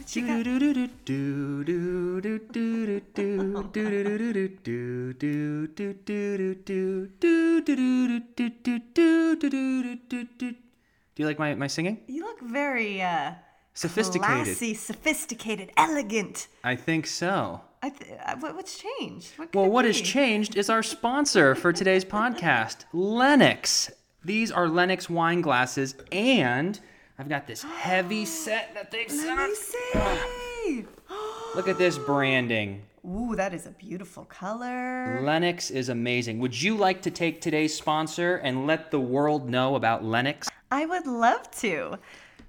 What 0.00 0.16
you 0.16 0.26
got? 0.26 0.44
Do 0.44 1.12
you 11.16 11.26
like 11.26 11.38
my, 11.38 11.54
my 11.54 11.66
singing? 11.66 12.00
You 12.06 12.24
look 12.24 12.40
very 12.40 13.02
uh, 13.02 13.32
Sophisticated. 13.74 14.44
classy, 14.46 14.72
sophisticated, 14.72 15.70
elegant. 15.76 16.48
I 16.64 16.76
think 16.76 17.06
so. 17.06 17.60
I 17.82 17.90
th- 17.90 18.10
uh, 18.24 18.36
what, 18.38 18.56
what's 18.56 18.82
changed? 18.82 19.32
What 19.36 19.54
Well, 19.54 19.68
what 19.68 19.84
has 19.84 20.00
changed 20.00 20.56
is 20.56 20.70
our 20.70 20.82
sponsor 20.82 21.54
for 21.54 21.74
today's 21.74 22.06
podcast, 22.06 22.86
Lenox. 22.94 23.90
These 24.24 24.50
are 24.50 24.66
Lenox 24.66 25.10
wine 25.10 25.42
glasses, 25.42 25.94
and 26.10 26.80
I've 27.20 27.28
got 27.28 27.46
this 27.46 27.62
heavy 27.62 28.24
set 28.24 28.72
that 28.72 28.90
they've 28.90 29.10
sent 29.10 29.38
Let 29.38 29.50
me 29.50 29.54
see. 29.54 30.86
Look 31.54 31.68
at 31.68 31.76
this 31.76 31.98
branding. 31.98 32.80
Ooh, 33.06 33.36
that 33.36 33.52
is 33.52 33.66
a 33.66 33.72
beautiful 33.72 34.24
color. 34.24 35.20
Lenox 35.22 35.70
is 35.70 35.90
amazing. 35.90 36.38
Would 36.38 36.62
you 36.62 36.78
like 36.78 37.02
to 37.02 37.10
take 37.10 37.42
today's 37.42 37.76
sponsor 37.76 38.36
and 38.36 38.66
let 38.66 38.90
the 38.90 39.00
world 39.00 39.50
know 39.50 39.74
about 39.74 40.02
Lenox? 40.02 40.48
I 40.70 40.86
would 40.86 41.06
love 41.06 41.50
to. 41.58 41.98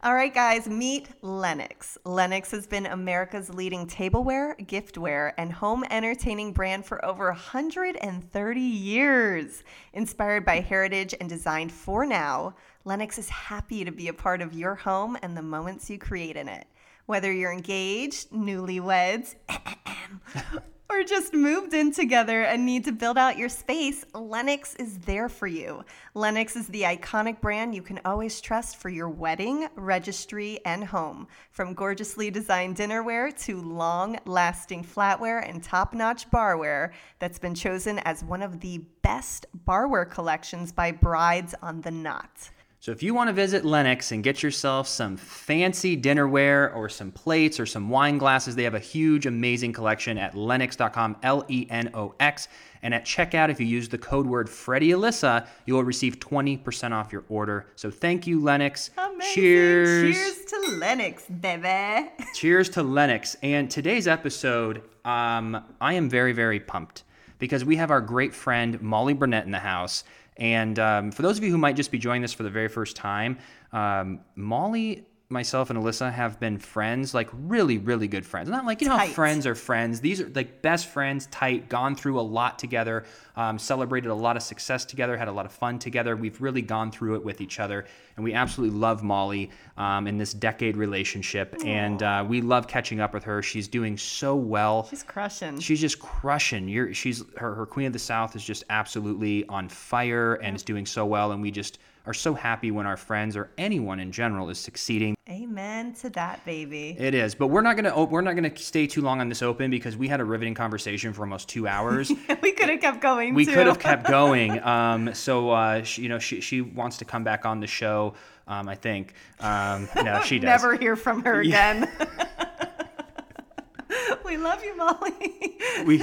All 0.04 0.16
right, 0.16 0.34
guys, 0.34 0.68
meet 0.68 1.10
Lenox. 1.22 1.96
Lenox 2.06 2.50
has 2.50 2.66
been 2.66 2.88
America's 2.88 3.54
leading 3.54 3.86
tableware, 3.86 4.56
giftware, 4.58 5.32
and 5.38 5.54
home 5.54 5.86
entertaining 5.92 6.54
brand 6.54 6.88
for 6.88 7.06
over 7.06 7.26
130 7.26 8.60
years. 8.60 9.64
Inspired 9.94 10.44
by 10.44 10.60
heritage 10.60 11.14
and 11.20 11.30
designed 11.30 11.72
for 11.72 12.04
now, 12.04 12.56
Lenox 12.84 13.20
is 13.20 13.30
happy 13.30 13.86
to 13.86 13.92
be 13.92 14.08
a 14.08 14.14
part 14.14 14.42
of 14.42 14.56
your 14.56 14.74
home 14.74 15.20
and 15.22 15.38
the 15.38 15.44
moments 15.44 15.88
you 15.88 16.00
create 16.00 16.36
in 16.36 16.50
it. 16.50 16.66
Whether 17.06 17.32
you're 17.32 17.54
engaged, 17.54 18.32
newlyweds, 18.32 19.36
or 20.92 21.04
just 21.04 21.34
moved 21.34 21.74
in 21.74 21.94
together 21.94 22.44
and 22.44 22.66
need 22.66 22.84
to 22.84 22.92
build 22.92 23.18
out 23.18 23.38
your 23.38 23.48
space, 23.48 24.04
Lenox 24.14 24.76
is 24.76 24.98
there 25.00 25.30
for 25.30 25.48
you. 25.48 25.86
Lenox 26.16 26.58
is 26.58 26.68
the 26.68 26.82
iconic 26.82 27.40
brand 27.40 27.74
you 27.74 27.82
can 27.82 28.00
always 28.04 28.42
trust 28.42 28.76
for 28.76 28.90
your 28.90 29.08
wedding, 29.08 29.70
registry, 29.76 30.60
and 30.66 30.84
home. 30.84 31.28
From 31.52 31.74
gorgeously 31.74 32.30
designed 32.30 32.76
dinnerware 32.76 33.36
to 33.46 33.62
long 33.62 34.20
lasting 34.26 34.84
flatware 34.84 35.48
and 35.48 35.64
top 35.64 35.94
notch 35.94 36.30
barware 36.30 36.92
that's 37.20 37.40
been 37.40 37.56
chosen 37.56 38.00
as 38.00 38.24
one 38.26 38.42
of 38.42 38.60
the 38.60 38.80
best 39.02 39.46
barware 39.66 40.10
collections 40.10 40.74
by 40.74 40.92
Brides 40.92 41.56
on 41.62 41.80
the 41.82 41.92
Knot. 41.92 42.50
So 42.82 42.92
if 42.92 43.04
you 43.04 43.14
want 43.14 43.28
to 43.28 43.34
visit 43.34 43.64
Lenox 43.64 44.12
and 44.12 44.24
get 44.24 44.42
yourself 44.42 44.88
some 44.88 45.16
fancy 45.16 45.96
dinnerware 45.96 46.76
or 46.76 46.90
some 46.90 47.12
plates 47.12 47.60
or 47.60 47.68
some 47.68 47.90
wine 47.90 48.18
glasses, 48.18 48.56
they 48.56 48.64
have 48.64 48.74
a 48.74 48.80
huge, 48.80 49.28
amazing 49.28 49.72
collection 49.72 50.18
at 50.18 50.36
lenox.com, 50.36 51.18
L 51.22 51.46
E 51.48 51.68
N 51.70 51.92
O 51.94 52.16
X. 52.20 52.48
And 52.82 52.96
at 52.96 53.06
checkout, 53.06 53.50
if 53.50 53.60
you 53.60 53.68
use 53.68 53.88
the 53.88 54.00
code 54.00 54.26
word 54.26 54.50
Freddie 54.50 54.90
Alyssa, 54.90 55.46
you 55.68 55.76
will 55.76 55.84
receive 55.84 56.20
20% 56.20 56.92
off 56.92 57.14
your 57.14 57.24
order. 57.30 57.68
So 57.76 57.92
thank 57.92 58.26
you, 58.26 58.42
Lenox. 58.42 58.90
Amazing. 58.98 59.36
Cheers. 59.36 60.16
Cheers 60.16 60.46
to 60.46 60.78
Lenox, 60.80 61.26
baby. 61.28 62.10
Cheers 62.34 62.68
to 62.70 62.82
Lenox. 62.82 63.38
And 63.44 63.70
today's 63.70 64.08
episode, 64.08 64.82
um, 65.06 65.64
I 65.80 65.94
am 65.94 66.10
very, 66.10 66.34
very 66.34 66.60
pumped 66.60 67.04
because 67.38 67.66
we 67.66 67.76
have 67.76 67.92
our 67.92 68.02
great 68.02 68.34
friend 68.34 68.82
Molly 68.82 69.14
Burnett 69.14 69.46
in 69.46 69.52
the 69.52 69.60
house. 69.60 70.04
And 70.38 70.80
um, 70.80 71.12
for 71.12 71.22
those 71.22 71.38
of 71.38 71.44
you 71.44 71.52
who 71.52 71.58
might 71.58 71.76
just 71.76 71.92
be 71.92 72.00
joining 72.00 72.22
this 72.22 72.34
for 72.34 72.44
the 72.44 72.50
very 72.50 72.68
first 72.68 72.96
time, 72.96 73.38
um, 73.74 74.22
Molly, 74.36 75.06
myself, 75.32 75.70
and 75.70 75.80
Alyssa 75.80 76.12
have 76.12 76.40
been 76.40 76.58
friends, 76.58 77.14
like 77.14 77.30
really, 77.34 77.78
really 77.78 78.08
good 78.08 78.26
friends. 78.26 78.50
Not 78.50 78.66
like, 78.66 78.82
you 78.82 78.90
know, 78.90 79.00
friends 79.08 79.48
are 79.48 79.56
friends. 79.56 80.02
These 80.02 80.22
are 80.22 80.30
like 80.30 80.62
best 80.62 80.88
friends, 80.88 81.28
tight, 81.28 81.70
gone 81.70 81.96
through 81.96 82.20
a 82.20 82.22
lot 82.22 82.60
together, 82.60 83.06
um, 83.36 83.58
celebrated 83.58 84.10
a 84.10 84.16
lot 84.16 84.36
of 84.36 84.44
success 84.44 84.86
together, 84.86 85.18
had 85.18 85.28
a 85.28 85.32
lot 85.32 85.46
of 85.46 85.52
fun 85.52 85.80
together. 85.80 86.16
We've 86.16 86.40
really 86.42 86.62
gone 86.62 86.92
through 86.92 87.16
it 87.16 87.24
with 87.24 87.42
each 87.42 87.60
other. 87.60 87.86
And 88.16 88.24
we 88.24 88.34
absolutely 88.34 88.78
love 88.78 89.04
Molly 89.04 89.50
um, 89.78 90.08
in 90.08 90.18
this 90.18 90.34
decade 90.34 90.78
relationship. 90.78 91.56
And 91.66 92.04
uh, 92.04 92.26
we 92.28 92.42
love 92.42 92.68
catching 92.68 93.00
up 93.00 93.14
with 93.14 93.24
her. 93.24 93.42
She's 93.42 93.68
doing 93.68 93.98
so 93.98 94.36
well. 94.36 94.88
She's 94.90 95.04
crushing. 95.04 95.60
She's 95.60 95.80
just 95.80 96.00
crushing. 96.00 96.68
You're, 96.68 96.94
she's 96.94 97.24
her, 97.38 97.56
her 97.56 97.66
Queen 97.66 97.88
of 97.88 97.94
the 97.94 98.00
South 98.00 98.36
is 98.36 98.44
just 98.44 98.64
absolutely 98.70 99.46
on 99.48 99.70
fire 99.70 100.36
and 100.36 100.56
is 100.56 100.64
doing 100.64 100.86
so 100.86 101.06
well. 101.06 101.32
And 101.32 101.42
we 101.42 101.52
just 101.52 101.80
are 102.06 102.14
so 102.14 102.34
happy 102.34 102.72
when 102.72 102.86
our 102.86 102.98
friends 102.98 103.36
or 103.36 103.50
anyone 103.58 104.00
in 104.00 104.12
general 104.12 104.50
is 104.50 104.60
succeeding. 104.60 105.16
Amen 105.30 105.94
to 105.94 106.10
that, 106.12 106.44
baby. 106.46 106.96
It 106.98 107.14
is, 107.14 107.36
but 107.36 107.48
we're 107.48 107.62
not 107.62 107.76
gonna 107.76 108.06
we're 108.06 108.22
not 108.22 108.36
gonna 108.36 108.56
stay 108.58 108.88
too 108.88 109.02
long 109.02 109.22
on 109.22 109.30
this 109.30 109.42
open 109.42 109.72
because 109.72 109.96
we 109.96 110.08
had 110.08 110.20
a 110.20 110.26
riveting 110.26 110.54
conversation 110.54 111.14
for 111.14 111.22
almost 111.22 111.48
two 111.48 111.68
hours. 111.68 112.12
we 112.42 112.52
could 112.52 112.70
have 112.70 112.82
kept 112.82 113.02
going. 113.02 113.34
we 113.34 113.46
could 113.46 113.68
have 113.68 113.80
kept 113.80 114.08
going. 114.08 114.62
Um, 114.64 115.14
so 115.14 115.52
uh, 115.52 115.84
she, 115.84 116.04
you 116.04 116.10
know, 116.10 116.20
she 116.20 116.42
she 116.42 116.62
wants 116.62 116.98
to 116.98 117.06
come 117.06 117.24
back 117.24 117.46
on 117.46 117.60
the 117.60 117.68
show. 117.68 118.14
Um, 118.48 118.68
I 118.68 118.76
think. 118.76 119.14
Um, 119.40 119.88
no, 119.96 120.22
she 120.24 120.40
does. 120.40 120.48
Never 120.48 120.76
hear 120.76 120.96
from 120.96 121.24
her 121.24 121.40
again. 121.40 121.90
we 124.26 124.38
love 124.38 124.64
you, 124.64 124.76
Molly. 124.76 125.58
We, 125.86 126.02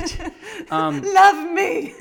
um, 0.70 1.02
love 1.02 1.52
me. 1.52 1.94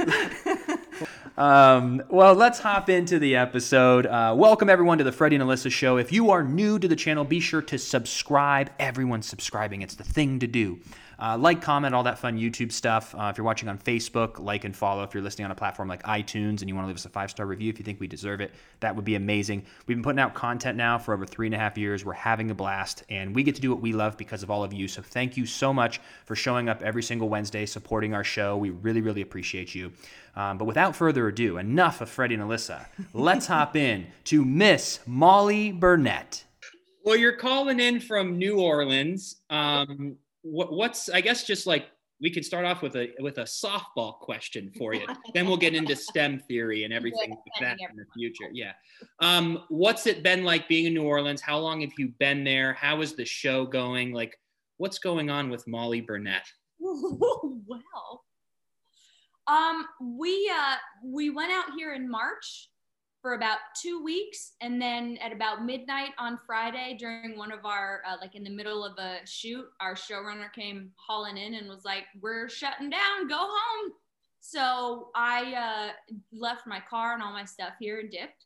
Um, 1.37 2.01
well, 2.09 2.33
let's 2.33 2.57
hop 2.59 2.89
into 2.89 3.19
the 3.19 3.35
episode. 3.35 4.07
Uh, 4.07 4.33
welcome 4.35 4.69
everyone 4.69 4.97
to 4.97 5.03
the 5.03 5.11
Freddie 5.11 5.35
and 5.35 5.45
Alyssa 5.45 5.71
show. 5.71 5.97
If 5.97 6.11
you 6.11 6.31
are 6.31 6.43
new 6.43 6.79
to 6.79 6.87
the 6.87 6.95
channel, 6.95 7.23
be 7.23 7.39
sure 7.39 7.61
to 7.61 7.77
subscribe. 7.77 8.71
Everyone's 8.79 9.27
subscribing; 9.27 9.83
it's 9.83 9.93
the 9.93 10.03
thing 10.03 10.39
to 10.39 10.47
do. 10.47 10.79
Uh, 11.19 11.37
like, 11.37 11.61
comment, 11.61 11.95
all 11.95 12.03
that 12.03 12.19
fun 12.19 12.37
YouTube 12.37 12.71
stuff. 12.71 13.15
Uh, 13.15 13.29
if 13.31 13.37
you're 13.37 13.45
watching 13.45 13.69
on 13.69 13.77
Facebook, 13.77 14.39
like 14.39 14.63
and 14.63 14.75
follow. 14.75 15.03
If 15.03 15.13
you're 15.13 15.23
listening 15.23 15.45
on 15.45 15.51
a 15.51 15.55
platform 15.55 15.87
like 15.87 16.03
iTunes 16.03 16.61
and 16.61 16.69
you 16.69 16.75
want 16.75 16.85
to 16.85 16.87
leave 16.87 16.97
us 16.97 17.05
a 17.05 17.09
five 17.09 17.31
star 17.31 17.45
review 17.45 17.69
if 17.69 17.79
you 17.79 17.85
think 17.85 17.99
we 17.99 18.07
deserve 18.07 18.41
it, 18.41 18.53
that 18.79 18.95
would 18.95 19.05
be 19.05 19.15
amazing. 19.15 19.65
We've 19.87 19.97
been 19.97 20.03
putting 20.03 20.19
out 20.19 20.33
content 20.33 20.77
now 20.77 20.97
for 20.97 21.13
over 21.13 21.25
three 21.25 21.47
and 21.47 21.55
a 21.55 21.57
half 21.57 21.77
years. 21.77 22.05
We're 22.05 22.13
having 22.13 22.51
a 22.51 22.55
blast, 22.55 23.03
and 23.09 23.33
we 23.33 23.43
get 23.43 23.55
to 23.55 23.61
do 23.61 23.71
what 23.71 23.81
we 23.81 23.93
love 23.93 24.17
because 24.17 24.43
of 24.43 24.51
all 24.51 24.63
of 24.63 24.73
you. 24.73 24.87
So 24.87 25.01
thank 25.01 25.37
you 25.37 25.45
so 25.45 25.73
much 25.73 25.99
for 26.25 26.35
showing 26.35 26.69
up 26.69 26.81
every 26.81 27.03
single 27.03 27.29
Wednesday, 27.29 27.65
supporting 27.65 28.13
our 28.13 28.23
show. 28.23 28.57
We 28.57 28.69
really, 28.69 29.01
really 29.01 29.21
appreciate 29.21 29.73
you. 29.73 29.91
Um, 30.35 30.57
but 30.57 30.65
without 30.65 30.95
further 30.95 31.27
ado, 31.27 31.57
enough 31.57 31.99
of 32.01 32.09
Freddie 32.09 32.35
and 32.35 32.43
Alyssa. 32.43 32.85
Let's 33.13 33.47
hop 33.47 33.75
in 33.75 34.07
to 34.25 34.45
Miss 34.45 34.99
Molly 35.07 35.71
Burnett. 35.71 36.43
Well, 37.03 37.15
you're 37.15 37.37
calling 37.37 37.79
in 37.79 37.99
from 37.99 38.37
New 38.37 38.59
Orleans. 38.59 39.37
Um, 39.49 40.17
what, 40.51 40.73
what's 40.73 41.09
I 41.09 41.21
guess 41.21 41.43
just 41.43 41.67
like 41.67 41.87
we 42.19 42.31
could 42.31 42.45
start 42.45 42.65
off 42.65 42.81
with 42.81 42.95
a 42.95 43.09
with 43.19 43.37
a 43.37 43.43
softball 43.43 44.19
question 44.19 44.71
for 44.77 44.93
you. 44.93 45.05
then 45.33 45.47
we'll 45.47 45.57
get 45.57 45.75
into 45.75 45.95
STEM 45.95 46.39
theory 46.47 46.83
and 46.83 46.93
everything 46.93 47.29
like 47.29 47.39
that 47.59 47.77
in 47.79 47.95
the 47.95 48.05
future. 48.15 48.49
Yeah. 48.51 48.73
Um, 49.19 49.63
what's 49.69 50.07
it 50.07 50.23
been 50.23 50.43
like 50.43 50.67
being 50.67 50.85
in 50.85 50.93
New 50.93 51.03
Orleans? 51.03 51.41
How 51.41 51.59
long 51.59 51.81
have 51.81 51.91
you 51.97 52.09
been 52.19 52.43
there? 52.43 52.73
How 52.73 53.01
is 53.01 53.13
the 53.13 53.25
show 53.25 53.65
going? 53.65 54.13
Like, 54.13 54.35
what's 54.77 54.99
going 54.99 55.29
on 55.29 55.49
with 55.49 55.67
Molly 55.67 56.01
Burnett? 56.01 56.45
well, 56.79 58.23
um, 59.47 59.85
we 60.01 60.51
uh, 60.53 60.75
we 61.03 61.29
went 61.29 61.51
out 61.51 61.65
here 61.77 61.93
in 61.93 62.09
March 62.09 62.69
for 63.21 63.33
about 63.33 63.57
two 63.81 64.03
weeks, 64.03 64.53
and 64.61 64.81
then 64.81 65.17
at 65.21 65.31
about 65.31 65.65
midnight 65.65 66.11
on 66.17 66.39
Friday, 66.45 66.95
during 66.99 67.37
one 67.37 67.51
of 67.51 67.65
our 67.65 68.01
uh, 68.07 68.15
like 68.21 68.35
in 68.35 68.43
the 68.43 68.49
middle 68.49 68.83
of 68.83 68.97
a 68.97 69.17
shoot, 69.25 69.65
our 69.79 69.95
showrunner 69.95 70.51
came 70.53 70.91
hauling 70.95 71.37
in 71.37 71.55
and 71.55 71.67
was 71.67 71.85
like, 71.85 72.03
"We're 72.21 72.49
shutting 72.49 72.89
down. 72.89 73.27
Go 73.27 73.37
home." 73.39 73.91
So 74.39 75.09
I 75.15 75.53
uh, 75.53 76.15
left 76.31 76.67
my 76.67 76.81
car 76.89 77.13
and 77.13 77.21
all 77.21 77.33
my 77.33 77.45
stuff 77.45 77.73
here 77.79 77.99
and 77.99 78.09
dipped 78.09 78.45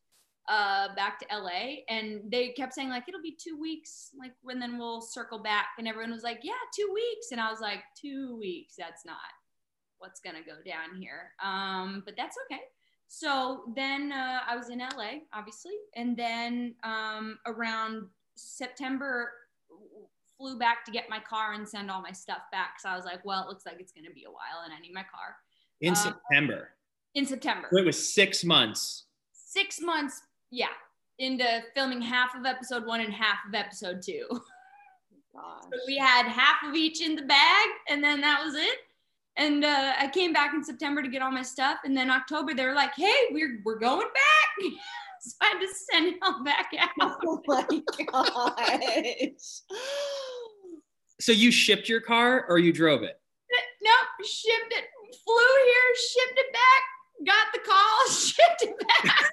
uh, 0.50 0.94
back 0.96 1.20
to 1.20 1.26
LA. 1.32 1.84
And 1.90 2.22
they 2.32 2.50
kept 2.50 2.74
saying, 2.74 2.90
like, 2.90 3.08
it'll 3.08 3.22
be 3.22 3.38
two 3.42 3.60
weeks, 3.60 4.10
like, 4.20 4.34
when 4.42 4.60
then 4.60 4.78
we'll 4.78 5.02
circle 5.02 5.40
back. 5.40 5.68
And 5.78 5.88
everyone 5.88 6.12
was 6.12 6.24
like, 6.24 6.40
yeah, 6.44 6.54
two 6.76 6.90
weeks. 6.94 7.28
And 7.32 7.40
I 7.40 7.52
was 7.52 7.62
like, 7.62 7.82
two 8.00 8.38
weeks, 8.40 8.76
that's 8.78 9.06
not 9.06 9.18
what's 10.00 10.20
going 10.20 10.36
to 10.36 10.42
go 10.42 10.58
down 10.66 11.00
here. 11.00 11.32
Um, 11.44 12.02
but 12.06 12.16
that's 12.18 12.36
okay. 12.46 12.62
So 13.22 13.64
then 13.76 14.14
uh, 14.14 14.40
I 14.48 14.56
was 14.56 14.70
in 14.70 14.80
LA, 14.80 15.20
obviously. 15.34 15.74
And 15.98 16.16
then 16.16 16.76
um, 16.84 17.40
around 17.46 18.08
September, 18.36 19.34
flew 20.38 20.58
back 20.58 20.86
to 20.86 20.92
get 20.94 21.10
my 21.10 21.20
car 21.20 21.52
and 21.52 21.68
send 21.68 21.92
all 21.92 22.02
my 22.02 22.14
stuff 22.14 22.44
back. 22.54 22.80
So 22.80 22.88
I 22.88 22.96
was 22.96 23.04
like, 23.04 23.24
well, 23.26 23.44
it 23.44 23.50
looks 23.50 23.66
like 23.66 23.76
it's 23.82 23.92
going 23.92 24.06
to 24.06 24.14
be 24.14 24.24
a 24.24 24.32
while 24.32 24.64
and 24.64 24.74
I 24.74 24.80
need 24.80 24.94
my 24.94 25.04
car 25.04 25.36
In 25.82 25.92
Uh, 25.92 25.96
September. 25.96 26.70
in 27.14 27.26
September. 27.26 27.68
So 27.74 27.80
it 27.80 27.86
was 27.86 28.14
six 28.14 28.46
months. 28.46 29.04
Six 29.34 29.82
months, 29.82 30.22
yeah, 30.50 30.68
into 31.20 31.46
filming 31.76 32.02
half 32.02 32.34
of 32.34 32.46
episode 32.46 32.86
one 32.86 33.02
and 33.02 33.14
half 33.14 33.40
of 33.46 33.54
episode 33.54 34.02
two. 34.02 34.26
Gosh. 35.36 35.64
So 35.64 35.80
we 35.86 35.98
had 35.98 36.28
half 36.30 36.64
of 36.66 36.76
each 36.76 37.02
in 37.02 37.16
the 37.18 37.22
bag, 37.24 37.68
and 37.90 38.02
then 38.02 38.22
that 38.22 38.42
was 38.44 38.56
it. 38.56 38.80
And 39.38 39.64
uh, 39.64 39.94
I 39.98 40.08
came 40.08 40.34
back 40.34 40.54
in 40.54 40.64
September 40.64 41.02
to 41.02 41.08
get 41.08 41.22
all 41.22 41.32
my 41.32 41.42
stuff, 41.42 41.80
and 41.86 41.96
then 41.96 42.10
October 42.10 42.54
they 42.54 42.66
were 42.66 42.74
like, 42.74 42.94
"Hey, 42.96 43.28
we're 43.32 43.60
we're 43.64 43.80
going 43.80 44.08
back." 44.14 44.72
so 45.22 45.36
I 45.42 45.46
had 45.46 45.60
to 45.60 45.68
send 45.92 46.08
it 46.08 46.16
all 46.22 46.44
back 46.44 46.72
out. 47.02 47.18
Oh 47.26 47.42
my 47.48 47.66
gosh. 48.12 49.62
So 51.22 51.32
you 51.32 51.52
shipped 51.52 51.88
your 51.88 52.02
car 52.02 52.46
or 52.50 52.58
you 52.58 52.74
drove 52.74 53.04
it? 53.04 53.22
Nope, 53.84 54.28
shipped 54.28 54.74
it, 54.74 54.86
flew 55.24 55.36
here, 55.66 55.96
shipped 56.10 56.40
it 56.40 56.54
back, 56.54 56.84
got 57.26 57.48
the 57.54 57.60
call, 57.60 58.08
shipped 58.10 58.64
it 58.64 58.88
back. 58.88 59.32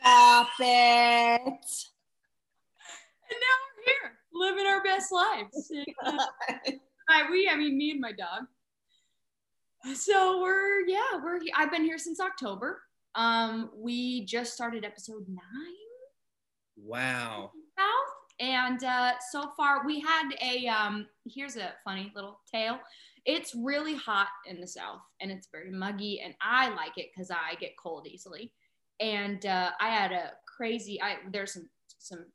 Stop 0.00 0.48
it. 0.60 1.40
and 3.30 3.38
now 3.40 3.56
we're 3.76 3.84
here, 3.86 4.18
living 4.32 4.66
our 4.66 4.82
best 4.82 5.12
lives. 5.12 5.70
I, 7.08 7.30
we, 7.30 7.48
I 7.48 7.56
mean, 7.56 7.76
me 7.78 7.92
and 7.92 8.00
my 8.00 8.12
dog. 8.12 8.44
So 9.94 10.42
we're, 10.42 10.86
yeah, 10.86 11.22
we're. 11.22 11.38
I've 11.56 11.70
been 11.70 11.84
here 11.84 11.98
since 11.98 12.18
October. 12.18 12.82
Um, 13.14 13.70
we 13.76 14.24
just 14.24 14.52
started 14.52 14.84
episode 14.84 15.26
nine. 15.28 15.74
Wow. 16.76 17.52
South, 17.78 18.14
and 18.40 18.82
uh, 18.82 19.12
so 19.30 19.52
far 19.56 19.86
we 19.86 20.00
had 20.00 20.30
a. 20.42 20.66
Um, 20.66 21.06
here's 21.24 21.56
a 21.56 21.72
funny 21.84 22.12
little 22.14 22.40
tale. 22.52 22.78
It's 23.24 23.54
really 23.54 23.94
hot 23.94 24.28
in 24.46 24.60
the 24.60 24.66
south, 24.66 25.02
and 25.20 25.30
it's 25.30 25.48
very 25.52 25.70
muggy, 25.70 26.20
and 26.20 26.34
I 26.40 26.68
like 26.70 26.96
it 26.98 27.10
because 27.14 27.30
I 27.30 27.54
get 27.60 27.76
cold 27.76 28.06
easily. 28.08 28.52
And 29.00 29.44
uh, 29.46 29.70
I 29.80 29.88
had 29.88 30.12
a 30.12 30.32
crazy. 30.56 31.00
I 31.00 31.16
there's 31.30 31.52
some 31.52 31.68
some 31.98 32.26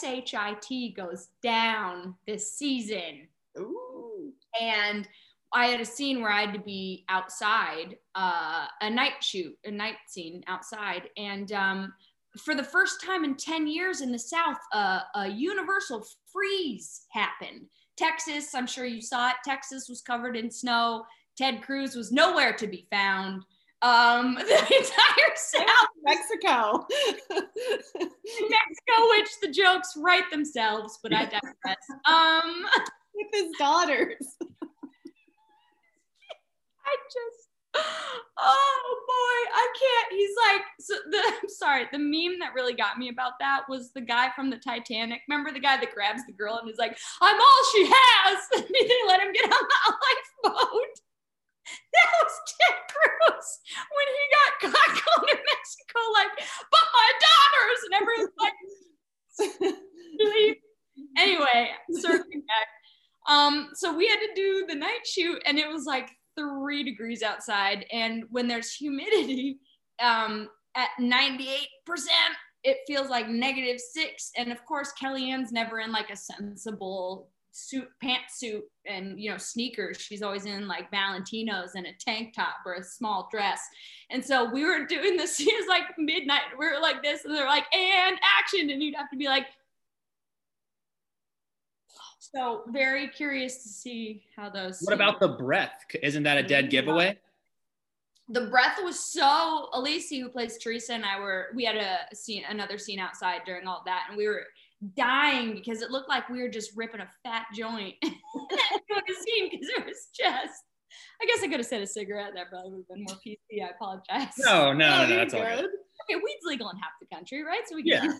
shit 0.00 0.96
goes 0.96 1.28
down 1.42 2.14
this 2.26 2.52
season. 2.52 3.28
Ooh. 3.58 4.32
and 4.60 5.08
I 5.52 5.66
had 5.66 5.80
a 5.80 5.84
scene 5.84 6.20
where 6.20 6.30
I 6.30 6.42
had 6.42 6.54
to 6.54 6.60
be 6.60 7.04
outside, 7.08 7.96
uh, 8.14 8.66
a 8.80 8.90
night 8.90 9.22
shoot, 9.22 9.56
a 9.64 9.70
night 9.70 9.96
scene 10.06 10.42
outside, 10.46 11.08
and 11.16 11.52
um, 11.52 11.92
for 12.38 12.54
the 12.54 12.62
first 12.62 13.02
time 13.02 13.24
in 13.24 13.34
ten 13.34 13.66
years 13.66 14.00
in 14.00 14.12
the 14.12 14.18
South, 14.18 14.58
uh, 14.72 15.00
a 15.14 15.28
universal 15.28 16.04
freeze 16.32 17.06
happened. 17.10 17.66
Texas, 17.96 18.54
I'm 18.54 18.66
sure 18.66 18.84
you 18.84 19.00
saw 19.00 19.30
it. 19.30 19.36
Texas 19.44 19.88
was 19.88 20.02
covered 20.02 20.36
in 20.36 20.50
snow. 20.50 21.04
Ted 21.36 21.62
Cruz 21.62 21.94
was 21.94 22.12
nowhere 22.12 22.52
to 22.52 22.66
be 22.66 22.86
found. 22.90 23.44
Um, 23.82 24.34
the 24.38 24.42
entire 24.42 25.34
South, 25.36 25.88
Mexico. 26.04 26.86
Mexico, 27.30 29.08
which 29.10 29.28
the 29.42 29.50
jokes 29.52 29.94
write 29.96 30.30
themselves, 30.30 30.98
but 31.02 31.14
I 31.14 31.24
digress. 31.24 31.76
Um, 32.06 32.66
With 33.14 33.26
his 33.32 33.52
daughters. 33.58 34.36
I 36.88 36.96
just, 37.12 37.48
oh 38.38 38.90
boy, 39.04 39.38
I 39.52 39.66
can't. 39.76 40.08
He's 40.12 40.36
like, 40.48 40.64
so 40.80 40.94
the, 41.10 41.18
I'm 41.42 41.48
sorry, 41.48 41.84
the 41.92 41.98
meme 41.98 42.38
that 42.40 42.54
really 42.54 42.74
got 42.74 42.98
me 42.98 43.10
about 43.10 43.32
that 43.40 43.68
was 43.68 43.92
the 43.92 44.00
guy 44.00 44.30
from 44.34 44.48
the 44.50 44.56
Titanic. 44.56 45.20
Remember 45.28 45.52
the 45.52 45.60
guy 45.60 45.76
that 45.76 45.94
grabs 45.94 46.24
the 46.26 46.32
girl 46.32 46.58
and 46.58 46.70
is 46.70 46.78
like, 46.78 46.96
I'm 47.20 47.36
all 47.40 47.62
she 47.72 47.84
has. 47.84 48.38
And 48.56 48.64
they 48.64 49.00
let 49.06 49.20
him 49.20 49.32
get 49.32 49.44
on 49.44 49.50
the 49.50 49.80
lifeboat. 49.92 50.94
That 51.92 52.08
was 52.22 52.32
Ted 52.48 52.78
Cruz 52.88 53.48
when 53.92 54.08
he 54.16 54.24
got 54.32 54.72
caught 54.72 55.26
to 55.28 55.36
Mexico, 55.36 56.00
like, 56.14 56.32
but 56.36 56.86
my 56.96 57.08
daughters, 57.20 57.80
and 57.84 57.94
everyone's 58.00 58.36
like. 58.40 58.56
Anyway, 61.18 61.70
circling 61.92 62.42
back. 62.46 62.68
Um, 63.28 63.70
so 63.74 63.94
we 63.94 64.08
had 64.08 64.18
to 64.20 64.34
do 64.34 64.66
the 64.66 64.74
night 64.74 65.06
shoot, 65.06 65.42
and 65.44 65.58
it 65.58 65.68
was 65.68 65.84
like 65.84 66.08
three 66.38 66.84
degrees 66.84 67.22
outside. 67.22 67.86
And 67.92 68.24
when 68.30 68.48
there's 68.48 68.72
humidity 68.72 69.58
um, 70.02 70.48
at 70.76 70.88
98%, 71.00 71.66
it 72.64 72.78
feels 72.86 73.08
like 73.08 73.28
negative 73.28 73.80
six. 73.80 74.30
And 74.36 74.52
of 74.52 74.64
course, 74.64 74.92
Kellyanne's 75.00 75.52
never 75.52 75.80
in 75.80 75.92
like 75.92 76.10
a 76.10 76.16
sensible 76.16 77.28
suit, 77.50 77.88
pantsuit, 78.02 78.62
and 78.86 79.18
you 79.20 79.30
know 79.30 79.38
sneakers. 79.38 80.00
She's 80.00 80.22
always 80.22 80.44
in 80.44 80.68
like 80.68 80.90
Valentinos 80.90 81.70
and 81.74 81.86
a 81.86 81.92
tank 81.98 82.34
top 82.34 82.56
or 82.66 82.74
a 82.74 82.82
small 82.82 83.28
dress. 83.30 83.60
And 84.10 84.24
so 84.24 84.50
we 84.50 84.64
were 84.64 84.86
doing 84.86 85.16
this. 85.16 85.40
It 85.48 85.54
was 85.60 85.68
like 85.68 85.84
midnight. 85.98 86.42
We 86.58 86.66
were 86.66 86.80
like 86.80 87.02
this, 87.02 87.24
and 87.24 87.34
they're 87.34 87.46
like, 87.46 87.72
"And 87.74 88.18
action!" 88.38 88.70
And 88.70 88.82
you'd 88.82 88.96
have 88.96 89.10
to 89.10 89.16
be 89.16 89.26
like, 89.26 89.46
so 92.18 92.62
very 92.68 93.08
curious 93.08 93.62
to 93.62 93.68
see 93.68 94.24
how 94.36 94.50
those. 94.50 94.80
What 94.82 94.94
about 94.94 95.20
the 95.20 95.28
breath? 95.28 95.72
Isn't 96.02 96.22
that 96.24 96.38
a 96.38 96.42
dead 96.42 96.70
giveaway? 96.70 97.18
the 98.30 98.42
breath 98.42 98.78
was 98.84 99.10
so 99.10 99.70
Alicia 99.72 100.16
who 100.16 100.28
plays 100.28 100.58
Teresa 100.58 100.92
and 100.92 101.02
I 101.02 101.18
were 101.18 101.46
we 101.54 101.64
had 101.64 101.76
a 101.76 102.14
scene 102.14 102.42
another 102.46 102.76
scene 102.76 102.98
outside 102.98 103.40
during 103.46 103.66
all 103.66 103.82
that 103.86 104.08
and 104.10 104.18
we 104.18 104.26
were 104.28 104.42
dying 104.98 105.54
because 105.54 105.80
it 105.80 105.90
looked 105.90 106.10
like 106.10 106.28
we 106.28 106.42
were 106.42 106.50
just 106.50 106.72
ripping 106.76 107.00
a 107.00 107.08
fat 107.24 107.46
joint 107.54 107.94
doing 108.02 108.12
a 108.12 109.14
scene 109.22 109.48
because 109.50 109.66
it 109.78 109.86
was 109.86 110.08
just 110.14 110.62
I 111.22 111.24
guess 111.24 111.42
I 111.42 111.48
could 111.48 111.58
have 111.60 111.64
said 111.66 111.80
a 111.80 111.86
cigarette 111.86 112.32
that 112.34 112.50
probably 112.50 112.72
would 112.72 112.84
have 112.86 112.88
been 112.88 113.04
more 113.08 113.16
PC 113.26 113.64
I 113.64 113.70
apologize 113.70 114.34
No, 114.40 114.74
no, 114.74 115.04
no, 115.04 115.08
no 115.08 115.16
that's 115.16 115.32
all 115.32 115.40
good. 115.40 115.60
good. 115.60 115.64
okay 115.64 116.16
weed's 116.16 116.44
legal 116.44 116.68
in 116.68 116.76
half 116.76 116.92
the 117.00 117.06
country 117.16 117.42
right 117.42 117.62
so 117.66 117.76
we 117.76 117.82
can 117.90 118.04
Yeah. 118.04 118.12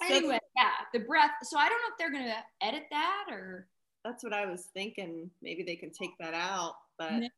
Can 0.00 0.16
anyway 0.16 0.38
yeah 0.56 0.70
the 0.92 1.00
breath 1.00 1.30
so 1.42 1.58
I 1.58 1.68
don't 1.68 1.78
know 1.78 1.88
if 1.90 1.98
they're 1.98 2.12
gonna 2.12 2.44
edit 2.60 2.84
that 2.90 3.26
or 3.30 3.68
That's 4.04 4.22
what 4.22 4.32
I 4.32 4.46
was 4.46 4.68
thinking. 4.72 5.30
Maybe 5.42 5.64
they 5.64 5.74
can 5.74 5.90
take 5.90 6.16
that 6.20 6.32
out, 6.32 6.74
but 6.96 7.18
no. 7.18 7.28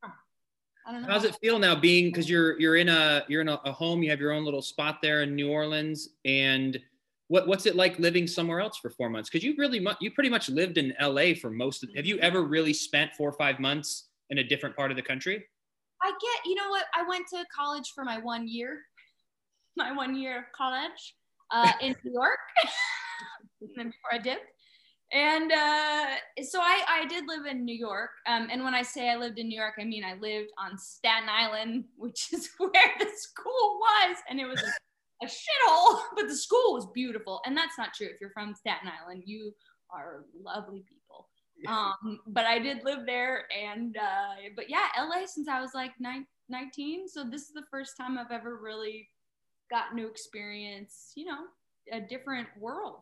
I 0.87 0.93
don't 0.93 1.03
know 1.03 1.09
How's 1.09 1.25
it 1.25 1.37
feel 1.41 1.59
now 1.59 1.75
being 1.75 2.07
because 2.07 2.29
you're 2.29 2.61
you're 2.61 2.77
in 2.77 2.89
a 2.89 3.25
you're 3.29 3.41
in 3.41 3.49
a, 3.49 3.61
a 3.65 3.73
home, 3.73 4.03
you 4.03 4.11
have 4.11 4.21
your 4.21 4.33
own 4.33 4.45
little 4.45 4.63
spot 4.63 4.99
there 5.01 5.23
in 5.23 5.35
New 5.35 5.51
Orleans, 5.51 6.11
and 6.25 6.79
what 7.29 7.47
what's 7.49 7.67
it 7.67 7.77
like 7.77 7.99
living 7.99 8.27
somewhere 8.27 8.61
else 8.61 8.77
for 8.77 8.91
four 8.91 9.09
months? 9.09 9.31
Because 9.31 9.45
you 9.45 9.55
really 9.57 9.81
mu- 9.81 9.99
you 10.01 10.11
pretty 10.11 10.31
much 10.31 10.49
lived 10.49 10.79
in 10.79 10.95
LA 11.01 11.35
for 11.41 11.51
most 11.51 11.85
of. 11.85 11.91
Have 11.97 12.07
you 12.07 12.19
ever 12.19 12.43
really 12.43 12.73
spent 12.75 13.15
four 13.15 13.29
or 13.29 13.37
five 13.37 13.59
months 13.59 14.09
in 14.31 14.39
a 14.39 14.45
different 14.45 14.77
part 14.77 14.91
of 14.91 14.97
the 14.97 15.03
country? 15.03 15.45
I 16.03 16.11
get, 16.11 16.47
you 16.47 16.55
know 16.55 16.69
what? 16.69 16.85
I 16.95 17.09
went 17.09 17.27
to 17.29 17.45
college 17.55 17.93
for 17.95 18.05
my 18.05 18.19
one 18.19 18.47
year, 18.47 18.83
my 19.77 19.93
one 19.93 20.15
year 20.15 20.39
of 20.39 20.45
college 20.57 21.15
uh, 21.51 21.73
in 21.81 21.95
New 22.05 22.13
York 22.13 22.39
and 23.61 23.77
before 23.77 24.13
I 24.13 24.19
dipped. 24.19 24.47
And 25.11 25.51
uh, 25.51 26.07
so 26.43 26.61
I, 26.61 26.83
I 26.87 27.07
did 27.09 27.25
live 27.27 27.47
in 27.47 27.65
New 27.65 27.75
York. 27.75 28.11
Um, 28.27 28.49
and 28.51 28.63
when 28.63 28.75
I 28.75 28.83
say 28.83 29.09
I 29.09 29.17
lived 29.17 29.39
in 29.39 29.49
New 29.49 29.59
York, 29.59 29.75
I 29.81 29.85
mean 29.85 30.05
I 30.05 30.15
lived 30.15 30.51
on 30.59 30.77
Staten 30.77 31.29
Island, 31.31 31.85
which 31.97 32.33
is 32.33 32.51
where 32.59 32.71
the 32.99 33.09
school 33.17 33.81
was. 33.81 34.17
And 34.29 34.39
it 34.39 34.47
was 34.47 34.63
a, 34.63 35.25
a 35.25 35.27
shithole, 35.27 36.01
but 36.15 36.29
the 36.29 36.37
school 36.37 36.75
was 36.75 36.87
beautiful. 36.95 37.41
And 37.47 37.57
that's 37.57 37.79
not 37.79 37.95
true. 37.95 38.09
If 38.13 38.21
you're 38.21 38.31
from 38.31 38.55
Staten 38.55 38.91
Island, 39.03 39.23
you 39.25 39.55
are 39.91 40.25
lovely 40.35 40.85
people. 40.89 41.29
Um, 41.67 42.21
but 42.29 42.45
I 42.45 42.61
did 42.61 42.85
live 42.85 43.01
there, 43.05 43.45
and 43.51 43.97
uh, 43.97 44.35
but 44.55 44.71
yeah, 44.71 44.87
LA 44.97 45.27
since 45.27 45.49
I 45.49 45.61
was 45.61 45.75
like 45.75 45.91
nine, 45.99 46.25
19. 46.49 47.09
So 47.09 47.25
this 47.25 47.43
is 47.43 47.53
the 47.53 47.65
first 47.69 47.97
time 47.97 48.17
I've 48.17 48.31
ever 48.31 48.61
really 48.63 49.09
gotten 49.71 49.99
to 49.99 50.07
experience, 50.09 51.13
you 51.15 51.27
know, 51.27 51.45
a 51.93 52.01
different 52.01 52.49
world. 52.59 53.01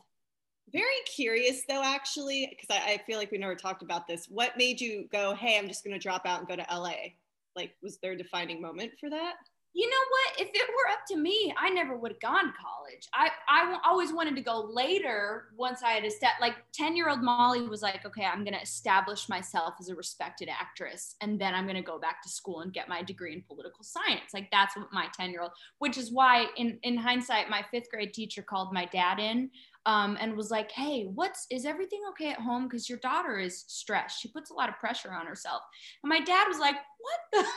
very 0.73 1.00
curious 1.06 1.62
though, 1.68 1.82
actually, 1.82 2.49
because 2.50 2.76
I, 2.76 2.94
I 2.94 3.02
feel 3.06 3.18
like 3.18 3.30
we 3.30 3.38
never 3.38 3.54
talked 3.54 3.82
about 3.82 4.06
this. 4.06 4.26
What 4.28 4.56
made 4.56 4.80
you 4.80 5.08
go, 5.12 5.35
hey, 5.35 5.58
I'm 5.58 5.68
just 5.68 5.85
going 5.85 5.94
to 5.94 6.02
drop 6.02 6.26
out 6.26 6.40
and 6.40 6.49
go 6.49 6.56
to 6.56 6.66
LA? 6.70 7.14
Like, 7.54 7.75
was 7.82 7.99
there 7.99 8.12
a 8.12 8.18
defining 8.18 8.61
moment 8.61 8.92
for 9.00 9.08
that? 9.11 9.35
You 9.76 9.90
know 9.90 9.97
what? 10.09 10.40
If 10.40 10.54
it 10.54 10.68
were 10.71 10.90
up 10.90 11.00
to 11.09 11.16
me, 11.18 11.52
I 11.59 11.68
never 11.68 11.99
would 11.99 12.12
have 12.12 12.21
gone 12.21 12.47
to 12.47 12.52
college. 12.52 13.06
I, 13.12 13.28
I 13.47 13.78
always 13.85 14.11
wanted 14.11 14.35
to 14.37 14.40
go 14.40 14.71
later 14.73 15.49
once 15.54 15.83
I 15.83 15.90
had 15.90 16.04
a 16.06 16.11
step. 16.11 16.30
Like 16.40 16.54
10 16.73 16.97
year 16.97 17.11
old 17.11 17.21
Molly 17.21 17.61
was 17.61 17.83
like, 17.83 18.06
okay, 18.06 18.25
I'm 18.25 18.42
going 18.42 18.54
to 18.54 18.62
establish 18.62 19.28
myself 19.28 19.75
as 19.78 19.90
a 19.90 19.95
respected 19.95 20.49
actress. 20.49 21.16
And 21.21 21.38
then 21.38 21.54
I'm 21.54 21.64
going 21.64 21.76
to 21.76 21.83
go 21.83 21.99
back 21.99 22.23
to 22.23 22.28
school 22.30 22.61
and 22.61 22.73
get 22.73 22.88
my 22.88 23.02
degree 23.02 23.35
in 23.35 23.42
political 23.42 23.85
science. 23.85 24.33
Like 24.33 24.50
that's 24.50 24.75
what 24.78 24.90
my 24.95 25.09
10 25.14 25.30
year 25.30 25.42
old, 25.42 25.52
which 25.78 25.99
is 25.99 26.11
why 26.11 26.47
in, 26.56 26.78
in 26.83 26.97
hindsight, 26.97 27.50
my 27.50 27.62
fifth 27.71 27.90
grade 27.90 28.14
teacher 28.14 28.40
called 28.40 28.73
my 28.73 28.87
dad 28.87 29.18
in 29.18 29.50
um, 29.85 30.16
and 30.18 30.38
was 30.38 30.50
like, 30.50 30.73
hey, 30.73 31.04
what's, 31.14 31.47
is 31.50 31.66
everything 31.66 32.00
okay 32.12 32.30
at 32.30 32.40
home? 32.40 32.66
Because 32.66 32.88
your 32.88 32.99
daughter 33.00 33.38
is 33.38 33.66
stressed. 33.68 34.23
She 34.23 34.28
puts 34.28 34.50
a 34.50 34.54
lot 34.54 34.71
of 34.71 34.76
pressure 34.76 35.12
on 35.12 35.26
herself. 35.26 35.61
And 36.02 36.09
my 36.09 36.21
dad 36.21 36.47
was 36.49 36.59
like, 36.59 36.76
what 36.76 37.45
the? 37.45 37.49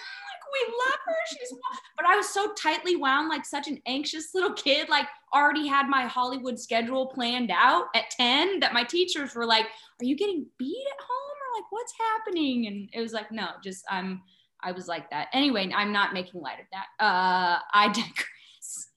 We 0.52 0.74
love 0.86 1.00
her. 1.06 1.16
She's, 1.30 1.54
but 1.96 2.06
I 2.06 2.16
was 2.16 2.30
so 2.30 2.54
tightly 2.54 2.96
wound, 2.96 3.30
like 3.30 3.46
such 3.46 3.68
an 3.68 3.80
anxious 3.86 4.34
little 4.34 4.54
kid, 4.54 4.90
like 4.90 5.08
already 5.34 5.68
had 5.68 5.88
my 5.88 6.04
Hollywood 6.04 6.60
schedule 6.60 7.08
planned 7.08 7.52
out 7.52 7.86
at 7.96 8.10
10 8.12 8.60
that 8.62 8.74
my 8.74 8.84
teachers 8.84 9.36
were 9.36 9.46
like, 9.46 9.66
are 9.66 10.06
you 10.06 10.16
getting 10.16 10.46
beat 10.58 10.86
at 10.92 11.00
home 11.00 11.38
or 11.42 11.62
like 11.62 11.72
what's 11.72 11.94
happening? 11.98 12.68
And 12.68 12.90
it 12.94 13.02
was 13.02 13.14
like, 13.14 13.32
no, 13.32 13.48
just 13.64 13.86
I'm, 13.90 14.22
I 14.62 14.72
was 14.72 14.88
like 14.88 15.10
that. 15.12 15.28
Anyway, 15.34 15.72
I'm 15.76 15.92
not 15.92 16.14
making 16.14 16.42
light 16.42 16.60
of 16.60 16.66
that. 16.72 17.04
Uh, 17.04 17.60
I 17.74 17.88
digress. 17.88 18.90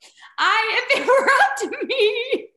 I, 0.38 0.82
if 0.90 1.00
it 1.00 1.06
were 1.06 1.70
up 1.70 1.80
to 1.80 1.86
me, 1.86 2.48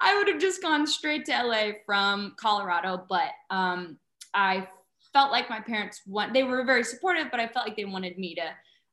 I 0.00 0.16
would 0.16 0.28
have 0.28 0.40
just 0.40 0.62
gone 0.62 0.86
straight 0.86 1.24
to 1.26 1.32
LA 1.32 1.72
from 1.84 2.34
Colorado, 2.36 3.04
but 3.08 3.30
um, 3.50 3.98
I 4.34 4.68
felt 5.12 5.30
like 5.30 5.50
my 5.50 5.60
parents 5.60 6.02
want 6.06 6.32
they 6.32 6.44
were 6.44 6.64
very 6.64 6.84
supportive, 6.84 7.26
but 7.30 7.40
I 7.40 7.48
felt 7.48 7.66
like 7.66 7.76
they 7.76 7.84
wanted 7.84 8.18
me 8.18 8.34
to 8.36 8.50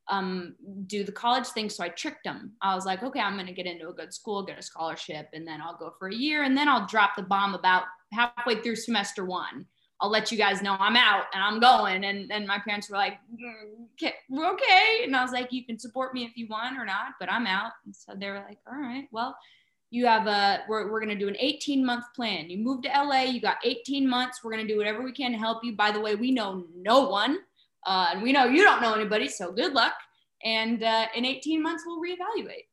um, 0.07 0.55
do 0.85 1.03
the 1.03 1.11
college 1.11 1.47
thing. 1.47 1.69
So 1.69 1.83
I 1.83 1.89
tricked 1.89 2.23
them. 2.23 2.53
I 2.61 2.75
was 2.75 2.85
like, 2.85 3.01
okay, 3.03 3.19
I'm 3.19 3.35
going 3.35 3.47
to 3.47 3.53
get 3.53 3.65
into 3.65 3.89
a 3.89 3.93
good 3.93 4.13
school, 4.13 4.43
get 4.43 4.59
a 4.59 4.61
scholarship, 4.61 5.29
and 5.33 5.47
then 5.47 5.61
I'll 5.61 5.77
go 5.77 5.93
for 5.97 6.09
a 6.09 6.15
year, 6.15 6.43
and 6.43 6.57
then 6.57 6.67
I'll 6.67 6.85
drop 6.85 7.15
the 7.15 7.23
bomb 7.23 7.55
about 7.55 7.83
halfway 8.13 8.61
through 8.61 8.75
semester 8.75 9.25
one. 9.25 9.65
I'll 10.01 10.09
let 10.09 10.31
you 10.31 10.37
guys 10.37 10.61
know 10.61 10.75
I'm 10.77 10.97
out 10.97 11.23
and 11.33 11.41
I'm 11.41 11.59
going. 11.59 12.03
And 12.03 12.29
and 12.31 12.45
my 12.45 12.59
parents 12.59 12.89
were 12.89 12.97
like, 12.97 13.13
"Mm, 13.33 13.87
okay, 13.93 14.13
okay. 14.37 15.03
And 15.03 15.15
I 15.15 15.21
was 15.21 15.31
like, 15.31 15.53
you 15.53 15.65
can 15.65 15.79
support 15.79 16.13
me 16.13 16.25
if 16.25 16.35
you 16.35 16.47
want 16.49 16.77
or 16.77 16.85
not, 16.85 17.13
but 17.19 17.31
I'm 17.31 17.47
out. 17.47 17.71
And 17.85 17.95
so 17.95 18.13
they 18.13 18.29
were 18.29 18.43
like, 18.47 18.59
all 18.67 18.77
right, 18.77 19.07
well, 19.11 19.37
you 19.95 20.05
have 20.05 20.27
a 20.27 20.63
we're, 20.67 20.91
we're 20.91 20.99
going 20.99 21.09
to 21.09 21.17
do 21.17 21.27
an 21.27 21.37
18 21.39 21.85
month 21.85 22.05
plan 22.15 22.49
you 22.49 22.57
move 22.57 22.81
to 22.81 22.89
la 22.89 23.21
you 23.21 23.39
got 23.39 23.57
18 23.63 24.07
months 24.07 24.43
we're 24.43 24.51
going 24.51 24.65
to 24.65 24.71
do 24.71 24.77
whatever 24.77 25.01
we 25.03 25.11
can 25.11 25.31
to 25.31 25.37
help 25.37 25.63
you 25.63 25.75
by 25.75 25.91
the 25.91 25.99
way 25.99 26.15
we 26.15 26.31
know 26.31 26.65
no 26.75 27.07
one 27.07 27.39
uh, 27.85 28.07
and 28.11 28.21
we 28.21 28.31
know 28.31 28.45
you 28.45 28.63
don't 28.63 28.81
know 28.81 28.93
anybody 28.93 29.27
so 29.27 29.51
good 29.51 29.73
luck 29.73 29.93
and 30.43 30.83
uh, 30.83 31.05
in 31.15 31.25
18 31.25 31.61
months 31.61 31.83
we'll 31.85 32.01
reevaluate 32.01 32.65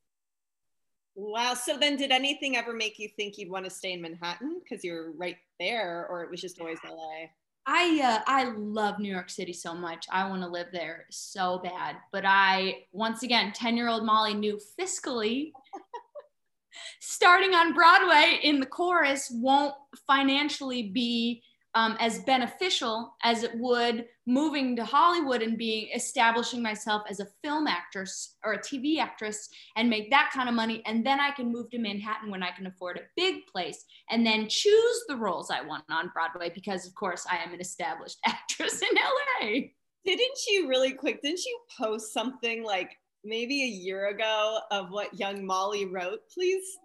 Wow. 1.14 1.54
So 1.54 1.76
then, 1.76 1.96
did 1.96 2.10
anything 2.10 2.56
ever 2.56 2.72
make 2.72 2.98
you 2.98 3.08
think 3.08 3.36
you'd 3.36 3.50
want 3.50 3.64
to 3.64 3.70
stay 3.70 3.92
in 3.92 4.00
Manhattan 4.00 4.60
because 4.62 4.82
you're 4.82 5.12
right 5.12 5.36
there, 5.60 6.06
or 6.08 6.22
it 6.22 6.30
was 6.30 6.40
just 6.40 6.58
always 6.58 6.78
LA? 6.88 7.26
I 7.66 8.00
uh, 8.02 8.18
I 8.26 8.52
love 8.56 8.98
New 8.98 9.12
York 9.12 9.30
City 9.30 9.52
so 9.52 9.74
much. 9.74 10.06
I 10.10 10.28
want 10.28 10.42
to 10.42 10.48
live 10.48 10.68
there 10.72 11.06
so 11.10 11.60
bad. 11.62 11.96
But 12.12 12.24
I 12.26 12.84
once 12.92 13.22
again, 13.22 13.52
10-year-old 13.52 14.04
Molly 14.04 14.34
knew 14.34 14.58
fiscally 14.80 15.52
starting 17.00 17.54
on 17.54 17.74
Broadway 17.74 18.40
in 18.42 18.60
the 18.60 18.66
chorus 18.66 19.30
won't 19.32 19.74
financially 20.06 20.90
be 20.90 21.42
um, 21.74 21.96
as 22.00 22.18
beneficial 22.20 23.14
as 23.22 23.42
it 23.42 23.52
would 23.58 24.06
moving 24.26 24.76
to 24.76 24.84
Hollywood 24.84 25.42
and 25.42 25.56
being 25.56 25.88
establishing 25.94 26.62
myself 26.62 27.02
as 27.08 27.20
a 27.20 27.26
film 27.42 27.66
actress 27.66 28.36
or 28.44 28.52
a 28.52 28.58
TV 28.58 28.98
actress 28.98 29.48
and 29.76 29.88
make 29.88 30.10
that 30.10 30.30
kind 30.34 30.48
of 30.48 30.54
money. 30.54 30.82
And 30.86 31.04
then 31.04 31.18
I 31.18 31.30
can 31.30 31.50
move 31.50 31.70
to 31.70 31.78
Manhattan 31.78 32.30
when 32.30 32.42
I 32.42 32.50
can 32.50 32.66
afford 32.66 32.98
a 32.98 33.08
big 33.16 33.46
place 33.46 33.84
and 34.10 34.24
then 34.24 34.48
choose 34.48 35.04
the 35.08 35.16
roles 35.16 35.50
I 35.50 35.62
want 35.62 35.84
on 35.90 36.10
Broadway 36.12 36.52
because, 36.54 36.86
of 36.86 36.94
course, 36.94 37.26
I 37.30 37.36
am 37.36 37.54
an 37.54 37.60
established 37.60 38.18
actress 38.26 38.82
in 38.82 38.94
LA. 38.94 39.60
Didn't 40.04 40.38
you 40.48 40.68
really 40.68 40.92
quick? 40.92 41.22
Didn't 41.22 41.44
you 41.44 41.58
post 41.78 42.12
something 42.12 42.64
like 42.64 42.90
maybe 43.24 43.62
a 43.62 43.66
year 43.66 44.08
ago 44.08 44.58
of 44.70 44.90
what 44.90 45.18
young 45.18 45.44
Molly 45.44 45.86
wrote? 45.86 46.20
Please 46.32 46.78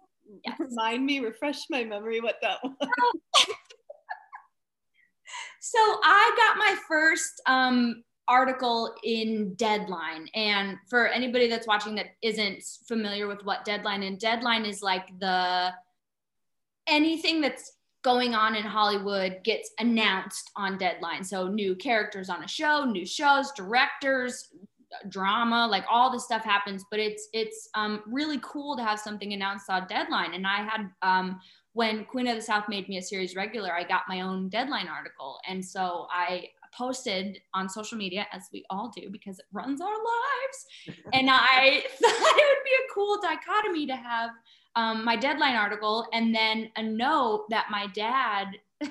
Yes. 0.44 0.56
remind 0.60 1.04
me, 1.04 1.20
refresh 1.20 1.70
my 1.70 1.84
memory 1.84 2.20
what 2.20 2.36
that 2.42 2.58
was. 2.62 2.74
So 5.60 5.78
I 5.78 6.34
got 6.36 6.56
my 6.56 6.76
first 6.88 7.42
um, 7.46 8.02
article 8.26 8.94
in 9.04 9.54
Deadline. 9.54 10.28
And 10.34 10.78
for 10.88 11.08
anybody 11.08 11.46
that's 11.46 11.66
watching 11.66 11.94
that 11.96 12.06
isn't 12.22 12.62
familiar 12.86 13.26
with 13.26 13.44
what 13.44 13.66
Deadline 13.66 14.02
and 14.02 14.18
Deadline 14.18 14.64
is 14.64 14.82
like 14.82 15.06
the 15.18 15.74
anything 16.86 17.42
that's 17.42 17.72
going 18.02 18.34
on 18.34 18.54
in 18.54 18.62
Hollywood 18.62 19.40
gets 19.44 19.72
announced 19.78 20.50
on 20.56 20.78
Deadline. 20.78 21.22
So 21.22 21.48
new 21.48 21.74
characters 21.74 22.30
on 22.30 22.44
a 22.44 22.48
show, 22.48 22.84
new 22.84 23.04
shows, 23.04 23.52
directors, 23.52 24.48
drama, 25.08 25.66
like 25.70 25.84
all 25.90 26.10
this 26.10 26.24
stuff 26.24 26.44
happens. 26.44 26.84
But 26.90 27.00
it's 27.00 27.28
it's 27.32 27.68
um, 27.74 28.02
really 28.06 28.40
cool 28.42 28.76
to 28.76 28.82
have 28.82 28.98
something 28.98 29.32
announced 29.32 29.70
on 29.70 29.86
Deadline. 29.86 30.34
And 30.34 30.46
I 30.46 30.62
had 30.62 30.90
um, 31.02 31.40
when 31.72 32.04
Queen 32.04 32.26
of 32.26 32.36
the 32.36 32.42
South 32.42 32.68
made 32.68 32.88
me 32.88 32.98
a 32.98 33.02
series 33.02 33.36
regular, 33.36 33.72
I 33.72 33.84
got 33.84 34.02
my 34.08 34.22
own 34.22 34.48
Deadline 34.48 34.88
article, 34.88 35.38
and 35.48 35.64
so 35.64 36.06
I 36.10 36.48
posted 36.72 37.40
on 37.54 37.68
social 37.68 37.96
media 37.96 38.26
as 38.32 38.48
we 38.52 38.64
all 38.70 38.92
do 38.94 39.08
because 39.10 39.38
it 39.38 39.46
runs 39.52 39.80
our 39.80 39.88
lives. 39.88 40.98
and 41.12 41.28
I 41.30 41.82
thought 42.00 42.36
it 42.36 42.56
would 42.56 42.64
be 42.64 42.76
a 42.84 42.94
cool 42.94 43.18
dichotomy 43.22 43.86
to 43.86 43.96
have 43.96 44.30
um, 44.76 45.04
my 45.04 45.16
deadline 45.16 45.56
article 45.56 46.06
and 46.12 46.34
then 46.34 46.70
a 46.76 46.82
note 46.82 47.46
that 47.50 47.66
my 47.70 47.86
dad 47.88 48.48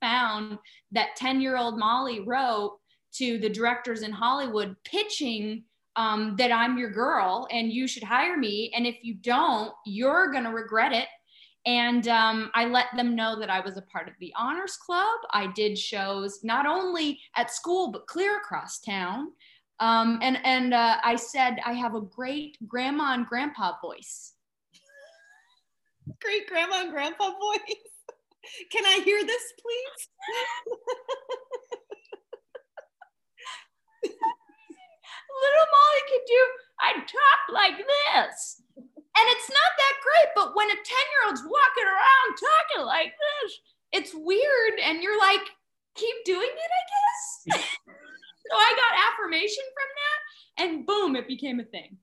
found 0.00 0.58
that 0.92 1.16
10 1.16 1.40
year 1.40 1.56
old 1.56 1.78
Molly 1.78 2.20
wrote 2.20 2.79
to 3.12 3.38
the 3.38 3.48
directors 3.48 4.02
in 4.02 4.12
Hollywood 4.12 4.76
pitching 4.84 5.64
um, 5.96 6.36
that 6.36 6.52
I'm 6.52 6.78
your 6.78 6.90
girl 6.90 7.48
and 7.50 7.72
you 7.72 7.86
should 7.86 8.02
hire 8.02 8.36
me. 8.36 8.72
And 8.74 8.86
if 8.86 8.96
you 9.02 9.14
don't, 9.14 9.72
you're 9.84 10.30
going 10.30 10.44
to 10.44 10.50
regret 10.50 10.92
it. 10.92 11.08
And 11.66 12.08
um, 12.08 12.50
I 12.54 12.64
let 12.64 12.86
them 12.96 13.14
know 13.14 13.38
that 13.38 13.50
I 13.50 13.60
was 13.60 13.76
a 13.76 13.82
part 13.82 14.08
of 14.08 14.14
the 14.18 14.32
Honors 14.36 14.76
Club. 14.76 15.18
I 15.32 15.48
did 15.48 15.76
shows 15.76 16.42
not 16.42 16.64
only 16.64 17.20
at 17.36 17.50
school, 17.50 17.90
but 17.90 18.06
clear 18.06 18.38
across 18.38 18.80
town. 18.80 19.32
Um, 19.78 20.18
and 20.22 20.38
and 20.44 20.74
uh, 20.74 20.98
I 21.02 21.16
said, 21.16 21.58
I 21.64 21.72
have 21.72 21.94
a 21.94 22.00
great 22.00 22.56
grandma 22.66 23.14
and 23.14 23.26
grandpa 23.26 23.74
voice. 23.82 24.34
Great 26.20 26.48
grandma 26.48 26.82
and 26.82 26.92
grandpa 26.92 27.30
voice. 27.30 27.60
Can 28.70 28.84
I 28.86 29.00
hear 29.04 29.24
this, 29.24 29.42
please? 29.60 30.08
little 34.02 35.68
Molly 35.72 36.02
could 36.08 36.26
do, 36.26 36.42
I 36.80 36.92
talk 37.04 37.40
like 37.52 37.76
this. 37.78 38.62
And 38.76 39.26
it's 39.28 39.50
not 39.50 39.72
that 39.76 39.94
great, 40.02 40.30
but 40.34 40.56
when 40.56 40.70
a 40.70 40.74
10 40.74 40.80
year 40.80 41.22
old's 41.26 41.42
walking 41.42 41.84
around 41.84 42.30
talking 42.38 42.86
like 42.86 43.12
this, 43.12 43.52
it's 43.92 44.14
weird. 44.14 44.78
And 44.82 45.02
you're 45.02 45.18
like, 45.18 45.42
keep 45.94 46.16
doing 46.24 46.48
it, 46.48 46.70
I 46.80 46.82
guess. 46.92 47.64
so 47.66 48.54
I 48.56 48.72
got 48.76 49.12
affirmation 49.12 49.64
from 49.74 49.88
that, 49.98 50.64
and 50.64 50.86
boom, 50.86 51.16
it 51.16 51.28
became 51.28 51.60
a 51.60 51.64
thing. 51.64 51.96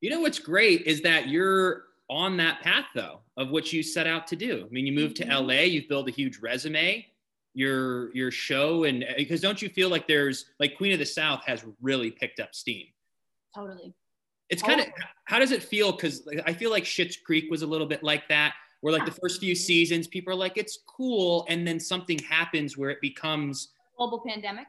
You 0.00 0.10
know 0.10 0.20
what's 0.20 0.38
great 0.38 0.82
is 0.82 1.00
that 1.02 1.28
you're 1.28 1.84
on 2.10 2.36
that 2.36 2.60
path 2.60 2.86
though 2.94 3.20
of 3.36 3.50
what 3.50 3.72
you 3.72 3.82
set 3.82 4.06
out 4.06 4.26
to 4.28 4.36
do. 4.36 4.66
I 4.66 4.72
mean, 4.72 4.86
you 4.86 4.92
moved 4.92 5.16
to 5.16 5.24
Mhm. 5.24 5.30
LA, 5.48 5.62
you've 5.62 5.88
built 5.88 6.08
a 6.08 6.12
huge 6.12 6.38
resume, 6.38 7.06
your 7.54 8.14
your 8.14 8.30
show, 8.30 8.84
and 8.84 9.04
because 9.16 9.40
don't 9.40 9.62
you 9.62 9.68
feel 9.68 9.88
like 9.88 10.06
there's 10.06 10.46
like 10.60 10.76
Queen 10.76 10.92
of 10.92 10.98
the 10.98 11.06
South 11.06 11.42
has 11.46 11.64
really 11.80 12.10
picked 12.10 12.40
up 12.40 12.54
steam. 12.54 12.86
Totally. 13.54 13.94
It's 14.50 14.62
kind 14.62 14.80
of 14.80 14.86
how 15.24 15.38
does 15.38 15.52
it 15.52 15.62
feel? 15.62 15.92
Because 15.92 16.28
I 16.44 16.52
feel 16.52 16.70
like 16.70 16.84
Schitt's 16.84 17.16
Creek 17.16 17.50
was 17.50 17.62
a 17.62 17.66
little 17.66 17.86
bit 17.86 18.02
like 18.02 18.28
that, 18.28 18.54
where 18.80 18.92
like 18.92 19.06
the 19.06 19.18
first 19.22 19.40
few 19.40 19.54
seasons, 19.54 20.06
people 20.06 20.32
are 20.32 20.36
like, 20.36 20.58
it's 20.58 20.78
cool, 20.86 21.46
and 21.48 21.66
then 21.66 21.80
something 21.80 22.18
happens 22.18 22.76
where 22.76 22.90
it 22.90 23.00
becomes 23.00 23.68
Global 23.96 24.22
pandemic. 24.26 24.66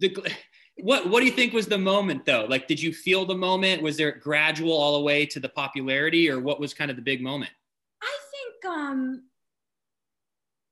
the. 0.00 0.32
What 0.78 1.08
what 1.08 1.20
do 1.20 1.26
you 1.26 1.32
think 1.32 1.52
was 1.52 1.68
the 1.68 1.78
moment 1.78 2.24
though? 2.24 2.46
Like, 2.48 2.66
did 2.66 2.82
you 2.82 2.92
feel 2.92 3.24
the 3.24 3.36
moment? 3.36 3.80
Was 3.80 3.96
there 3.96 4.10
gradual 4.10 4.72
all 4.72 4.98
the 4.98 5.04
way 5.04 5.24
to 5.26 5.38
the 5.38 5.48
popularity, 5.48 6.28
or 6.28 6.40
what 6.40 6.58
was 6.58 6.74
kind 6.74 6.90
of 6.90 6.96
the 6.96 7.02
big 7.02 7.22
moment? 7.22 7.52
I 8.02 8.18
think 8.32 8.74
um 8.74 9.22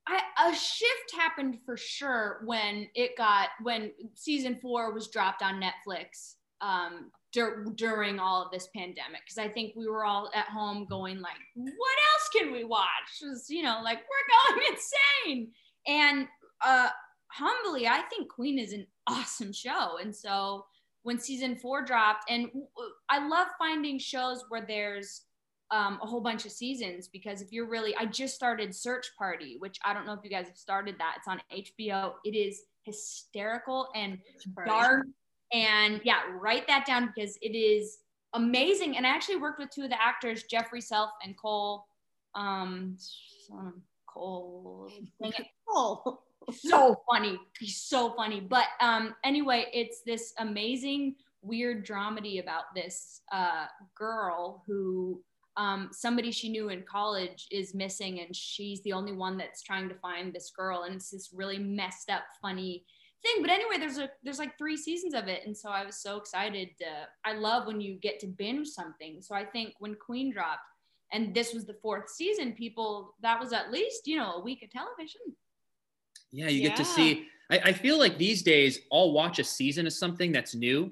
I, 0.07 0.21
a 0.49 0.55
shift 0.55 1.15
happened 1.17 1.59
for 1.65 1.77
sure 1.77 2.43
when 2.45 2.89
it 2.95 3.17
got 3.17 3.51
when 3.63 3.93
season 4.15 4.59
four 4.61 4.93
was 4.93 5.09
dropped 5.09 5.43
on 5.43 5.63
Netflix 5.63 6.35
um, 6.61 7.11
dur- 7.33 7.67
during 7.75 8.19
all 8.19 8.45
of 8.45 8.51
this 8.51 8.69
pandemic 8.75 9.21
because 9.25 9.39
I 9.39 9.49
think 9.49 9.75
we 9.77 9.89
were 9.89 10.05
all 10.05 10.31
at 10.35 10.47
home 10.47 10.87
going 10.89 11.21
like, 11.21 11.37
what 11.55 11.99
else 12.13 12.29
can 12.35 12.53
we 12.53 12.65
watch? 12.65 12.89
It 13.23 13.27
was, 13.27 13.47
you 13.49 13.63
know, 13.63 13.81
like 13.83 13.99
we're 13.99 14.57
going 14.57 14.67
insane. 15.27 15.51
And 15.87 16.29
uh, 16.65 16.89
humbly, 17.29 17.87
I 17.87 18.03
think 18.03 18.29
Queen 18.29 18.59
is 18.59 18.73
an 18.73 18.87
awesome 19.07 19.53
show, 19.53 19.99
and 20.01 20.15
so 20.15 20.67
when 21.03 21.19
season 21.19 21.57
four 21.57 21.85
dropped, 21.85 22.31
and 22.31 22.49
I 23.09 23.27
love 23.27 23.49
finding 23.59 23.99
shows 23.99 24.45
where 24.49 24.65
there's 24.67 25.23
um, 25.73 25.99
a 26.03 26.07
whole 26.07 26.21
bunch 26.21 26.45
of 26.45 26.53
seasons 26.53 27.09
because 27.09 27.41
if 27.41 27.51
you're 27.51 27.67
really, 27.67 27.97
I 27.97 28.05
just 28.05 28.35
started 28.35 28.75
Search 28.75 29.07
Party, 29.19 29.57
which 29.59 29.79
I 29.85 29.95
don't 29.95 30.07
know 30.07 30.13
if 30.13 30.21
you 30.23 30.31
guys 30.31 30.47
have 30.47 30.57
started 30.57 30.97
that. 30.99 31.17
It's 31.17 31.27
on 31.27 31.41
HBO. 31.51 32.13
It 32.25 32.37
is 32.37 32.65
hysterical 32.85 33.89
and 33.95 34.19
dark. 34.67 35.07
And 35.53 36.01
yeah, 36.05 36.21
write 36.39 36.67
that 36.69 36.87
down 36.87 37.11
because 37.15 37.39
it 37.41 37.57
is 37.57 37.99
amazing. 38.35 38.99
And 38.99 39.07
I 39.07 39.11
actually 39.11 39.37
worked 39.37 39.59
with 39.59 39.71
two 39.71 39.85
of 39.85 39.91
the 39.91 40.01
actors, 40.01 40.45
Jeffrey 40.45 40.81
Self 40.83 41.11
and 41.25 41.37
Cole. 41.37 41.87
Um, 42.35 42.99
Cole. 44.07 44.91
Oh, 45.69 46.21
so 46.53 47.03
funny. 47.11 47.39
He's 47.59 47.81
so 47.81 48.15
funny. 48.15 48.41
But 48.41 48.67
um, 48.81 49.15
anyway, 49.25 49.67
it's 49.73 50.03
this 50.05 50.35
amazing, 50.39 51.17
weird 51.41 51.87
dramedy 51.87 52.43
about 52.43 52.75
this 52.75 53.23
uh, 53.33 53.67
girl 53.97 54.63
who 54.67 55.23
um, 55.57 55.91
somebody 55.93 56.31
she 56.31 56.49
knew 56.49 56.69
in 56.71 56.83
college 56.83 57.47
is 57.51 57.75
missing, 57.75 58.21
and 58.21 58.35
she's 58.35 58.83
the 58.83 58.93
only 58.93 59.13
one 59.13 59.37
that's 59.37 59.63
trying 59.63 59.89
to 59.89 59.95
find 59.97 60.33
this 60.33 60.51
girl. 60.51 60.83
And 60.83 60.95
it's 60.95 61.11
this 61.11 61.31
really 61.35 61.59
messed 61.59 62.11
up, 62.11 62.23
funny 62.41 62.85
thing. 63.23 63.43
But 63.43 63.51
anyway, 63.51 63.79
there's 63.79 63.99
a 63.99 64.11
there's 64.23 64.39
like 64.39 64.57
three 64.59 64.77
seasons 64.77 65.15
of 65.15 65.29
it, 65.29 65.43
and 65.47 65.57
so 65.57 65.71
I 65.71 65.85
was 65.85 65.97
so 65.97 66.17
excited. 66.17 66.71
To, 66.79 66.87
I 67.25 67.35
love 67.35 67.67
when 67.67 67.81
you 67.81 67.95
get 67.95 68.21
to 68.21 68.27
binge 68.27 68.69
something. 68.69 69.21
So 69.21 69.35
I 69.35 69.45
think 69.45 69.75
when 69.79 69.95
Queen 69.95 70.33
dropped. 70.33 70.61
And 71.15 71.35
this 71.35 71.53
was 71.53 71.67
the 71.67 71.75
fourth 71.75 72.09
season. 72.09 72.53
People, 72.53 73.15
that 73.21 73.39
was 73.39 73.53
at 73.53 73.71
least, 73.71 74.07
you 74.07 74.17
know, 74.17 74.37
a 74.37 74.41
week 74.41 74.63
of 74.63 74.71
television. 74.71 75.21
Yeah, 76.31 76.49
you 76.49 76.63
get 76.63 76.75
to 76.77 76.87
see. 76.87 77.27
I, 77.51 77.59
I 77.59 77.73
feel 77.75 77.99
like 77.99 78.17
these 78.17 78.43
days 78.43 78.79
I'll 78.91 79.13
watch 79.13 79.39
a 79.39 79.45
season 79.45 79.87
of 79.87 79.93
something 79.93 80.33
that's 80.33 80.55
new, 80.55 80.91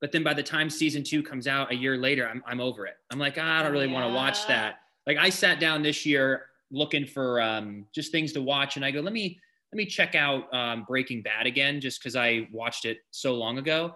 but 0.00 0.12
then 0.12 0.22
by 0.22 0.34
the 0.34 0.42
time 0.42 0.70
season 0.70 1.02
two 1.02 1.22
comes 1.22 1.46
out 1.46 1.70
a 1.72 1.74
year 1.74 1.96
later, 1.96 2.28
I'm, 2.28 2.42
I'm 2.46 2.60
over 2.60 2.86
it. 2.86 2.94
I'm 3.10 3.18
like, 3.18 3.36
ah, 3.38 3.60
I 3.60 3.62
don't 3.62 3.72
really 3.72 3.86
want 3.86 4.08
to 4.08 4.14
watch 4.14 4.46
that. 4.48 4.76
Like 5.06 5.18
I 5.18 5.30
sat 5.30 5.60
down 5.60 5.82
this 5.82 6.06
year 6.06 6.46
looking 6.70 7.06
for 7.06 7.40
um, 7.40 7.86
just 7.94 8.12
things 8.12 8.32
to 8.34 8.42
watch, 8.42 8.76
and 8.76 8.84
I 8.84 8.90
go, 8.90 9.00
let 9.00 9.12
me 9.12 9.38
let 9.72 9.76
me 9.76 9.86
check 9.86 10.14
out 10.14 10.52
um, 10.52 10.84
Breaking 10.88 11.22
Bad 11.22 11.46
again, 11.46 11.80
just 11.80 12.00
because 12.00 12.16
I 12.16 12.48
watched 12.52 12.84
it 12.84 12.98
so 13.10 13.34
long 13.34 13.58
ago. 13.58 13.94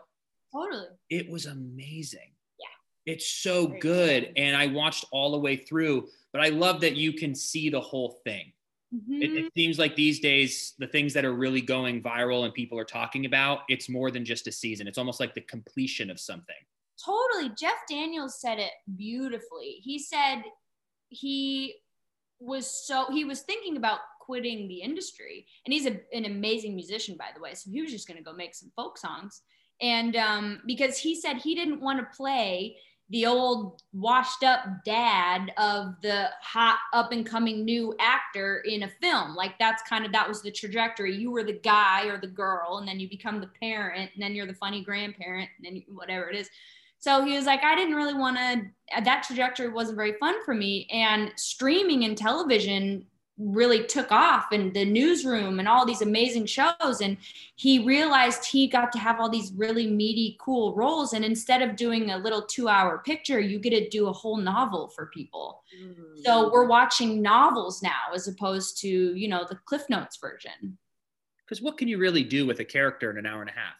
Totally. 0.52 0.86
It 1.10 1.28
was 1.28 1.46
amazing. 1.46 2.30
Yeah. 2.60 3.12
It's 3.12 3.28
so 3.28 3.66
Very 3.66 3.80
good, 3.80 4.22
good. 4.24 4.32
and 4.36 4.56
I 4.56 4.68
watched 4.68 5.04
all 5.10 5.32
the 5.32 5.38
way 5.38 5.56
through. 5.56 6.08
But 6.32 6.42
I 6.42 6.48
love 6.48 6.80
that 6.80 6.96
you 6.96 7.12
can 7.12 7.34
see 7.34 7.70
the 7.70 7.80
whole 7.80 8.20
thing. 8.24 8.52
It, 8.94 9.30
Mhm. 9.30 9.46
it 9.46 9.52
seems 9.54 9.78
like 9.78 9.96
these 9.96 10.20
days, 10.20 10.74
the 10.78 10.86
things 10.86 11.12
that 11.14 11.24
are 11.24 11.32
really 11.32 11.60
going 11.60 12.02
viral 12.02 12.44
and 12.44 12.54
people 12.54 12.78
are 12.78 12.84
talking 12.84 13.26
about, 13.26 13.60
it's 13.68 13.88
more 13.88 14.10
than 14.10 14.24
just 14.24 14.46
a 14.46 14.52
season. 14.52 14.86
It's 14.86 14.98
almost 14.98 15.18
like 15.20 15.34
the 15.34 15.40
completion 15.40 16.10
of 16.10 16.20
something. 16.20 16.54
Totally. 17.04 17.50
Jeff 17.58 17.86
Daniels 17.88 18.40
said 18.40 18.58
it 18.58 18.70
beautifully. 18.96 19.80
He 19.82 19.98
said 19.98 20.44
he 21.08 21.74
was 22.38 22.86
so 22.86 23.06
he 23.10 23.24
was 23.24 23.42
thinking 23.42 23.76
about 23.76 24.00
quitting 24.20 24.68
the 24.68 24.80
industry 24.80 25.46
and 25.64 25.72
he's 25.72 25.86
a, 25.86 26.00
an 26.12 26.24
amazing 26.24 26.74
musician 26.74 27.16
by 27.16 27.28
the 27.34 27.40
way 27.40 27.54
so 27.54 27.70
he 27.70 27.80
was 27.80 27.90
just 27.90 28.08
going 28.08 28.16
to 28.16 28.24
go 28.24 28.32
make 28.32 28.54
some 28.54 28.72
folk 28.74 28.98
songs 28.98 29.42
and 29.80 30.16
um, 30.16 30.60
because 30.66 30.98
he 30.98 31.14
said 31.14 31.36
he 31.36 31.54
didn't 31.54 31.80
want 31.80 31.98
to 31.98 32.16
play 32.16 32.76
the 33.14 33.26
old 33.26 33.80
washed 33.92 34.42
up 34.42 34.64
dad 34.84 35.52
of 35.56 35.94
the 36.02 36.30
hot 36.42 36.78
up 36.92 37.12
and 37.12 37.24
coming 37.24 37.64
new 37.64 37.94
actor 38.00 38.64
in 38.66 38.82
a 38.82 38.88
film. 39.00 39.36
Like 39.36 39.56
that's 39.60 39.88
kind 39.88 40.04
of 40.04 40.10
that 40.10 40.26
was 40.26 40.42
the 40.42 40.50
trajectory. 40.50 41.14
You 41.14 41.30
were 41.30 41.44
the 41.44 41.60
guy 41.60 42.06
or 42.06 42.20
the 42.20 42.26
girl 42.26 42.78
and 42.78 42.88
then 42.88 42.98
you 42.98 43.08
become 43.08 43.40
the 43.40 43.50
parent 43.62 44.10
and 44.14 44.20
then 44.20 44.34
you're 44.34 44.48
the 44.48 44.54
funny 44.54 44.82
grandparent 44.82 45.48
and 45.56 45.64
then 45.64 45.84
whatever 45.94 46.28
it 46.28 46.34
is. 46.34 46.50
So 46.98 47.24
he 47.24 47.36
was 47.36 47.46
like, 47.46 47.62
I 47.62 47.76
didn't 47.76 47.94
really 47.94 48.14
want 48.14 48.36
to, 48.36 49.02
that 49.04 49.22
trajectory 49.22 49.68
wasn't 49.68 49.94
very 49.94 50.14
fun 50.18 50.44
for 50.44 50.52
me. 50.52 50.88
And 50.90 51.30
streaming 51.36 52.02
and 52.06 52.18
television 52.18 53.06
really 53.36 53.84
took 53.84 54.12
off 54.12 54.52
and 54.52 54.72
the 54.72 54.84
newsroom 54.84 55.58
and 55.58 55.66
all 55.66 55.84
these 55.84 56.02
amazing 56.02 56.46
shows. 56.46 57.00
And 57.00 57.16
he 57.56 57.84
realized 57.84 58.44
he 58.44 58.68
got 58.68 58.92
to 58.92 58.98
have 58.98 59.20
all 59.20 59.28
these 59.28 59.52
really 59.56 59.88
meaty, 59.88 60.36
cool 60.40 60.74
roles. 60.74 61.12
And 61.12 61.24
instead 61.24 61.60
of 61.62 61.76
doing 61.76 62.10
a 62.10 62.18
little 62.18 62.42
two 62.42 62.68
hour 62.68 62.98
picture, 62.98 63.40
you 63.40 63.58
get 63.58 63.70
to 63.70 63.88
do 63.88 64.06
a 64.06 64.12
whole 64.12 64.36
novel 64.36 64.88
for 64.88 65.06
people. 65.06 65.62
Mm. 65.82 66.22
So 66.24 66.50
we're 66.52 66.66
watching 66.66 67.22
novels 67.22 67.82
now 67.82 68.12
as 68.14 68.28
opposed 68.28 68.78
to, 68.82 68.88
you 68.88 69.28
know, 69.28 69.44
the 69.48 69.58
Cliff 69.64 69.82
Notes 69.88 70.16
version. 70.16 70.78
Because 71.44 71.60
what 71.60 71.76
can 71.76 71.88
you 71.88 71.98
really 71.98 72.22
do 72.22 72.46
with 72.46 72.60
a 72.60 72.64
character 72.64 73.10
in 73.10 73.18
an 73.18 73.26
hour 73.26 73.40
and 73.40 73.50
a 73.50 73.54
half? 73.54 73.74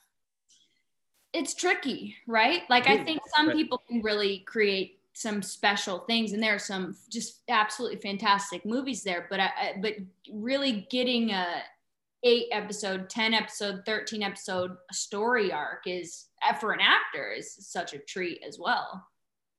it's 1.35 1.53
tricky, 1.53 2.17
right? 2.29 2.63
Like 2.71 2.87
I 2.87 3.03
think 3.03 3.21
some 3.37 3.49
right. 3.49 3.57
people 3.57 3.83
can 3.89 4.01
really 4.03 4.39
create 4.47 4.94
some 5.15 5.41
special 5.43 6.01
things, 6.01 6.33
and 6.33 6.43
there 6.43 6.55
are 6.55 6.59
some 6.59 6.97
just 7.09 7.41
absolutely 7.49 7.99
fantastic 8.01 8.67
movies 8.67 9.03
there. 9.03 9.27
But 9.31 9.41
I, 9.41 9.45
I- 9.47 9.75
but 9.81 9.95
really 10.33 10.87
getting 10.91 11.31
a 11.31 11.47
eight 12.25 12.47
episode, 12.53 13.09
ten 13.09 13.33
episode, 13.35 13.83
thirteen 13.87 14.23
episode 14.23 14.77
story 14.93 15.53
arc 15.53 15.87
is 15.87 16.27
uh, 16.47 16.55
for 16.55 16.73
an 16.73 16.81
actor 16.81 17.33
is 17.33 17.55
such 17.55 17.95
a 17.95 17.99
treat 17.99 18.43
as 18.47 18.59
well. 18.59 19.07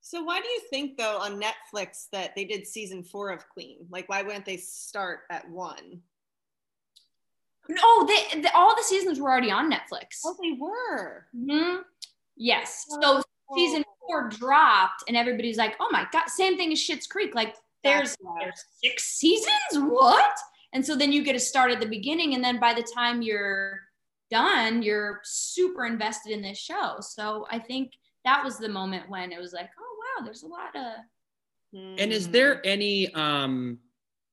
So 0.01 0.23
why 0.23 0.39
do 0.39 0.47
you 0.47 0.61
think 0.69 0.97
though 0.97 1.17
on 1.17 1.41
Netflix 1.41 2.07
that 2.11 2.35
they 2.35 2.45
did 2.45 2.67
season 2.67 3.03
four 3.03 3.31
of 3.31 3.47
Queen? 3.49 3.87
Like 3.89 4.07
why 4.09 4.21
wouldn't 4.21 4.45
they 4.45 4.57
start 4.57 5.21
at 5.31 5.49
one? 5.49 6.01
No, 7.67 8.05
they, 8.05 8.41
the, 8.41 8.51
all 8.55 8.75
the 8.75 8.83
seasons 8.83 9.19
were 9.19 9.29
already 9.31 9.49
on 9.49 9.71
Netflix. 9.71 10.19
Oh, 10.23 10.35
they 10.39 10.51
were. 10.59 11.25
Mhm. 11.35 11.81
Yes. 12.37 12.85
So 13.01 13.23
season 13.55 13.83
four 14.07 14.29
dropped, 14.29 15.03
and 15.07 15.17
everybody's 15.17 15.57
like, 15.57 15.75
"Oh 15.79 15.89
my 15.91 16.07
god!" 16.11 16.27
Same 16.27 16.57
thing 16.57 16.71
as 16.71 16.79
Schitt's 16.79 17.07
Creek. 17.07 17.35
Like, 17.35 17.55
there's 17.83 18.15
there's 18.39 18.63
six 18.83 19.03
seasons. 19.03 19.51
What? 19.73 20.35
And 20.73 20.85
so 20.85 20.95
then 20.95 21.13
you 21.13 21.23
get 21.23 21.33
to 21.33 21.39
start 21.39 21.71
at 21.71 21.79
the 21.79 21.85
beginning, 21.85 22.33
and 22.33 22.43
then 22.43 22.59
by 22.59 22.73
the 22.73 22.83
time 22.83 23.21
you're 23.21 23.81
done, 24.29 24.83
you're 24.83 25.21
super 25.23 25.85
invested 25.85 26.33
in 26.33 26.41
this 26.41 26.57
show. 26.57 26.97
So 26.99 27.47
I 27.49 27.59
think 27.59 27.93
that 28.25 28.43
was 28.43 28.57
the 28.57 28.67
moment 28.67 29.09
when 29.09 29.31
it 29.31 29.39
was 29.39 29.53
like, 29.53 29.69
"Oh 29.79 29.97
wow, 30.19 30.25
there's 30.25 30.43
a 30.43 30.47
lot 30.47 30.75
of." 30.75 30.93
And 31.73 32.11
is 32.11 32.29
there 32.29 32.65
any 32.65 33.13
um 33.13 33.79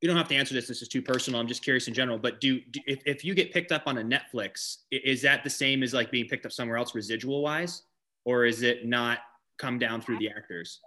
you 0.03 0.09
don't 0.09 0.17
have 0.17 0.29
to 0.29 0.35
answer 0.35 0.53
this 0.53 0.67
this 0.67 0.83
is 0.83 0.89
too 0.89 1.01
personal 1.01 1.41
i'm 1.41 1.47
just 1.47 1.63
curious 1.63 1.89
in 1.89 1.95
general 1.95 2.19
but 2.19 2.41
do, 2.41 2.61
do 2.71 2.81
if, 2.87 3.01
if 3.07 3.25
you 3.25 3.35
get 3.35 3.53
picked 3.53 3.73
up 3.73 3.85
on 3.87 3.99
a 3.99 4.03
netflix 4.03 4.79
is 4.91 5.23
that 5.23 5.43
the 5.45 5.51
same 5.51 5.83
as 5.83 5.95
like 5.95 6.11
being 6.11 6.27
picked 6.27 6.45
up 6.45 6.53
somewhere 6.53 6.77
else 6.77 6.95
residual 6.95 7.43
wise 7.43 7.83
or 8.25 8.45
is 8.45 8.63
it 8.63 8.85
not 8.85 9.21
come 9.59 9.79
down 9.79 10.01
through 10.01 10.19
the 10.19 10.29
actors 10.29 10.81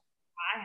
I 0.56 0.62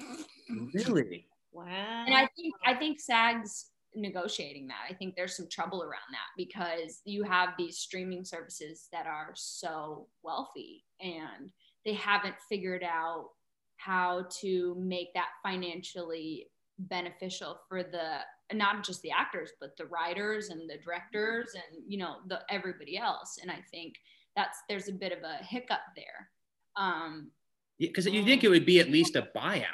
haven't. 0.00 0.74
really 0.86 1.26
Wow. 1.52 2.04
and 2.06 2.14
I 2.14 2.28
think 2.36 2.54
I 2.66 2.74
think 2.74 3.00
SAG's 3.00 3.70
negotiating 3.94 4.68
that. 4.68 4.84
I 4.88 4.92
think 4.92 5.16
there's 5.16 5.34
some 5.34 5.48
trouble 5.48 5.82
around 5.82 6.12
that 6.12 6.28
because 6.36 7.00
you 7.04 7.22
have 7.22 7.50
these 7.56 7.78
streaming 7.78 8.24
services 8.24 8.88
that 8.92 9.06
are 9.06 9.30
so 9.34 10.06
wealthy 10.22 10.84
and 11.00 11.50
they 11.84 11.94
haven't 11.94 12.34
figured 12.48 12.84
out 12.84 13.30
how 13.78 14.26
to 14.40 14.76
make 14.78 15.14
that 15.14 15.28
financially 15.42 16.48
beneficial 16.78 17.58
for 17.68 17.82
the 17.82 18.18
not 18.52 18.84
just 18.84 19.00
the 19.02 19.10
actors 19.10 19.52
but 19.60 19.76
the 19.78 19.86
writers 19.86 20.50
and 20.50 20.68
the 20.68 20.76
directors 20.84 21.54
and 21.54 21.82
you 21.88 21.96
know 21.96 22.16
the 22.28 22.40
everybody 22.50 22.98
else 22.98 23.38
and 23.40 23.50
i 23.50 23.58
think 23.70 23.94
that's 24.36 24.58
there's 24.68 24.88
a 24.88 24.92
bit 24.92 25.10
of 25.10 25.18
a 25.24 25.42
hiccup 25.42 25.80
there 25.96 26.28
um 26.76 27.30
because 27.78 28.06
you 28.06 28.24
think 28.24 28.44
it 28.44 28.48
would 28.48 28.66
be 28.66 28.80
at 28.80 28.90
least 28.90 29.16
a 29.16 29.28
buyout 29.36 29.64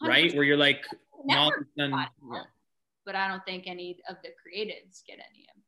right 0.00 0.34
where 0.34 0.44
you're 0.44 0.56
like 0.56 0.84
network 1.24 1.66
done- 1.76 1.90
bought 1.90 2.08
yeah. 2.32 2.42
but 3.04 3.14
I 3.14 3.28
don't 3.28 3.44
think 3.44 3.64
any 3.66 3.98
of 4.08 4.16
the 4.22 4.28
creatives 4.28 5.02
get 5.06 5.14
any 5.14 5.46
of 5.48 5.62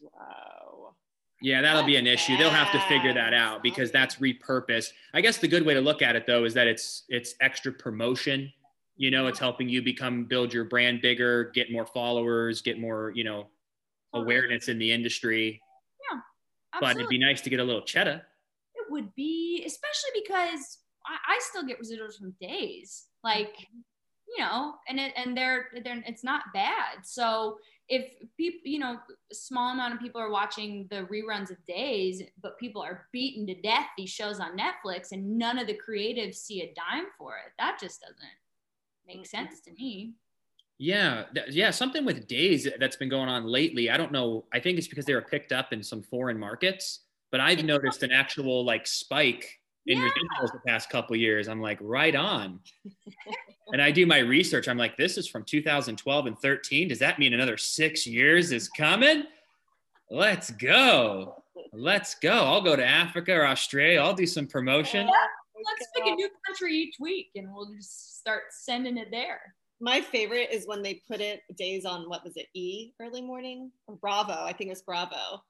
the. 0.00 0.08
wow. 0.12 0.94
Yeah, 1.42 1.60
that'll 1.60 1.82
be 1.82 1.96
an 1.96 2.06
issue. 2.06 2.36
They'll 2.36 2.50
have 2.50 2.70
to 2.70 2.78
figure 2.88 3.12
that 3.12 3.34
out 3.34 3.64
because 3.64 3.90
that's 3.90 4.16
repurposed. 4.16 4.92
I 5.12 5.20
guess 5.20 5.38
the 5.38 5.48
good 5.48 5.66
way 5.66 5.74
to 5.74 5.80
look 5.80 6.00
at 6.00 6.14
it 6.14 6.24
though 6.24 6.44
is 6.44 6.54
that 6.54 6.68
it's 6.68 7.02
it's 7.08 7.34
extra 7.40 7.72
promotion. 7.72 8.52
You 8.96 9.10
know, 9.10 9.26
it's 9.26 9.40
helping 9.40 9.68
you 9.68 9.82
become 9.82 10.24
build 10.24 10.54
your 10.54 10.64
brand 10.64 11.00
bigger, 11.00 11.50
get 11.52 11.72
more 11.72 11.84
followers, 11.84 12.62
get 12.62 12.78
more, 12.78 13.10
you 13.16 13.24
know, 13.24 13.48
awareness 14.14 14.68
in 14.68 14.78
the 14.78 14.92
industry. 14.92 15.60
Yeah. 16.12 16.20
But 16.80 16.96
it'd 16.96 17.08
be 17.08 17.18
nice 17.18 17.40
to 17.40 17.50
get 17.50 17.58
a 17.58 17.64
little 17.64 17.82
cheddar. 17.82 18.22
It 18.82 18.90
would 18.90 19.14
be, 19.14 19.64
especially 19.66 20.22
because 20.22 20.78
I, 21.06 21.34
I 21.34 21.40
still 21.40 21.64
get 21.64 21.80
residuals 21.80 22.18
from 22.18 22.34
days, 22.40 23.06
like 23.24 23.54
you 24.36 24.42
know, 24.44 24.74
and 24.88 24.98
it 24.98 25.12
and 25.16 25.36
they're 25.36 25.66
they're 25.84 26.02
it's 26.06 26.24
not 26.24 26.42
bad. 26.54 27.04
So 27.04 27.58
if 27.88 28.12
people, 28.36 28.60
you 28.64 28.78
know, 28.78 28.98
a 29.30 29.34
small 29.34 29.72
amount 29.72 29.94
of 29.94 30.00
people 30.00 30.20
are 30.20 30.30
watching 30.30 30.86
the 30.90 31.06
reruns 31.12 31.50
of 31.50 31.64
days, 31.66 32.22
but 32.42 32.58
people 32.58 32.80
are 32.80 33.06
beaten 33.12 33.46
to 33.46 33.60
death 33.60 33.86
these 33.98 34.10
shows 34.10 34.40
on 34.40 34.56
Netflix, 34.56 35.12
and 35.12 35.36
none 35.38 35.58
of 35.58 35.66
the 35.66 35.78
creatives 35.86 36.36
see 36.36 36.62
a 36.62 36.72
dime 36.74 37.06
for 37.18 37.36
it. 37.36 37.52
That 37.58 37.78
just 37.80 38.00
doesn't 38.00 38.16
make 39.06 39.26
sense 39.26 39.60
to 39.62 39.72
me. 39.72 40.14
Yeah, 40.78 41.24
th- 41.34 41.50
yeah, 41.50 41.70
something 41.70 42.04
with 42.04 42.26
days 42.26 42.66
that's 42.80 42.96
been 42.96 43.08
going 43.08 43.28
on 43.28 43.44
lately. 43.44 43.90
I 43.90 43.96
don't 43.96 44.12
know. 44.12 44.46
I 44.52 44.58
think 44.58 44.78
it's 44.78 44.88
because 44.88 45.04
they 45.04 45.14
were 45.14 45.22
picked 45.22 45.52
up 45.52 45.72
in 45.72 45.82
some 45.82 46.02
foreign 46.02 46.38
markets, 46.38 47.00
but 47.32 47.40
I've 47.40 47.64
noticed 47.64 48.02
an 48.04 48.12
actual 48.12 48.64
like 48.64 48.86
spike 48.86 49.58
in 49.86 49.98
Yeah. 49.98 50.08
residuals 50.08 50.52
the 50.52 50.60
past 50.66 50.90
couple 50.90 51.16
years. 51.16 51.48
I'm 51.48 51.60
like, 51.60 51.78
right 51.80 52.14
on. 52.14 52.60
and 53.72 53.82
I 53.82 53.90
do 53.90 54.06
my 54.06 54.18
research. 54.18 54.68
I'm 54.68 54.78
like, 54.78 54.96
this 54.96 55.18
is 55.18 55.26
from 55.26 55.42
2012 55.44 56.26
and 56.26 56.38
13. 56.38 56.86
Does 56.88 57.00
that 57.00 57.18
mean 57.18 57.32
another 57.34 57.56
six 57.56 58.06
years 58.06 58.52
is 58.52 58.68
coming? 58.68 59.24
Let's 60.10 60.50
go. 60.50 61.42
Let's 61.72 62.14
go. 62.16 62.32
I'll 62.44 62.60
go 62.62 62.76
to 62.76 62.84
Africa 62.86 63.32
or 63.34 63.46
Australia. 63.46 64.00
I'll 64.00 64.14
do 64.14 64.26
some 64.26 64.46
promotion. 64.46 65.06
Yeah. 65.06 65.12
Let's 65.78 65.86
pick 65.96 66.04
a 66.06 66.14
new 66.16 66.28
country 66.46 66.74
each 66.74 66.96
week, 66.98 67.30
and 67.36 67.46
we'll 67.54 67.72
just 67.72 68.18
start 68.18 68.42
sending 68.50 68.98
it 68.98 69.08
there. 69.12 69.40
My 69.80 70.00
favorite 70.00 70.48
is 70.52 70.66
when 70.66 70.82
they 70.82 71.02
put 71.08 71.20
it 71.20 71.40
days 71.56 71.84
on 71.84 72.08
what 72.08 72.24
was 72.24 72.36
it 72.36 72.46
E 72.54 72.92
early 73.00 73.22
morning 73.22 73.70
Bravo? 74.00 74.32
I 74.44 74.52
think 74.52 74.68
it 74.68 74.72
was 74.72 74.82
Bravo. 74.82 75.42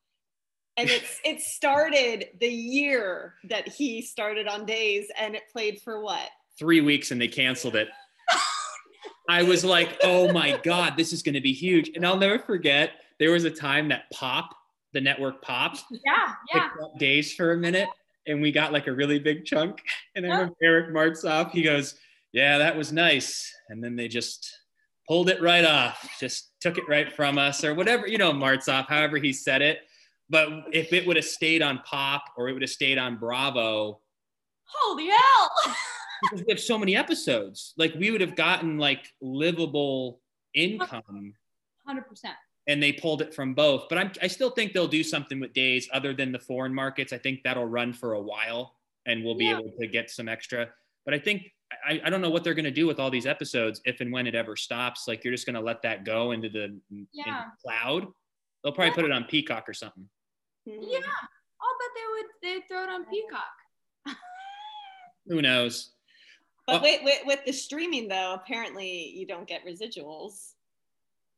And 0.77 0.89
it's 0.89 1.21
it 1.25 1.41
started 1.41 2.29
the 2.41 2.49
year 2.49 3.35
that 3.51 3.69
he 3.69 4.01
started 4.01 4.49
on 4.49 4.65
days 4.65 5.07
and 5.19 5.35
it 5.35 5.43
played 5.53 5.81
for 5.83 6.01
what? 6.01 6.29
three 6.59 6.81
weeks 6.83 7.11
and 7.11 7.21
they 7.21 7.29
canceled 7.29 7.75
it. 7.75 7.89
I 9.29 9.43
was 9.43 9.65
like, 9.65 9.99
oh 10.03 10.33
my 10.33 10.59
God, 10.63 10.97
this 10.97 11.13
is 11.13 11.23
going 11.23 11.35
to 11.35 11.41
be 11.41 11.53
huge. 11.53 11.91
And 11.95 12.07
I'll 12.07 12.19
never 12.19 12.39
forget, 12.39 12.93
there 13.19 13.31
was 13.31 13.45
a 13.45 13.51
time 13.51 13.89
that 13.89 14.03
Pop, 14.13 14.55
the 14.93 15.01
network 15.01 15.41
Pop, 15.43 15.77
Yeah, 16.05 16.35
yeah. 16.55 16.69
days 16.99 17.33
for 17.33 17.53
a 17.53 17.57
minute 17.57 17.89
and 18.27 18.43
we 18.43 18.53
got 18.53 18.73
like 18.73 18.87
a 18.87 18.93
really 18.93 19.19
big 19.19 19.45
chunk. 19.45 19.83
And 20.15 20.27
I 20.27 20.29
Yeah. 20.29 20.35
remember 20.35 20.57
Eric 20.63 20.91
Martsolf, 20.95 21.51
he 21.53 21.63
goes, 21.63 21.95
yeah, 22.33 22.59
that 22.59 22.77
was 22.77 22.93
nice. 22.93 23.51
And 23.69 23.83
then 23.83 23.97
they 23.97 24.09
just 24.09 24.51
pulled 25.09 25.31
it 25.31 25.41
right 25.41 25.65
off, 25.65 26.07
just 26.21 26.53
took 26.61 26.77
it 26.79 26.89
right 26.89 27.13
from 27.13 27.39
us 27.39 27.65
or 27.65 27.75
whatever, 27.75 28.07
you 28.07 28.19
know, 28.19 28.33
Martsolf, 28.33 28.89
however 28.89 29.17
he 29.17 29.33
said 29.33 29.63
it. 29.63 29.79
But 30.33 30.49
if 30.73 30.95
it 30.95 31.07
would 31.07 31.17
have 31.17 31.27
stayed 31.27 31.61
on 31.61 31.81
Pop 31.85 32.25
or 32.39 32.49
it 32.49 32.55
would 32.55 32.63
have 32.63 32.71
stayed 32.71 32.97
on 32.97 33.19
Bravo, 33.19 34.01
Holy 34.65 35.09
hell! 35.09 35.51
because 36.23 36.43
we 36.47 36.51
have 36.53 36.59
so 36.61 36.79
many 36.79 36.97
episodes. 36.97 37.75
Like 37.77 37.95
we 37.99 38.11
would 38.11 38.23
have 38.23 38.35
gotten 38.35 38.79
like 38.79 39.05
livable 39.21 40.21
income, 40.55 41.35
Hundred 41.87 42.09
percent. 42.09 42.35
and 42.67 42.83
they 42.83 42.93
pulled 42.95 43.21
it 43.21 43.35
from 43.35 43.53
both. 43.53 43.91
But 43.91 43.99
I'm, 43.99 44.11
I 44.23 44.27
still 44.29 44.49
think 44.49 44.73
they'll 44.73 44.89
do 44.89 45.05
something 45.05 45.39
with 45.39 45.53
days 45.53 45.87
other 45.93 46.15
than 46.15 46.33
the 46.33 46.39
foreign 46.39 46.73
markets. 46.75 47.13
I 47.13 47.19
think 47.19 47.43
that'll 47.45 47.67
run 47.67 47.93
for 47.93 48.15
a 48.15 48.21
while, 48.23 48.77
and 49.05 49.23
we'll 49.23 49.35
be 49.35 49.45
Yeah. 49.47 49.59
able 49.59 49.73
to 49.79 49.87
get 49.87 50.11
some 50.11 50.29
extra. 50.31 50.71
But 51.05 51.13
I 51.13 51.19
think 51.19 51.53
I, 51.87 52.01
I 52.05 52.09
don't 52.09 52.23
know 52.23 52.31
what 52.31 52.43
they're 52.43 52.55
going 52.55 52.65
to 52.65 52.71
do 52.71 52.87
with 52.87 52.99
all 52.99 53.11
these 53.11 53.27
episodes 53.27 53.83
if 53.85 54.01
and 54.01 54.11
when 54.11 54.27
it 54.27 54.35
ever 54.35 54.57
stops. 54.57 55.07
Like 55.07 55.25
you're 55.25 55.35
just 55.35 55.45
going 55.45 55.57
to 55.57 55.61
let 55.61 55.83
that 55.83 56.07
go 56.07 56.31
into 56.33 56.49
the, 56.49 56.65
into 56.91 57.07
the 57.17 57.45
cloud. 57.63 58.07
They'll 58.65 58.73
probably 58.73 58.89
Yeah. 58.91 58.95
put 58.95 59.05
it 59.05 59.13
on 59.13 59.25
Peacock 59.25 59.69
or 59.69 59.75
something. 59.75 60.09
Mm-hmm. 60.69 60.83
Yeah, 60.87 60.99
oh, 61.03 61.27
I'll 61.61 61.79
bet 61.79 61.93
they 61.95 62.07
would. 62.13 62.29
They'd 62.63 62.69
throw 62.69 62.83
it 62.85 62.91
on 62.91 63.05
Peacock. 63.07 63.55
Who 65.29 65.43
knows? 65.43 65.91
But 66.67 66.81
Oh. 66.81 66.83
wait, 66.83 67.03
wait, 67.05 67.27
with 67.27 67.41
the 67.45 67.53
streaming 67.53 68.09
though, 68.09 68.35
apparently 68.35 69.13
you 69.17 69.27
don't 69.27 69.49
get 69.49 69.65
residuals. 69.67 70.53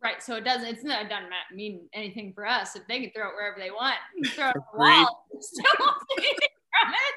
Right. 0.03 0.23
So 0.23 0.35
it 0.37 0.45
doesn't. 0.45 0.69
It's 0.69 0.85
not. 0.85 1.03
It 1.07 1.09
doesn't 1.09 1.31
mean 1.55 1.89
anything 1.95 2.35
for 2.35 2.47
us 2.47 2.77
if 2.77 2.87
they 2.87 3.01
can 3.01 3.11
throw 3.13 3.29
it 3.31 3.35
wherever 3.35 3.59
they 3.59 3.71
want. 3.71 3.97
Throw 4.35 4.51
it 4.51 4.57
on 4.57 4.59
the 4.61 4.63
free. 4.73 4.81
wall. 5.01 5.27
Still 5.41 5.65
won't 5.81 5.97
see 6.19 6.27
anything 6.27 6.49
from 6.83 6.93
it. 6.93 7.15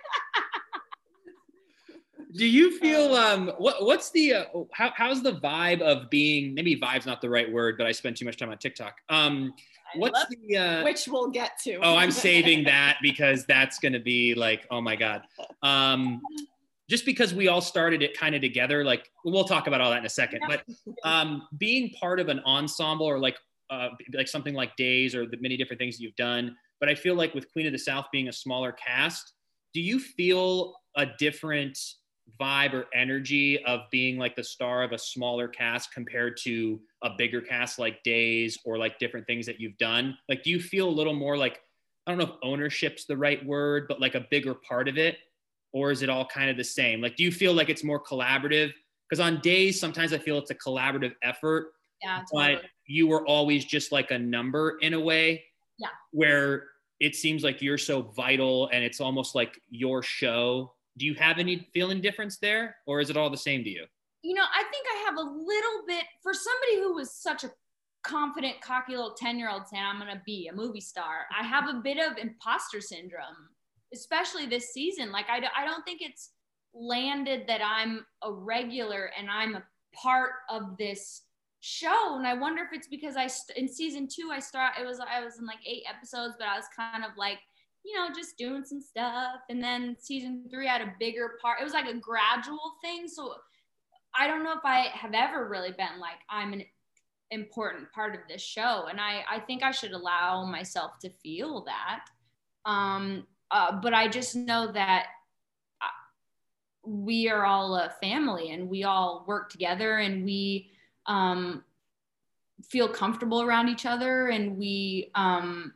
Do 2.38 2.45
you 2.45 2.78
feel 2.80 3.15
um 3.15 3.52
what 3.58 3.84
what's 3.84 4.12
the 4.12 4.34
uh, 4.34 4.45
how 4.71 4.91
how's 4.95 5.23
the 5.23 5.34
vibe 5.34 5.82
of 5.82 6.10
being 6.10 6.54
maybe 6.54 6.80
vibe's 6.80 7.06
not 7.06 7.19
the 7.19 7.30
right 7.30 7.52
word, 7.52 7.78
but 7.78 7.88
I 7.88 7.91
spend 7.91 8.15
too 8.15 8.26
much 8.26 8.38
time 8.38 8.50
on 8.50 8.58
TikTok. 8.58 8.95
Um 9.10 9.54
what's 9.95 10.26
the 10.28 10.58
uh 10.58 10.84
which 10.84 11.08
we'll 11.08 11.30
get 11.30 11.58
to. 11.63 11.76
Oh, 11.78 11.95
I'm 11.95 12.12
saving 12.28 12.63
that 12.65 12.97
because 13.02 13.45
that's 13.45 13.80
going 13.80 13.93
to 13.93 14.00
be 14.00 14.36
like, 14.36 14.67
oh 14.69 14.82
my 14.82 14.95
God. 14.95 15.23
Um, 15.63 16.21
just 16.89 17.06
because 17.06 17.34
we 17.34 17.47
all 17.47 17.60
started 17.60 18.02
it 18.02 18.17
kind 18.17 18.36
of 18.36 18.41
together, 18.41 18.84
like 18.84 19.12
we'll 19.26 19.43
talk 19.43 19.67
about 19.67 19.82
all 19.82 19.89
that 19.89 20.00
in 20.00 20.06
a 20.06 20.10
second. 20.10 20.41
But 20.47 20.63
um, 21.04 21.47
being 21.58 21.89
part 22.00 22.19
of 22.19 22.30
an 22.30 22.39
ensemble 22.45 23.06
or 23.06 23.19
like 23.19 23.38
uh, 23.69 23.89
like 24.13 24.28
something 24.28 24.54
like 24.54 24.76
Days 24.78 25.15
or 25.15 25.26
the 25.26 25.38
many 25.41 25.58
different 25.58 25.80
things 25.80 26.00
you've 26.00 26.15
done. 26.15 26.56
But 26.80 26.89
I 26.89 26.95
feel 26.95 27.15
like 27.15 27.34
with 27.34 27.52
Queen 27.52 27.65
of 27.65 27.73
the 27.73 27.80
South 27.80 28.06
being 28.12 28.28
a 28.28 28.34
smaller 28.34 28.71
cast, 28.71 29.34
do 29.73 29.82
you 29.82 30.00
feel 30.00 30.76
a 30.95 31.08
different 31.17 31.78
vibe 32.40 32.74
or 32.74 32.86
energy 32.94 33.63
of 33.66 33.82
being 33.92 34.18
like 34.18 34.36
the 34.36 34.44
star 34.44 34.84
of 34.84 34.92
a 34.92 34.98
smaller 34.98 35.48
cast 35.48 35.92
compared 35.94 36.38
to 36.44 36.80
a 37.04 37.12
bigger 37.18 37.42
cast 37.42 37.80
like 37.80 38.04
Days 38.04 38.58
or 38.66 38.78
like 38.78 39.00
different 39.00 39.26
things 39.28 39.46
that 39.46 39.60
you've 39.60 39.78
done? 39.78 40.18
Like, 40.30 40.44
do 40.44 40.50
you 40.50 40.60
feel 40.60 40.88
a 40.88 40.92
little 40.92 41.13
more 41.13 41.38
like, 41.38 41.62
I 42.06 42.12
don't 42.12 42.18
know 42.20 42.26
if 42.36 42.40
ownership's 42.44 43.06
the 43.06 43.18
right 43.18 43.44
word, 43.46 43.88
but 43.88 44.00
like 44.00 44.16
a 44.16 44.28
bigger 44.30 44.54
part 44.54 44.88
of 44.88 44.98
it? 44.98 45.18
Or 45.74 45.92
is 45.92 46.02
it 46.02 46.10
all 46.10 46.26
kind 46.26 46.50
of 46.50 46.58
the 46.58 46.63
same? 46.63 47.02
Like, 47.02 47.16
do 47.16 47.24
you 47.24 47.32
feel 47.32 47.54
like 47.54 47.70
it's 47.70 47.84
more 47.84 48.02
collaborative? 48.04 48.72
Because 49.10 49.20
on 49.20 49.40
Days, 49.42 49.80
sometimes 49.80 50.13
I 50.13 50.18
feel 50.18 50.38
it's 50.38 50.52
a 50.52 50.56
collaborative 50.56 51.13
effort, 51.24 51.74
Yeah. 52.04 52.20
totally. 52.32 52.56
but 52.56 52.66
you 52.86 53.08
were 53.08 53.26
always 53.26 53.66
just 53.66 53.92
like 53.92 54.12
a 54.12 54.18
number 54.20 54.78
in 54.82 54.94
a 54.94 55.00
way. 55.00 55.44
Yeah. 55.78 55.90
Where 56.12 56.66
it 57.00 57.16
seems 57.16 57.44
like 57.44 57.62
you're 57.62 57.78
so 57.78 58.02
vital 58.02 58.70
and 58.74 58.84
it's 58.84 59.00
almost 59.02 59.36
like 59.36 59.60
your 59.70 60.02
show. 60.02 60.74
Do 60.98 61.06
you 61.06 61.14
have 61.16 61.38
any 61.38 61.68
feeling 61.74 62.02
difference 62.02 62.38
there, 62.38 62.76
or 62.86 63.00
is 63.00 63.10
it 63.10 63.18
all 63.18 63.30
the 63.30 63.38
same 63.38 63.64
to 63.64 63.70
you? 63.70 63.86
you 64.24 64.34
know, 64.34 64.44
I 64.44 64.64
think 64.64 64.86
I 64.94 65.04
have 65.06 65.16
a 65.16 65.22
little 65.22 65.86
bit 65.88 66.04
for 66.22 66.34
somebody 66.34 66.82
who 66.82 66.96
was 66.96 67.14
such 67.14 67.44
a 67.44 67.52
confident, 68.04 68.60
cocky 68.62 68.96
little 68.96 69.14
10 69.14 69.40
year 69.40 69.50
old 69.50 69.68
saying, 69.68 69.84
I'm 69.84 70.00
going 70.00 70.14
to 70.14 70.22
be 70.26 70.48
a 70.48 70.56
movie 70.56 70.82
star. 70.82 71.26
I 71.38 71.44
have 71.44 71.70
a 71.70 71.82
bit 71.82 71.98
of 71.98 72.18
imposter 72.18 72.82
syndrome, 72.82 73.50
especially 73.94 74.46
this 74.46 74.74
season. 74.74 75.12
Like, 75.12 75.28
I 75.30 75.40
don't 75.66 75.84
think 75.84 76.02
it's 76.02 76.32
landed 76.74 77.46
that 77.48 77.62
I'm 77.64 78.06
a 78.22 78.32
regular 78.32 79.12
and 79.18 79.30
I'm 79.30 79.56
a 79.56 79.64
part 79.96 80.32
of 80.50 80.78
this 80.78 81.24
show. 81.62 82.16
And 82.18 82.28
I 82.28 82.34
wonder 82.34 82.64
if 82.64 82.70
it's 82.74 82.88
because 82.88 83.16
I, 83.16 83.28
st- 83.28 83.58
in 83.58 83.68
season 83.68 84.08
two, 84.08 84.30
I 84.32 84.40
start, 84.40 84.74
it 84.80 84.86
was, 84.86 85.00
I 85.00 85.24
was 85.24 85.40
in 85.40 85.46
like 85.46 85.60
eight 85.66 85.84
episodes, 85.88 86.36
but 86.38 86.48
I 86.48 86.58
was 86.58 86.66
kind 86.76 87.04
of 87.06 87.12
like, 87.18 87.40
you 87.88 87.95
know, 87.95 88.10
just 88.13 88.38
doing 88.38 88.65
some 88.65 88.82
stuff. 88.82 89.39
And 89.50 89.63
then 89.63 89.95
season 89.97 90.43
three, 90.52 90.67
had 90.67 90.82
a 90.82 90.93
bigger 91.00 91.38
part. 91.41 91.62
It 91.62 91.63
was 91.63 91.73
like 91.73 91.88
a 91.88 91.97
gradual 91.97 92.73
thing. 92.84 93.08
So 93.08 93.36
I 94.13 94.28
don't 94.28 94.43
know 94.43 94.52
if 94.52 94.65
I 94.65 94.89
have 94.91 95.13
ever 95.13 95.47
really 95.47 95.71
been 95.71 96.00
like, 96.00 96.17
I'm 96.30 96.52
an 96.52 96.63
important 97.32 97.89
part 97.93 98.13
of 98.13 98.21
this 98.28 98.41
show. 98.41 98.88
And 98.89 99.00
I, 99.00 99.23
I 99.32 99.39
think 99.39 99.63
I 99.63 99.71
should 99.71 99.93
allow 99.93 100.43
myself 100.43 101.00
to 101.00 101.10
feel 101.23 101.63
that. 101.63 102.02
Um, 102.65 103.26
uh, 103.52 103.80
but 103.82 103.93
I 103.93 104.10
just 104.10 104.36
know 104.36 104.69
that 104.73 105.06
uh, 105.82 105.86
we 106.86 107.30
are 107.30 107.45
all 107.45 107.76
a 107.76 107.93
family 108.02 108.52
and 108.52 108.67
we 108.67 108.84
all 108.84 109.23
work 109.30 109.50
together 109.50 110.00
and 110.00 110.26
we 110.26 110.71
um, 111.06 111.63
feel 112.65 112.89
comfortable 112.89 113.41
around 113.41 113.69
each 113.69 113.86
other 113.86 114.28
and 114.28 114.58
we 114.58 115.10
um, 115.15 115.73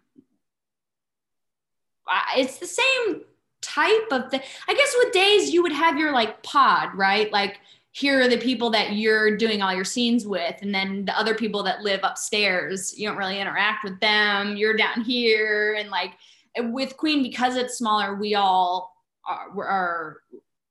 it's 2.37 2.57
the 2.57 2.67
same 2.67 3.21
type 3.61 4.07
of 4.11 4.29
thing. 4.29 4.41
I 4.67 4.73
guess 4.73 4.95
with 4.97 5.13
days 5.13 5.51
you 5.51 5.61
would 5.61 5.71
have 5.71 5.97
your 5.97 6.11
like 6.11 6.41
pod, 6.43 6.89
right? 6.95 7.31
Like 7.31 7.59
here 7.91 8.21
are 8.21 8.27
the 8.27 8.37
people 8.37 8.69
that 8.71 8.93
you're 8.93 9.37
doing 9.37 9.61
all 9.61 9.73
your 9.73 9.85
scenes 9.85 10.25
with, 10.25 10.55
and 10.61 10.73
then 10.73 11.05
the 11.05 11.17
other 11.17 11.35
people 11.35 11.63
that 11.63 11.81
live 11.81 11.99
upstairs, 12.03 12.97
you 12.97 13.07
don't 13.07 13.17
really 13.17 13.39
interact 13.39 13.83
with 13.83 13.99
them. 13.99 14.55
You're 14.55 14.75
down 14.75 15.01
here, 15.01 15.75
and 15.77 15.89
like 15.89 16.13
with 16.57 16.97
Queen, 16.97 17.21
because 17.21 17.55
it's 17.55 17.77
smaller, 17.77 18.15
we 18.15 18.35
all 18.35 18.95
are. 19.27 19.49
are 19.63 20.17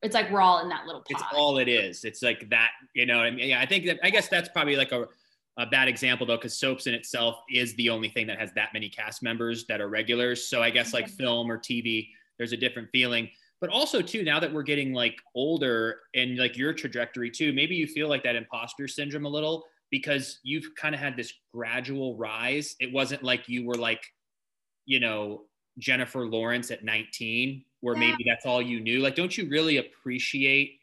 it's 0.03 0.15
like 0.15 0.31
we're 0.31 0.41
all 0.41 0.61
in 0.63 0.71
that 0.71 0.87
little 0.87 1.03
pod. 1.03 1.21
It's 1.21 1.23
all 1.35 1.59
it 1.59 1.69
is. 1.69 2.05
It's 2.05 2.23
like 2.23 2.49
that, 2.49 2.71
you 2.95 3.05
know. 3.05 3.19
I 3.19 3.31
mean, 3.31 3.51
yeah, 3.51 3.61
I 3.61 3.67
think 3.67 3.85
that 3.85 3.99
I 4.03 4.09
guess 4.09 4.29
that's 4.29 4.49
probably 4.49 4.77
like 4.77 4.93
a, 4.93 5.07
a 5.61 5.67
bad 5.67 5.89
example 5.89 6.27
though, 6.27 6.37
because 6.37 6.59
soaps 6.59 6.87
in 6.87 6.95
itself 6.95 7.43
is 7.53 7.75
the 7.75 7.91
only 7.91 8.09
thing 8.09 8.27
that 8.27 8.39
has 8.39 8.51
that 8.55 8.71
many 8.73 8.89
cast 8.89 9.23
members 9.23 9.67
that 9.67 9.81
are 9.81 9.89
regulars. 9.89 10.49
So 10.49 10.63
I 10.63 10.71
guess 10.71 10.95
like 10.95 11.09
film 11.09 11.53
or 11.53 11.59
TV, 11.59 12.09
there's 12.39 12.53
a 12.53 12.57
different 12.57 12.89
feeling. 12.91 13.29
But 13.61 13.69
also 13.69 14.01
too, 14.01 14.23
now 14.25 14.41
that 14.41 14.51
we're 14.51 14.63
getting 14.63 14.95
like 14.95 15.17
older 15.35 16.01
and 16.15 16.39
like 16.39 16.57
your 16.57 16.73
trajectory 16.73 17.31
too, 17.31 17.53
maybe 17.53 17.77
you 17.77 17.87
feel 17.87 18.09
like 18.09 18.23
that 18.23 18.37
imposter 18.37 18.89
syndrome 18.89 19.27
a 19.27 19.29
little 19.29 19.67
because 19.91 20.41
you've 20.43 20.75
kind 20.77 20.95
of 20.95 21.01
had 21.01 21.15
this 21.15 21.35
gradual 21.53 22.17
rise. 22.17 22.75
It 22.81 22.91
wasn't 22.91 23.23
like 23.23 23.47
you 23.47 23.67
were 23.67 23.75
like, 23.75 24.03
you 24.87 24.99
know, 24.99 25.43
Jennifer 25.79 26.25
Lawrence 26.25 26.71
at 26.71 26.85
19, 26.85 27.63
where 27.81 27.95
Yeah. 27.97 28.01
maybe 28.01 28.25
that's 28.27 28.47
all 28.47 28.63
you 28.63 28.81
knew. 28.81 29.01
Like, 29.01 29.15
don't 29.15 29.37
you 29.37 29.47
really 29.51 29.77
appreciate 29.77 30.81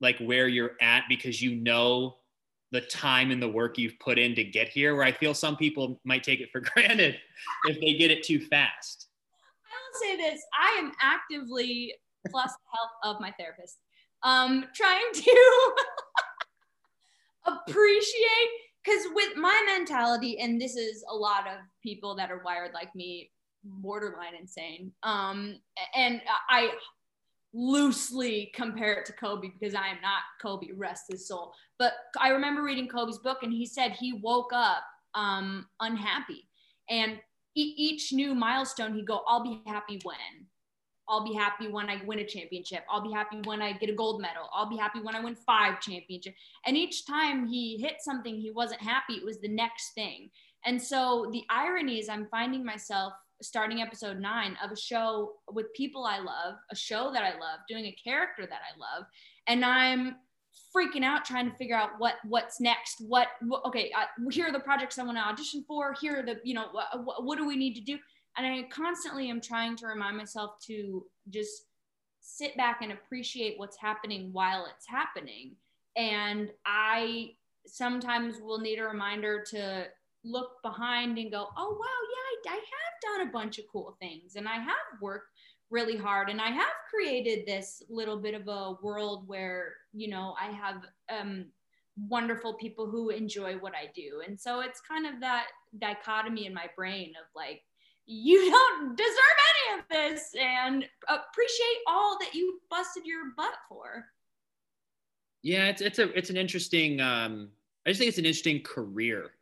like 0.00 0.18
where 0.18 0.46
you're 0.46 0.76
at 0.80 1.04
because 1.08 1.42
you 1.42 1.56
know 1.56 2.18
the 2.72 2.80
time 2.80 3.30
and 3.30 3.40
the 3.40 3.48
work 3.48 3.78
you've 3.78 3.98
put 4.00 4.18
in 4.18 4.34
to 4.34 4.44
get 4.44 4.68
here? 4.68 4.96
Where 4.96 5.04
I 5.04 5.12
feel 5.12 5.34
some 5.34 5.56
people 5.56 6.00
might 6.04 6.24
take 6.24 6.40
it 6.40 6.50
for 6.50 6.60
granted 6.74 7.18
if 7.66 7.80
they 7.80 7.94
get 7.94 8.10
it 8.10 8.24
too 8.24 8.40
fast. 8.40 9.08
I 9.66 9.74
will 9.78 10.00
say 10.00 10.16
this: 10.16 10.42
I 10.58 10.78
am 10.78 10.92
actively, 11.00 11.94
plus 12.28 12.50
the 12.50 12.76
help 12.76 13.16
of 13.16 13.20
my 13.20 13.32
therapist, 13.38 13.78
um, 14.22 14.64
trying 14.74 15.12
to 15.12 15.72
appreciate 17.46 18.50
because 18.84 19.02
with 19.14 19.36
my 19.36 19.62
mentality, 19.66 20.38
and 20.40 20.60
this 20.60 20.76
is 20.76 21.04
a 21.08 21.14
lot 21.14 21.46
of 21.46 21.58
people 21.82 22.16
that 22.16 22.30
are 22.30 22.42
wired 22.44 22.72
like 22.74 22.94
me, 22.94 23.30
borderline 23.64 24.34
insane. 24.38 24.92
Um, 25.02 25.58
and 25.94 26.20
I 26.48 26.70
loosely 27.54 28.50
compare 28.54 28.94
it 28.94 29.06
to 29.06 29.12
Kobe 29.12 29.48
because 29.48 29.74
I 29.74 29.88
am 29.88 30.00
not 30.00 30.22
Kobe, 30.40 30.68
rest 30.76 31.04
his 31.10 31.26
soul. 31.28 31.52
But 31.78 31.92
I 32.18 32.28
remember 32.28 32.62
reading 32.62 32.88
Kobe's 32.88 33.18
book, 33.18 33.38
and 33.42 33.52
he 33.52 33.66
said 33.66 33.92
he 33.92 34.14
woke 34.14 34.52
up 34.52 34.84
um, 35.14 35.66
unhappy, 35.80 36.48
and 36.88 37.18
e- 37.54 37.74
each 37.76 38.12
new 38.12 38.34
milestone, 38.34 38.94
he'd 38.94 39.06
go, 39.06 39.22
"I'll 39.26 39.42
be 39.42 39.62
happy 39.66 40.00
when." 40.04 40.46
I'll 41.08 41.24
be 41.24 41.34
happy 41.34 41.68
when 41.68 41.90
I 41.90 42.00
win 42.06 42.20
a 42.20 42.26
championship. 42.26 42.84
I'll 42.88 43.02
be 43.02 43.12
happy 43.12 43.40
when 43.44 43.60
I 43.60 43.72
get 43.72 43.90
a 43.90 43.94
gold 43.94 44.22
medal. 44.22 44.48
I'll 44.52 44.68
be 44.68 44.76
happy 44.76 45.00
when 45.00 45.16
I 45.16 45.20
win 45.20 45.34
five 45.34 45.80
championships. 45.80 46.36
And 46.64 46.76
each 46.76 47.06
time 47.06 47.46
he 47.46 47.76
hit 47.76 47.96
something, 48.00 48.34
he 48.36 48.50
wasn't 48.50 48.80
happy. 48.80 49.14
It 49.14 49.24
was 49.24 49.40
the 49.40 49.48
next 49.48 49.94
thing. 49.94 50.30
And 50.64 50.80
so 50.80 51.28
the 51.32 51.42
irony 51.50 51.98
is, 51.98 52.08
I'm 52.08 52.28
finding 52.30 52.64
myself 52.64 53.12
starting 53.42 53.80
episode 53.80 54.18
nine 54.20 54.56
of 54.62 54.70
a 54.70 54.76
show 54.76 55.32
with 55.52 55.72
people 55.74 56.04
I 56.04 56.18
love, 56.18 56.54
a 56.70 56.76
show 56.76 57.12
that 57.12 57.22
I 57.22 57.30
love, 57.30 57.60
doing 57.68 57.86
a 57.86 57.96
character 58.02 58.46
that 58.46 58.60
I 58.62 58.78
love, 58.78 59.06
and 59.46 59.64
I'm 59.64 60.16
freaking 60.74 61.02
out 61.02 61.24
trying 61.24 61.50
to 61.50 61.56
figure 61.56 61.76
out 61.76 61.90
what 61.98 62.14
what's 62.24 62.60
next. 62.60 63.02
What, 63.06 63.28
okay? 63.66 63.92
Uh, 63.96 64.30
here 64.30 64.48
are 64.48 64.52
the 64.52 64.60
projects 64.60 64.98
I 64.98 65.04
want 65.04 65.16
to 65.18 65.22
audition 65.22 65.64
for. 65.66 65.94
Here 66.00 66.20
are 66.20 66.22
the 66.22 66.36
you 66.44 66.54
know 66.54 66.66
what, 66.72 66.86
what 67.24 67.38
do 67.38 67.46
we 67.46 67.56
need 67.56 67.74
to 67.74 67.80
do? 67.80 67.98
And 68.36 68.46
I 68.46 68.62
constantly 68.70 69.28
am 69.28 69.40
trying 69.40 69.76
to 69.76 69.86
remind 69.86 70.16
myself 70.16 70.52
to 70.66 71.04
just 71.28 71.64
sit 72.20 72.56
back 72.56 72.80
and 72.82 72.92
appreciate 72.92 73.58
what's 73.58 73.76
happening 73.78 74.30
while 74.32 74.66
it's 74.66 74.86
happening. 74.88 75.56
And 75.96 76.50
I 76.64 77.32
sometimes 77.66 78.40
will 78.40 78.58
need 78.58 78.78
a 78.78 78.84
reminder 78.84 79.44
to 79.50 79.86
look 80.24 80.62
behind 80.62 81.18
and 81.18 81.30
go, 81.30 81.48
oh, 81.56 81.70
wow, 81.70 82.08
yeah, 82.10 82.31
I, 82.48 82.54
have 82.54 83.18
done 83.18 83.28
a 83.28 83.32
bunch 83.32 83.58
of 83.58 83.64
cool 83.70 83.96
things 84.00 84.36
and 84.36 84.48
I 84.48 84.56
have 84.56 85.00
worked 85.00 85.28
really 85.70 85.96
hard. 85.96 86.28
And 86.28 86.40
I 86.40 86.50
have 86.50 86.72
created 86.88 87.46
this 87.46 87.82
little 87.88 88.18
bit 88.18 88.34
of 88.34 88.46
a 88.46 88.76
world 88.82 89.26
where, 89.26 89.74
you 89.92 90.08
know, 90.08 90.34
I 90.40 90.52
have 90.52 90.82
um, 91.08 91.46
wonderful 92.08 92.54
people 92.54 92.88
who 92.88 93.10
enjoy 93.10 93.54
what 93.54 93.74
I 93.74 93.90
do. 93.94 94.22
And 94.26 94.38
so 94.38 94.60
it's 94.60 94.80
kind 94.80 95.06
of 95.06 95.20
that 95.20 95.46
dichotomy 95.78 96.46
in 96.46 96.54
my 96.54 96.66
brain 96.76 97.12
of 97.20 97.26
like, 97.34 97.62
you 98.06 98.50
don't 98.50 98.96
deserve 98.96 99.38
any 99.50 99.78
of 99.80 99.84
this 99.90 100.34
and 100.38 100.84
appreciate 101.08 101.78
all 101.86 102.18
that 102.20 102.34
you 102.34 102.60
busted 102.70 103.06
your 103.06 103.32
butt 103.36 103.54
for. 103.68 104.04
Yeah, 105.42 105.66
it's 105.66 105.80
it's 105.80 105.98
a 105.98 106.16
it's 106.16 106.30
an 106.30 106.36
interesting 106.36 107.00
um 107.00 107.48
I 107.84 107.90
just 107.90 107.98
think 107.98 108.08
it's 108.08 108.18
an 108.18 108.24
interesting 108.24 108.62
career. 108.62 109.32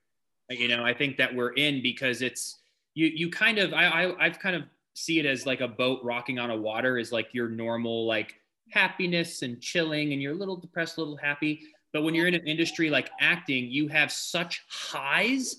You 0.48 0.68
know, 0.68 0.84
I 0.84 0.94
think 0.94 1.16
that 1.18 1.34
we're 1.34 1.52
in 1.52 1.82
because 1.82 2.22
it's 2.22 2.59
you 2.94 3.06
you 3.06 3.30
kind 3.30 3.58
of 3.58 3.72
I, 3.72 3.86
I 3.86 4.26
I've 4.26 4.38
kind 4.38 4.56
of 4.56 4.64
see 4.94 5.18
it 5.18 5.26
as 5.26 5.46
like 5.46 5.60
a 5.60 5.68
boat 5.68 6.00
rocking 6.02 6.38
on 6.38 6.50
a 6.50 6.56
water 6.56 6.98
is 6.98 7.12
like 7.12 7.32
your 7.32 7.48
normal 7.48 8.06
like 8.06 8.34
happiness 8.70 9.42
and 9.42 9.60
chilling 9.60 10.12
and 10.12 10.22
you're 10.22 10.32
a 10.32 10.36
little 10.36 10.56
depressed, 10.56 10.96
a 10.96 11.00
little 11.00 11.16
happy. 11.16 11.60
But 11.92 12.02
when 12.02 12.14
you're 12.14 12.28
in 12.28 12.34
an 12.34 12.46
industry 12.46 12.90
like 12.90 13.10
acting, 13.20 13.70
you 13.70 13.88
have 13.88 14.12
such 14.12 14.64
highs 14.68 15.56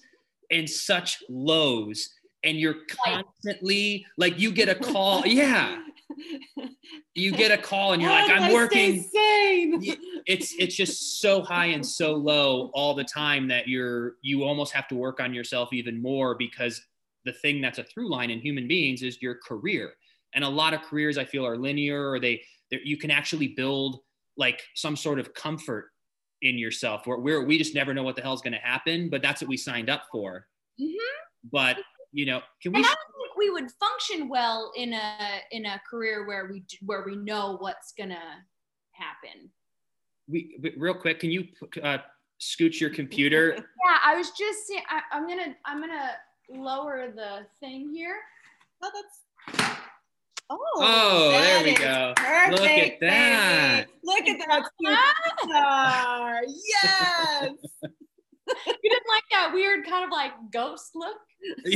and 0.50 0.70
such 0.70 1.24
lows 1.30 2.10
and 2.44 2.58
you're 2.58 2.78
constantly 3.06 4.06
like 4.18 4.38
you 4.40 4.52
get 4.52 4.70
a 4.70 4.76
call 4.76 5.26
yeah. 5.26 5.80
You 7.16 7.32
get 7.32 7.52
a 7.52 7.58
call 7.58 7.94
and 7.94 8.02
you're 8.02 8.12
like 8.12 8.30
i'm 8.30 8.52
working. 8.52 9.08
it's 9.14 10.54
it's 10.60 10.76
just 10.76 11.22
so 11.22 11.42
high 11.42 11.68
and 11.68 11.86
so 11.86 12.14
low 12.14 12.70
all 12.74 12.94
the 12.94 13.04
time 13.04 13.48
that 13.48 13.68
you're 13.68 14.16
you 14.22 14.44
almost 14.44 14.74
have 14.74 14.88
to 14.90 14.96
work 14.96 15.20
on 15.22 15.34
yourself 15.34 15.72
even 15.72 16.02
more 16.02 16.36
because 16.36 16.82
the 17.26 17.34
thing 17.34 17.62
that's 17.62 17.80
a 17.80 17.84
through 17.84 18.10
line 18.10 18.30
in 18.30 18.40
human 18.40 18.68
beings 18.68 19.04
is 19.04 19.22
your 19.22 19.36
career. 19.36 19.94
And 20.34 20.44
a 20.44 20.50
lot 20.50 20.74
of 20.74 20.82
careers 20.82 21.18
i 21.18 21.26
feel 21.26 21.46
are 21.46 21.58
linear 21.58 22.10
or 22.10 22.20
they 22.20 22.42
you 22.72 22.98
can 22.98 23.12
actually 23.12 23.50
build 23.50 24.00
like 24.38 24.62
some 24.76 24.96
sort 24.96 25.20
of 25.20 25.34
comfort 25.34 25.90
in 26.42 26.58
yourself 26.58 27.06
where 27.06 27.18
we're, 27.18 27.46
we 27.46 27.58
just 27.58 27.76
never 27.76 27.94
know 27.94 28.02
what 28.02 28.16
the 28.16 28.22
hell's 28.22 28.42
going 28.42 28.54
to 28.54 28.60
happen 28.60 29.10
but 29.10 29.22
that's 29.22 29.42
what 29.42 29.50
we 29.50 29.58
signed 29.58 29.90
up 29.90 30.04
for. 30.12 30.48
Mm-hmm. 30.80 31.50
but 31.52 31.78
you 32.14 32.26
know 32.26 32.42
can 32.62 32.72
we 32.72 32.78
and 32.78 32.86
I 32.86 32.90
don't 32.90 32.96
think 32.96 33.38
we 33.38 33.50
would 33.50 33.70
function 33.72 34.30
well 34.30 34.72
in 34.76 34.94
a 34.94 35.16
in 35.52 35.66
a 35.66 35.82
career 35.88 36.26
where 36.26 36.48
we 36.50 36.64
where 36.86 37.04
we 37.06 37.18
know 37.18 37.58
what's 37.60 37.92
gonna 37.92 38.46
happen. 38.94 39.52
We 40.28 40.58
real 40.78 40.94
quick 40.94 41.20
can 41.20 41.30
you 41.30 41.48
uh, 41.84 42.00
scooch 42.40 42.80
your 42.80 42.90
computer? 42.90 43.56
Yeah 43.86 43.98
i 44.04 44.16
was 44.16 44.32
just 44.32 44.68
saying 44.68 44.84
I, 44.90 45.02
i'm 45.12 45.28
gonna 45.28 45.56
i'm 45.66 45.82
gonna 45.82 46.12
lower 46.54 47.12
the 47.16 47.46
thing 47.60 47.92
here 47.94 48.18
oh 48.84 48.92
that's 48.94 49.78
Oh, 50.54 50.60
oh 50.76 51.32
there 51.32 51.64
we 51.64 51.74
go. 51.74 52.14
Perfect, 52.18 52.60
Look 52.60 52.70
at 52.70 53.00
that. 53.00 53.86
Baby. 53.86 54.00
Look 54.04 54.28
at 54.28 54.38
that 54.48 54.64
Yes. 56.46 57.54
you 58.84 58.90
didn't 58.90 59.08
like 59.08 59.24
that 59.32 59.52
weird 59.54 59.86
kind 59.88 60.04
of 60.04 60.12
like 60.12 60.34
ghost 60.52 60.92
look? 60.94 61.16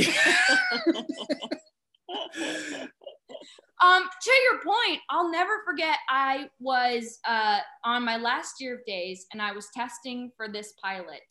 um, 3.82 4.08
to 4.22 4.30
your 4.44 4.60
point, 4.62 5.00
I'll 5.08 5.30
never 5.30 5.62
forget. 5.64 5.96
I 6.10 6.50
was 6.60 7.18
uh, 7.26 7.60
on 7.84 8.04
my 8.04 8.18
last 8.18 8.60
year 8.60 8.74
of 8.74 8.84
days, 8.84 9.26
and 9.32 9.40
I 9.40 9.52
was 9.52 9.68
testing 9.74 10.32
for 10.36 10.48
this 10.48 10.74
pilot. 10.82 11.22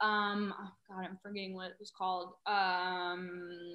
Um, 0.00 0.54
oh 0.58 0.70
God, 0.88 1.04
I'm 1.04 1.18
forgetting 1.22 1.54
what 1.54 1.70
it 1.70 1.76
was 1.78 1.92
called. 1.96 2.34
Um, 2.46 3.30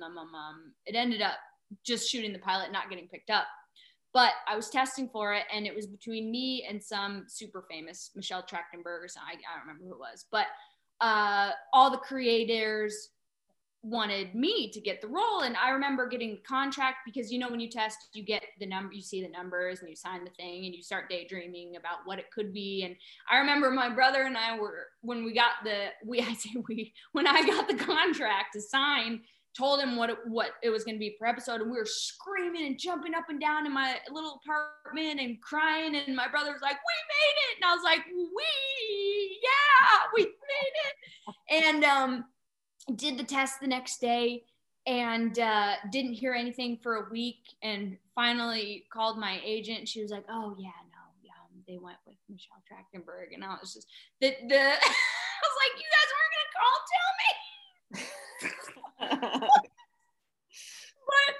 um, 0.05 0.17
um, 0.17 0.36
um, 0.36 0.73
it 0.86 0.95
ended 0.95 1.21
up 1.21 1.38
just 1.86 2.10
shooting 2.10 2.34
the 2.34 2.39
pilot, 2.39 2.71
not 2.71 2.89
getting 2.89 3.08
picked 3.08 3.29
up. 3.29 3.45
But 4.12 4.32
I 4.47 4.55
was 4.55 4.69
testing 4.69 5.08
for 5.08 5.34
it, 5.34 5.43
and 5.53 5.67
it 5.67 5.75
was 5.75 5.86
between 5.86 6.32
me 6.32 6.65
and 6.67 6.84
some 6.84 7.25
super 7.27 7.65
famous 7.69 8.10
Michelle 8.15 8.41
Trachtenberg 8.41 9.03
or 9.03 9.08
something. 9.08 9.29
I, 9.29 9.53
I 9.53 9.58
don't 9.58 9.67
remember 9.67 9.86
who 9.86 9.93
it 9.93 9.99
was, 9.99 10.25
but 10.32 10.47
uh, 10.99 11.51
all 11.73 11.91
the 11.91 11.97
creators 11.97 13.10
wanted 13.82 14.36
me 14.36 14.70
to 14.72 14.82
get 14.82 15.02
the 15.02 15.08
role. 15.08 15.42
And 15.42 15.56
i 15.58 15.70
remember 15.70 16.08
getting 16.08 16.32
the 16.32 16.42
contract 16.42 16.98
because 17.06 17.32
you 17.32 17.39
know 17.39 17.50
when 17.50 17.60
you 17.60 17.70
test 17.70 17.98
you 18.13 18.24
get 18.24 18.44
the 18.60 18.65
number 18.65 18.94
you 18.94 19.02
see 19.02 19.22
the 19.22 19.30
numbers 19.30 19.80
and 19.80 19.89
you 19.89 19.96
sign 19.96 20.24
the 20.24 20.32
thing 20.32 20.65
and 20.65 20.76
you 20.76 20.82
start 20.82 21.10
daydreaming 21.10 21.76
about 21.78 22.00
what 22.06 22.20
it 22.20 22.32
could 22.32 22.54
be. 22.54 22.84
And 22.84 22.96
i 23.32 23.38
remember 23.38 23.72
my 23.72 23.89
brother 23.89 24.24
and 24.24 24.38
i 24.38 24.58
were 24.60 24.88
when 25.02 25.24
we 25.24 25.34
got 25.34 25.63
the 25.63 25.88
we 26.06 26.20
i 26.22 26.34
say 26.34 26.52
we 26.68 26.94
when 27.13 27.28
i 27.28 27.46
got 27.46 27.68
the 27.68 27.76
contract 27.76 28.54
to 28.54 28.62
sign 28.62 29.22
told 29.58 29.82
him 29.82 29.96
what 29.96 30.10
it, 30.10 30.18
what 30.26 30.52
it 30.63 30.70
was 30.70 30.84
going 30.84 30.96
to 30.96 31.00
be 31.00 31.15
per 31.20 31.26
episode. 31.26 31.62
And 31.62 31.72
we 31.72 31.78
were 31.78 31.86
screaming 31.86 32.68
and 32.68 32.80
jumping 32.80 33.15
up 33.15 33.26
and 33.30 33.42
down 33.42 33.65
in 33.65 33.74
my 33.74 33.98
little 34.12 34.39
apartment 34.44 35.20
and 35.20 35.42
crying. 35.42 35.96
And 35.96 36.15
my 36.15 36.28
brother 36.28 36.52
was 36.52 36.62
like 36.62 36.76
we 36.76 36.96
made 37.10 37.38
it. 37.50 37.58
And 37.58 37.65
i 37.70 37.74
was 37.74 37.84
like 37.84 38.06
we 38.08 39.39
yeah 39.44 40.08
we 40.13 40.24
made 40.24 40.76
it. 40.86 41.65
And 41.65 41.84
um 41.84 42.26
did 42.95 43.17
the 43.17 43.23
test 43.23 43.60
the 43.60 43.67
next 43.67 43.99
day 44.02 44.43
and 44.86 45.38
uh, 45.39 45.73
didn't 45.91 46.13
hear 46.13 46.34
anything 46.34 46.78
for 46.82 46.95
a 46.95 47.10
week 47.12 47.43
and 47.62 47.97
finally 48.15 48.86
called 48.91 49.19
my 49.19 49.39
agent. 49.43 49.88
She 49.88 50.02
was 50.02 50.12
like 50.12 50.25
oh 50.30 50.56
yeah 50.58 50.69
no 50.91 50.97
um, 51.39 51.63
they 51.67 51.78
went 51.78 51.97
with 52.06 52.15
michelle 52.30 52.63
trachtenberg. 52.69 53.34
And 53.34 53.43
i 53.43 53.58
was 53.60 53.73
just 53.73 53.88
the, 54.21 54.30
the 54.47 54.60
i 54.60 55.41
was 55.43 55.56
like 55.60 55.73
you 55.78 55.86
guys 55.95 56.12
weren't 56.15 56.36
to 56.36 56.43
call 56.60 56.78
tell 56.91 57.12
me. 57.19 57.30
But 61.10 61.36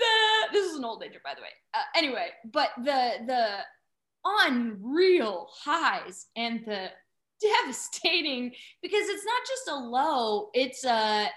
the 0.00 0.14
this 0.52 0.64
is 0.70 0.76
an 0.76 0.84
old 0.84 1.02
agent 1.04 1.22
by 1.22 1.34
the 1.34 1.42
way. 1.42 1.48
Uh, 1.72 1.84
anyway 1.96 2.28
but 2.52 2.70
the 2.78 3.12
the 3.26 3.58
unreal 4.24 5.48
highs 5.64 6.26
and 6.36 6.64
the 6.66 6.90
devastating 7.64 8.52
because 8.82 9.08
it's 9.08 9.24
not 9.24 9.42
just 9.46 9.68
a 9.68 9.76
low, 9.76 10.50
it's 10.54 10.84
a 10.84 11.28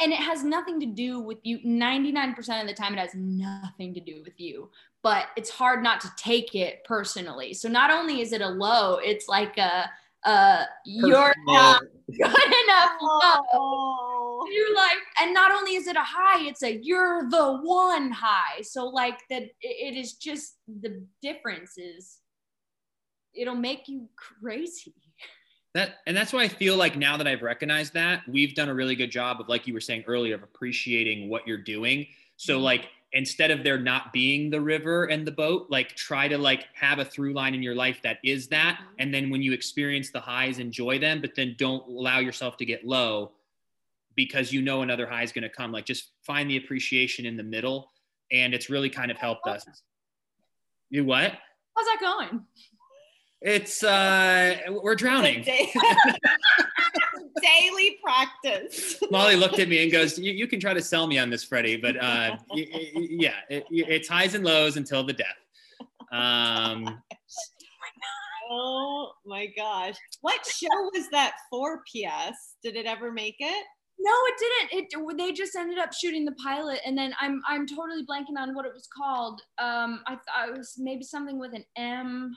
and 0.00 0.12
it 0.12 0.18
has 0.18 0.42
nothing 0.42 0.80
to 0.80 0.86
do 0.86 1.20
with 1.20 1.38
you. 1.44 1.60
99% 1.64 2.60
of 2.60 2.66
the 2.66 2.74
time 2.74 2.94
it 2.94 2.98
has 2.98 3.14
nothing 3.14 3.94
to 3.94 4.00
do 4.00 4.22
with 4.24 4.40
you 4.40 4.70
but 5.02 5.26
it's 5.36 5.50
hard 5.50 5.82
not 5.82 6.00
to 6.00 6.10
take 6.16 6.54
it 6.54 6.84
personally. 6.84 7.54
So 7.54 7.68
not 7.68 7.90
only 7.90 8.20
is 8.20 8.32
it 8.32 8.40
a 8.40 8.48
low 8.48 8.96
it's 8.96 9.28
like 9.28 9.56
a 9.58 9.88
uh 10.24 10.64
you're 10.84 11.34
not 11.46 11.80
good 11.80 12.18
enough 12.64 12.90
oh. 13.54 14.44
you're 14.50 14.74
like 14.74 14.98
and 15.22 15.32
not 15.32 15.52
only 15.52 15.76
is 15.76 15.86
it 15.86 15.94
a 15.94 16.02
high 16.02 16.44
it's 16.44 16.64
a 16.64 16.80
you're 16.82 17.28
the 17.30 17.58
one 17.62 18.10
high. 18.10 18.62
So 18.62 18.88
like 18.88 19.20
that 19.30 19.44
it 19.60 19.96
is 19.96 20.14
just 20.14 20.56
the 20.80 21.04
difference 21.22 21.78
is 21.78 22.18
it'll 23.34 23.54
make 23.54 23.88
you 23.88 24.08
crazy. 24.16 24.94
That 25.74 25.96
and 26.06 26.16
that's 26.16 26.32
why 26.32 26.42
I 26.42 26.48
feel 26.48 26.76
like 26.76 26.96
now 26.96 27.16
that 27.16 27.26
I've 27.26 27.42
recognized 27.42 27.94
that, 27.94 28.22
we've 28.28 28.54
done 28.54 28.68
a 28.68 28.74
really 28.74 28.96
good 28.96 29.10
job 29.10 29.40
of 29.40 29.48
like 29.48 29.66
you 29.66 29.74
were 29.74 29.80
saying 29.80 30.04
earlier 30.06 30.34
of 30.34 30.42
appreciating 30.42 31.28
what 31.28 31.46
you're 31.46 31.62
doing. 31.62 32.06
So 32.36 32.54
mm-hmm. 32.54 32.64
like 32.64 32.88
instead 33.12 33.50
of 33.50 33.64
there 33.64 33.78
not 33.78 34.12
being 34.12 34.50
the 34.50 34.60
river 34.60 35.06
and 35.06 35.26
the 35.26 35.32
boat, 35.32 35.66
like 35.70 35.94
try 35.94 36.28
to 36.28 36.36
like 36.36 36.66
have 36.74 36.98
a 36.98 37.04
through 37.04 37.32
line 37.32 37.54
in 37.54 37.62
your 37.62 37.74
life 37.74 38.00
that 38.02 38.18
is 38.24 38.48
that. 38.48 38.78
Mm-hmm. 38.80 38.94
And 38.98 39.14
then 39.14 39.30
when 39.30 39.42
you 39.42 39.52
experience 39.52 40.10
the 40.10 40.20
highs, 40.20 40.58
enjoy 40.58 40.98
them, 40.98 41.20
but 41.20 41.34
then 41.34 41.54
don't 41.58 41.86
allow 41.88 42.18
yourself 42.18 42.56
to 42.58 42.64
get 42.64 42.86
low 42.86 43.32
because 44.14 44.52
you 44.52 44.62
know 44.62 44.82
another 44.82 45.06
high 45.06 45.22
is 45.22 45.32
going 45.32 45.42
to 45.42 45.48
come. 45.48 45.70
Like 45.70 45.86
just 45.86 46.10
find 46.22 46.50
the 46.50 46.56
appreciation 46.56 47.24
in 47.24 47.36
the 47.36 47.42
middle. 47.42 47.90
And 48.30 48.52
it's 48.52 48.68
really 48.68 48.90
kind 48.90 49.10
of 49.10 49.16
helped 49.16 49.46
us. 49.46 49.64
You 50.90 51.04
what? 51.04 51.32
How's 51.76 51.86
that 51.86 51.98
going? 52.00 52.44
It's 53.40 53.82
uh 53.84 54.56
we're 54.82 54.96
drowning. 54.96 55.44
Daily 57.42 57.98
practice. 58.02 58.96
Molly 59.10 59.36
looked 59.36 59.60
at 59.60 59.68
me 59.68 59.82
and 59.82 59.92
goes, 59.92 60.18
"You, 60.18 60.32
you 60.32 60.48
can 60.48 60.58
try 60.58 60.74
to 60.74 60.82
sell 60.82 61.06
me 61.06 61.18
on 61.18 61.30
this, 61.30 61.44
Freddie, 61.44 61.76
but 61.76 61.96
uh, 62.02 62.36
yeah, 62.52 63.34
it, 63.48 63.64
it's 63.70 64.08
highs 64.08 64.34
and 64.34 64.44
lows 64.44 64.76
until 64.76 65.04
the 65.04 65.12
death." 65.12 65.36
Um, 66.10 67.00
oh 68.50 69.12
my 69.24 69.46
gosh! 69.56 69.94
What 70.20 70.44
show 70.44 70.90
was 70.92 71.08
that 71.12 71.36
for? 71.48 71.82
P.S. 71.92 72.56
Did 72.62 72.74
it 72.74 72.86
ever 72.86 73.12
make 73.12 73.36
it? 73.38 73.64
No, 74.00 74.12
it 74.12 74.34
didn't. 74.38 74.92
It 74.94 75.18
they 75.18 75.32
just 75.32 75.54
ended 75.56 75.78
up 75.78 75.92
shooting 75.92 76.24
the 76.24 76.34
pilot, 76.42 76.80
and 76.84 76.98
then 76.98 77.14
I'm 77.20 77.40
I'm 77.48 77.66
totally 77.66 78.04
blanking 78.04 78.38
on 78.38 78.54
what 78.54 78.66
it 78.66 78.72
was 78.72 78.88
called. 78.96 79.40
Um, 79.58 80.02
I 80.06 80.14
thought 80.14 80.48
it 80.48 80.56
was 80.56 80.74
maybe 80.78 81.04
something 81.04 81.38
with 81.38 81.54
an 81.54 81.64
M. 81.76 82.36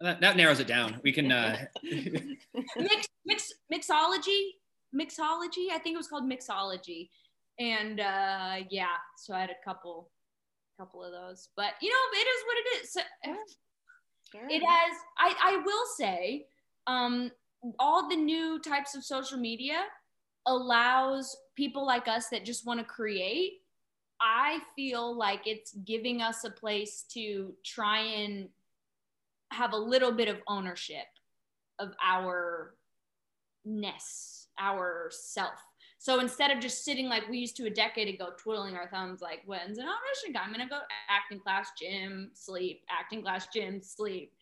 That, 0.00 0.20
that 0.20 0.36
narrows 0.36 0.60
it 0.60 0.66
down. 0.66 1.00
We 1.02 1.12
can 1.12 1.32
uh... 1.32 1.56
mix, 1.82 3.08
mix 3.24 3.52
mixology, 3.72 4.50
mixology. 4.94 5.70
I 5.72 5.78
think 5.78 5.94
it 5.94 5.96
was 5.96 6.08
called 6.08 6.30
mixology, 6.30 7.08
and 7.58 8.00
uh, 8.00 8.56
yeah. 8.70 8.96
So 9.16 9.34
I 9.34 9.40
had 9.40 9.50
a 9.50 9.64
couple, 9.64 10.10
couple 10.78 11.02
of 11.02 11.12
those. 11.12 11.48
But 11.56 11.72
you 11.80 11.88
know, 11.88 11.96
it 12.12 12.26
is 12.26 12.44
what 12.46 12.56
it 12.58 12.82
is. 12.82 12.92
So, 12.92 13.00
sure. 14.32 14.48
It 14.50 14.62
has. 14.62 14.96
I 15.18 15.34
I 15.42 15.62
will 15.64 15.86
say, 15.96 16.46
um, 16.86 17.30
all 17.78 18.08
the 18.08 18.16
new 18.16 18.60
types 18.60 18.94
of 18.94 19.02
social 19.04 19.38
media 19.38 19.84
allows 20.46 21.34
people 21.56 21.86
like 21.86 22.06
us 22.06 22.28
that 22.28 22.44
just 22.44 22.66
want 22.66 22.78
to 22.78 22.84
create 22.84 23.54
I 24.20 24.60
feel 24.74 25.16
like 25.16 25.46
it's 25.46 25.72
giving 25.84 26.22
us 26.22 26.44
a 26.44 26.50
place 26.50 27.04
to 27.12 27.54
try 27.64 28.00
and 28.00 28.48
have 29.52 29.72
a 29.72 29.76
little 29.76 30.12
bit 30.12 30.28
of 30.28 30.38
ownership 30.48 31.06
of 31.78 31.92
our 32.02 32.74
ness, 33.64 34.48
our 34.58 35.10
self. 35.10 35.54
So 35.98 36.20
instead 36.20 36.50
of 36.50 36.60
just 36.60 36.84
sitting 36.84 37.08
like 37.08 37.28
we 37.28 37.38
used 37.38 37.56
to 37.56 37.66
a 37.66 37.70
decade 37.70 38.12
ago, 38.12 38.30
twiddling 38.38 38.76
our 38.76 38.88
thumbs, 38.88 39.20
like 39.20 39.42
when's 39.46 39.78
an 39.78 39.86
audition? 39.86 40.40
I'm 40.40 40.52
gonna 40.52 40.68
go 40.68 40.80
acting 41.08 41.40
class, 41.40 41.70
gym, 41.80 42.30
sleep, 42.34 42.82
acting 42.88 43.22
class, 43.22 43.48
gym, 43.52 43.80
sleep. 43.82 44.32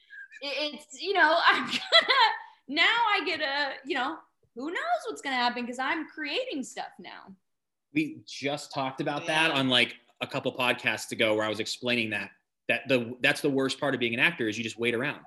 It's 0.42 1.00
you 1.00 1.14
know 1.14 1.38
I'm 1.46 1.64
gonna 1.64 1.80
now 2.68 2.82
I 2.84 3.24
get 3.24 3.40
a 3.40 3.74
you 3.86 3.94
know 3.94 4.16
who 4.54 4.66
knows 4.66 5.00
what's 5.08 5.22
gonna 5.22 5.36
happen 5.36 5.62
because 5.62 5.78
I'm 5.78 6.06
creating 6.08 6.62
stuff 6.64 6.92
now. 6.98 7.34
We 7.94 8.18
just 8.26 8.72
talked 8.72 9.00
about 9.00 9.26
that 9.26 9.52
on 9.52 9.68
like 9.68 9.94
a 10.20 10.26
couple 10.26 10.52
podcasts 10.52 11.12
ago 11.12 11.34
where 11.34 11.46
I 11.46 11.48
was 11.48 11.60
explaining 11.60 12.10
that 12.10 12.30
that 12.68 12.88
the 12.88 13.16
that's 13.22 13.40
the 13.40 13.50
worst 13.50 13.78
part 13.78 13.94
of 13.94 14.00
being 14.00 14.14
an 14.14 14.20
actor 14.20 14.48
is 14.48 14.56
you 14.56 14.64
just 14.64 14.78
wait 14.78 14.94
around. 14.94 15.20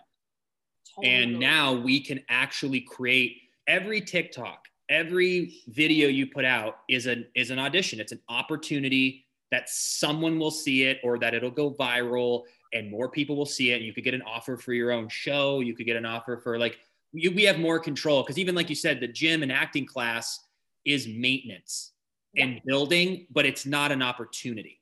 And 1.03 1.39
now 1.39 1.73
we 1.73 1.99
can 1.99 2.21
actually 2.27 2.81
create 2.81 3.37
every 3.67 4.01
TikTok, 4.01 4.65
every 4.89 5.61
video 5.67 6.07
you 6.07 6.27
put 6.27 6.45
out 6.45 6.77
is 6.89 7.05
an 7.05 7.27
is 7.35 7.51
an 7.51 7.59
audition. 7.59 7.99
It's 7.99 8.11
an 8.11 8.21
opportunity 8.29 9.25
that 9.51 9.69
someone 9.69 10.39
will 10.39 10.51
see 10.51 10.83
it 10.83 10.99
or 11.03 11.19
that 11.19 11.33
it'll 11.33 11.51
go 11.51 11.73
viral 11.73 12.43
and 12.73 12.91
more 12.91 13.09
people 13.09 13.35
will 13.35 13.45
see 13.45 13.71
it. 13.71 13.77
And 13.77 13.85
you 13.85 13.93
could 13.93 14.03
get 14.03 14.13
an 14.13 14.23
offer 14.23 14.57
for 14.57 14.73
your 14.73 14.91
own 14.91 15.07
show. 15.07 15.61
You 15.61 15.75
could 15.75 15.85
get 15.85 15.95
an 15.95 16.05
offer 16.05 16.37
for 16.37 16.57
like 16.57 16.79
you, 17.13 17.31
we 17.31 17.43
have 17.43 17.59
more 17.59 17.79
control 17.79 18.23
because 18.23 18.37
even 18.37 18.55
like 18.55 18.69
you 18.69 18.75
said, 18.75 18.99
the 18.99 19.07
gym 19.07 19.43
and 19.43 19.51
acting 19.51 19.85
class 19.85 20.39
is 20.85 21.07
maintenance 21.07 21.91
and 22.35 22.61
building, 22.65 23.25
but 23.31 23.45
it's 23.45 23.65
not 23.65 23.91
an 23.91 24.01
opportunity. 24.01 24.79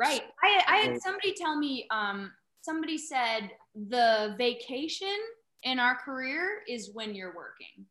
Right. 0.00 0.22
I, 0.42 0.62
I 0.66 0.76
had 0.78 1.02
somebody 1.02 1.34
tell 1.34 1.58
me, 1.58 1.86
um, 1.90 2.32
somebody 2.62 2.96
said 2.96 3.50
the 3.74 4.34
vacation 4.38 5.14
in 5.62 5.78
our 5.78 5.94
career 5.94 6.62
is 6.66 6.90
when 6.94 7.14
you're 7.14 7.34
working. 7.36 7.84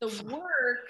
The 0.00 0.34
work 0.34 0.88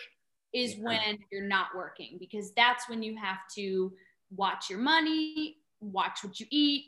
is 0.54 0.76
when 0.78 1.18
you're 1.30 1.46
not 1.46 1.66
working 1.76 2.16
because 2.18 2.52
that's 2.56 2.88
when 2.88 3.02
you 3.02 3.14
have 3.16 3.40
to 3.56 3.92
watch 4.34 4.70
your 4.70 4.78
money, 4.78 5.58
watch 5.80 6.20
what 6.22 6.40
you 6.40 6.46
eat, 6.50 6.86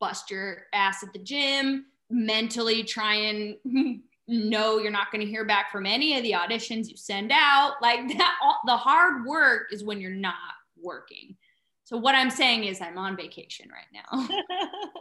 bust 0.00 0.30
your 0.30 0.62
ass 0.72 1.02
at 1.02 1.12
the 1.12 1.18
gym, 1.18 1.84
mentally 2.08 2.82
try 2.82 3.14
and 3.14 3.56
know 4.26 4.78
you're 4.78 4.90
not 4.90 5.12
going 5.12 5.20
to 5.20 5.30
hear 5.30 5.44
back 5.44 5.70
from 5.70 5.84
any 5.84 6.16
of 6.16 6.22
the 6.22 6.32
auditions 6.32 6.88
you 6.88 6.96
send 6.96 7.30
out. 7.30 7.74
Like 7.82 8.08
that, 8.16 8.36
all, 8.42 8.58
the 8.64 8.76
hard 8.76 9.26
work 9.26 9.68
is 9.70 9.84
when 9.84 10.00
you're 10.00 10.10
not 10.10 10.34
working. 10.82 11.36
So 11.84 11.98
what 11.98 12.14
I'm 12.14 12.30
saying 12.30 12.64
is 12.64 12.80
I'm 12.80 12.96
on 12.98 13.16
vacation 13.16 13.68
right 13.70 13.86
now. 13.92 14.28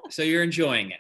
So 0.10 0.22
you're 0.22 0.44
enjoying 0.44 0.92
it. 0.92 1.00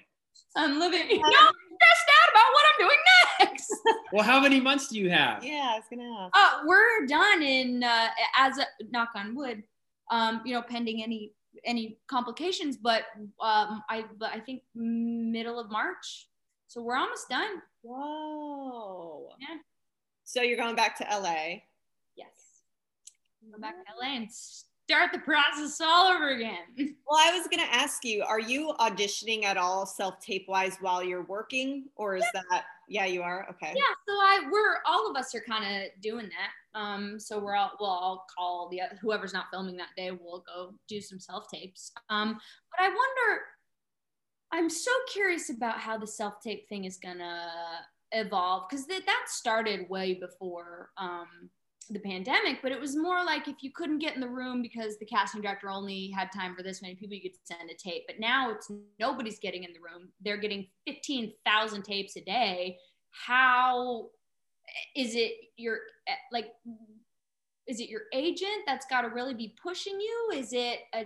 I'm 0.55 0.79
living, 0.79 1.07
no, 1.09 1.15
I'm 1.15 1.21
stressed 1.21 2.09
out 2.09 2.31
about 2.31 2.53
what 2.53 2.65
I'm 2.65 2.87
doing 2.87 2.97
next. 3.39 3.73
Well, 4.13 4.23
how 4.23 4.39
many 4.39 4.59
months 4.59 4.89
do 4.89 4.99
you 4.99 5.09
have? 5.09 5.43
Yeah, 5.43 5.71
I 5.73 5.75
was 5.75 5.85
gonna 5.89 6.09
ask. 6.19 6.35
Uh, 6.35 6.63
we're 6.65 7.05
done 7.07 7.41
in 7.41 7.83
uh, 7.83 8.07
as 8.37 8.59
a 8.59 8.65
knock 8.91 9.09
on 9.15 9.35
wood, 9.35 9.63
um, 10.11 10.41
you 10.45 10.53
know, 10.53 10.61
pending 10.61 11.03
any 11.03 11.33
any 11.65 11.97
complications. 12.07 12.77
But 12.77 13.05
um, 13.41 13.83
I 13.89 14.05
but 14.19 14.31
I 14.31 14.39
think 14.39 14.61
middle 14.75 15.59
of 15.59 15.71
March, 15.71 16.27
so 16.67 16.81
we're 16.81 16.95
almost 16.95 17.27
done. 17.27 17.61
Whoa. 17.81 19.29
Yeah. 19.39 19.57
So 20.25 20.43
you're 20.43 20.57
going 20.57 20.75
back 20.75 20.95
to 20.99 21.03
LA. 21.05 21.61
Yes, 22.15 22.61
go 23.51 23.59
back 23.59 23.75
to 23.75 23.93
LA 23.99 24.15
and 24.15 24.29
start 24.87 25.11
the 25.11 25.19
process 25.19 25.79
all 25.81 26.11
over 26.11 26.29
again. 26.29 26.57
Well, 27.05 27.19
I 27.21 27.37
was 27.37 27.47
gonna 27.47 27.69
ask 27.69 28.03
you, 28.03 28.23
are 28.23 28.39
you 28.39 28.73
auditioning 28.79 29.43
at 29.43 29.55
all 29.55 29.85
self-tape 29.85 30.45
wise 30.47 30.77
while 30.81 31.03
you're 31.03 31.25
working? 31.25 31.85
Or 31.95 32.15
is 32.15 32.25
that 32.33 32.63
yeah, 32.87 33.05
you 33.05 33.21
are? 33.21 33.47
Okay. 33.51 33.73
Yeah, 33.75 33.93
so 34.07 34.13
I 34.13 34.47
we're 34.51 34.77
all 34.85 35.09
of 35.11 35.15
us 35.15 35.35
are 35.35 35.43
kind 35.47 35.63
of 35.63 36.01
doing 36.01 36.29
that. 36.29 36.79
Um, 36.79 37.19
so 37.19 37.37
we're 37.39 37.55
all 37.55 37.71
we'll 37.79 37.89
all 37.89 38.25
call 38.35 38.69
the 38.69 38.81
whoever's 38.99 39.33
not 39.33 39.45
filming 39.51 39.77
that 39.77 39.89
day. 39.95 40.11
We'll 40.11 40.43
go 40.47 40.73
do 40.87 41.01
some 41.01 41.19
self 41.19 41.47
tapes. 41.49 41.91
Um, 42.09 42.39
but 42.71 42.83
I 42.83 42.87
wonder. 42.87 43.41
I'm 44.51 44.69
so 44.69 44.91
curious 45.11 45.49
about 45.49 45.79
how 45.79 45.97
the 45.97 46.07
self 46.07 46.41
tape 46.41 46.67
thing 46.69 46.85
is 46.85 46.97
gonna 46.97 47.49
evolve 48.11 48.69
because 48.69 48.85
that 48.87 49.05
that 49.05 49.25
started 49.27 49.89
way 49.89 50.13
before 50.13 50.89
um, 50.97 51.49
the 51.89 51.99
pandemic. 51.99 52.59
But 52.61 52.71
it 52.71 52.79
was 52.79 52.95
more 52.95 53.23
like 53.23 53.47
if 53.47 53.57
you 53.61 53.71
couldn't 53.71 53.99
get 53.99 54.15
in 54.15 54.21
the 54.21 54.27
room 54.27 54.61
because 54.61 54.97
the 54.97 55.05
casting 55.05 55.41
director 55.41 55.69
only 55.69 56.09
had 56.11 56.31
time 56.31 56.55
for 56.55 56.63
this 56.63 56.81
many 56.81 56.95
people, 56.95 57.15
you 57.15 57.21
could 57.21 57.37
send 57.43 57.69
a 57.69 57.75
tape. 57.75 58.03
But 58.07 58.19
now 58.19 58.51
it's 58.51 58.71
nobody's 58.99 59.39
getting 59.39 59.63
in 59.63 59.73
the 59.73 59.79
room. 59.79 60.09
They're 60.21 60.37
getting 60.37 60.67
15,000 60.87 61.83
tapes 61.83 62.15
a 62.15 62.21
day. 62.21 62.77
How 63.11 64.09
is 64.95 65.15
it 65.15 65.33
your 65.57 65.79
like? 66.31 66.47
Is 67.65 67.79
it 67.79 67.89
your 67.89 68.01
agent 68.13 68.63
that's 68.67 68.85
got 68.87 69.01
to 69.01 69.07
really 69.07 69.33
be 69.33 69.55
pushing 69.61 69.99
you? 69.99 70.31
Is 70.33 70.51
it 70.51 70.79
a 70.93 71.05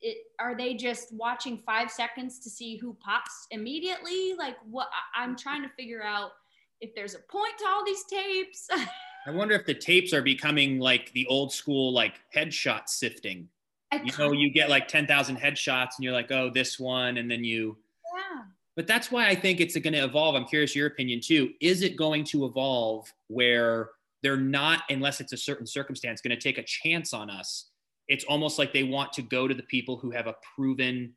it, 0.00 0.18
are 0.38 0.56
they 0.56 0.74
just 0.74 1.12
watching 1.12 1.62
five 1.64 1.90
seconds 1.90 2.38
to 2.40 2.50
see 2.50 2.76
who 2.76 2.94
pops 2.94 3.46
immediately? 3.50 4.34
Like 4.38 4.56
what 4.68 4.88
I'm 5.14 5.36
trying 5.36 5.62
to 5.62 5.68
figure 5.70 6.02
out 6.02 6.32
if 6.80 6.94
there's 6.94 7.14
a 7.14 7.20
point 7.30 7.58
to 7.58 7.66
all 7.66 7.84
these 7.84 8.04
tapes. 8.04 8.68
I 9.26 9.30
wonder 9.30 9.54
if 9.56 9.66
the 9.66 9.74
tapes 9.74 10.12
are 10.12 10.22
becoming 10.22 10.78
like 10.78 11.12
the 11.12 11.26
old 11.26 11.52
school 11.52 11.92
like 11.92 12.14
headshot 12.34 12.88
sifting. 12.88 13.48
I 13.90 13.96
You 13.96 14.12
know, 14.18 14.32
you 14.32 14.50
get 14.50 14.70
like 14.70 14.86
10,000 14.86 15.36
headshots 15.36 15.96
and 15.96 16.04
you're 16.04 16.12
like, 16.12 16.30
oh, 16.30 16.48
this 16.48 16.78
one. 16.78 17.16
And 17.16 17.28
then 17.28 17.42
you, 17.42 17.76
yeah. 18.16 18.42
but 18.76 18.86
that's 18.86 19.10
why 19.10 19.26
I 19.26 19.34
think 19.34 19.60
it's 19.60 19.76
going 19.76 19.92
to 19.94 20.04
evolve. 20.04 20.36
I'm 20.36 20.44
curious 20.44 20.76
your 20.76 20.86
opinion 20.86 21.20
too. 21.20 21.50
Is 21.60 21.82
it 21.82 21.96
going 21.96 22.22
to 22.24 22.46
evolve 22.46 23.12
where 23.26 23.90
they're 24.22 24.36
not, 24.36 24.82
unless 24.90 25.20
it's 25.20 25.32
a 25.32 25.36
certain 25.36 25.66
circumstance, 25.66 26.20
going 26.20 26.36
to 26.36 26.40
take 26.40 26.58
a 26.58 26.64
chance 26.64 27.12
on 27.12 27.28
us? 27.28 27.70
It's 28.06 28.24
almost 28.24 28.60
like 28.60 28.72
they 28.72 28.84
want 28.84 29.12
to 29.14 29.22
go 29.22 29.48
to 29.48 29.54
the 29.54 29.64
people 29.64 29.96
who 29.96 30.12
have 30.12 30.28
a 30.28 30.36
proven 30.54 31.14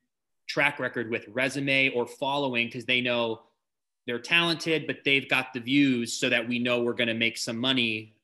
track 0.48 0.80
record 0.80 1.12
with 1.12 1.28
resume 1.28 1.90
or 1.90 2.08
following 2.08 2.68
because 2.68 2.86
they 2.86 3.02
know 3.02 3.42
they're 4.08 4.20
talented, 4.20 4.88
but 4.88 4.98
they've 5.06 5.30
got 5.30 5.54
the 5.54 5.60
views 5.60 6.14
so 6.14 6.30
that 6.30 6.48
we 6.48 6.60
know 6.60 6.82
we're 6.82 6.94
going 6.94 7.08
to 7.08 7.14
make 7.14 7.38
some 7.38 7.58
money 7.58 8.16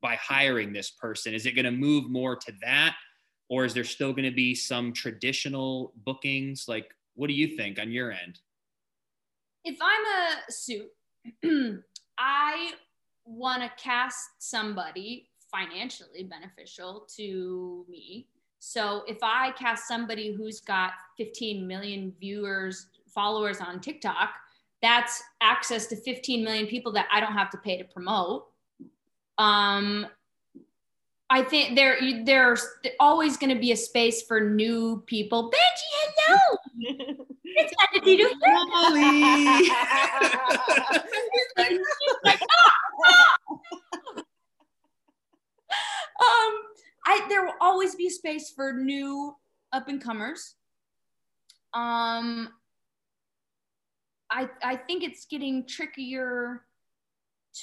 by 0.00 0.14
hiring 0.16 0.72
this 0.72 0.90
person. 0.90 1.34
Is 1.34 1.46
it 1.46 1.52
going 1.52 1.64
to 1.64 1.70
move 1.70 2.10
more 2.10 2.36
to 2.36 2.52
that? 2.62 2.96
Or 3.48 3.64
is 3.64 3.74
there 3.74 3.84
still 3.84 4.12
going 4.12 4.24
to 4.24 4.34
be 4.34 4.54
some 4.54 4.92
traditional 4.92 5.92
bookings? 6.04 6.66
Like, 6.68 6.94
what 7.14 7.26
do 7.26 7.34
you 7.34 7.56
think 7.56 7.78
on 7.78 7.90
your 7.90 8.12
end? 8.12 8.38
if 9.64 9.78
I'm 9.80 10.04
a 10.04 10.52
suit, 10.52 10.90
I 12.18 12.72
want 13.24 13.62
to 13.62 13.70
cast 13.82 14.18
somebody 14.38 15.28
financially 15.50 16.24
beneficial 16.24 17.06
to 17.16 17.86
me. 17.88 18.26
So 18.58 19.02
if 19.06 19.18
I 19.22 19.52
cast 19.52 19.86
somebody 19.88 20.32
who's 20.32 20.60
got 20.60 20.92
15 21.18 21.66
million 21.66 22.12
viewers, 22.18 22.86
followers 23.06 23.60
on 23.60 23.80
TikTok, 23.80 24.30
that's 24.82 25.22
access 25.40 25.86
to 25.86 25.96
15 25.96 26.44
million 26.44 26.66
people 26.66 26.92
that 26.92 27.06
I 27.12 27.20
don't 27.20 27.32
have 27.32 27.50
to 27.50 27.58
pay 27.58 27.78
to 27.78 27.84
promote. 27.84 28.46
Um, 29.38 30.06
I 31.30 31.42
think 31.42 31.76
there 31.76 31.96
there's 32.24 32.66
always 33.00 33.38
going 33.38 33.54
to 33.54 33.60
be 33.60 33.72
a 33.72 33.76
space 33.76 34.22
for 34.22 34.40
new 34.40 35.02
people. 35.06 35.50
Benji, 35.50 36.12
hello. 36.18 36.58
It's 37.54 37.74
time 37.76 38.00
to 38.00 38.16
do 38.16 38.24
um, 46.22 46.52
I 47.04 47.26
there 47.28 47.44
will 47.44 47.52
always 47.60 47.94
be 47.94 48.08
space 48.08 48.50
for 48.50 48.72
new 48.72 49.36
up 49.70 49.88
and 49.88 50.02
comers. 50.02 50.54
Um, 51.74 52.48
I 54.32 54.48
I 54.64 54.76
think 54.76 55.04
it's 55.04 55.26
getting 55.26 55.66
trickier 55.66 56.62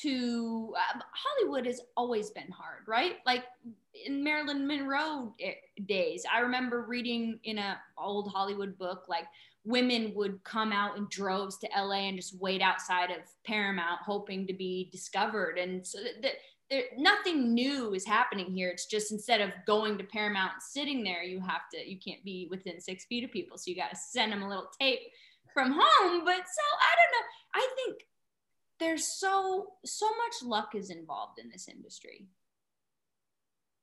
to 0.01 0.73
uh, 0.77 0.99
Hollywood 1.11 1.65
has 1.65 1.81
always 1.97 2.29
been 2.29 2.49
hard, 2.51 2.83
right? 2.87 3.15
Like 3.25 3.43
in 4.05 4.23
Marilyn 4.23 4.67
Monroe 4.67 5.33
days, 5.87 6.23
I 6.31 6.39
remember 6.41 6.83
reading 6.87 7.39
in 7.43 7.57
a 7.57 7.79
old 7.97 8.31
Hollywood 8.31 8.77
book 8.77 9.05
like 9.09 9.25
women 9.65 10.13
would 10.15 10.43
come 10.43 10.71
out 10.71 10.97
in 10.97 11.07
droves 11.09 11.57
to 11.57 11.69
LA 11.75 12.07
and 12.07 12.17
just 12.17 12.39
wait 12.39 12.61
outside 12.61 13.09
of 13.09 13.17
Paramount 13.45 14.01
hoping 14.05 14.45
to 14.47 14.53
be 14.53 14.89
discovered, 14.91 15.57
and 15.57 15.85
so 15.85 15.99
that 16.21 16.33
there, 16.69 16.83
nothing 16.97 17.53
new 17.53 17.93
is 17.93 18.05
happening 18.05 18.51
here. 18.53 18.69
It's 18.69 18.85
just 18.85 19.11
instead 19.11 19.41
of 19.41 19.49
going 19.65 19.97
to 19.97 20.03
Paramount 20.03 20.53
and 20.53 20.61
sitting 20.61 21.03
there, 21.03 21.23
you 21.23 21.39
have 21.39 21.67
to, 21.73 21.89
you 21.89 21.97
can't 21.97 22.23
be 22.23 22.47
within 22.51 22.79
six 22.79 23.05
feet 23.05 23.23
of 23.23 23.31
people. 23.31 23.57
So 23.57 23.71
you 23.71 23.75
got 23.75 23.89
to 23.89 23.95
send 23.95 24.31
them 24.31 24.43
a 24.43 24.47
little 24.47 24.69
tape 24.79 24.99
from 25.53 25.71
home. 25.71 26.25
But 26.25 26.35
so 26.35 26.65
I 26.81 26.95
don't 26.95 27.11
know. 27.11 27.27
I 27.55 27.67
think 27.75 28.05
there's 28.79 29.05
so, 29.05 29.73
so 29.85 30.07
much 30.07 30.43
luck 30.43 30.75
is 30.75 30.89
involved 30.89 31.39
in 31.39 31.49
this 31.49 31.67
industry. 31.67 32.27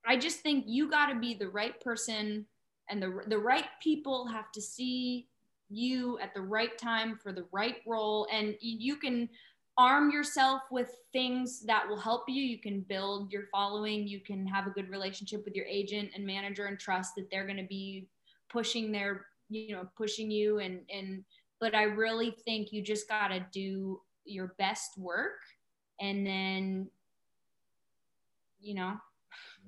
I 0.07 0.17
just 0.17 0.41
think 0.41 0.65
you 0.67 0.89
got 0.89 1.07
to 1.07 1.19
be 1.19 1.35
the 1.35 1.49
right 1.49 1.79
person 1.81 2.47
and 2.89 3.03
the, 3.03 3.23
the 3.27 3.39
right 3.39 3.67
people 3.83 4.27
have 4.29 4.53
to 4.53 4.63
see 4.63 5.29
you 5.69 6.19
at 6.21 6.33
the 6.33 6.41
right 6.41 6.79
time 6.79 7.19
for 7.21 7.33
the 7.33 7.47
right 7.53 7.77
role. 7.87 8.29
And 8.33 8.55
you 8.61 8.97
can 8.97 9.29
arm 9.77 10.11
yourself 10.11 10.63
with 10.71 10.89
things 11.13 11.61
that 11.67 11.87
will 11.89 11.99
help 11.99 12.25
you. 12.29 12.43
You 12.43 12.59
can 12.59 12.81
build 12.81 13.33
your 13.33 13.45
following. 13.53 14.07
You 14.07 14.21
can 14.21 14.47
have 14.47 14.67
a 14.67 14.71
good 14.71 14.89
relationship 14.89 15.45
with 15.45 15.55
your 15.55 15.67
agent 15.67 16.11
and 16.15 16.25
manager 16.25 16.67
and 16.67 16.79
trust 16.79 17.15
that 17.17 17.31
they're 17.31 17.45
going 17.45 17.57
to 17.57 17.65
be 17.65 18.07
pushing 18.49 18.93
their, 18.93 19.27
you 19.51 19.75
know, 19.75 19.89
pushing 19.97 20.31
you. 20.31 20.61
And, 20.61 20.81
and, 20.95 21.25
but 21.61 21.75
I 21.75 21.85
really 21.85 22.31
think 22.45 22.73
you 22.73 22.83
just 22.83 23.09
got 23.09 23.29
to 23.29 23.45
do 23.53 24.01
your 24.25 24.55
best 24.59 24.99
work 24.99 25.41
and 26.01 26.27
then, 26.27 26.89
you 28.61 28.75
know, 28.75 28.97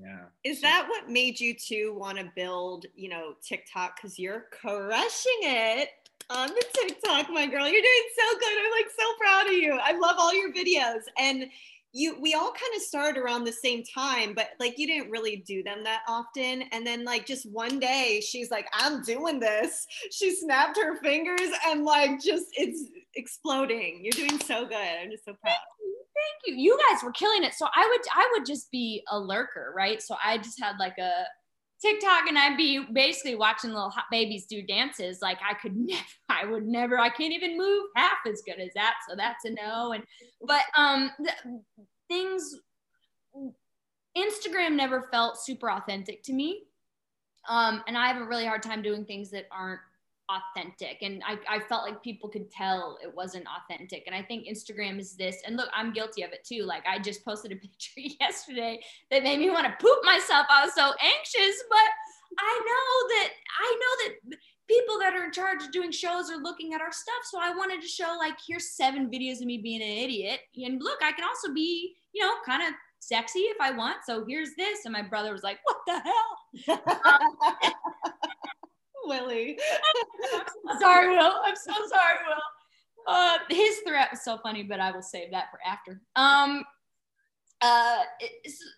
Yeah. 0.00 0.26
Is 0.44 0.60
that 0.60 0.86
what 0.88 1.10
made 1.10 1.40
you 1.40 1.54
two 1.54 1.94
want 1.98 2.18
to 2.18 2.30
build, 2.36 2.86
you 2.94 3.08
know, 3.08 3.34
TikTok? 3.42 3.96
Because 3.96 4.18
you're 4.18 4.46
crushing 4.52 5.40
it 5.42 5.88
on 6.30 6.48
the 6.48 6.64
TikTok, 6.74 7.30
my 7.30 7.46
girl. 7.46 7.66
You're 7.66 7.82
doing 7.82 8.08
so 8.16 8.38
good. 8.38 8.58
I'm 8.58 8.70
like 8.70 8.90
so 8.96 9.06
proud 9.18 9.46
of 9.46 9.52
you. 9.52 9.78
I 9.82 9.92
love 9.98 10.16
all 10.18 10.34
your 10.34 10.52
videos. 10.52 11.02
And 11.18 11.46
you 11.92 12.20
we 12.20 12.34
all 12.34 12.52
kind 12.52 12.76
of 12.76 12.82
started 12.82 13.18
around 13.18 13.44
the 13.44 13.52
same 13.52 13.82
time, 13.82 14.34
but 14.34 14.48
like 14.60 14.78
you 14.78 14.86
didn't 14.86 15.10
really 15.10 15.42
do 15.46 15.62
them 15.62 15.82
that 15.84 16.02
often. 16.06 16.62
And 16.72 16.86
then 16.86 17.04
like 17.04 17.26
just 17.26 17.50
one 17.50 17.78
day 17.78 18.20
she's 18.26 18.50
like, 18.50 18.68
I'm 18.72 19.02
doing 19.02 19.40
this. 19.40 19.86
She 20.10 20.34
snapped 20.34 20.76
her 20.76 21.00
fingers 21.00 21.50
and 21.66 21.84
like 21.84 22.20
just 22.20 22.46
it's 22.52 22.84
exploding. 23.16 24.00
You're 24.02 24.28
doing 24.28 24.40
so 24.40 24.66
good. 24.66 24.76
I'm 24.76 25.10
just 25.10 25.24
so 25.24 25.34
proud. 25.40 25.54
thank 25.54 26.56
you. 26.56 26.62
You 26.62 26.78
guys 26.90 27.02
were 27.02 27.12
killing 27.12 27.44
it. 27.44 27.54
So 27.54 27.66
I 27.74 27.86
would 27.88 28.06
I 28.14 28.28
would 28.32 28.46
just 28.46 28.70
be 28.70 29.02
a 29.10 29.18
lurker, 29.18 29.72
right? 29.76 30.02
So 30.02 30.16
I 30.22 30.38
just 30.38 30.60
had 30.60 30.74
like 30.78 30.98
a 30.98 31.24
TikTok 31.80 32.26
and 32.26 32.36
I'd 32.36 32.56
be 32.56 32.84
basically 32.92 33.36
watching 33.36 33.70
little 33.70 33.90
hot 33.90 34.06
babies 34.10 34.46
do 34.46 34.62
dances. 34.62 35.20
Like 35.22 35.38
I 35.48 35.54
could 35.54 35.76
never, 35.76 36.02
I 36.28 36.44
would 36.44 36.66
never, 36.66 36.98
I 36.98 37.08
can't 37.08 37.32
even 37.32 37.56
move 37.56 37.84
half 37.96 38.18
as 38.26 38.42
good 38.44 38.60
as 38.60 38.70
that. 38.74 38.94
So 39.08 39.14
that's 39.16 39.44
a 39.44 39.50
no. 39.50 39.92
And 39.92 40.04
but 40.42 40.62
um 40.76 41.10
things 42.08 42.56
Instagram 44.16 44.74
never 44.74 45.08
felt 45.12 45.38
super 45.38 45.70
authentic 45.70 46.22
to 46.24 46.32
me. 46.32 46.64
Um, 47.48 47.82
and 47.86 47.96
I 47.96 48.08
have 48.08 48.20
a 48.20 48.26
really 48.26 48.44
hard 48.44 48.62
time 48.62 48.82
doing 48.82 49.04
things 49.04 49.30
that 49.30 49.46
aren't 49.50 49.80
authentic. 50.28 50.98
And 51.02 51.22
I, 51.26 51.38
I 51.48 51.60
felt 51.60 51.84
like 51.84 52.02
people 52.02 52.28
could 52.28 52.50
tell 52.50 52.98
it 53.02 53.14
wasn't 53.14 53.46
authentic. 53.46 54.04
And 54.06 54.14
I 54.14 54.22
think 54.22 54.46
Instagram 54.46 54.98
is 54.98 55.14
this. 55.14 55.36
And 55.46 55.56
look, 55.56 55.68
I'm 55.74 55.92
guilty 55.92 56.22
of 56.22 56.32
it 56.32 56.44
too. 56.44 56.64
Like 56.64 56.84
I 56.86 56.98
just 56.98 57.24
posted 57.24 57.52
a 57.52 57.56
picture 57.66 58.16
yesterday 58.20 58.80
that 59.10 59.22
made 59.22 59.38
me 59.38 59.50
want 59.50 59.66
to 59.66 59.74
poop 59.80 59.98
myself. 60.04 60.46
I 60.50 60.64
was 60.64 60.74
so 60.74 60.92
anxious, 61.02 61.62
but 61.68 61.88
I 62.38 62.60
know 62.66 63.08
that 63.16 63.30
I 63.60 63.78
know 63.80 64.04
that 64.04 64.38
people 64.68 64.98
that 64.98 65.14
are 65.14 65.24
in 65.24 65.32
charge 65.32 65.62
of 65.62 65.72
doing 65.72 65.90
shows 65.90 66.30
are 66.30 66.36
looking 66.36 66.74
at 66.74 66.80
our 66.80 66.92
stuff. 66.92 67.22
So 67.30 67.38
I 67.40 67.50
wanted 67.50 67.80
to 67.80 67.88
show 67.88 68.16
like 68.18 68.34
here's 68.46 68.70
seven 68.72 69.10
videos 69.10 69.40
of 69.40 69.46
me 69.46 69.58
being 69.58 69.82
an 69.82 69.88
idiot. 69.88 70.40
And 70.56 70.82
look, 70.82 70.98
I 71.02 71.12
can 71.12 71.24
also 71.24 71.52
be, 71.54 71.94
you 72.12 72.24
know, 72.24 72.34
kind 72.44 72.62
of 72.62 72.74
sexy 73.00 73.40
if 73.40 73.56
I 73.60 73.70
want. 73.70 73.98
So 74.04 74.24
here's 74.28 74.50
this. 74.56 74.84
And 74.84 74.92
my 74.92 75.02
brother 75.02 75.32
was 75.32 75.42
like, 75.42 75.58
what 75.64 75.78
the 75.86 76.00
hell? 76.00 76.80
Um, 77.64 77.72
Willie. 79.08 79.58
I'm 80.68 80.78
sorry, 80.80 81.08
Will. 81.08 81.34
I'm 81.44 81.56
so 81.56 81.72
sorry, 81.72 82.18
Will. 82.26 82.42
Uh, 83.08 83.38
his 83.48 83.78
threat 83.86 84.08
was 84.10 84.22
so 84.22 84.38
funny, 84.38 84.62
but 84.62 84.80
I 84.80 84.92
will 84.92 85.02
save 85.02 85.30
that 85.30 85.46
for 85.50 85.58
after. 85.66 86.00
Um, 86.14 86.64
uh, 87.60 88.02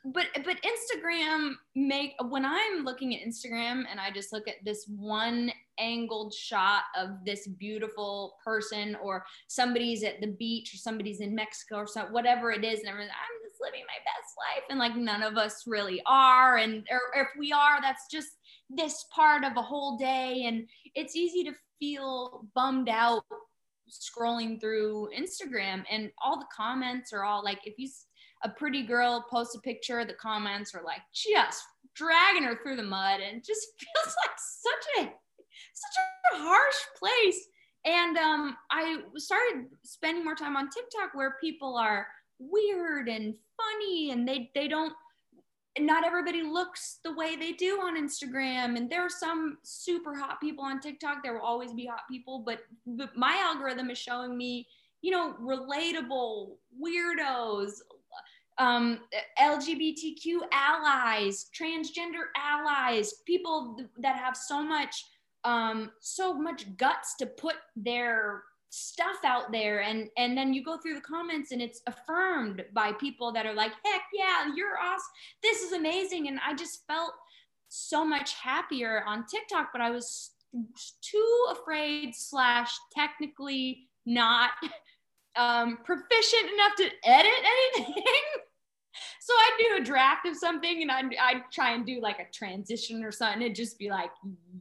but 0.06 0.26
but 0.42 0.56
Instagram 0.62 1.52
make 1.74 2.14
when 2.30 2.46
I'm 2.46 2.82
looking 2.84 3.14
at 3.14 3.26
Instagram 3.26 3.82
and 3.90 4.00
I 4.00 4.10
just 4.10 4.32
look 4.32 4.48
at 4.48 4.54
this 4.64 4.86
one 4.88 5.52
angled 5.78 6.32
shot 6.32 6.84
of 6.98 7.10
this 7.26 7.46
beautiful 7.46 8.36
person 8.42 8.96
or 9.02 9.24
somebody's 9.48 10.02
at 10.02 10.22
the 10.22 10.28
beach 10.28 10.72
or 10.72 10.78
somebody's 10.78 11.20
in 11.20 11.34
Mexico 11.34 11.76
or 11.76 11.86
so 11.86 12.06
whatever 12.10 12.52
it 12.52 12.64
is 12.64 12.80
and 12.80 12.88
I'm 12.88 12.96
just 13.46 13.60
living 13.60 13.82
my 13.86 14.00
best 14.04 14.34
life 14.38 14.64
and 14.70 14.78
like 14.78 14.96
none 14.96 15.22
of 15.22 15.36
us 15.36 15.64
really 15.66 16.02
are 16.06 16.56
and 16.56 16.86
or 16.90 17.00
if 17.16 17.28
we 17.38 17.52
are 17.52 17.82
that's 17.82 18.06
just 18.10 18.38
this 18.76 19.04
part 19.14 19.44
of 19.44 19.56
a 19.56 19.62
whole 19.62 19.96
day 19.96 20.44
and 20.46 20.66
it's 20.94 21.16
easy 21.16 21.44
to 21.44 21.52
feel 21.78 22.46
bummed 22.54 22.88
out 22.88 23.24
scrolling 23.90 24.60
through 24.60 25.08
Instagram 25.18 25.82
and 25.90 26.10
all 26.22 26.38
the 26.38 26.46
comments 26.54 27.12
are 27.12 27.24
all 27.24 27.42
like 27.42 27.60
if 27.64 27.74
you 27.78 27.88
a 28.44 28.48
pretty 28.48 28.82
girl 28.82 29.24
posts 29.28 29.56
a 29.56 29.60
picture 29.60 30.04
the 30.04 30.14
comments 30.14 30.74
are 30.74 30.84
like 30.84 31.02
just 31.12 31.62
dragging 31.94 32.44
her 32.44 32.58
through 32.62 32.76
the 32.76 32.82
mud 32.82 33.20
and 33.20 33.44
just 33.44 33.66
feels 33.78 34.14
like 34.24 34.36
such 34.38 35.04
a 35.04 35.12
such 35.74 35.96
a 36.34 36.38
harsh 36.38 36.76
place. 36.98 37.48
And 37.84 38.16
um, 38.18 38.56
I 38.70 38.98
started 39.16 39.66
spending 39.84 40.24
more 40.24 40.34
time 40.34 40.56
on 40.56 40.68
TikTok 40.68 41.14
where 41.14 41.36
people 41.40 41.76
are 41.76 42.06
weird 42.38 43.08
and 43.08 43.34
funny 43.56 44.10
and 44.10 44.26
they 44.26 44.50
they 44.54 44.68
don't 44.68 44.92
not 45.82 46.06
everybody 46.06 46.42
looks 46.42 46.98
the 47.04 47.14
way 47.14 47.36
they 47.36 47.52
do 47.52 47.80
on 47.80 47.96
Instagram. 47.96 48.76
And 48.76 48.90
there 48.90 49.02
are 49.02 49.10
some 49.10 49.58
super 49.62 50.14
hot 50.14 50.40
people 50.40 50.64
on 50.64 50.80
TikTok. 50.80 51.22
There 51.22 51.34
will 51.34 51.40
always 51.40 51.72
be 51.72 51.86
hot 51.86 52.02
people, 52.10 52.42
but, 52.44 52.60
but 52.86 53.16
my 53.16 53.36
algorithm 53.40 53.90
is 53.90 53.98
showing 53.98 54.36
me, 54.36 54.66
you 55.02 55.10
know, 55.10 55.34
relatable 55.40 56.56
weirdos, 56.80 57.72
um, 58.58 59.00
LGBTQ 59.40 60.40
allies, 60.52 61.46
transgender 61.58 62.26
allies, 62.36 63.14
people 63.26 63.76
that 63.98 64.16
have 64.16 64.36
so 64.36 64.62
much, 64.62 65.06
um, 65.44 65.90
so 66.00 66.34
much 66.34 66.76
guts 66.76 67.16
to 67.16 67.26
put 67.26 67.56
their 67.74 68.42
stuff 68.70 69.16
out 69.24 69.50
there 69.50 69.82
and 69.82 70.08
and 70.16 70.38
then 70.38 70.54
you 70.54 70.62
go 70.62 70.78
through 70.78 70.94
the 70.94 71.00
comments 71.00 71.50
and 71.50 71.60
it's 71.60 71.82
affirmed 71.88 72.64
by 72.72 72.92
people 72.92 73.32
that 73.32 73.44
are 73.44 73.52
like 73.52 73.72
heck 73.84 74.02
yeah 74.14 74.46
you're 74.54 74.78
awesome 74.78 75.10
this 75.42 75.60
is 75.60 75.72
amazing 75.72 76.28
and 76.28 76.38
i 76.46 76.54
just 76.54 76.86
felt 76.86 77.12
so 77.68 78.04
much 78.04 78.34
happier 78.34 79.02
on 79.08 79.26
tiktok 79.26 79.70
but 79.72 79.80
i 79.80 79.90
was 79.90 80.30
too 81.02 81.46
afraid 81.50 82.14
slash 82.14 82.72
technically 82.92 83.88
not 84.06 84.50
um, 85.36 85.78
proficient 85.84 86.50
enough 86.52 86.74
to 86.76 86.88
edit 87.04 87.32
anything. 87.76 87.94
So 89.20 89.32
i'd 89.34 89.58
do 89.58 89.82
a 89.82 89.84
draft 89.84 90.26
of 90.26 90.36
something 90.36 90.82
and 90.82 90.90
I'd, 90.90 91.14
I'd 91.14 91.42
try 91.52 91.72
and 91.74 91.86
do 91.86 92.00
like 92.00 92.18
a 92.18 92.26
transition 92.32 93.04
or 93.04 93.12
something 93.12 93.40
it'd 93.40 93.54
just 93.54 93.78
be 93.78 93.88
like 93.88 94.10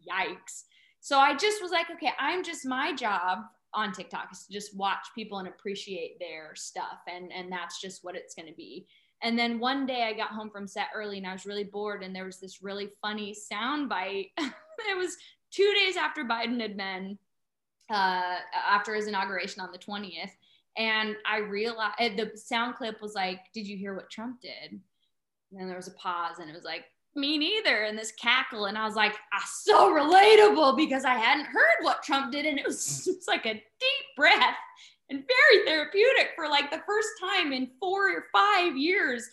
yikes. 0.07 0.65
So 0.99 1.17
i 1.17 1.35
just 1.35 1.61
was 1.61 1.71
like 1.71 1.89
okay 1.89 2.11
i'm 2.19 2.43
just 2.43 2.65
my 2.65 2.93
job 2.93 3.39
on 3.73 3.91
TikTok 3.91 4.29
is 4.31 4.45
to 4.45 4.53
just 4.53 4.75
watch 4.75 5.07
people 5.15 5.39
and 5.39 5.47
appreciate 5.47 6.19
their 6.19 6.55
stuff. 6.55 6.99
And, 7.07 7.31
and 7.31 7.51
that's 7.51 7.81
just 7.81 8.03
what 8.03 8.15
it's 8.15 8.35
going 8.35 8.47
to 8.47 8.55
be. 8.55 8.87
And 9.21 9.37
then 9.37 9.59
one 9.59 9.85
day 9.85 10.03
I 10.03 10.13
got 10.13 10.29
home 10.29 10.49
from 10.49 10.67
set 10.67 10.87
early 10.95 11.17
and 11.17 11.27
I 11.27 11.33
was 11.33 11.45
really 11.45 11.65
bored. 11.65 12.03
And 12.03 12.15
there 12.15 12.25
was 12.25 12.39
this 12.39 12.63
really 12.63 12.89
funny 13.01 13.33
sound 13.33 13.89
bite. 13.89 14.27
it 14.37 14.97
was 14.97 15.17
two 15.51 15.73
days 15.83 15.97
after 15.97 16.23
Biden 16.23 16.59
had 16.61 16.77
been, 16.77 17.17
uh, 17.91 18.37
after 18.67 18.95
his 18.95 19.07
inauguration 19.07 19.61
on 19.61 19.71
the 19.71 19.77
20th. 19.77 20.31
And 20.77 21.15
I 21.25 21.39
realized 21.39 22.17
the 22.17 22.31
sound 22.35 22.75
clip 22.75 23.01
was 23.01 23.13
like, 23.13 23.41
Did 23.53 23.67
you 23.67 23.75
hear 23.75 23.95
what 23.95 24.09
Trump 24.09 24.41
did? 24.41 24.71
And 24.71 25.59
then 25.59 25.67
there 25.67 25.75
was 25.75 25.87
a 25.87 25.93
pause 25.93 26.39
and 26.39 26.49
it 26.49 26.55
was 26.55 26.63
like, 26.63 26.85
me 27.19 27.37
neither 27.37 27.83
and 27.83 27.97
this 27.97 28.11
cackle 28.13 28.65
and 28.65 28.77
i 28.77 28.85
was 28.85 28.95
like 28.95 29.15
ah, 29.33 29.45
so 29.47 29.91
relatable 29.91 30.75
because 30.77 31.05
i 31.05 31.13
hadn't 31.13 31.45
heard 31.45 31.77
what 31.81 32.03
trump 32.03 32.31
did 32.31 32.45
and 32.45 32.59
it 32.59 32.65
was 32.65 33.05
just 33.05 33.27
like 33.27 33.45
a 33.45 33.53
deep 33.53 34.05
breath 34.15 34.55
and 35.09 35.23
very 35.27 35.65
therapeutic 35.65 36.31
for 36.35 36.47
like 36.47 36.69
the 36.71 36.81
first 36.85 37.09
time 37.19 37.51
in 37.51 37.69
four 37.79 38.09
or 38.09 38.25
five 38.31 38.75
years 38.77 39.27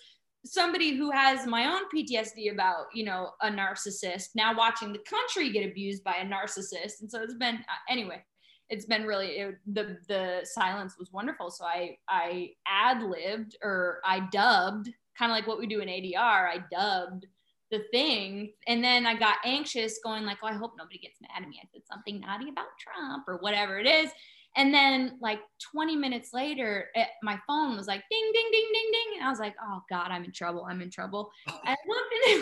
somebody 0.45 0.97
who 0.97 1.11
has 1.11 1.47
my 1.47 1.67
own 1.67 1.83
ptsd 1.95 2.53
about 2.53 2.87
you 2.95 3.05
know 3.05 3.31
a 3.43 3.51
narcissist 3.51 4.29
now 4.35 4.57
watching 4.57 4.93
the 4.93 5.01
country 5.01 5.51
get 5.51 5.69
abused 5.69 6.05
by 6.05 6.15
a 6.15 6.25
narcissist 6.25 7.01
and 7.01 7.11
so 7.11 7.23
it's 7.23 7.35
been 7.35 7.57
uh, 7.57 7.91
anyway 7.91 8.23
it's 8.69 8.87
been 8.87 9.05
really 9.05 9.29
it, 9.29 9.57
the 9.73 9.99
the 10.09 10.41
silence 10.45 10.97
was 10.99 11.13
wonderful 11.13 11.51
so 11.51 11.65
i 11.65 11.97
i 12.09 12.51
ad 12.67 13.03
libbed 13.03 13.57
or 13.63 14.01
i 14.05 14.21
dubbed 14.31 14.89
kind 15.19 15.31
of 15.31 15.37
like 15.37 15.47
what 15.47 15.59
we 15.59 15.67
do 15.67 15.81
in 15.81 15.89
adr 15.89 16.17
i 16.49 16.59
dubbed 16.71 17.27
the 17.71 17.85
thing. 17.91 18.53
And 18.67 18.83
then 18.83 19.07
I 19.07 19.15
got 19.15 19.37
anxious, 19.45 19.99
going 20.03 20.25
like, 20.25 20.39
oh, 20.43 20.47
I 20.47 20.53
hope 20.53 20.75
nobody 20.79 20.99
gets 20.99 21.21
mad 21.21 21.43
at 21.43 21.49
me. 21.49 21.61
I 21.63 21.67
said 21.73 21.83
something 21.91 22.21
naughty 22.21 22.49
about 22.49 22.67
Trump 22.79 23.25
or 23.29 23.39
whatever 23.39 23.79
it 23.79 23.87
is. 23.87 24.11
And 24.57 24.73
then 24.73 25.19
like 25.21 25.41
20 25.73 25.97
minutes 25.97 26.33
later, 26.33 26.89
it, 26.95 27.09
my 27.23 27.39
phone 27.47 27.77
was 27.77 27.87
like 27.87 28.03
ding, 28.11 28.31
ding, 28.33 28.49
ding, 28.53 28.69
ding, 28.73 28.91
ding. 28.93 29.19
And 29.19 29.27
I 29.27 29.31
was 29.31 29.39
like, 29.39 29.55
oh 29.63 29.83
God, 29.91 30.09
I'm 30.11 30.25
in 30.25 30.33
trouble. 30.33 30.67
I'm 30.69 30.81
in 30.81 30.91
trouble. 30.91 31.31
And 31.47 31.77
it 31.77 32.41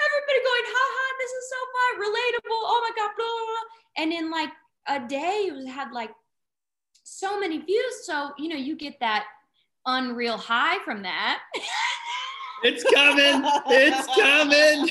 everybody 0.00 0.40
going, 0.42 0.66
ha 0.66 0.84
ha, 0.96 1.14
this 1.18 1.30
is 1.30 1.50
so 1.50 1.60
fun, 1.74 1.92
relatable. 2.00 2.62
Oh 2.64 2.80
my 2.82 2.90
God, 2.96 3.10
blah, 3.16 3.26
blah, 3.26 3.46
blah. 3.46 4.02
And 4.04 4.12
in 4.12 4.30
like 4.30 4.50
a 4.88 5.06
day, 5.06 5.48
it 5.48 5.54
was, 5.54 5.66
had 5.66 5.92
like 5.92 6.10
so 7.04 7.38
many 7.38 7.58
views. 7.58 8.06
So, 8.06 8.32
you 8.38 8.48
know, 8.48 8.56
you 8.56 8.76
get 8.76 8.98
that 9.00 9.26
unreal 9.86 10.38
high 10.38 10.82
from 10.84 11.02
that. 11.02 11.40
It's 12.64 12.84
coming. 12.84 13.42
It's 13.66 14.06
coming. 14.18 14.88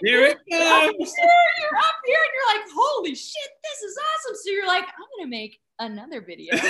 Here 0.00 0.24
it 0.24 0.36
comes. 0.50 1.14
you're 1.58 1.78
up 1.78 1.98
here 2.04 2.18
and 2.18 2.32
you're 2.34 2.50
like, 2.54 2.66
holy 2.74 3.14
shit, 3.14 3.50
this 3.62 3.82
is 3.90 3.96
awesome. 3.98 4.36
So 4.42 4.50
you're 4.50 4.66
like, 4.66 4.84
I'm 4.84 5.18
gonna 5.18 5.30
make 5.30 5.60
another 5.78 6.20
video. 6.20 6.54
this 6.56 6.64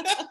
one's 0.00 0.26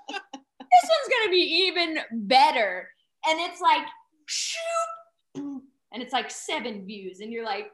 gonna 1.10 1.32
be 1.32 1.66
even 1.68 2.00
better. 2.12 2.90
And 3.28 3.40
it's 3.40 3.62
like, 3.62 3.86
shoot, 4.26 5.62
and 5.94 6.02
it's 6.02 6.14
like 6.14 6.32
seven 6.32 6.86
views, 6.86 7.20
and 7.20 7.32
you're 7.32 7.46
like, 7.46 7.72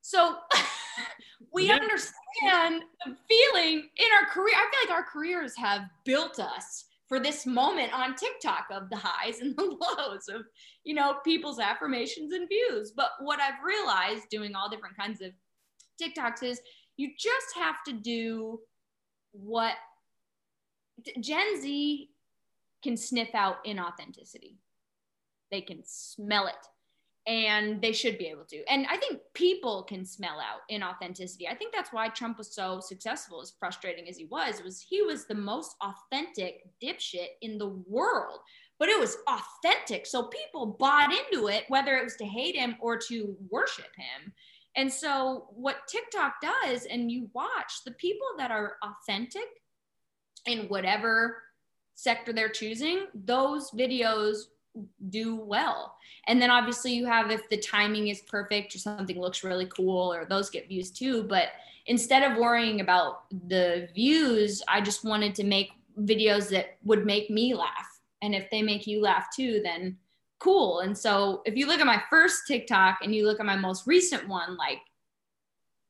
so 0.00 0.36
we 1.54 1.68
Yeah. 1.68 1.76
understand 1.76 2.84
the 3.06 3.16
feeling 3.28 3.88
in 3.96 4.12
our 4.12 4.26
career. 4.26 4.54
I 4.56 4.68
feel 4.70 4.80
like 4.90 4.98
our 4.98 5.04
careers 5.04 5.56
have 5.56 5.88
built 6.04 6.40
us 6.40 6.86
for 7.06 7.20
this 7.20 7.46
moment 7.46 7.92
on 7.92 8.16
TikTok 8.16 8.66
of 8.70 8.90
the 8.90 8.96
highs 8.96 9.40
and 9.40 9.56
the 9.56 9.62
lows 9.62 10.28
of, 10.28 10.42
you 10.82 10.94
know, 10.94 11.20
people's 11.24 11.60
affirmations 11.60 12.32
and 12.32 12.48
views. 12.48 12.90
But 12.90 13.10
what 13.20 13.40
I've 13.40 13.62
realized 13.64 14.28
doing 14.30 14.54
all 14.54 14.68
different 14.68 14.96
kinds 14.96 15.20
of 15.20 15.32
TikToks 16.02 16.42
is 16.42 16.60
you 16.96 17.12
just 17.16 17.54
have 17.54 17.76
to 17.86 17.92
do 17.92 18.60
what 19.32 19.74
Gen 21.20 21.60
Z 21.60 22.10
can 22.82 22.96
sniff 22.96 23.34
out 23.34 23.64
inauthenticity. 23.64 24.56
They 25.50 25.60
can 25.60 25.82
smell 25.84 26.46
it 26.48 26.66
and 27.26 27.80
they 27.80 27.92
should 27.92 28.18
be 28.18 28.26
able 28.26 28.44
to. 28.44 28.62
And 28.68 28.86
I 28.90 28.98
think 28.98 29.20
people 29.32 29.82
can 29.84 30.04
smell 30.04 30.38
out 30.38 30.60
inauthenticity. 30.70 31.48
I 31.50 31.54
think 31.54 31.74
that's 31.74 31.92
why 31.92 32.08
Trump 32.08 32.36
was 32.36 32.54
so 32.54 32.80
successful, 32.80 33.40
as 33.40 33.54
frustrating 33.58 34.08
as 34.08 34.18
he 34.18 34.26
was, 34.26 34.62
was 34.62 34.84
he 34.86 35.00
was 35.02 35.26
the 35.26 35.34
most 35.34 35.74
authentic 35.80 36.64
dipshit 36.82 37.28
in 37.40 37.56
the 37.56 37.68
world. 37.88 38.40
But 38.78 38.88
it 38.88 39.00
was 39.00 39.16
authentic. 39.28 40.04
So 40.04 40.24
people 40.24 40.76
bought 40.78 41.12
into 41.12 41.48
it, 41.48 41.64
whether 41.68 41.96
it 41.96 42.04
was 42.04 42.16
to 42.16 42.26
hate 42.26 42.56
him 42.56 42.76
or 42.80 42.98
to 43.08 43.36
worship 43.48 43.90
him. 43.96 44.32
And 44.76 44.92
so 44.92 45.46
what 45.50 45.86
TikTok 45.88 46.34
does, 46.42 46.84
and 46.84 47.10
you 47.10 47.30
watch 47.32 47.72
the 47.86 47.92
people 47.92 48.26
that 48.36 48.50
are 48.50 48.76
authentic 48.82 49.46
in 50.46 50.66
whatever 50.66 51.40
sector 51.94 52.32
they're 52.32 52.48
choosing, 52.48 53.06
those 53.14 53.70
videos 53.70 54.38
do 55.08 55.36
well. 55.36 55.96
And 56.26 56.40
then 56.40 56.50
obviously 56.50 56.92
you 56.92 57.06
have 57.06 57.30
if 57.30 57.48
the 57.48 57.56
timing 57.56 58.08
is 58.08 58.22
perfect 58.22 58.74
or 58.74 58.78
something 58.78 59.20
looks 59.20 59.44
really 59.44 59.66
cool 59.66 60.12
or 60.12 60.24
those 60.24 60.50
get 60.50 60.68
views 60.68 60.90
too. 60.90 61.24
But 61.24 61.48
instead 61.86 62.22
of 62.22 62.38
worrying 62.38 62.80
about 62.80 63.24
the 63.48 63.88
views, 63.94 64.62
I 64.68 64.80
just 64.80 65.04
wanted 65.04 65.34
to 65.36 65.44
make 65.44 65.70
videos 66.00 66.48
that 66.50 66.76
would 66.84 67.06
make 67.06 67.30
me 67.30 67.54
laugh. 67.54 68.00
And 68.22 68.34
if 68.34 68.50
they 68.50 68.62
make 68.62 68.86
you 68.86 69.00
laugh 69.00 69.26
too, 69.34 69.60
then 69.62 69.96
cool. 70.38 70.80
And 70.80 70.96
so 70.96 71.42
if 71.44 71.56
you 71.56 71.66
look 71.66 71.80
at 71.80 71.86
my 71.86 72.02
first 72.10 72.46
TikTok 72.46 72.98
and 73.02 73.14
you 73.14 73.26
look 73.26 73.40
at 73.40 73.46
my 73.46 73.56
most 73.56 73.86
recent 73.86 74.28
one, 74.28 74.56
like, 74.56 74.78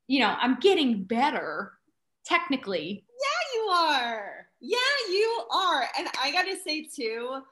you 0.07 0.21
know, 0.21 0.37
I'm 0.41 0.59
getting 0.61 1.05
better 1.05 1.73
technically. 2.25 3.05
Yeah, 3.09 3.61
you 3.61 3.69
are. 3.71 4.47
Yeah, 4.61 4.79
you 5.11 5.43
are. 5.53 5.89
And 5.99 6.09
I 6.23 6.33
got 6.33 6.45
to 6.45 6.57
say, 6.57 6.83
too, 6.83 7.43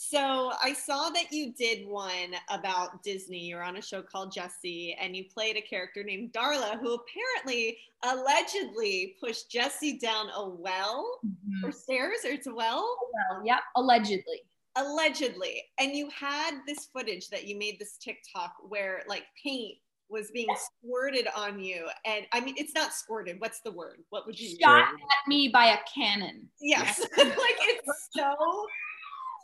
so 0.00 0.52
I 0.62 0.74
saw 0.74 1.10
that 1.10 1.32
you 1.32 1.52
did 1.52 1.84
one 1.84 2.36
about 2.50 3.02
Disney. 3.02 3.40
You're 3.40 3.64
on 3.64 3.78
a 3.78 3.82
show 3.82 4.00
called 4.00 4.30
Jessie, 4.30 4.96
and 5.00 5.16
you 5.16 5.24
played 5.24 5.56
a 5.56 5.60
character 5.60 6.04
named 6.04 6.32
Darla, 6.32 6.78
who 6.78 6.94
apparently 6.94 7.78
allegedly 8.04 9.16
pushed 9.20 9.50
Jessie 9.50 9.98
down 9.98 10.28
a 10.36 10.48
well 10.50 11.18
mm-hmm. 11.26 11.66
or 11.66 11.72
stairs, 11.72 12.18
or 12.24 12.30
it's 12.30 12.46
a 12.46 12.54
well? 12.54 12.96
Well, 13.12 13.42
yep, 13.44 13.62
allegedly. 13.74 14.42
Allegedly. 14.76 15.64
And 15.80 15.90
you 15.90 16.08
had 16.10 16.60
this 16.64 16.86
footage 16.92 17.28
that 17.30 17.48
you 17.48 17.58
made 17.58 17.80
this 17.80 17.96
TikTok 17.96 18.54
where 18.68 19.02
like 19.08 19.24
paint 19.42 19.78
was 20.08 20.30
being 20.30 20.46
squirted 20.56 21.26
on 21.36 21.58
you. 21.58 21.88
And 22.04 22.24
I 22.32 22.38
mean, 22.38 22.54
it's 22.56 22.72
not 22.72 22.92
squirted. 22.92 23.40
What's 23.40 23.62
the 23.62 23.72
word? 23.72 24.04
What 24.10 24.26
would 24.26 24.38
you 24.38 24.50
use? 24.50 24.58
Shot 24.62 24.84
at 24.84 25.28
me 25.28 25.48
by 25.48 25.70
a 25.70 25.78
cannon. 25.92 26.48
Yes. 26.60 27.00
like 27.18 27.26
it's 27.26 28.08
so 28.14 28.36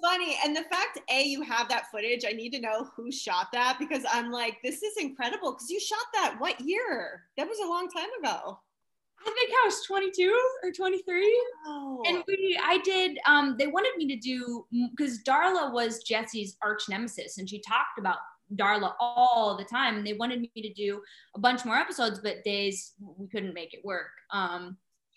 funny. 0.03 0.37
And 0.45 0.55
the 0.55 0.65
fact, 0.65 1.01
A, 1.11 1.25
you 1.25 1.43
have 1.43 1.69
that 1.69 1.91
footage, 1.91 2.25
I 2.27 2.33
need 2.33 2.51
to 2.51 2.61
know 2.61 2.89
who 2.97 3.11
shot 3.11 3.49
that 3.53 3.77
because 3.79 4.05
I'm 4.13 4.31
like, 4.31 4.59
this 4.63 4.83
is 4.83 4.97
incredible. 4.99 5.53
Because 5.53 5.71
you 5.71 5.81
shot 5.81 6.07
that 6.15 6.37
what 6.39 6.61
year? 6.61 7.23
That 7.37 7.49
was 7.49 7.59
a 7.59 7.69
long 7.69 7.89
time 7.89 8.09
ago. 8.21 8.59
I 9.21 9.31
think 9.31 9.51
I 9.51 9.67
was 9.67 9.83
22 9.87 10.39
or 10.63 10.71
23. 10.71 11.47
Oh. 11.67 12.03
And 12.07 12.23
we, 12.29 12.59
I 12.63 12.79
did, 12.79 13.19
um, 13.27 13.57
they 13.59 13.69
wanted 13.69 13.97
me 13.97 14.07
to 14.09 14.17
do, 14.17 14.67
because 14.91 15.23
Darla 15.23 15.73
was 15.73 16.03
Jessie's 16.03 16.57
arch 16.63 16.83
nemesis 16.89 17.39
and 17.39 17.49
she 17.49 17.61
talked 17.61 17.99
about 17.99 18.19
Darla 18.55 18.93
all 19.01 19.57
the 19.57 19.65
time. 19.65 19.97
And 19.97 20.07
they 20.07 20.13
wanted 20.13 20.41
me 20.41 20.51
to 20.57 20.73
do 20.75 21.01
a 21.35 21.41
bunch 21.41 21.65
more 21.65 21.77
episodes, 21.77 22.21
but 22.23 22.45
days 22.45 22.93
we 23.17 23.27
couldn't 23.29 23.55
make 23.55 23.73
it 23.73 23.85
work. 23.85 24.11
Um, 24.31 24.77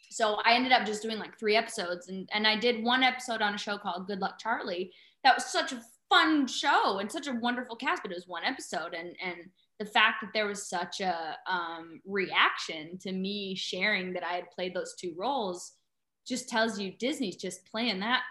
so 0.10 0.40
I 0.46 0.54
ended 0.54 0.72
up 0.72 0.86
just 0.86 1.02
doing 1.02 1.20
like 1.20 1.38
three 1.38 1.56
episodes 1.56 2.10
and, 2.10 2.30
and 2.34 2.48
I 2.48 2.58
did 2.58 2.84
one 2.84 3.04
episode 3.04 3.42
on 3.42 3.56
a 3.56 3.58
show 3.58 3.78
called 3.78 4.08
Good 4.08 4.20
Luck 4.20 4.40
Charlie. 4.40 4.92
That 5.24 5.36
was 5.36 5.46
such 5.46 5.72
a 5.72 5.82
fun 6.10 6.48
show 6.48 7.00
and 7.00 7.12
such 7.12 7.28
a 7.28 7.34
wonderful 7.34 7.76
cast, 7.76 8.04
but 8.04 8.12
it 8.12 8.16
was 8.16 8.28
one 8.28 8.44
episode. 8.44 8.94
And, 8.94 9.16
and 9.24 9.50
the 9.80 9.86
fact 9.86 10.22
that 10.22 10.32
there 10.34 10.48
was 10.48 10.68
such 10.68 11.02
a 11.02 11.36
um, 11.50 12.02
reaction 12.06 12.98
to 13.00 13.12
me 13.12 13.56
sharing 13.56 14.14
that 14.14 14.24
I 14.24 14.34
had 14.34 14.52
played 14.52 14.74
those 14.74 14.96
two 14.96 15.14
roles 15.18 15.74
just 16.26 16.50
tells 16.50 16.80
you 16.80 16.92
Disney's 16.92 17.36
just 17.36 17.70
playing 17.70 18.00
that 18.00 18.22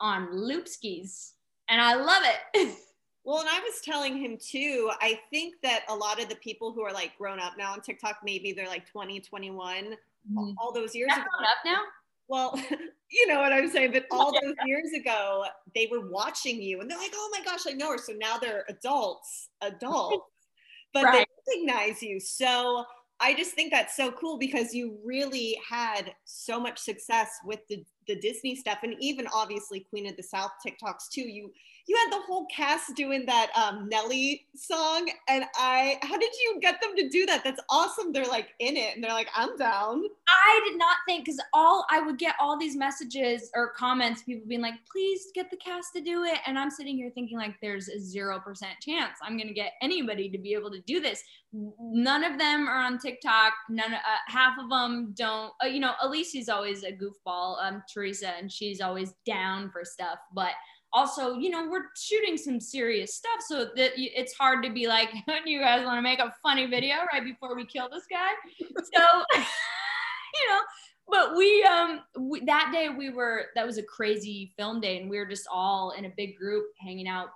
on 0.00 0.34
loop 0.34 0.68
skis. 0.68 1.34
And 1.68 1.80
I 1.80 1.94
love 1.94 2.22
it. 2.24 2.76
Well, 3.24 3.38
and 3.38 3.48
I 3.48 3.60
was 3.60 3.80
telling 3.84 4.16
him 4.16 4.36
too, 4.36 4.90
I 5.00 5.20
think 5.30 5.54
that 5.62 5.84
a 5.88 5.94
lot 5.94 6.20
of 6.20 6.28
the 6.28 6.34
people 6.36 6.72
who 6.72 6.82
are 6.82 6.92
like 6.92 7.16
grown 7.16 7.38
up 7.38 7.52
now 7.56 7.72
on 7.72 7.80
TikTok, 7.80 8.16
maybe 8.24 8.52
they're 8.52 8.66
like 8.66 8.90
20, 8.90 9.20
21, 9.20 9.94
Mhm. 10.30 10.54
all 10.58 10.72
those 10.72 10.94
years 10.94 11.08
That's 11.08 11.20
ago. 11.20 11.44
up 11.44 11.58
now? 11.64 11.82
Well, 12.28 12.54
you 13.10 13.26
know 13.26 13.40
what 13.40 13.52
I'm 13.52 13.68
saying, 13.68 13.92
but 13.92 14.06
all 14.10 14.32
those 14.32 14.54
years 14.64 14.92
ago, 14.92 15.44
they 15.74 15.88
were 15.90 16.08
watching 16.10 16.62
you 16.62 16.80
and 16.80 16.90
they're 16.90 16.98
like, 16.98 17.12
oh 17.14 17.30
my 17.36 17.44
gosh, 17.44 17.66
I 17.66 17.72
know 17.72 17.90
her. 17.90 17.98
So 17.98 18.12
now 18.14 18.38
they're 18.38 18.64
adults, 18.68 19.48
adults, 19.60 20.24
but 20.94 21.04
Right. 21.04 21.26
they 21.46 21.52
recognize 21.52 22.02
you. 22.02 22.20
So 22.20 22.84
I 23.20 23.34
just 23.34 23.52
think 23.52 23.70
that's 23.72 23.96
so 23.96 24.10
cool 24.12 24.38
because 24.38 24.74
you 24.74 24.98
really 25.04 25.58
had 25.68 26.14
so 26.24 26.58
much 26.58 26.78
success 26.78 27.28
with 27.44 27.60
the, 27.68 27.84
the 28.08 28.16
Disney 28.16 28.56
stuff 28.56 28.78
and 28.82 28.94
even 29.00 29.26
obviously 29.32 29.86
Queen 29.90 30.06
of 30.08 30.16
the 30.16 30.22
South 30.22 30.50
TikToks 30.66 31.08
too. 31.12 31.22
You 31.28 31.52
you 31.86 31.96
had 31.96 32.12
the 32.12 32.22
whole 32.26 32.46
cast 32.46 32.94
doing 32.94 33.24
that 33.26 33.50
um, 33.56 33.88
Nelly 33.88 34.46
song, 34.54 35.10
and 35.28 35.44
I 35.56 35.98
how 36.02 36.16
did 36.16 36.30
you 36.42 36.58
get 36.60 36.80
them 36.80 36.94
to 36.96 37.08
do 37.08 37.26
that? 37.26 37.42
That's 37.44 37.60
awesome. 37.70 38.12
They're 38.12 38.24
like 38.24 38.50
in 38.58 38.76
it, 38.76 38.94
and 38.94 39.02
they're 39.02 39.12
like, 39.12 39.28
I'm 39.34 39.56
down. 39.56 40.02
I 40.28 40.60
did 40.68 40.78
not 40.78 40.96
think 41.06 41.24
because 41.24 41.40
all 41.52 41.84
I 41.90 42.00
would 42.00 42.18
get 42.18 42.34
all 42.40 42.58
these 42.58 42.76
messages 42.76 43.50
or 43.54 43.72
comments, 43.76 44.22
people 44.22 44.46
being 44.46 44.60
like, 44.60 44.74
please 44.90 45.26
get 45.34 45.50
the 45.50 45.56
cast 45.56 45.92
to 45.94 46.00
do 46.00 46.24
it. 46.24 46.38
And 46.46 46.58
I'm 46.58 46.70
sitting 46.70 46.96
here 46.96 47.10
thinking 47.14 47.38
like 47.38 47.54
there's 47.60 47.88
a 47.88 48.00
zero 48.00 48.38
percent 48.40 48.74
chance 48.80 49.18
I'm 49.22 49.36
gonna 49.36 49.52
get 49.52 49.72
anybody 49.82 50.28
to 50.30 50.38
be 50.38 50.54
able 50.54 50.70
to 50.70 50.80
do 50.80 51.00
this. 51.00 51.22
None 51.52 52.24
of 52.24 52.38
them 52.38 52.66
are 52.66 52.82
on 52.82 52.98
TikTok. 52.98 53.52
None, 53.68 53.92
uh, 53.92 53.98
half 54.28 54.58
of 54.58 54.70
them 54.70 55.12
don't. 55.14 55.52
Uh, 55.62 55.66
you 55.66 55.80
know, 55.80 55.92
Alicia's 56.02 56.48
always 56.48 56.82
a 56.82 56.92
goofball, 56.92 57.62
um, 57.62 57.82
Teresa, 57.92 58.30
and 58.38 58.50
she's 58.50 58.80
always 58.80 59.14
down 59.26 59.70
for 59.70 59.84
stuff. 59.84 60.18
But 60.34 60.52
also, 60.92 61.34
you 61.34 61.50
know, 61.50 61.68
we're 61.70 61.86
shooting 61.96 62.36
some 62.36 62.60
serious 62.60 63.14
stuff, 63.14 63.40
so 63.46 63.70
that 63.76 63.92
it's 63.96 64.34
hard 64.34 64.62
to 64.64 64.70
be 64.70 64.86
like, 64.86 65.08
you 65.46 65.60
guys 65.60 65.84
want 65.84 65.98
to 65.98 66.02
make 66.02 66.18
a 66.18 66.32
funny 66.42 66.66
video 66.66 66.96
right 67.12 67.24
before 67.24 67.56
we 67.56 67.64
kill 67.64 67.88
this 67.88 68.04
guy? 68.10 68.30
So, 68.60 69.02
you 69.34 70.48
know, 70.48 70.60
but 71.08 71.36
we 71.36 71.62
um 71.64 72.00
we, 72.18 72.40
that 72.44 72.70
day 72.72 72.88
we 72.88 73.10
were 73.10 73.46
that 73.54 73.66
was 73.66 73.78
a 73.78 73.82
crazy 73.82 74.52
film 74.56 74.80
day, 74.80 75.00
and 75.00 75.08
we 75.08 75.18
were 75.18 75.26
just 75.26 75.46
all 75.50 75.92
in 75.92 76.04
a 76.04 76.12
big 76.16 76.36
group 76.36 76.66
hanging 76.80 77.08
out 77.08 77.28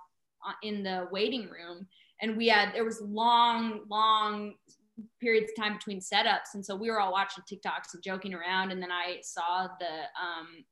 uh, 0.47 0.53
in 0.63 0.83
the 0.83 1.07
waiting 1.11 1.49
room, 1.49 1.87
and 2.21 2.37
we 2.37 2.47
had 2.47 2.73
there 2.73 2.85
was 2.85 3.01
long, 3.01 3.81
long 3.89 4.53
periods 5.19 5.51
of 5.51 5.63
time 5.63 5.73
between 5.73 5.99
setups, 5.99 6.53
and 6.53 6.65
so 6.65 6.75
we 6.75 6.89
were 6.89 6.99
all 6.99 7.11
watching 7.11 7.43
TikToks 7.43 7.93
and 7.93 8.03
joking 8.03 8.33
around, 8.33 8.71
and 8.71 8.81
then 8.81 8.91
I 8.91 9.19
saw 9.21 9.67
the 9.79 9.85
um 10.21 10.63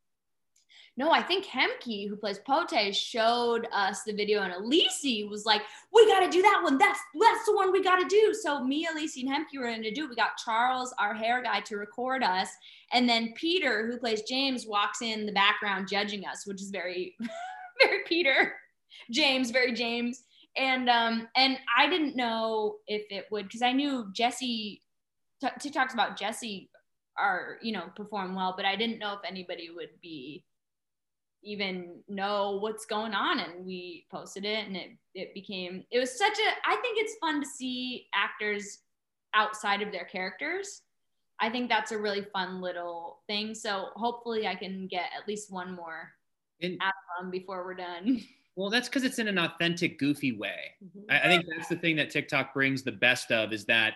no, 0.98 1.12
I 1.12 1.22
think 1.22 1.46
Hemky, 1.46 2.08
who 2.08 2.16
plays 2.16 2.40
Pote, 2.40 2.96
showed 2.96 3.68
us 3.74 4.04
the 4.04 4.14
video, 4.14 4.44
and 4.44 4.54
Elise 4.54 5.28
was 5.30 5.46
like, 5.46 5.62
"We 5.94 6.08
got 6.08 6.22
to 6.22 6.30
do 6.30 6.42
that 6.42 6.62
one. 6.64 6.78
That's 6.78 7.00
that's 7.20 7.46
the 7.46 7.54
one 7.54 7.74
we 7.74 7.84
got 7.84 7.98
to 7.98 8.08
do." 8.08 8.34
So 8.34 8.64
me, 8.64 8.88
Elise, 8.90 9.18
and 9.18 9.28
Hemky 9.28 9.58
were 9.58 9.66
going 9.66 9.84
to 9.84 9.92
do. 9.92 10.06
it. 10.06 10.10
We 10.10 10.16
got 10.16 10.38
Charles, 10.38 10.94
our 10.98 11.14
hair 11.14 11.44
guy, 11.44 11.60
to 11.62 11.76
record 11.76 12.24
us, 12.24 12.48
and 12.94 13.10
then 13.10 13.34
Peter, 13.36 13.86
who 13.86 13.98
plays 13.98 14.22
James, 14.22 14.66
walks 14.66 15.02
in 15.02 15.26
the 15.26 15.34
background 15.34 15.90
judging 15.90 16.26
us, 16.26 16.48
which 16.48 16.62
is 16.62 16.70
very, 16.70 17.16
very 17.82 18.04
Peter, 18.06 18.54
James, 19.12 19.52
very 19.52 19.74
James, 19.74 20.24
and 20.56 20.90
um 20.90 21.28
and 21.36 21.58
I 21.78 21.90
didn't 21.90 22.16
know 22.16 22.78
if 22.88 23.04
it 23.10 23.26
would 23.32 23.46
because 23.46 23.62
I 23.62 23.74
knew 23.74 24.08
Jessie. 24.14 24.82
T- 25.42 25.70
TikToks 25.70 25.94
about 25.94 26.18
Jessie 26.18 26.70
are 27.18 27.58
you 27.62 27.74
know 27.74 27.86
perform 27.96 28.36
well 28.36 28.54
but 28.58 28.66
i 28.66 28.76
didn't 28.76 29.00
know 29.00 29.14
if 29.14 29.20
anybody 29.26 29.70
would 29.70 29.90
be 30.02 30.44
even 31.46 32.00
know 32.10 32.58
what's 32.62 32.86
going 32.86 33.14
on 33.14 33.40
and 33.40 33.66
we 33.66 34.06
posted 34.12 34.44
it 34.46 34.66
and 34.68 34.76
it 34.76 34.90
it 35.14 35.34
became 35.34 35.84
it 35.92 36.00
was 36.00 36.18
such 36.18 36.34
a 36.40 36.70
i 36.70 36.76
think 36.78 36.98
it's 37.00 37.16
fun 37.22 37.40
to 37.40 37.48
see 37.48 38.08
actors 38.14 38.80
outside 39.34 39.82
of 39.82 39.92
their 39.92 40.06
characters 40.06 40.82
i 41.40 41.50
think 41.50 41.70
that's 41.70 41.92
a 41.92 41.98
really 41.98 42.26
fun 42.34 42.60
little 42.62 43.20
thing 43.28 43.54
so 43.54 43.88
hopefully 43.96 44.48
i 44.48 44.56
can 44.56 44.88
get 44.88 45.06
at 45.20 45.28
least 45.28 45.52
one 45.52 45.74
more 45.76 46.12
And- 46.62 46.78
out 46.82 46.94
of 47.18 47.24
them 47.24 47.32
before 47.32 47.64
we're 47.64 47.76
done 47.76 48.22
Well, 48.58 48.70
that's 48.70 48.88
because 48.88 49.04
it's 49.04 49.20
in 49.20 49.28
an 49.28 49.38
authentic, 49.38 50.00
goofy 50.00 50.32
way. 50.32 50.72
Mhm. 50.82 51.04
I, 51.10 51.20
I 51.20 51.24
think 51.28 51.44
that's 51.46 51.68
the 51.68 51.76
thing 51.76 51.98
that 51.98 52.10
TikTok 52.10 52.54
brings 52.54 52.84
the 52.84 52.92
best 52.94 53.30
of 53.30 53.52
is 53.52 53.66
that 53.66 53.96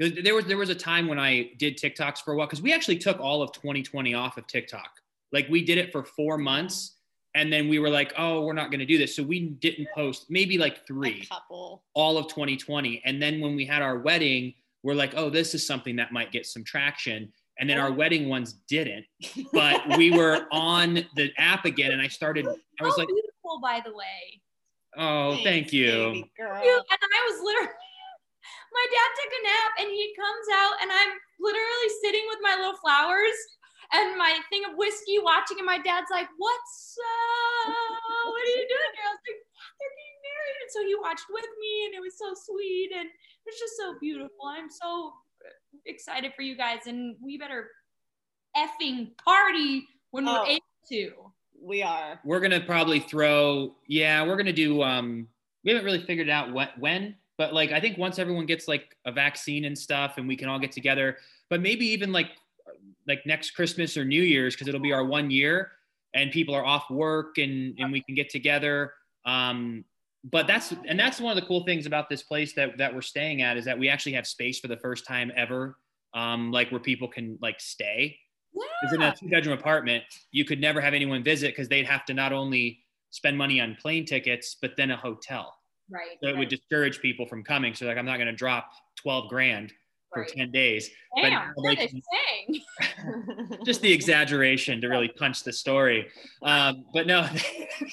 there 0.00 0.34
was 0.34 0.46
there 0.46 0.56
was 0.56 0.68
a 0.68 0.74
time 0.74 1.06
when 1.06 1.20
I 1.20 1.52
did 1.58 1.76
TikToks 1.78 2.18
for 2.24 2.32
a 2.32 2.36
while 2.36 2.48
because 2.48 2.60
we 2.60 2.72
actually 2.72 2.98
took 2.98 3.20
all 3.20 3.40
of 3.40 3.52
2020 3.52 4.12
off 4.14 4.36
of 4.36 4.48
TikTok. 4.48 4.90
Like 5.32 5.48
we 5.48 5.64
did 5.64 5.78
it 5.78 5.92
for 5.92 6.04
four 6.04 6.38
months, 6.38 6.96
and 7.34 7.52
then 7.52 7.68
we 7.68 7.78
were 7.78 7.90
like, 7.90 8.12
oh, 8.18 8.42
we're 8.42 8.52
not 8.52 8.70
going 8.70 8.80
to 8.80 8.86
do 8.86 8.98
this, 8.98 9.14
so 9.14 9.22
we 9.22 9.40
didn't 9.40 9.88
post 9.94 10.26
maybe 10.28 10.58
like 10.58 10.86
three 10.86 11.22
A 11.22 11.34
couple. 11.34 11.84
all 11.94 12.18
of 12.18 12.26
2020. 12.28 13.02
And 13.04 13.22
then 13.22 13.40
when 13.40 13.54
we 13.54 13.64
had 13.64 13.82
our 13.82 13.98
wedding, 13.98 14.54
we're 14.82 14.94
like, 14.94 15.12
oh, 15.16 15.30
this 15.30 15.54
is 15.54 15.66
something 15.66 15.96
that 15.96 16.12
might 16.12 16.32
get 16.32 16.46
some 16.46 16.64
traction. 16.64 17.32
And 17.58 17.68
then 17.68 17.78
our 17.78 17.92
wedding 17.92 18.28
ones 18.28 18.54
didn't, 18.68 19.04
but 19.52 19.82
we 19.98 20.10
were 20.10 20.46
on 20.50 21.04
the 21.14 21.30
app 21.36 21.66
again, 21.66 21.92
and 21.92 22.00
I 22.00 22.08
started. 22.08 22.46
I 22.46 22.84
was 22.84 22.94
oh, 22.96 23.00
like, 23.00 23.08
beautiful 23.08 23.60
by 23.62 23.82
the 23.84 23.92
way 23.94 24.40
oh, 24.96 25.32
Thanks, 25.32 25.44
thank 25.44 25.72
you. 25.72 25.92
baby 25.92 26.32
girl. 26.36 26.62
Dude, 26.62 26.84
and 26.90 27.10
I 27.14 27.20
was 27.30 27.36
literally, 27.44 27.68
my 28.72 28.86
dad 28.90 29.10
took 29.18 29.32
a 29.32 29.42
nap 29.44 29.72
and 29.80 29.88
he 29.90 30.14
comes 30.16 30.46
out 30.54 30.74
and 30.82 30.90
I'm 30.90 31.12
literally 31.38 31.90
sitting 32.02 32.24
with 32.28 32.38
my 32.42 32.56
little 32.56 32.78
flowers 32.78 33.38
and 33.92 34.16
my 34.16 34.38
thing 34.50 34.62
of 34.70 34.76
whiskey 34.76 35.18
watching 35.22 35.58
and 35.58 35.66
my 35.66 35.78
dad's 35.78 36.10
like, 36.10 36.28
what's 36.38 36.96
up? 36.98 37.74
What 38.26 38.42
are 38.42 38.46
you 38.54 38.66
doing 38.68 38.92
here? 38.94 39.06
I 39.06 39.12
was 39.12 39.22
like, 39.26 39.40
they're 39.78 39.94
getting 39.98 40.20
married. 40.22 40.56
And 40.62 40.70
so 40.70 40.80
he 40.86 40.94
watched 40.94 41.26
with 41.30 41.46
me 41.60 41.72
and 41.86 41.94
it 41.94 42.00
was 42.00 42.16
so 42.18 42.32
sweet 42.34 42.90
and 42.94 43.06
it 43.06 43.46
was 43.46 43.58
just 43.58 43.76
so 43.76 43.94
beautiful. 44.00 44.46
I'm 44.46 44.70
so 44.70 45.12
excited 45.86 46.32
for 46.36 46.42
you 46.42 46.56
guys 46.56 46.86
and 46.86 47.16
we 47.22 47.38
better 47.38 47.68
effing 48.56 49.16
party 49.24 49.86
when 50.10 50.28
Oh. 50.28 50.42
we're 50.42 50.46
able 50.48 50.64
to. 50.90 51.12
We 51.62 51.82
are. 51.82 52.18
we're 52.24 52.40
gonna 52.40 52.60
probably 52.62 53.00
throw 53.00 53.76
yeah 53.86 54.26
we're 54.26 54.36
gonna 54.38 54.50
do 54.50 54.82
um 54.82 55.28
we 55.62 55.70
haven't 55.70 55.84
really 55.84 56.00
figured 56.02 56.30
out 56.30 56.50
what 56.54 56.70
when 56.78 57.16
but 57.36 57.52
like 57.52 57.70
i 57.70 57.78
think 57.78 57.98
once 57.98 58.18
everyone 58.18 58.46
gets 58.46 58.66
like 58.66 58.96
a 59.04 59.12
vaccine 59.12 59.66
and 59.66 59.76
stuff 59.78 60.14
and 60.16 60.26
we 60.26 60.36
can 60.36 60.48
all 60.48 60.58
get 60.58 60.72
together 60.72 61.18
but 61.50 61.60
maybe 61.60 61.84
even 61.84 62.12
like 62.12 62.28
like 63.06 63.24
next 63.26 63.52
christmas 63.52 63.96
or 63.96 64.04
new 64.04 64.22
year's 64.22 64.54
because 64.54 64.68
it'll 64.68 64.80
be 64.80 64.92
our 64.92 65.04
one 65.04 65.30
year 65.30 65.72
and 66.14 66.30
people 66.30 66.54
are 66.54 66.64
off 66.64 66.90
work 66.90 67.38
and 67.38 67.74
and 67.78 67.92
we 67.92 68.02
can 68.02 68.14
get 68.14 68.28
together 68.28 68.92
um 69.24 69.84
but 70.24 70.46
that's 70.46 70.74
and 70.86 70.98
that's 70.98 71.20
one 71.20 71.36
of 71.36 71.40
the 71.42 71.46
cool 71.46 71.64
things 71.64 71.86
about 71.86 72.08
this 72.08 72.22
place 72.22 72.52
that 72.54 72.76
that 72.78 72.94
we're 72.94 73.00
staying 73.00 73.42
at 73.42 73.56
is 73.56 73.64
that 73.64 73.78
we 73.78 73.88
actually 73.88 74.12
have 74.12 74.26
space 74.26 74.58
for 74.58 74.68
the 74.68 74.76
first 74.76 75.06
time 75.06 75.32
ever 75.36 75.76
um 76.14 76.50
like 76.52 76.70
where 76.70 76.80
people 76.80 77.08
can 77.08 77.38
like 77.40 77.60
stay 77.60 78.18
because 78.52 78.94
in 78.94 79.02
a 79.02 79.14
two 79.14 79.28
bedroom 79.28 79.58
apartment, 79.58 80.04
you 80.32 80.44
could 80.44 80.60
never 80.60 80.80
have 80.80 80.94
anyone 80.94 81.22
visit 81.22 81.48
because 81.48 81.68
they'd 81.68 81.86
have 81.86 82.04
to 82.06 82.14
not 82.14 82.32
only 82.32 82.80
spend 83.10 83.36
money 83.36 83.60
on 83.60 83.76
plane 83.80 84.04
tickets, 84.04 84.56
but 84.60 84.72
then 84.76 84.90
a 84.90 84.96
hotel. 84.96 85.54
Right. 85.90 86.18
So 86.22 86.28
it 86.28 86.36
would 86.36 86.48
discourage 86.48 87.00
people 87.00 87.26
from 87.26 87.42
coming. 87.42 87.74
So 87.74 87.86
like, 87.86 87.98
I'm 87.98 88.06
not 88.06 88.16
going 88.16 88.28
to 88.28 88.32
drop 88.32 88.70
12 88.96 89.28
grand 89.28 89.72
for 90.12 90.22
right. 90.22 90.28
10 90.28 90.50
days. 90.50 90.90
Damn, 91.16 91.30
now 91.30 91.50
what 91.54 91.76
they 91.78 91.84
a 91.84 91.88
can- 91.88 92.02
thing. 92.02 93.58
Just 93.64 93.80
the 93.82 93.92
exaggeration 93.92 94.80
to 94.80 94.88
really 94.88 95.08
punch 95.08 95.42
the 95.44 95.52
story. 95.52 96.08
Um, 96.42 96.84
but 96.92 97.06
no, 97.06 97.28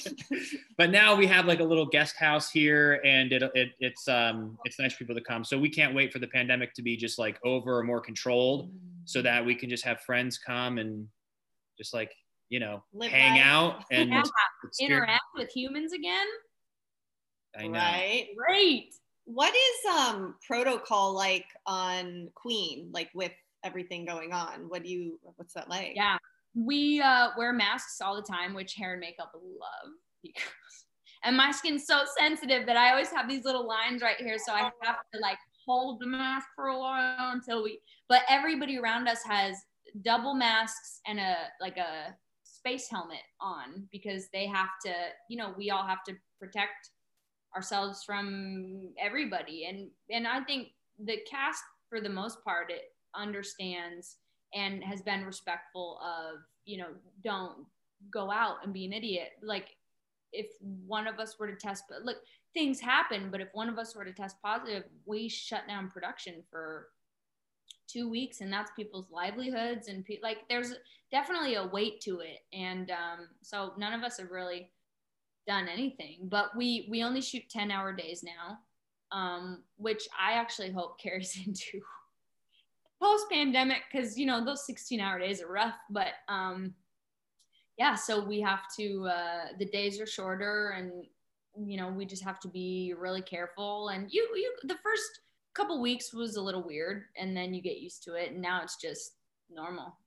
but 0.77 0.89
now 0.91 1.15
we 1.15 1.27
have 1.27 1.45
like 1.45 1.59
a 1.59 1.63
little 1.63 1.85
guest 1.85 2.15
house 2.17 2.49
here 2.49 3.01
and 3.05 3.31
it, 3.31 3.43
it 3.55 3.69
it's, 3.79 4.07
um, 4.07 4.57
it's 4.65 4.79
nice 4.79 4.93
for 4.93 4.99
people 4.99 5.15
to 5.15 5.21
come. 5.21 5.43
So 5.43 5.57
we 5.57 5.69
can't 5.69 5.93
wait 5.95 6.11
for 6.11 6.19
the 6.19 6.27
pandemic 6.27 6.73
to 6.75 6.81
be 6.81 6.97
just 6.97 7.19
like 7.19 7.39
over 7.45 7.77
or 7.79 7.83
more 7.83 8.01
controlled 8.01 8.71
so 9.05 9.21
that 9.21 9.45
we 9.45 9.55
can 9.55 9.69
just 9.69 9.83
have 9.85 9.99
friends 10.01 10.37
come 10.37 10.77
and 10.77 11.07
just 11.77 11.93
like, 11.93 12.11
you 12.49 12.59
know, 12.59 12.83
Live 12.93 13.11
hang 13.11 13.33
life. 13.37 13.45
out 13.45 13.83
and 13.91 14.09
Yeah, 14.09 14.23
interact 14.79 15.23
with 15.35 15.49
humans 15.55 15.93
again. 15.93 16.27
I 17.57 17.67
know. 17.67 17.79
right. 17.79 18.27
Great. 18.37 18.93
What 19.27 19.53
is 19.53 19.93
um 19.97 20.35
protocol 20.45 21.13
like 21.13 21.45
on 21.65 22.29
Queen? 22.33 22.89
Like 22.93 23.09
with 23.13 23.33
everything 23.63 24.05
going 24.05 24.31
on, 24.31 24.69
what 24.69 24.83
do 24.83 24.89
you? 24.89 25.19
What's 25.35 25.53
that 25.53 25.69
like? 25.69 25.93
Yeah. 25.95 26.17
We 26.55 27.01
uh, 27.01 27.29
wear 27.37 27.51
masks 27.53 27.99
all 28.01 28.15
the 28.15 28.21
time, 28.21 28.53
which 28.55 28.73
hair 28.73 28.93
and 28.93 28.99
makeup 29.01 29.31
love. 29.35 29.91
because- 30.23 30.43
And 31.23 31.35
my 31.35 31.51
skin's 31.51 31.85
so 31.85 32.03
sensitive 32.17 32.65
that 32.67 32.77
I 32.77 32.91
always 32.91 33.09
have 33.11 33.27
these 33.27 33.43
little 33.43 33.67
lines 33.67 34.01
right 34.01 34.15
here. 34.17 34.37
So 34.43 34.53
I 34.53 34.71
have 34.81 34.97
to 35.13 35.19
like 35.19 35.37
hold 35.65 35.99
the 35.99 36.07
mask 36.07 36.47
for 36.55 36.67
a 36.67 36.79
while 36.79 37.31
until 37.31 37.63
we, 37.63 37.81
but 38.07 38.21
everybody 38.29 38.77
around 38.79 39.07
us 39.09 39.23
has 39.27 39.57
double 40.03 40.35
masks 40.35 41.01
and 41.07 41.19
a, 41.19 41.35
like 41.59 41.77
a 41.77 42.15
space 42.43 42.87
helmet 42.89 43.23
on 43.41 43.87
because 43.91 44.29
they 44.31 44.45
have 44.47 44.69
to, 44.85 44.93
you 45.29 45.37
know, 45.37 45.53
we 45.57 45.69
all 45.71 45.85
have 45.85 46.03
to 46.07 46.13
protect 46.39 46.91
ourselves 47.55 48.03
from 48.03 48.89
everybody. 48.99 49.65
And, 49.65 49.89
and 50.09 50.27
I 50.27 50.41
think 50.43 50.69
the 51.03 51.17
cast 51.29 51.63
for 51.89 52.01
the 52.01 52.09
most 52.09 52.43
part, 52.43 52.69
it 52.69 52.93
understands 53.15 54.17
and 54.53 54.83
has 54.83 55.01
been 55.01 55.25
respectful 55.25 55.99
of 56.01 56.39
you 56.65 56.77
know 56.77 56.89
don't 57.23 57.65
go 58.11 58.31
out 58.31 58.57
and 58.63 58.73
be 58.73 58.85
an 58.85 58.93
idiot 58.93 59.31
like 59.41 59.75
if 60.31 60.47
one 60.85 61.07
of 61.07 61.19
us 61.19 61.37
were 61.39 61.47
to 61.47 61.55
test 61.55 61.83
but 61.89 62.03
look 62.03 62.17
things 62.53 62.79
happen 62.79 63.29
but 63.31 63.41
if 63.41 63.49
one 63.53 63.69
of 63.69 63.77
us 63.77 63.95
were 63.95 64.05
to 64.05 64.13
test 64.13 64.37
positive 64.43 64.83
we 65.05 65.27
shut 65.27 65.67
down 65.67 65.89
production 65.89 66.43
for 66.49 66.87
two 67.87 68.09
weeks 68.09 68.41
and 68.41 68.51
that's 68.51 68.71
people's 68.75 69.09
livelihoods 69.11 69.87
and 69.87 70.05
pe- 70.05 70.19
like 70.21 70.39
there's 70.49 70.73
definitely 71.11 71.55
a 71.55 71.67
weight 71.67 72.01
to 72.01 72.19
it 72.19 72.39
and 72.53 72.91
um, 72.91 73.27
so 73.41 73.73
none 73.77 73.93
of 73.93 74.03
us 74.03 74.17
have 74.17 74.29
really 74.29 74.69
done 75.47 75.67
anything 75.67 76.17
but 76.23 76.55
we 76.55 76.87
we 76.89 77.03
only 77.03 77.21
shoot 77.21 77.43
10 77.49 77.71
hour 77.71 77.93
days 77.93 78.23
now 78.23 78.59
um, 79.11 79.63
which 79.77 80.07
i 80.19 80.33
actually 80.33 80.71
hope 80.71 80.99
carries 81.01 81.39
into 81.45 81.79
post 83.01 83.25
pandemic 83.31 83.83
because 83.91 84.17
you 84.17 84.25
know 84.25 84.43
those 84.43 84.65
16 84.65 84.99
hour 84.99 85.19
days 85.19 85.41
are 85.41 85.51
rough 85.51 85.75
but 85.89 86.13
um 86.27 86.73
yeah 87.77 87.93
so 87.93 88.23
we 88.23 88.41
have 88.41 88.61
to 88.75 89.05
uh 89.05 89.45
the 89.59 89.65
days 89.65 90.01
are 90.01 90.07
shorter 90.07 90.73
and 90.77 90.91
you 91.65 91.77
know 91.77 91.89
we 91.89 92.05
just 92.05 92.23
have 92.23 92.39
to 92.41 92.47
be 92.47 92.93
really 92.97 93.21
careful. 93.21 93.89
And 93.89 94.11
you 94.11 94.27
you 94.35 94.53
the 94.63 94.77
first 94.83 95.21
couple 95.53 95.81
weeks 95.81 96.13
was 96.13 96.35
a 96.35 96.41
little 96.41 96.63
weird 96.63 97.03
and 97.15 97.35
then 97.35 97.53
you 97.53 97.61
get 97.61 97.77
used 97.77 98.03
to 98.03 98.13
it 98.13 98.31
and 98.31 98.41
now 98.41 98.61
it's 98.61 98.75
just 98.75 99.13
normal 99.49 99.97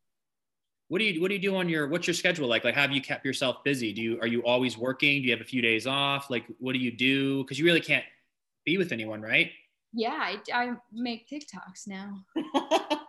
What 0.90 0.98
do 0.98 1.04
you 1.04 1.20
What 1.20 1.28
do 1.28 1.34
you 1.34 1.40
do 1.40 1.54
on 1.54 1.68
your 1.68 1.86
What's 1.86 2.08
your 2.08 2.14
schedule 2.14 2.48
like? 2.48 2.64
Like, 2.64 2.74
have 2.74 2.90
you 2.90 3.00
kept 3.00 3.24
yourself 3.24 3.62
busy? 3.62 3.92
Do 3.92 4.02
you 4.02 4.18
Are 4.20 4.26
you 4.26 4.42
always 4.42 4.76
working? 4.76 5.22
Do 5.22 5.28
you 5.28 5.32
have 5.32 5.40
a 5.40 5.48
few 5.48 5.62
days 5.62 5.86
off? 5.86 6.30
Like, 6.30 6.44
what 6.58 6.72
do 6.72 6.80
you 6.80 6.90
do? 6.90 7.44
Because 7.44 7.60
you 7.60 7.64
really 7.64 7.80
can't 7.80 8.04
be 8.66 8.76
with 8.76 8.92
anyone, 8.92 9.22
right? 9.22 9.50
yeah 9.92 10.16
I, 10.20 10.38
I 10.54 10.72
make 10.92 11.28
tiktoks 11.28 11.88
now 11.88 12.24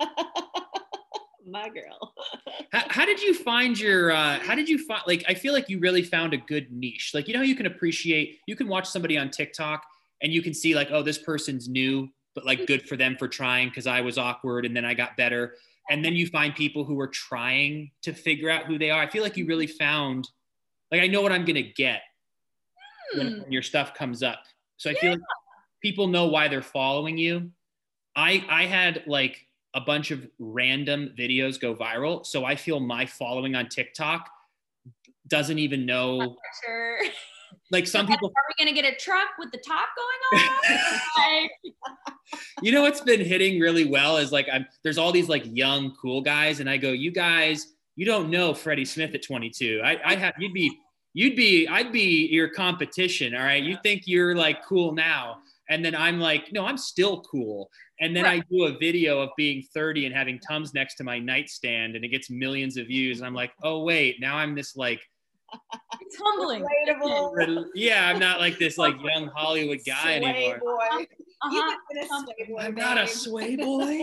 My 1.49 1.69
girl. 1.69 2.13
How, 2.71 2.83
how 2.87 3.05
did 3.05 3.21
you 3.21 3.33
find 3.33 3.77
your? 3.77 4.11
Uh, 4.11 4.39
how 4.39 4.55
did 4.55 4.69
you 4.69 4.77
find? 4.85 5.01
Like, 5.05 5.25
I 5.27 5.33
feel 5.33 5.51
like 5.51 5.67
you 5.67 5.79
really 5.79 6.03
found 6.03 6.33
a 6.33 6.37
good 6.37 6.71
niche. 6.71 7.11
Like, 7.13 7.27
you 7.27 7.33
know, 7.33 7.41
you 7.41 7.55
can 7.55 7.65
appreciate. 7.65 8.39
You 8.47 8.55
can 8.55 8.69
watch 8.69 8.87
somebody 8.87 9.17
on 9.17 9.29
TikTok 9.29 9.83
and 10.21 10.31
you 10.31 10.41
can 10.41 10.53
see 10.53 10.73
like, 10.73 10.87
oh, 10.91 11.03
this 11.03 11.17
person's 11.17 11.67
new, 11.67 12.07
but 12.33 12.45
like 12.45 12.65
good 12.67 12.87
for 12.87 12.95
them 12.95 13.17
for 13.17 13.27
trying 13.27 13.67
because 13.67 13.87
I 13.87 13.99
was 13.99 14.17
awkward 14.17 14.65
and 14.65 14.73
then 14.73 14.85
I 14.85 14.93
got 14.93 15.17
better. 15.17 15.55
And 15.89 16.05
then 16.05 16.13
you 16.13 16.27
find 16.27 16.55
people 16.55 16.85
who 16.85 16.99
are 16.99 17.07
trying 17.07 17.91
to 18.03 18.13
figure 18.13 18.49
out 18.49 18.65
who 18.65 18.77
they 18.77 18.91
are. 18.91 19.01
I 19.01 19.09
feel 19.09 19.23
like 19.23 19.35
you 19.35 19.45
really 19.45 19.67
found. 19.67 20.29
Like, 20.91 21.01
I 21.01 21.07
know 21.07 21.21
what 21.21 21.31
I'm 21.31 21.45
gonna 21.45 21.61
get 21.61 22.01
when, 23.15 23.27
Hmm. 23.35 23.41
when 23.41 23.51
your 23.51 23.61
stuff 23.63 23.93
comes 23.93 24.23
up. 24.23 24.43
So 24.77 24.89
I 24.89 24.93
feel 24.95 25.11
like 25.11 25.19
people 25.81 26.07
know 26.07 26.27
why 26.27 26.47
they're 26.47 26.61
following 26.61 27.17
you. 27.17 27.51
I 28.15 28.45
I 28.49 28.65
had 28.65 29.03
like 29.07 29.47
a 29.73 29.81
bunch 29.81 30.11
of 30.11 30.27
random 30.39 31.13
videos 31.17 31.59
go 31.59 31.73
viral, 31.75 32.25
so 32.25 32.43
I 32.45 32.55
feel 32.55 32.79
my 32.79 33.05
following 33.05 33.55
on 33.55 33.69
TikTok 33.69 34.29
doesn't 35.27 35.59
even 35.59 35.85
know. 35.85 36.37
sure 36.65 36.99
Like 37.71 37.87
some 37.87 38.07
people, 38.07 38.29
are 38.29 38.43
we 38.49 38.65
gonna 38.65 38.75
get 38.75 38.91
a 38.91 38.95
truck 38.95 39.29
with 39.39 39.51
the 39.51 39.57
top 39.57 39.89
going 39.95 40.43
on 40.43 41.49
you 42.61 42.71
know, 42.71 42.81
what's 42.81 43.01
been 43.01 43.21
hitting 43.21 43.59
really 43.59 43.85
well 43.85 44.17
is 44.17 44.31
like 44.31 44.47
I'm 44.51 44.65
there's 44.83 44.97
all 44.97 45.11
these 45.11 45.29
like 45.29 45.43
young 45.45 45.95
cool 46.01 46.21
guys, 46.21 46.59
and 46.59 46.69
I 46.69 46.77
go, 46.77 46.91
you 46.91 47.11
guys, 47.11 47.67
you 47.95 48.05
don't 48.05 48.29
know 48.29 48.53
Freddie 48.53 48.85
Smith 48.85 49.13
at 49.15 49.23
22. 49.23 49.81
I 49.83 49.99
I 50.03 50.15
have 50.15 50.33
you'd 50.39 50.53
be 50.53 50.77
you'd 51.13 51.35
be 51.35 51.67
I'd 51.67 51.91
be 51.91 52.27
your 52.27 52.49
competition. 52.49 53.35
All 53.35 53.43
right, 53.43 53.63
you 53.63 53.77
think 53.83 54.03
you're 54.05 54.35
like 54.35 54.65
cool 54.65 54.93
now. 54.93 55.39
And 55.69 55.85
then 55.85 55.95
I'm 55.95 56.19
like, 56.19 56.51
no, 56.51 56.65
I'm 56.65 56.77
still 56.77 57.21
cool. 57.21 57.69
And 58.01 58.13
then 58.13 58.25
Right. 58.25 58.43
I 58.43 58.45
do 58.53 58.65
a 58.65 58.77
video 58.77 59.21
of 59.21 59.29
being 59.37 59.63
30 59.73 60.05
and 60.05 60.13
having 60.13 60.37
Tums 60.39 60.73
next 60.73 60.95
to 60.95 61.05
my 61.05 61.17
nightstand 61.17 61.95
and 61.95 62.03
it 62.03 62.09
gets 62.09 62.29
millions 62.29 62.75
of 62.75 62.87
views. 62.87 63.19
And 63.19 63.27
I'm 63.27 63.33
like, 63.33 63.53
oh, 63.63 63.83
wait, 63.83 64.19
now 64.19 64.35
I'm 64.35 64.53
this 64.53 64.75
like, 64.75 64.99
It's 66.01 66.17
humbling. 66.21 66.65
Relatable. 66.89 67.65
yeah, 67.73 68.07
I'm 68.07 68.19
not 68.19 68.39
like 68.39 68.57
this 68.57 68.77
like 68.77 68.95
young 69.03 69.27
Hollywood 69.27 69.79
guy 69.85 70.19
Sway 70.19 70.23
anymore. 70.25 70.59
boy. 70.59 71.05
Uh-huh. 71.43 71.69
have 71.69 71.79
been 71.89 72.03
a 72.03 72.07
sway 72.07 72.47
boy. 72.49 72.59
I'm 72.59 72.75
not 72.75 72.97
a 72.97 73.07
sway 73.07 73.55
boy. 73.57 74.01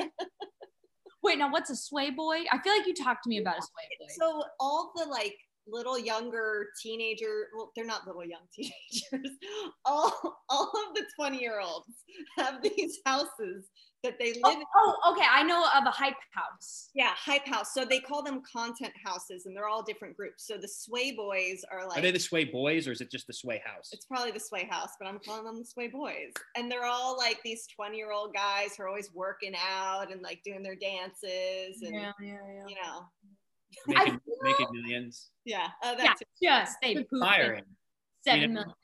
Wait, 1.23 1.39
now 1.39 1.51
what's 1.51 1.71
a 1.71 1.77
sway 1.77 2.11
boy? 2.11 2.39
I 2.51 2.59
feel 2.63 2.77
like 2.77 2.87
you 2.87 2.95
talked 2.95 3.25
to 3.25 3.29
me 3.29 3.39
about 3.39 3.59
a 3.59 3.63
sway 3.63 3.89
boy. 3.99 4.07
So 4.19 4.43
all 4.61 4.93
the 4.97 5.05
like 5.07 5.37
little 5.67 5.99
younger 5.99 6.69
teenager, 6.83 7.49
well, 7.55 7.73
they're 7.77 7.85
not 7.85 8.07
little 8.07 8.25
young 8.25 8.43
teenagers. 8.55 9.37
All 9.85 10.39
all 10.49 10.73
of 10.89 10.95
the 10.95 11.05
20 11.17 11.39
year 11.41 11.61
olds 11.61 11.93
have 12.39 12.63
these 12.63 12.99
houses 13.05 13.67
that 14.05 14.19
they 14.19 14.35
oh, 14.45 14.49
live 14.49 14.59
in. 14.59 14.65
Oh, 14.77 14.97
oh, 15.05 15.13
okay. 15.13 15.27
I 15.29 15.43
know 15.43 15.65
of 15.77 15.85
a 15.87 15.91
hype 15.91 16.15
house. 16.31 16.91
Yeah, 16.95 17.11
hype 17.15 17.47
house. 17.47 17.75
So 17.75 17.85
they 17.85 17.99
call 18.01 18.23
them 18.23 18.43
content 18.51 18.93
houses 19.05 19.47
and 19.47 19.57
they're 19.57 19.67
all 19.69 19.83
different 19.83 20.17
groups. 20.17 20.47
So 20.47 20.57
the 20.57 20.69
sway 20.69 21.13
boys 21.13 21.65
are 21.73 21.89
like 21.89 21.99
Are 21.99 22.03
they 22.03 22.13
the 22.13 22.19
sway 22.21 22.45
boys 22.45 22.87
or 22.87 22.93
is 22.93 23.01
it 23.01 23.11
just 23.11 23.27
the 23.27 23.33
sway 23.33 23.61
house? 23.65 23.91
it's 23.93 24.05
probably 24.07 24.31
the 24.31 24.41
sway 24.41 24.69
house, 24.71 24.91
but 25.01 25.09
I'm 25.09 25.19
calling 25.19 25.45
them 25.45 25.59
the 25.59 25.65
sway 25.65 25.89
boys. 25.89 26.33
And 26.57 26.71
they're 26.71 26.85
all 26.85 27.17
like 27.17 27.41
these 27.45 27.67
20 27.75 27.97
year 27.97 28.13
old 28.13 28.35
guys 28.35 28.77
who 28.77 28.85
are 28.85 28.89
always 28.89 29.11
working 29.15 29.55
out 29.57 30.13
and 30.13 30.23
like 30.23 30.41
doing 30.45 30.63
their 30.63 30.77
dances 30.77 31.83
and 31.83 31.95
yeah, 31.95 32.13
yeah. 32.21 32.37
you 32.69 32.77
know. 32.77 33.07
making, 33.87 34.21
feel- 34.25 34.35
making 34.43 34.67
millions. 34.73 35.31
Yeah. 35.45 35.69
Oh, 35.83 35.95
Yeah, 35.99 36.05
that's 36.05 36.23
just 36.43 36.77
they 36.83 36.95
pooped 36.95 37.11
Firing. 37.21 37.65
seven 38.23 38.41
You 38.41 38.47
know, 38.49 38.55
million. 38.55 38.75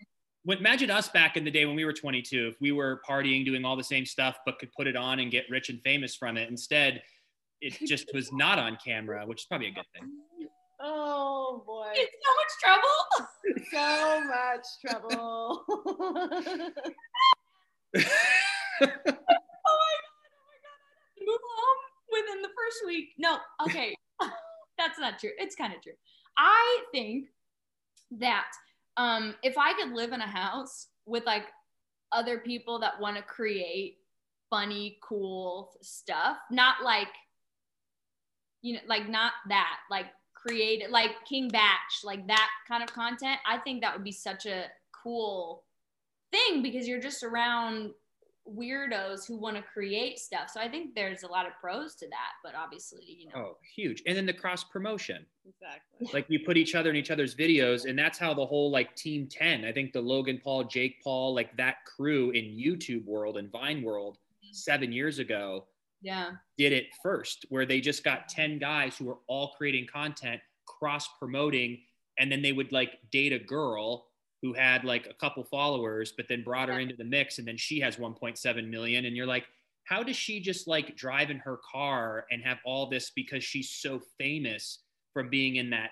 When, 0.45 0.59
imagine 0.59 0.91
us 0.91 1.09
back 1.09 1.37
in 1.37 1.45
the 1.45 1.51
day 1.51 1.65
when 1.65 1.75
we 1.75 1.85
were 1.85 1.93
22, 1.93 2.49
if 2.49 2.61
we 2.61 2.71
were 2.73 3.01
partying, 3.09 3.45
doing 3.45 3.65
all 3.65 3.77
the 3.77 3.85
same 3.85 4.05
stuff, 4.05 4.37
but 4.45 4.59
could 4.59 4.73
put 4.73 4.87
it 4.87 4.97
on 4.97 5.21
and 5.21 5.31
get 5.31 5.45
rich 5.49 5.71
and 5.71 5.81
famous 5.83 6.15
from 6.15 6.37
it. 6.37 6.51
Instead, 6.51 7.03
it 7.61 7.79
just 7.87 8.13
was 8.13 8.33
not 8.33 8.59
on 8.59 8.77
camera, 8.85 9.27
which 9.27 9.43
is 9.43 9.47
probably 9.47 9.69
a 9.69 9.73
good 9.73 9.87
thing. 9.95 10.11
Oh 10.81 11.63
boy. 11.67 11.93
In 11.99 12.07
so 12.23 12.33
much 12.37 12.53
trouble. 12.63 12.97
so 13.73 14.21
much 14.29 14.67
trouble. 14.87 15.65
Oh 18.81 18.87
my 18.87 18.91
god! 18.91 19.13
Oh 19.57 20.43
my 20.51 20.59
god! 20.65 21.25
Move 21.25 21.39
home 21.57 21.81
within 22.11 22.43
the 22.43 22.49
first 22.49 22.85
week. 22.87 23.11
No, 23.19 23.39
okay, 23.65 23.95
that's 24.77 24.99
not 24.99 25.21
true. 25.21 25.31
It's 25.39 25.55
kind 25.55 25.73
of 25.73 25.81
true. 25.81 25.93
I 26.37 26.83
think 26.93 27.29
that 28.19 28.51
um, 28.97 29.35
if 29.43 29.57
I 29.59 29.73
could 29.75 29.93
live 29.93 30.13
in 30.13 30.21
a 30.21 30.27
house 30.27 30.89
with 31.07 31.25
like 31.27 31.45
other 32.13 32.39
people 32.39 32.79
that 32.81 33.01
want 33.01 33.17
to 33.17 33.23
create 33.23 33.99
funny, 34.51 34.99
cool 35.03 35.73
stuff, 35.83 36.37
not 36.51 36.77
like 36.85 37.09
you 38.63 38.75
know, 38.75 38.81
like 38.89 39.09
not 39.09 39.33
that, 39.49 39.77
like 39.91 40.07
create 40.33 40.91
like 40.91 41.11
King 41.29 41.49
Bach, 41.49 41.81
like 42.03 42.27
that 42.29 42.49
kind 42.67 42.83
of 42.83 42.93
content. 42.93 43.39
I 43.47 43.59
think 43.59 43.83
that 43.83 43.95
would 43.95 44.05
be 44.05 44.13
such 44.13 44.47
a 44.47 44.65
cool 44.91 45.65
thing 46.33 46.63
because 46.63 46.89
you're 46.89 47.01
just 47.01 47.23
around 47.23 47.91
weirdos 48.49 49.27
who 49.27 49.37
want 49.37 49.57
to 49.57 49.63
create 49.63 50.19
stuff. 50.19 50.51
So 50.53 50.61
I 50.61 50.69
think 50.69 50.95
there's 50.95 51.23
a 51.23 51.27
lot 51.27 51.47
of 51.47 51.53
pros 51.61 51.95
to 51.97 52.07
that, 52.09 52.33
but 52.43 52.55
obviously, 52.55 53.05
you 53.07 53.27
know. 53.27 53.33
Oh, 53.37 53.57
huge. 53.75 54.03
And 54.07 54.17
then 54.17 54.27
the 54.27 54.33
cross 54.33 54.65
promotion. 54.65 55.25
exactly. 55.47 56.11
Like 56.13 56.29
we 56.29 56.39
put 56.39 56.57
each 56.57 56.75
other 56.75 56.91
in 56.91 56.97
each 56.97 57.11
other's 57.11 57.35
videos, 57.35 57.89
and 57.89 57.99
that's 57.99 58.19
how 58.19 58.35
the 58.35 58.45
whole 58.45 58.71
like 58.71 58.95
Team 58.97 59.27
10, 59.31 59.65
I 59.65 59.73
think 59.73 59.93
the 59.93 60.01
Logan 60.01 60.41
Paul, 60.43 60.65
Jake 60.65 61.03
Paul, 61.03 61.35
like 61.35 61.57
that 61.57 61.77
crew 61.85 62.31
in 62.31 62.45
YouTube 62.45 63.05
world 63.07 63.39
and 63.39 63.51
Vine 63.51 63.83
world 63.83 64.17
mm-hmm. 64.17 64.53
seven 64.53 64.93
years 64.93 65.19
ago 65.19 65.67
Yeah. 66.03 66.33
did 66.59 66.73
it 66.73 66.87
first, 67.03 67.47
where 67.49 67.67
they 67.67 67.81
just 67.81 68.05
got 68.05 68.29
10 68.29 68.59
guys 68.59 68.97
who 68.97 69.07
were 69.07 69.19
all 69.27 69.55
creating 69.57 69.87
content, 69.93 70.41
cross 70.67 71.09
promoting, 71.19 71.81
and 72.19 72.31
then 72.31 72.43
they 72.43 72.53
would 72.53 72.73
like 72.73 72.99
date 73.11 73.33
a 73.33 73.39
girl 73.39 74.07
who 74.45 74.53
had 74.53 74.85
like 74.85 75.07
a 75.07 75.15
couple 75.15 75.43
followers, 75.43 76.13
but 76.15 76.29
then 76.29 76.45
brought 76.45 76.69
her 76.69 76.79
into 76.79 76.95
the 76.95 77.05
mix, 77.05 77.39
and 77.39 77.49
then 77.49 77.57
she 77.57 77.81
has 77.81 77.97
1.7 77.97 78.69
million. 78.69 79.07
And 79.07 79.17
you're 79.17 79.27
like, 79.27 79.47
how 79.85 80.03
does 80.03 80.17
she 80.17 80.39
just 80.39 80.69
like 80.69 80.95
drive 80.97 81.31
in 81.31 81.39
her 81.39 81.59
car 81.73 82.27
and 82.31 82.43
have 82.43 82.59
all 82.67 82.91
this 82.91 83.11
because 83.17 83.43
she's 83.43 83.71
so 83.71 84.03
famous 84.19 84.81
from 85.15 85.31
being 85.31 85.57
in 85.57 85.71
that 85.71 85.91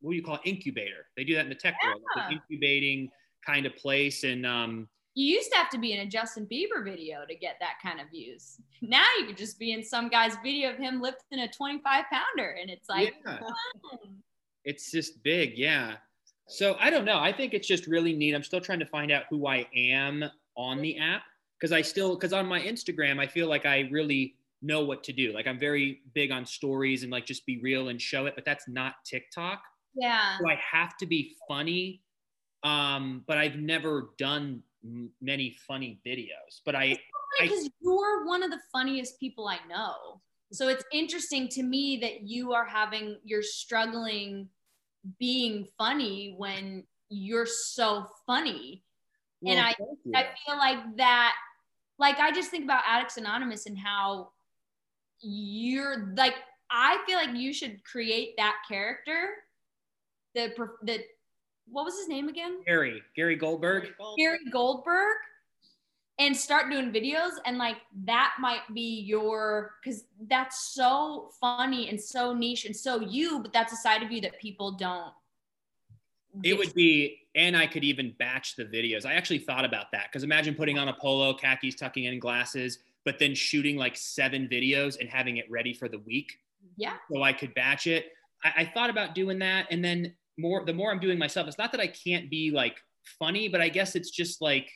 what 0.00 0.12
do 0.12 0.16
you 0.16 0.22
call 0.22 0.36
it, 0.36 0.40
incubator? 0.46 1.06
They 1.14 1.24
do 1.24 1.34
that 1.34 1.42
in 1.42 1.50
the 1.50 1.56
tech 1.56 1.74
world, 1.84 2.00
like 2.16 2.32
incubating 2.32 3.10
kind 3.44 3.66
of 3.66 3.76
place. 3.76 4.24
And 4.24 4.46
um, 4.46 4.88
You 5.14 5.26
used 5.34 5.50
to 5.50 5.58
have 5.58 5.68
to 5.70 5.78
be 5.78 5.92
in 5.92 6.00
a 6.00 6.06
Justin 6.06 6.46
Bieber 6.46 6.82
video 6.82 7.26
to 7.28 7.34
get 7.34 7.56
that 7.60 7.74
kind 7.82 8.00
of 8.00 8.08
views. 8.08 8.62
Now 8.80 9.04
you 9.18 9.26
could 9.26 9.36
just 9.36 9.58
be 9.58 9.72
in 9.72 9.82
some 9.84 10.08
guy's 10.08 10.36
video 10.42 10.70
of 10.70 10.78
him 10.78 11.02
lifting 11.02 11.40
a 11.40 11.48
25 11.48 12.04
pounder 12.10 12.56
and 12.58 12.70
it's 12.70 12.88
like, 12.88 13.14
yeah. 13.26 13.40
it's 14.64 14.90
just 14.90 15.22
big 15.22 15.58
yeah 15.58 15.96
so 16.48 16.76
i 16.80 16.90
don't 16.90 17.04
know 17.04 17.18
i 17.18 17.32
think 17.32 17.54
it's 17.54 17.66
just 17.66 17.86
really 17.86 18.14
neat 18.14 18.34
i'm 18.34 18.42
still 18.42 18.60
trying 18.60 18.78
to 18.78 18.86
find 18.86 19.10
out 19.10 19.24
who 19.30 19.46
i 19.46 19.66
am 19.74 20.24
on 20.56 20.80
the 20.80 20.98
app 20.98 21.22
because 21.58 21.72
i 21.72 21.82
still 21.82 22.14
because 22.14 22.32
on 22.32 22.46
my 22.46 22.60
instagram 22.60 23.20
i 23.20 23.26
feel 23.26 23.48
like 23.48 23.66
i 23.66 23.88
really 23.90 24.34
know 24.60 24.84
what 24.84 25.04
to 25.04 25.12
do 25.12 25.32
like 25.32 25.46
i'm 25.46 25.58
very 25.58 26.00
big 26.14 26.32
on 26.32 26.44
stories 26.44 27.02
and 27.02 27.12
like 27.12 27.24
just 27.26 27.46
be 27.46 27.60
real 27.60 27.88
and 27.88 28.00
show 28.00 28.26
it 28.26 28.34
but 28.34 28.44
that's 28.44 28.66
not 28.68 28.94
tiktok 29.04 29.60
yeah. 29.94 30.36
so 30.38 30.48
i 30.48 30.58
have 30.72 30.96
to 30.96 31.06
be 31.06 31.36
funny 31.46 32.02
um 32.64 33.22
but 33.28 33.38
i've 33.38 33.56
never 33.56 34.10
done 34.18 34.60
m- 34.84 35.10
many 35.20 35.54
funny 35.66 36.00
videos 36.04 36.60
but 36.64 36.74
i 36.74 36.98
I- 37.40 37.46
because 37.46 37.68
you're 37.80 38.26
one 38.26 38.42
of 38.42 38.50
the 38.50 38.60
funniest 38.72 39.18
people 39.20 39.48
I 39.48 39.58
know. 39.68 40.20
So 40.52 40.68
it's 40.68 40.84
interesting 40.92 41.48
to 41.48 41.62
me 41.62 41.98
that 41.98 42.22
you 42.22 42.52
are 42.52 42.64
having, 42.64 43.18
you're 43.24 43.42
struggling 43.42 44.48
being 45.18 45.66
funny 45.78 46.34
when 46.36 46.84
you're 47.08 47.46
so 47.46 48.06
funny. 48.26 48.82
And 49.46 49.58
I- 49.60 49.74
I 50.14 50.34
feel 50.46 50.56
like 50.56 50.96
that, 50.96 51.34
like, 51.98 52.18
I 52.18 52.30
just 52.32 52.50
think 52.50 52.64
about 52.64 52.82
Addicts 52.86 53.16
Anonymous 53.16 53.66
and 53.66 53.78
how 53.78 54.32
you're 55.20 56.12
like, 56.16 56.34
I 56.70 57.02
feel 57.06 57.16
like 57.16 57.34
you 57.36 57.52
should 57.52 57.82
create 57.84 58.36
that 58.36 58.56
character. 58.68 59.30
The, 60.34 60.52
the, 60.82 61.04
what 61.66 61.84
was 61.84 61.96
his 61.98 62.08
name 62.08 62.28
again? 62.28 62.60
gary 62.64 63.02
gary 63.16 63.36
goldberg 63.36 63.94
Gary 64.16 64.38
Goldberg 64.50 65.16
and 66.18 66.36
start 66.36 66.70
doing 66.70 66.92
videos 66.92 67.32
and 67.46 67.58
like 67.58 67.76
that 68.04 68.34
might 68.40 68.62
be 68.74 69.00
your 69.00 69.72
because 69.82 70.04
that's 70.28 70.74
so 70.74 71.30
funny 71.40 71.88
and 71.88 72.00
so 72.00 72.34
niche 72.34 72.64
and 72.64 72.74
so 72.76 73.00
you 73.00 73.40
but 73.40 73.52
that's 73.52 73.72
a 73.72 73.76
side 73.76 74.02
of 74.02 74.10
you 74.10 74.20
that 74.20 74.38
people 74.40 74.72
don't 74.72 75.12
It 76.42 76.56
would 76.58 76.74
be, 76.74 77.18
and 77.34 77.56
I 77.56 77.66
could 77.66 77.84
even 77.84 78.14
batch 78.18 78.56
the 78.56 78.64
videos. 78.64 79.06
I 79.06 79.14
actually 79.14 79.38
thought 79.38 79.64
about 79.64 79.86
that 79.92 80.08
because 80.08 80.24
imagine 80.24 80.54
putting 80.54 80.78
on 80.78 80.88
a 80.88 80.92
polo, 80.92 81.34
khakis, 81.34 81.74
tucking 81.74 82.04
in 82.04 82.18
glasses, 82.18 82.78
but 83.04 83.18
then 83.18 83.34
shooting 83.34 83.76
like 83.76 83.96
seven 83.96 84.48
videos 84.48 85.00
and 85.00 85.08
having 85.08 85.38
it 85.38 85.50
ready 85.50 85.72
for 85.72 85.88
the 85.88 85.98
week 86.00 86.38
yeah 86.76 86.94
so 87.10 87.22
I 87.22 87.32
could 87.32 87.54
batch 87.54 87.86
it. 87.86 88.06
I, 88.44 88.52
I 88.58 88.64
thought 88.72 88.90
about 88.90 89.14
doing 89.14 89.38
that, 89.40 89.66
and 89.70 89.84
then 89.84 90.14
more. 90.36 90.64
The 90.64 90.72
more 90.72 90.90
I'm 90.92 91.00
doing 91.00 91.18
myself, 91.18 91.46
it's 91.48 91.58
not 91.58 91.72
that 91.72 91.80
I 91.80 91.88
can't 91.88 92.30
be 92.30 92.50
like 92.50 92.76
funny, 93.18 93.48
but 93.48 93.60
I 93.60 93.68
guess 93.68 93.96
it's 93.96 94.10
just 94.10 94.40
like, 94.42 94.70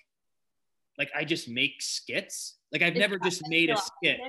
like 0.98 1.10
I 1.14 1.24
just 1.24 1.48
make 1.48 1.80
skits. 1.82 2.58
Like 2.72 2.82
I've 2.82 2.96
It's 2.96 3.00
never 3.00 3.18
just 3.18 3.42
made 3.48 3.70
a 3.70 3.76
skit. 3.76 4.20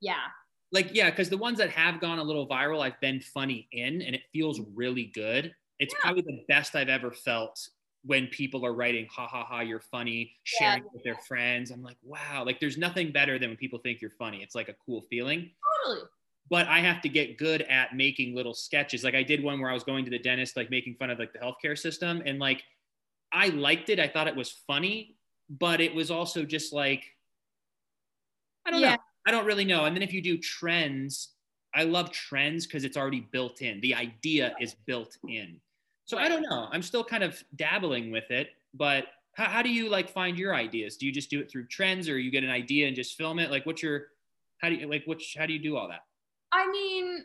yeah 0.00 0.26
Like 0.72 0.90
yeah, 0.94 1.10
because 1.10 1.28
the 1.28 1.36
ones 1.38 1.58
that 1.58 1.70
have 1.70 2.00
gone 2.00 2.18
a 2.18 2.22
little 2.24 2.48
viral, 2.48 2.80
I've 2.80 3.00
been 3.00 3.20
funny 3.20 3.68
in, 3.72 4.02
and 4.02 4.14
it 4.14 4.22
feels 4.32 4.60
really 4.74 5.06
good. 5.06 5.54
It's 5.78 5.94
Yeah. 5.94 6.00
probably 6.00 6.22
the 6.22 6.44
best 6.48 6.74
I've 6.74 6.88
ever 6.88 7.10
felt 7.12 7.68
when 8.04 8.26
people 8.28 8.64
are 8.66 8.72
writing 8.74 9.06
"ha 9.06 9.26
ha 9.28 9.44
ha, 9.44 9.60
you're 9.60 9.80
funny," 9.80 10.34
sharing 10.44 10.84
it 10.84 10.90
with 10.92 11.04
their 11.04 11.18
friends. 11.28 11.70
I'm 11.70 11.82
like, 11.82 11.98
wow, 12.02 12.44
like 12.44 12.58
there's 12.60 12.78
nothing 12.78 13.12
better 13.12 13.38
than 13.38 13.50
when 13.50 13.56
people 13.56 13.78
think 13.80 14.00
you're 14.00 14.10
funny. 14.18 14.42
It's 14.42 14.54
like 14.54 14.68
a 14.68 14.74
cool 14.86 15.02
feeling. 15.02 15.50
totally 15.84 16.06
But 16.48 16.66
I 16.68 16.80
have 16.80 17.00
to 17.02 17.08
get 17.08 17.38
good 17.38 17.62
at 17.62 17.94
making 17.94 18.34
little 18.34 18.54
sketches. 18.54 19.04
Like 19.04 19.14
I 19.14 19.22
did 19.22 19.42
one 19.42 19.60
where 19.60 19.70
I 19.70 19.74
was 19.74 19.84
going 19.84 20.04
to 20.04 20.10
the 20.10 20.18
dentist, 20.18 20.56
like 20.56 20.70
making 20.70 20.96
fun 20.96 21.10
of 21.10 21.18
like 21.18 21.32
the 21.32 21.38
healthcare 21.38 21.78
system, 21.78 22.22
and 22.26 22.38
like 22.38 22.62
I 23.32 23.48
liked 23.48 23.88
it. 23.90 23.98
I 24.00 24.08
thought 24.08 24.28
it 24.28 24.36
was 24.36 24.50
funny, 24.66 25.16
but 25.50 25.80
it 25.80 25.94
was 25.94 26.10
also 26.10 26.44
just 26.44 26.72
like 26.72 27.04
I 28.64 28.70
don't 28.70 28.80
Yeah. 28.80 28.96
know. 28.96 29.02
I 29.26 29.30
don't 29.30 29.44
really 29.46 29.64
know. 29.64 29.84
And 29.84 29.94
then 29.94 30.02
if 30.02 30.12
you 30.12 30.20
do 30.20 30.38
trends, 30.38 31.34
I 31.74 31.84
love 31.84 32.10
trends 32.12 32.66
because 32.66 32.84
it's 32.84 32.96
already 32.96 33.20
built 33.20 33.62
in. 33.62 33.80
The 33.80 33.94
idea 33.94 34.54
is 34.60 34.74
built 34.74 35.16
in. 35.28 35.60
So 36.04 36.18
I 36.18 36.28
don't 36.28 36.42
know. 36.42 36.68
I'm 36.70 36.82
still 36.82 37.04
kind 37.04 37.22
of 37.22 37.42
dabbling 37.56 38.10
with 38.10 38.30
it, 38.30 38.50
but 38.74 39.06
how, 39.34 39.44
how 39.44 39.62
do 39.62 39.70
you 39.70 39.88
like 39.88 40.10
find 40.10 40.38
your 40.38 40.54
ideas? 40.54 40.96
Do 40.96 41.06
you 41.06 41.12
just 41.12 41.30
do 41.30 41.40
it 41.40 41.50
through 41.50 41.66
trends 41.68 42.08
or 42.08 42.18
you 42.18 42.30
get 42.30 42.44
an 42.44 42.50
idea 42.50 42.86
and 42.86 42.94
just 42.94 43.16
film 43.16 43.38
it? 43.38 43.50
Like 43.50 43.64
what's 43.64 43.82
your 43.82 44.08
how 44.58 44.68
do 44.68 44.74
you 44.76 44.86
like 44.86 45.04
which 45.06 45.36
how 45.38 45.46
do 45.46 45.52
you 45.52 45.58
do 45.58 45.76
all 45.76 45.88
that? 45.88 46.04
I 46.52 46.70
mean, 46.70 47.24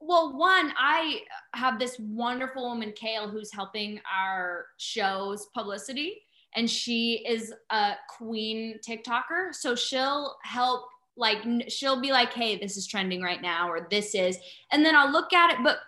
well, 0.00 0.36
one, 0.36 0.72
I 0.78 1.22
have 1.54 1.78
this 1.78 1.98
wonderful 1.98 2.68
woman, 2.68 2.92
Kale, 2.92 3.28
who's 3.28 3.52
helping 3.52 4.00
our 4.12 4.66
show's 4.76 5.46
publicity. 5.54 6.22
And 6.54 6.70
she 6.70 7.24
is 7.26 7.52
a 7.70 7.92
queen 8.08 8.78
TikToker. 8.86 9.52
So 9.52 9.74
she'll 9.74 10.36
help 10.42 10.88
like 11.16 11.38
she'll 11.68 12.00
be 12.00 12.12
like, 12.12 12.32
"Hey, 12.32 12.56
this 12.56 12.76
is 12.76 12.86
trending 12.86 13.22
right 13.22 13.42
now," 13.42 13.68
or 13.68 13.88
"This 13.90 14.14
is," 14.14 14.38
and 14.72 14.84
then 14.84 14.94
I'll 14.94 15.10
look 15.10 15.32
at 15.32 15.52
it, 15.52 15.58
but 15.62 15.78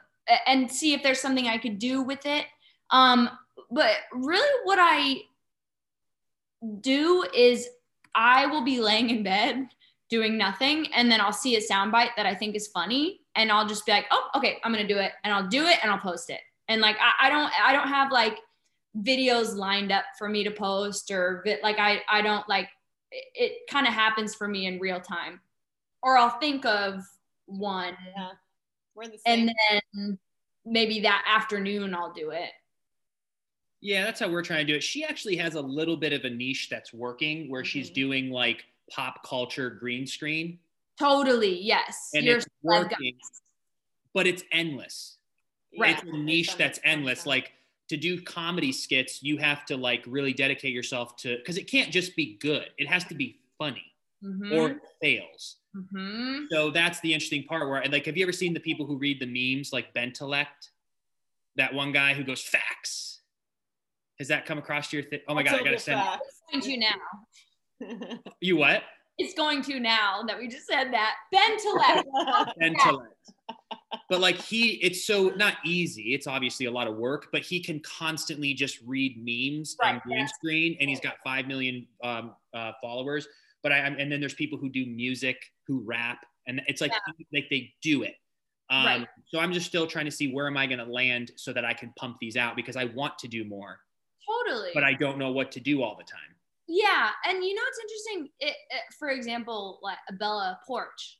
and 0.46 0.70
see 0.70 0.92
if 0.92 1.02
there's 1.02 1.20
something 1.20 1.46
I 1.46 1.58
could 1.58 1.78
do 1.78 2.02
with 2.02 2.26
it. 2.26 2.46
Um, 2.90 3.30
but 3.70 3.94
really, 4.12 4.48
what 4.64 4.78
I 4.80 5.22
do 6.80 7.24
is 7.34 7.68
I 8.14 8.46
will 8.46 8.62
be 8.62 8.80
laying 8.80 9.10
in 9.10 9.22
bed 9.22 9.68
doing 10.08 10.36
nothing, 10.36 10.88
and 10.94 11.10
then 11.10 11.20
I'll 11.20 11.32
see 11.32 11.56
a 11.56 11.60
soundbite 11.60 12.10
that 12.16 12.26
I 12.26 12.34
think 12.34 12.56
is 12.56 12.66
funny, 12.66 13.20
and 13.36 13.52
I'll 13.52 13.66
just 13.66 13.86
be 13.86 13.92
like, 13.92 14.06
"Oh, 14.10 14.28
okay, 14.34 14.58
I'm 14.64 14.72
gonna 14.72 14.86
do 14.86 14.98
it," 14.98 15.12
and 15.24 15.32
I'll 15.32 15.48
do 15.48 15.66
it, 15.66 15.78
and 15.82 15.92
I'll 15.92 15.98
post 15.98 16.30
it. 16.30 16.40
And 16.68 16.80
like 16.80 16.96
I, 17.00 17.26
I 17.26 17.30
don't, 17.30 17.52
I 17.60 17.72
don't 17.72 17.88
have 17.88 18.10
like 18.12 18.38
videos 18.98 19.54
lined 19.54 19.92
up 19.92 20.04
for 20.18 20.28
me 20.28 20.42
to 20.44 20.50
post 20.50 21.10
or 21.10 21.44
like 21.62 21.78
I, 21.78 22.00
I 22.10 22.22
don't 22.22 22.48
like 22.48 22.68
it, 23.12 23.24
it 23.34 23.52
kind 23.70 23.86
of 23.86 23.92
happens 23.92 24.34
for 24.34 24.48
me 24.48 24.66
in 24.66 24.78
real 24.80 25.00
time 25.00 25.40
or 26.02 26.16
I'll 26.16 26.38
think 26.40 26.64
of 26.66 27.02
one 27.46 27.96
Yeah. 28.16 28.30
We're 28.94 29.06
the 29.08 29.18
and 29.26 29.52
then 29.94 30.18
maybe 30.64 31.00
that 31.00 31.24
afternoon 31.26 31.94
I'll 31.94 32.12
do 32.12 32.30
it. 32.30 32.50
Yeah, 33.80 34.04
that's 34.04 34.20
how 34.20 34.28
we're 34.28 34.42
trying 34.42 34.66
to 34.66 34.72
do 34.72 34.76
it. 34.76 34.82
She 34.82 35.04
actually 35.04 35.36
has 35.36 35.54
a 35.54 35.60
little 35.60 35.96
bit 35.96 36.12
of 36.12 36.24
a 36.24 36.30
niche 36.30 36.68
that's 36.68 36.92
working 36.92 37.48
where 37.48 37.64
she's 37.64 37.90
Mhm. 37.90 37.94
doing 37.94 38.30
like 38.30 38.64
pop 38.90 39.24
culture 39.24 39.70
green 39.70 40.06
screen 40.06 40.58
Totally. 40.98 41.58
Yes. 41.62 42.10
and 42.12 42.26
You're 42.26 42.38
it's 42.38 42.46
working, 42.62 43.16
but 44.12 44.26
it's 44.26 44.42
endless. 44.52 45.16
Right. 45.78 45.94
It's 45.96 46.02
a 46.02 46.12
niche 46.16 46.56
that's 46.56 46.78
endless. 46.84 47.24
Like 47.24 47.52
to 47.90 47.96
do 47.96 48.22
comedy 48.22 48.70
skits, 48.70 49.20
you 49.20 49.36
have 49.38 49.64
to 49.66 49.76
like 49.76 50.04
really 50.06 50.32
dedicate 50.32 50.72
yourself 50.72 51.16
to 51.16 51.36
because 51.38 51.56
it 51.56 51.64
can't 51.68 51.90
just 51.90 52.14
be 52.14 52.36
good. 52.40 52.66
It 52.78 52.86
has 52.86 53.04
to 53.06 53.14
be 53.16 53.40
funny 53.58 53.82
Mhm. 54.22 54.52
or 54.56 54.70
it 54.70 54.78
fails. 55.02 55.56
Mhm. 55.76 56.46
So 56.52 56.70
that's 56.70 57.00
the 57.00 57.12
interesting 57.12 57.42
part 57.42 57.68
where 57.68 57.82
I 57.82 57.86
like 57.86 58.06
have 58.06 58.16
you 58.16 58.22
ever 58.22 58.32
seen 58.32 58.54
the 58.54 58.60
people 58.60 58.86
who 58.86 58.96
read 58.96 59.18
the 59.20 59.26
memes 59.26 59.72
like 59.72 59.92
Bentelect? 59.92 60.70
That 61.56 61.74
one 61.74 61.90
guy 61.90 62.14
who 62.14 62.22
goes 62.22 62.40
facts. 62.42 63.22
Has 64.20 64.28
that 64.28 64.46
come 64.46 64.58
across 64.58 64.92
your 64.92 65.02
thing? 65.02 65.18
Oh 65.26 65.34
my 65.34 65.42
god, 65.42 65.54
I 65.60 65.64
gotta 65.64 65.78
send 65.80 66.00
It's 66.52 66.66
going 66.68 66.80
to 67.80 67.96
now. 67.98 68.22
you 68.40 68.56
what? 68.56 68.84
It's 69.20 69.34
going 69.34 69.62
to 69.64 69.78
now 69.78 70.22
that 70.26 70.38
we 70.38 70.48
just 70.48 70.66
said 70.66 70.92
that. 70.92 71.14
Ben 71.30 71.58
Tillett. 71.58 72.04
Bentelect. 72.60 73.54
But 74.08 74.20
like 74.20 74.36
he, 74.36 74.72
it's 74.82 75.04
so 75.04 75.28
not 75.36 75.54
easy. 75.64 76.14
It's 76.14 76.26
obviously 76.26 76.66
a 76.66 76.70
lot 76.70 76.86
of 76.86 76.96
work, 76.96 77.28
but 77.32 77.42
he 77.42 77.60
can 77.60 77.80
constantly 77.80 78.54
just 78.54 78.78
read 78.86 79.16
memes 79.18 79.76
on 79.82 79.94
Right, 79.94 80.02
green 80.02 80.28
screen, 80.28 80.76
and 80.80 80.88
he's 80.88 81.00
got 81.00 81.16
five 81.22 81.46
million 81.46 81.86
um, 82.02 82.34
uh, 82.54 82.72
followers. 82.80 83.28
But 83.62 83.72
I, 83.72 83.78
and 83.78 84.10
then 84.10 84.20
there's 84.20 84.34
people 84.34 84.58
who 84.58 84.70
do 84.70 84.86
music, 84.86 85.36
who 85.66 85.82
rap, 85.84 86.24
and 86.46 86.62
it's 86.66 86.80
like 86.80 86.92
like 87.32 87.46
they 87.50 87.72
do 87.82 88.02
it. 88.02 88.14
Um, 88.70 88.86
Right. 88.86 89.08
So 89.26 89.38
I'm 89.38 89.52
just 89.52 89.66
still 89.66 89.86
trying 89.86 90.06
to 90.06 90.10
see 90.10 90.32
where 90.32 90.46
am 90.46 90.56
I 90.56 90.66
going 90.66 90.78
to 90.78 90.90
land 90.90 91.32
so 91.36 91.52
that 91.52 91.64
I 91.64 91.74
can 91.74 91.92
pump 91.96 92.16
these 92.20 92.36
out 92.36 92.56
because 92.56 92.76
I 92.76 92.84
want 92.86 93.18
to 93.18 93.28
do 93.28 93.44
more, 93.44 93.80
totally. 94.26 94.70
but 94.72 94.82
I 94.84 94.94
don't 94.94 95.18
know 95.18 95.32
what 95.32 95.52
to 95.52 95.60
do 95.60 95.82
all 95.82 95.96
the 95.96 96.04
time. 96.04 96.29
Yeah, 96.72 97.10
and 97.26 97.44
you 97.44 97.52
know 97.52 97.62
it's 97.66 97.80
interesting? 97.80 98.28
It, 98.38 98.54
it, 98.70 98.94
for 98.96 99.08
example, 99.08 99.80
like 99.82 99.98
Bella 100.20 100.60
Poarch. 100.68 101.16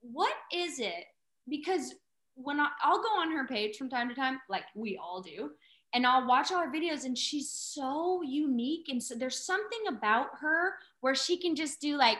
What 0.00 0.32
is 0.50 0.80
it? 0.80 1.04
Because 1.46 1.94
when 2.36 2.58
I, 2.58 2.68
I'll 2.82 3.02
go 3.02 3.20
on 3.20 3.30
her 3.32 3.46
page 3.46 3.76
from 3.76 3.90
time 3.90 4.08
to 4.08 4.14
time, 4.14 4.40
like 4.48 4.64
we 4.74 4.96
all 4.96 5.20
do, 5.20 5.50
and 5.92 6.06
I'll 6.06 6.26
watch 6.26 6.50
all 6.50 6.60
her 6.60 6.72
videos, 6.72 7.04
and 7.04 7.18
she's 7.18 7.50
so 7.50 8.22
unique, 8.22 8.88
and 8.88 9.02
so 9.02 9.14
there's 9.14 9.44
something 9.44 9.80
about 9.88 10.28
her 10.40 10.72
where 11.00 11.14
she 11.14 11.36
can 11.36 11.54
just 11.54 11.82
do 11.82 11.98
like, 11.98 12.18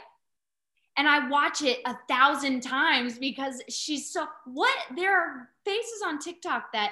and 0.98 1.08
I 1.08 1.26
watch 1.26 1.62
it 1.62 1.78
a 1.86 1.96
thousand 2.06 2.60
times 2.60 3.18
because 3.18 3.62
she's 3.70 4.12
so 4.12 4.26
what? 4.44 4.76
There 4.94 5.18
are 5.18 5.48
faces 5.64 6.02
on 6.04 6.18
TikTok 6.18 6.72
that 6.74 6.90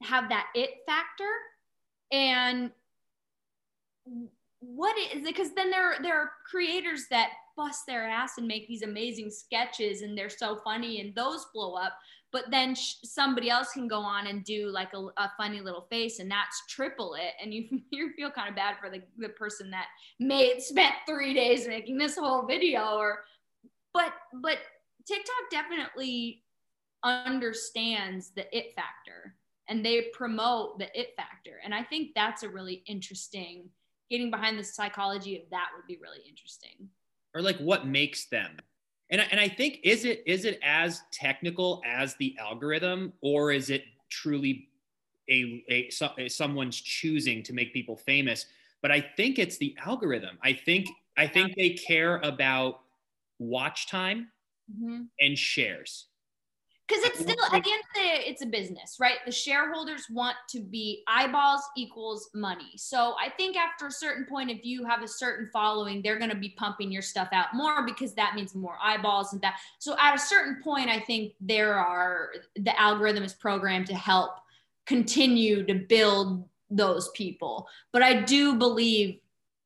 have 0.00 0.28
that 0.28 0.46
it 0.54 0.70
factor, 0.86 1.32
and 2.12 2.70
what 4.60 4.96
is 4.98 5.22
it 5.22 5.24
because 5.24 5.52
then 5.54 5.70
there 5.70 5.96
there 6.02 6.20
are 6.20 6.30
creators 6.48 7.06
that 7.10 7.30
bust 7.56 7.82
their 7.86 8.08
ass 8.08 8.38
and 8.38 8.46
make 8.46 8.66
these 8.66 8.82
amazing 8.82 9.30
sketches 9.30 10.02
and 10.02 10.16
they're 10.16 10.28
so 10.28 10.56
funny 10.64 11.00
and 11.00 11.14
those 11.14 11.46
blow 11.54 11.74
up 11.74 11.96
but 12.32 12.44
then 12.50 12.74
sh- 12.74 12.94
somebody 13.04 13.48
else 13.48 13.72
can 13.72 13.88
go 13.88 14.00
on 14.00 14.26
and 14.26 14.44
do 14.44 14.68
like 14.68 14.92
a, 14.94 14.98
a 14.98 15.32
funny 15.36 15.60
little 15.60 15.86
face 15.90 16.18
and 16.18 16.30
that's 16.30 16.62
triple 16.68 17.14
it 17.14 17.34
and 17.42 17.54
you 17.54 17.68
you 17.90 18.12
feel 18.14 18.30
kind 18.30 18.48
of 18.48 18.56
bad 18.56 18.76
for 18.80 18.90
the, 18.90 19.02
the 19.18 19.28
person 19.30 19.70
that 19.70 19.86
made 20.18 20.60
spent 20.60 20.94
three 21.06 21.34
days 21.34 21.68
making 21.68 21.96
this 21.96 22.16
whole 22.16 22.44
video 22.44 22.96
or 22.96 23.24
but 23.94 24.12
but 24.42 24.58
tiktok 25.06 25.50
definitely 25.50 26.42
understands 27.04 28.32
the 28.34 28.44
it 28.56 28.74
factor 28.74 29.36
and 29.68 29.84
they 29.84 30.08
promote 30.12 30.80
the 30.80 31.00
it 31.00 31.14
factor 31.16 31.60
and 31.64 31.72
i 31.72 31.82
think 31.82 32.10
that's 32.14 32.42
a 32.42 32.48
really 32.48 32.82
interesting 32.86 33.68
getting 34.10 34.30
behind 34.30 34.58
the 34.58 34.64
psychology 34.64 35.36
of 35.36 35.42
that 35.50 35.68
would 35.76 35.86
be 35.86 35.98
really 36.00 36.20
interesting. 36.28 36.88
or 37.34 37.42
like 37.42 37.58
what 37.58 37.86
makes 37.86 38.26
them? 38.26 38.56
And 39.10 39.20
I, 39.20 39.24
and 39.30 39.40
I 39.40 39.48
think 39.48 39.80
is 39.84 40.04
it 40.04 40.22
is 40.26 40.44
it 40.44 40.58
as 40.62 41.02
technical 41.12 41.82
as 41.86 42.14
the 42.16 42.36
algorithm 42.38 43.12
or 43.22 43.52
is 43.52 43.70
it 43.70 43.84
truly 44.10 44.68
a, 45.30 45.64
a, 45.68 45.90
so- 45.90 46.12
a 46.18 46.28
someone's 46.28 46.80
choosing 46.80 47.42
to 47.44 47.52
make 47.52 47.72
people 47.72 47.96
famous? 47.96 48.46
But 48.80 48.92
i 48.92 49.00
think 49.00 49.38
it's 49.38 49.58
the 49.58 49.76
algorithm. 49.84 50.38
I 50.42 50.52
think 50.52 50.88
i 51.16 51.26
think 51.26 51.56
they 51.56 51.70
care 51.70 52.18
about 52.18 52.80
watch 53.38 53.88
time 53.88 54.28
mm-hmm. 54.70 55.02
and 55.20 55.38
shares 55.38 56.07
Because 56.88 57.04
it's 57.04 57.20
still 57.20 57.36
at 57.44 57.50
the 57.50 57.56
end 57.70 57.82
of 57.82 57.94
the 57.94 58.00
day, 58.00 58.24
it's 58.26 58.42
a 58.42 58.46
business, 58.46 58.96
right? 58.98 59.16
The 59.26 59.32
shareholders 59.32 60.06
want 60.08 60.36
to 60.50 60.60
be 60.60 61.02
eyeballs 61.06 61.60
equals 61.76 62.30
money. 62.34 62.72
So 62.76 63.14
I 63.22 63.28
think 63.28 63.56
after 63.58 63.88
a 63.88 63.90
certain 63.92 64.24
point, 64.24 64.50
if 64.50 64.64
you 64.64 64.84
have 64.86 65.02
a 65.02 65.08
certain 65.08 65.50
following, 65.52 66.00
they're 66.00 66.18
going 66.18 66.30
to 66.30 66.36
be 66.36 66.50
pumping 66.50 66.90
your 66.90 67.02
stuff 67.02 67.28
out 67.32 67.48
more 67.52 67.84
because 67.84 68.14
that 68.14 68.34
means 68.34 68.54
more 68.54 68.78
eyeballs 68.82 69.34
and 69.34 69.42
that. 69.42 69.58
So 69.78 69.96
at 70.00 70.14
a 70.14 70.18
certain 70.18 70.62
point, 70.62 70.88
I 70.88 71.00
think 71.00 71.34
there 71.40 71.74
are 71.74 72.30
the 72.56 72.78
algorithm 72.80 73.22
is 73.22 73.34
programmed 73.34 73.86
to 73.88 73.94
help 73.94 74.30
continue 74.86 75.64
to 75.66 75.74
build 75.74 76.48
those 76.70 77.10
people. 77.10 77.68
But 77.92 78.02
I 78.02 78.22
do 78.22 78.54
believe 78.56 79.18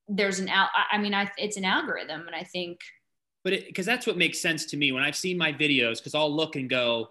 there's 0.09 0.41
an 0.41 0.49
al- 0.49 0.71
I- 0.75 0.97
I 0.97 0.99
mean, 0.99 1.15
I 1.15 1.31
it's 1.39 1.57
an 1.57 1.65
algorithm, 1.65 2.27
and 2.27 2.35
I 2.35 2.43
think 2.43 2.81
but 3.45 3.53
because 3.67 3.87
that's 3.87 4.07
what 4.07 4.17
makes 4.17 4.39
sense 4.41 4.65
to 4.67 4.77
me 4.77 4.93
when 4.93 5.03
I've 5.03 5.17
seen 5.17 5.37
my 5.37 5.53
videos, 5.53 5.99
because 5.99 6.15
I'll 6.15 6.35
look 6.35 6.57
and 6.57 6.69
go, 6.71 7.11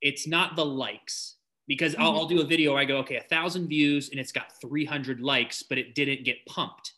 it's 0.00 0.26
not 0.26 0.56
the 0.56 0.64
likes. 0.64 1.36
Because 1.68 1.94
I'll, 1.94 2.12
I'll 2.12 2.26
do 2.26 2.40
a 2.40 2.44
video 2.44 2.72
where 2.72 2.80
I 2.80 2.84
go, 2.84 2.98
okay, 2.98 3.16
a 3.16 3.22
thousand 3.22 3.68
views 3.68 4.10
and 4.10 4.18
it's 4.18 4.32
got 4.32 4.60
300 4.60 5.20
likes, 5.20 5.62
but 5.62 5.78
it 5.78 5.94
didn't 5.94 6.24
get 6.24 6.44
pumped. 6.46 6.94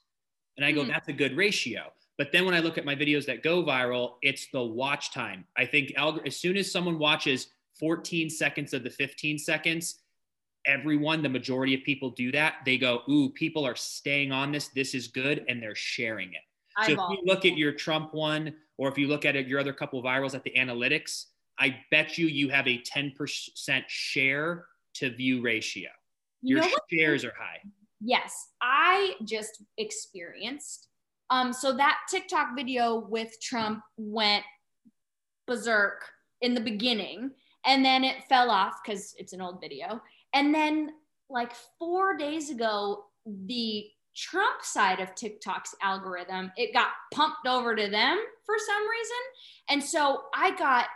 And 0.56 0.64
I 0.64 0.72
go, 0.72 0.82
Hmm. 0.82 0.88
that's 0.88 1.08
a 1.08 1.12
good 1.12 1.36
ratio. 1.36 1.92
But 2.16 2.32
then 2.32 2.44
when 2.44 2.54
I 2.54 2.60
look 2.60 2.78
at 2.78 2.84
my 2.84 2.94
videos 2.94 3.26
that 3.26 3.42
go 3.42 3.62
viral, 3.62 4.14
it's 4.22 4.46
the 4.52 4.62
watch 4.62 5.12
time. 5.12 5.44
I 5.56 5.66
think 5.66 5.92
as 6.24 6.36
soon 6.36 6.56
as 6.56 6.70
someone 6.72 6.98
watches 6.98 7.48
14 7.78 8.30
seconds 8.30 8.72
of 8.72 8.84
the 8.84 8.90
15 8.90 9.38
seconds, 9.38 9.98
everyone, 10.64 11.22
the 11.22 11.28
majority 11.28 11.74
of 11.74 11.82
people 11.82 12.10
do 12.10 12.32
that. 12.32 12.54
They 12.64 12.78
go, 12.78 13.02
ooh, 13.10 13.30
people 13.30 13.66
are 13.66 13.76
staying 13.76 14.32
on 14.32 14.52
this. 14.52 14.68
This 14.68 14.94
is 14.94 15.08
good. 15.08 15.44
And 15.48 15.62
they're 15.62 15.74
sharing 15.74 16.32
it. 16.32 16.42
So 16.82 16.92
if 16.92 16.98
you 16.98 17.18
look 17.24 17.44
at 17.44 17.56
your 17.56 17.72
Trump 17.72 18.12
one, 18.14 18.54
or 18.78 18.88
if 18.88 18.98
you 18.98 19.06
look 19.06 19.24
at 19.24 19.36
it, 19.36 19.46
your 19.46 19.60
other 19.60 19.72
couple 19.72 19.98
of 19.98 20.04
virals 20.04 20.34
at 20.34 20.42
the 20.42 20.52
analytics, 20.56 21.26
I 21.58 21.76
bet 21.90 22.18
you 22.18 22.26
you 22.26 22.48
have 22.48 22.66
a 22.66 22.82
10% 22.82 23.82
share 23.86 24.66
to 24.94 25.10
view 25.10 25.40
ratio. 25.40 25.88
You 26.42 26.56
Your 26.56 26.64
know 26.64 26.74
shares 26.92 27.24
are 27.24 27.34
high. 27.38 27.60
Yes, 28.00 28.48
I 28.60 29.14
just 29.24 29.62
experienced. 29.78 30.88
Um, 31.30 31.52
so 31.52 31.74
that 31.76 31.98
TikTok 32.10 32.54
video 32.54 33.06
with 33.08 33.40
Trump 33.40 33.82
went 33.96 34.44
berserk 35.46 36.04
in 36.42 36.54
the 36.54 36.60
beginning, 36.60 37.30
and 37.64 37.84
then 37.84 38.04
it 38.04 38.24
fell 38.28 38.50
off 38.50 38.80
because 38.84 39.14
it's 39.18 39.32
an 39.32 39.40
old 39.40 39.60
video. 39.60 40.02
And 40.34 40.54
then, 40.54 40.90
like 41.30 41.52
four 41.78 42.16
days 42.16 42.50
ago, 42.50 43.04
the 43.46 43.86
Trump 44.16 44.62
side 44.62 45.00
of 45.00 45.14
TikTok's 45.14 45.74
algorithm 45.82 46.52
it 46.56 46.72
got 46.72 46.88
pumped 47.12 47.46
over 47.46 47.74
to 47.74 47.88
them 47.88 48.18
for 48.44 48.54
some 48.58 48.88
reason, 48.88 49.16
and 49.70 49.82
so 49.82 50.22
I 50.34 50.56
got 50.56 50.86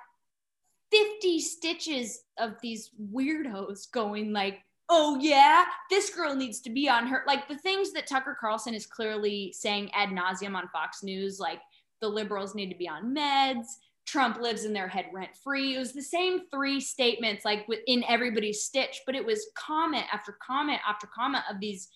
50 0.90 1.40
stitches 1.40 2.22
of 2.38 2.54
these 2.62 2.90
weirdos 3.12 3.90
going 3.92 4.32
like 4.32 4.60
oh 4.90 5.18
yeah, 5.20 5.64
this 5.90 6.10
girl 6.10 6.34
needs 6.34 6.60
to 6.60 6.70
be 6.70 6.88
on 6.88 7.06
her. 7.06 7.22
Like 7.26 7.48
the 7.48 7.58
things 7.58 7.92
that 7.92 8.06
Tucker 8.06 8.36
Carlson 8.38 8.74
is 8.74 8.86
clearly 8.86 9.52
saying 9.52 9.90
ad 9.92 10.10
nauseum 10.10 10.54
on 10.54 10.68
Fox 10.68 11.02
News, 11.02 11.38
like 11.38 11.60
the 12.00 12.08
liberals 12.08 12.54
need 12.54 12.70
to 12.70 12.78
be 12.78 12.88
on 12.88 13.14
meds. 13.14 13.66
Trump 14.06 14.40
lives 14.40 14.64
in 14.64 14.72
their 14.72 14.88
head 14.88 15.06
rent 15.12 15.36
free. 15.44 15.76
It 15.76 15.78
was 15.78 15.92
the 15.92 16.00
same 16.00 16.48
three 16.50 16.80
statements, 16.80 17.44
like 17.44 17.68
within 17.68 18.02
everybody's 18.08 18.62
stitch, 18.62 19.02
but 19.04 19.14
it 19.14 19.24
was 19.24 19.50
comment 19.54 20.06
after 20.10 20.38
comment 20.40 20.80
after 20.88 21.06
comment 21.06 21.44
of 21.50 21.60
these 21.60 21.88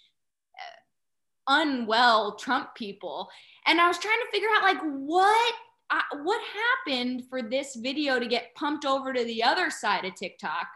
unwell 1.48 2.36
Trump 2.36 2.74
people. 2.74 3.28
And 3.66 3.80
I 3.80 3.88
was 3.88 3.98
trying 3.98 4.18
to 4.20 4.30
figure 4.30 4.48
out 4.56 4.62
like 4.62 4.80
what 4.82 5.54
I, 5.90 6.02
what 6.22 6.40
happened 6.86 7.24
for 7.28 7.42
this 7.42 7.76
video 7.76 8.18
to 8.18 8.26
get 8.26 8.54
pumped 8.54 8.84
over 8.84 9.12
to 9.12 9.24
the 9.24 9.42
other 9.42 9.70
side 9.70 10.04
of 10.04 10.14
TikTok 10.14 10.66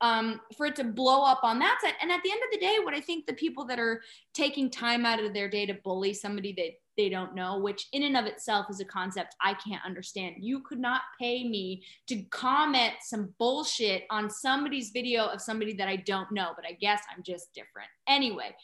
um, 0.00 0.40
for 0.56 0.66
it 0.66 0.76
to 0.76 0.84
blow 0.84 1.24
up 1.24 1.40
on 1.44 1.58
that 1.60 1.78
side. 1.82 1.94
And 2.02 2.10
at 2.10 2.22
the 2.24 2.30
end 2.30 2.40
of 2.42 2.50
the 2.52 2.66
day, 2.66 2.78
what 2.82 2.94
I 2.94 3.00
think 3.00 3.24
the 3.24 3.34
people 3.34 3.64
that 3.66 3.78
are 3.78 4.02
taking 4.34 4.68
time 4.68 5.06
out 5.06 5.22
of 5.22 5.32
their 5.32 5.48
day 5.48 5.64
to 5.66 5.74
bully 5.74 6.12
somebody 6.12 6.52
that 6.54 6.72
they 6.96 7.08
don't 7.08 7.34
know, 7.34 7.58
which 7.58 7.86
in 7.92 8.02
and 8.02 8.16
of 8.16 8.26
itself 8.26 8.66
is 8.68 8.80
a 8.80 8.84
concept 8.84 9.36
I 9.40 9.54
can't 9.54 9.84
understand. 9.84 10.36
You 10.40 10.60
could 10.60 10.80
not 10.80 11.02
pay 11.20 11.48
me 11.48 11.84
to 12.08 12.22
comment 12.30 12.94
some 13.00 13.32
bullshit 13.38 14.04
on 14.10 14.28
somebody's 14.28 14.90
video 14.90 15.26
of 15.26 15.40
somebody 15.40 15.72
that 15.74 15.88
I 15.88 15.96
don't 15.96 16.30
know, 16.32 16.50
but 16.56 16.66
I 16.66 16.72
guess 16.72 17.02
I'm 17.14 17.22
just 17.22 17.54
different. 17.54 17.88
Anyway, 18.08 18.54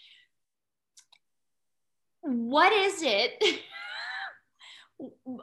what 2.23 2.73
is 2.73 3.03
it? 3.03 3.43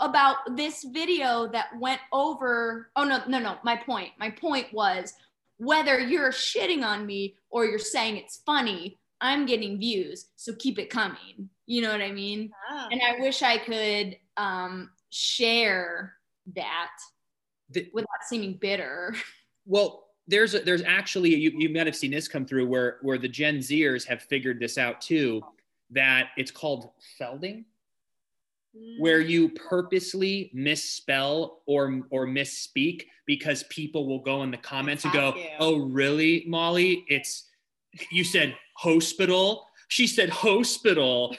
about 0.02 0.58
this 0.58 0.84
video 0.92 1.48
that 1.48 1.68
went 1.80 2.02
over 2.12 2.92
oh 2.98 3.06
no 3.06 3.22
no 3.26 3.40
no 3.40 3.58
my 3.64 3.74
point 3.74 4.10
my 4.20 4.30
point 4.30 4.68
was 4.74 5.14
whether 5.58 6.00
you're 6.00 6.32
shitting 6.32 6.84
on 6.84 7.06
me 7.06 7.36
or 7.50 7.66
you're 7.66 7.80
saying 7.80 8.18
it's 8.18 8.42
funny, 8.46 9.00
I'm 9.22 9.46
getting 9.46 9.80
views. 9.80 10.28
So 10.36 10.54
keep 10.60 10.80
it 10.80 10.90
coming. 10.90 11.50
You 11.66 11.82
know 11.82 11.92
what 11.92 12.02
I 12.02 12.12
mean? 12.12 12.52
Ah. 12.70 12.88
And 12.92 13.02
I 13.02 13.20
wish 13.20 13.42
I 13.42 13.58
could 13.58 14.18
um, 14.38 14.92
share 15.10 16.14
that 16.56 16.92
The- 17.70 17.90
without 17.94 18.24
seeming 18.28 18.56
bitter. 18.56 19.16
Well, 19.68 20.10
there's 20.28 20.54
a, 20.54 20.60
there's 20.60 20.84
actually 20.84 21.34
you, 21.34 21.52
you 21.58 21.70
might 21.70 21.88
have 21.88 21.96
seen 21.96 22.12
this 22.12 22.28
come 22.28 22.46
through 22.46 22.68
where 22.68 23.00
where 23.02 23.18
the 23.18 23.28
Gen 23.28 23.58
Zers 23.58 24.06
have 24.06 24.22
figured 24.22 24.60
this 24.60 24.78
out 24.78 25.02
too, 25.02 25.42
that 25.92 26.30
it's 26.38 26.52
called 26.52 26.90
felding, 27.18 27.66
mm. 28.76 29.00
where 29.00 29.20
you 29.20 29.50
purposely 29.50 30.52
misspell 30.54 31.62
or 31.66 32.02
or 32.10 32.26
misspeak 32.26 33.04
because 33.26 33.64
people 33.64 34.08
will 34.08 34.20
go 34.20 34.44
in 34.44 34.52
the 34.52 34.58
comments 34.58 35.04
and 35.04 35.14
go, 35.14 35.36
you. 35.36 35.46
"Oh, 35.60 35.78
really, 35.78 36.44
Molly? 36.48 37.06
It's 37.08 37.50
you 38.12 38.24
said 38.24 38.56
hospital. 38.76 39.68
She 39.88 40.08
said 40.08 40.30
hospital." 40.30 41.36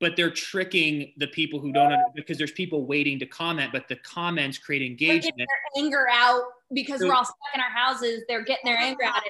But 0.00 0.16
they're 0.16 0.30
tricking 0.30 1.14
the 1.16 1.28
people 1.28 1.60
who 1.60 1.72
don't 1.72 1.92
under- 1.92 2.04
because 2.14 2.36
there's 2.36 2.52
people 2.52 2.84
waiting 2.84 3.18
to 3.20 3.26
comment, 3.26 3.72
but 3.72 3.88
the 3.88 3.96
comments 3.96 4.58
create 4.58 4.82
engagement. 4.82 5.36
their 5.36 5.82
anger 5.82 6.06
out 6.10 6.42
because 6.74 7.00
So- 7.00 7.06
we're 7.06 7.14
all 7.14 7.24
stuck 7.24 7.36
in 7.54 7.60
our 7.60 7.70
houses. 7.70 8.22
They're 8.28 8.42
getting 8.42 8.70
their 8.70 8.76
anger 8.76 9.04
out 9.04 9.22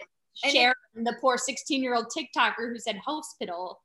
And- 0.42 0.52
sharing 0.52 0.74
the 0.94 1.16
poor 1.20 1.38
16 1.38 1.82
year 1.82 1.94
old 1.94 2.06
TikToker 2.06 2.72
who 2.72 2.78
said 2.78 2.96
hospital. 2.96 3.83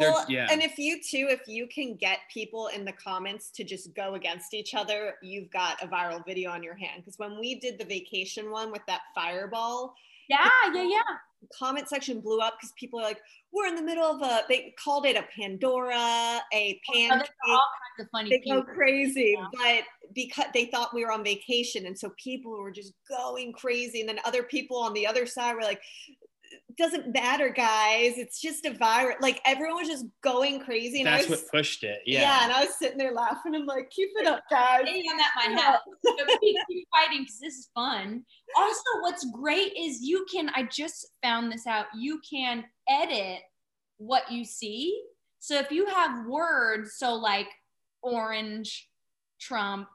They're- 0.00 0.10
Well, 0.10 0.26
yeah. 0.28 0.48
and 0.50 0.62
if 0.62 0.78
you 0.78 1.00
too, 1.02 1.28
if 1.30 1.46
you 1.46 1.66
can 1.66 1.94
get 1.94 2.20
people 2.32 2.68
in 2.68 2.84
the 2.84 2.92
comments 2.92 3.50
to 3.52 3.64
just 3.64 3.94
go 3.94 4.14
against 4.14 4.54
each 4.54 4.74
other, 4.74 5.14
you've 5.22 5.50
got 5.50 5.82
a 5.82 5.86
viral 5.86 6.24
video 6.26 6.50
on 6.50 6.62
your 6.62 6.74
hand. 6.74 7.02
Because 7.04 7.18
when 7.18 7.38
we 7.38 7.54
did 7.56 7.78
the 7.78 7.84
vacation 7.84 8.50
one 8.50 8.72
with 8.72 8.82
that 8.86 9.02
fireball, 9.14 9.94
Yeah, 10.28 10.48
yeah, 10.74 10.82
yeah. 10.82 11.02
the 11.42 11.48
comment 11.56 11.88
section 11.88 12.20
blew 12.20 12.40
up 12.40 12.54
because 12.58 12.72
people 12.78 12.98
are 13.00 13.02
like, 13.02 13.20
"We're 13.52 13.66
in 13.66 13.74
the 13.74 13.82
middle 13.82 14.04
of 14.04 14.22
a." 14.22 14.44
They 14.48 14.74
called 14.78 15.04
it 15.06 15.16
a 15.16 15.24
Pandora, 15.36 16.40
a 16.52 16.80
Oh, 16.88 16.92
pancake. 16.92 17.08
there's 17.10 17.28
all 17.48 17.62
kinds 17.96 18.06
of 18.06 18.10
funny 18.10 18.30
they 18.30 18.38
people. 18.38 18.62
go 18.62 18.72
crazy, 18.72 19.34
Yeah. 19.36 19.46
but 19.52 19.84
because 20.14 20.46
they 20.54 20.66
thought 20.66 20.94
we 20.94 21.04
were 21.04 21.10
on 21.12 21.22
vacation, 21.24 21.86
and 21.86 21.98
so 21.98 22.10
people 22.10 22.52
were 22.52 22.70
just 22.70 22.92
going 23.08 23.52
crazy, 23.52 24.00
and 24.00 24.08
then 24.08 24.20
other 24.24 24.42
people 24.42 24.76
on 24.78 24.92
the 24.92 25.06
other 25.06 25.26
side 25.26 25.54
were 25.54 25.62
like, 25.62 25.82
"Doesn't 26.76 27.12
matter, 27.12 27.48
guys. 27.48 28.14
It's 28.18 28.40
just 28.40 28.66
a 28.66 28.72
virus." 28.74 29.16
Like 29.20 29.40
everyone 29.44 29.76
was 29.76 29.88
just 29.88 30.06
going 30.22 30.60
crazy, 30.60 30.98
and 31.00 31.06
That's 31.06 31.26
I 31.26 31.30
was, 31.30 31.40
what 31.42 31.50
pushed 31.50 31.84
it. 31.84 32.00
yeah. 32.06 32.20
Yeah. 32.20 32.44
and 32.44 32.52
I 32.52 32.64
was 32.64 32.78
sitting 32.78 32.98
there 32.98 33.12
laughing. 33.12 33.54
I'm 33.54 33.66
like, 33.66 33.90
"Keep 33.90 34.10
it 34.16 34.26
up, 34.26 34.42
guys." 34.50 34.82
Hey, 34.86 35.02
I'm 35.12 35.18
at 35.20 35.56
my 35.56 35.62
house. 35.62 35.80
So 36.04 36.16
keep, 36.40 36.56
keep 36.70 36.88
fighting 36.94 37.22
because 37.22 37.38
this 37.40 37.54
is 37.54 37.68
fun. 37.74 38.22
Also, 38.56 38.82
what's 39.00 39.24
great 39.32 39.72
is 39.78 40.02
you 40.02 40.26
can, 40.32 40.50
I 40.54 40.64
just 40.64 41.06
found 41.22 41.52
this 41.52 41.66
out, 41.66 41.86
you 41.96 42.20
can 42.28 42.64
edit 42.88 43.40
what 43.98 44.30
you 44.30 44.44
see. 44.44 45.02
So 45.38 45.58
if 45.58 45.70
you 45.70 45.86
have 45.86 46.26
words, 46.26 46.94
so 46.96 47.14
like 47.14 47.48
orange, 48.02 48.88
Trump, 49.40 49.88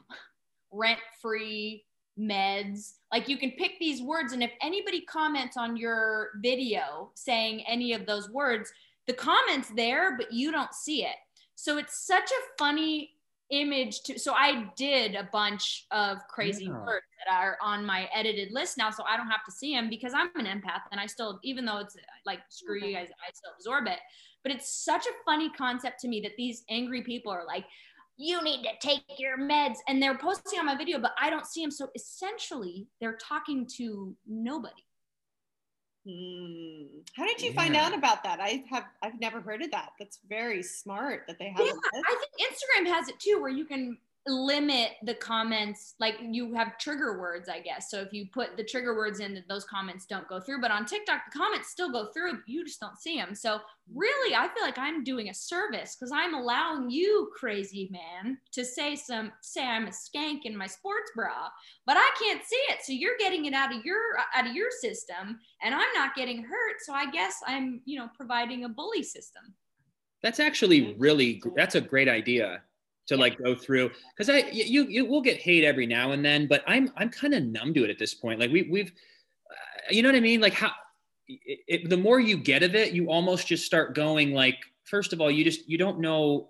rent 0.71 0.99
free, 1.21 1.86
meds, 2.20 2.93
like 3.11 3.28
you 3.28 3.38
can 3.38 3.51
pick 3.51 3.74
these 3.80 4.01
words. 4.01 4.34
And 4.34 4.41
if 4.43 4.51
anybody 4.61 5.01
comments 5.01 5.57
on 5.57 5.76
your 5.78 6.32
video 6.41 7.11
saying 7.16 7.63
any 7.68 7.93
of 7.93 8.05
those 8.05 8.30
words, 8.30 8.72
the 9.07 9.13
comment's 9.13 9.70
there, 9.70 10.18
but 10.18 10.32
you 10.32 10.51
don't 10.51 10.74
see 10.74 11.03
it. 11.03 11.16
So 11.55 11.78
it's 11.78 12.05
such 12.05 12.30
a 12.30 12.57
funny 12.57 13.11
image 13.51 14.01
to 14.01 14.18
so 14.18 14.34
I 14.34 14.72
did 14.76 15.13
a 15.13 15.30
bunch 15.32 15.86
of 15.91 16.18
crazy 16.28 16.66
Yeah. 16.66 16.84
words 16.84 17.05
that 17.24 17.32
are 17.32 17.59
on 17.61 17.86
my 17.86 18.09
edited 18.11 18.51
list 18.51 18.76
now 18.76 18.89
so 18.89 19.03
I 19.03 19.18
don't 19.18 19.28
have 19.28 19.45
to 19.45 19.51
see 19.51 19.72
them 19.76 19.88
because 19.88 20.13
I'm 20.16 20.32
an 20.36 20.47
empath 20.47 20.82
and 20.91 20.99
I 20.99 21.05
still 21.05 21.39
even 21.43 21.63
though 21.63 21.78
it's 21.78 21.95
like 22.26 22.39
screw 22.49 22.80
you 22.80 22.95
guys 22.95 23.09
I 23.24 23.32
still 23.36 23.51
absorb 23.55 23.86
it 23.86 23.99
but 24.41 24.51
it's 24.51 24.68
such 24.68 25.05
a 25.05 25.11
funny 25.26 25.51
concept 25.51 25.99
to 25.99 26.07
me 26.07 26.22
that 26.22 26.32
these 26.38 26.63
angry 26.72 27.03
people 27.03 27.32
are 27.32 27.45
like 27.45 27.66
you 28.18 28.41
need 28.43 28.63
to 28.63 28.70
take 28.88 29.03
your 29.18 29.38
meds 29.38 29.78
and 29.88 30.01
they're 30.01 30.18
posting 30.18 30.59
on 30.59 30.66
my 30.66 30.76
video 30.76 30.99
but 30.99 31.11
I 31.20 31.30
don't 31.30 31.45
see 31.45 31.61
them 31.61 31.72
so 31.72 31.89
essentially 31.95 32.88
they're 32.99 33.18
talking 33.18 33.68
to 33.78 34.16
nobody 34.28 34.86
Hmm. 36.07 36.99
How 37.16 37.26
did 37.26 37.41
you 37.41 37.51
find 37.53 37.76
out 37.76 37.97
about 37.97 38.24
that? 38.24 38.39
I 38.39 38.63
have 38.70 38.86
I've 39.01 39.20
never 39.20 39.41
heard 39.41 39.63
of 39.63 39.72
that. 39.72 39.89
That's 39.97 40.20
very 40.30 40.61
smart 40.61 41.24
that 41.28 41.39
they 41.39 41.49
have. 41.49 41.66
Yeah. 41.66 41.72
I 42.07 42.16
think 42.16 42.51
Instagram 42.51 42.93
has 42.93 43.09
it 43.09 43.20
too, 43.20 43.39
where 43.41 43.49
you 43.49 43.66
can 43.66 43.97
limit 44.28 44.91
the 45.03 45.13
comments. 45.13 45.93
Like 45.99 46.15
you 46.21 46.53
have 46.53 46.78
trigger 46.78 47.19
words, 47.19 47.47
I 47.47 47.59
guess. 47.59 47.91
So 47.91 48.01
if 48.01 48.11
you 48.11 48.26
put 48.34 48.57
the 48.57 48.63
trigger 48.63 48.95
words 48.95 49.19
in, 49.19 49.43
those 49.47 49.65
comments 49.65 50.05
don't 50.05 50.28
go 50.28 50.39
through. 50.39 50.61
But 50.61 50.71
on 50.71 50.86
TikTok, 50.86 51.21
the 51.32 51.38
comments 51.38 51.69
still 51.69 51.91
go 51.91 52.07
through. 52.11 52.39
You 52.47 52.65
just 52.65 52.80
don't 52.80 52.97
see 52.97 53.17
them. 53.17 53.36
So 53.36 53.59
really, 53.93 54.36
I 54.36 54.47
feel 54.47 54.63
like 54.63 54.80
I'm 54.80 55.03
doing 55.03 55.30
a 55.30 55.34
service 55.34 55.95
because 55.95 56.11
I'm 56.11 56.34
allowing 56.34 56.89
you, 56.89 57.32
crazy 57.36 57.89
man, 57.91 58.38
to 58.53 58.65
say 58.65 58.95
some 58.95 59.32
say 59.41 59.65
I'm 59.65 59.88
a 59.88 59.91
skank 59.91 60.41
in 60.45 60.57
my 60.57 60.67
sports 60.67 61.11
bra, 61.15 61.49
but 61.86 61.97
I 61.97 62.09
can't 62.19 62.43
see 62.43 62.55
it. 62.69 62.80
So 62.84 62.93
you're 62.93 63.17
getting 63.19 63.45
it 63.45 63.53
out 63.53 63.76
of 63.76 63.86
your 63.86 63.99
out 64.36 64.47
of 64.47 64.55
your 64.55 64.71
system, 64.71 65.39
and 65.61 65.76
I'm 65.76 65.93
not 65.93 66.15
getting 66.15 66.43
hurt. 66.43 66.82
So 66.84 66.93
I 66.93 67.11
guess 67.11 67.41
I'm 67.45 67.82
you 67.86 67.99
know 67.99 68.09
providing 68.15 68.63
a 68.63 68.69
bully 68.69 69.03
system. 69.03 69.53
That's 70.23 70.39
actually 70.39 70.95
really 70.97 71.43
that's 71.55 71.76
a 71.76 71.82
great 71.82 72.09
idea 72.09 72.63
to 73.07 73.17
like 73.17 73.37
go 73.37 73.55
through 73.55 73.91
because 74.15 74.29
I 74.29 74.49
you 74.51 74.85
you 74.85 75.05
will 75.05 75.21
get 75.21 75.37
hate 75.37 75.63
every 75.63 75.85
now 75.85 76.11
and 76.11 76.23
then, 76.23 76.47
but 76.47 76.63
I'm 76.67 76.91
I'm 76.97 77.09
kind 77.09 77.33
of 77.33 77.43
numb 77.43 77.73
to 77.73 77.83
it 77.83 77.89
at 77.89 77.99
this 77.99 78.13
point. 78.13 78.39
Like 78.39 78.51
we 78.51 78.63
we've 78.63 78.91
uh, 79.49 79.91
you 79.91 80.01
know 80.01 80.09
what 80.09 80.15
I 80.15 80.21
mean? 80.21 80.41
Like 80.41 80.53
how 80.53 80.71
it, 81.27 81.59
it, 81.67 81.89
the 81.89 81.97
more 81.97 82.19
you 82.19 82.37
get 82.37 82.63
of 82.63 82.75
it, 82.75 82.93
you 82.93 83.09
almost 83.09 83.47
just 83.47 83.65
start 83.65 83.95
going 83.95 84.33
like 84.33 84.57
first 84.83 85.13
of 85.13 85.21
all, 85.21 85.29
you 85.29 85.43
just 85.43 85.67
you 85.69 85.77
don't 85.77 85.99
know 85.99 86.49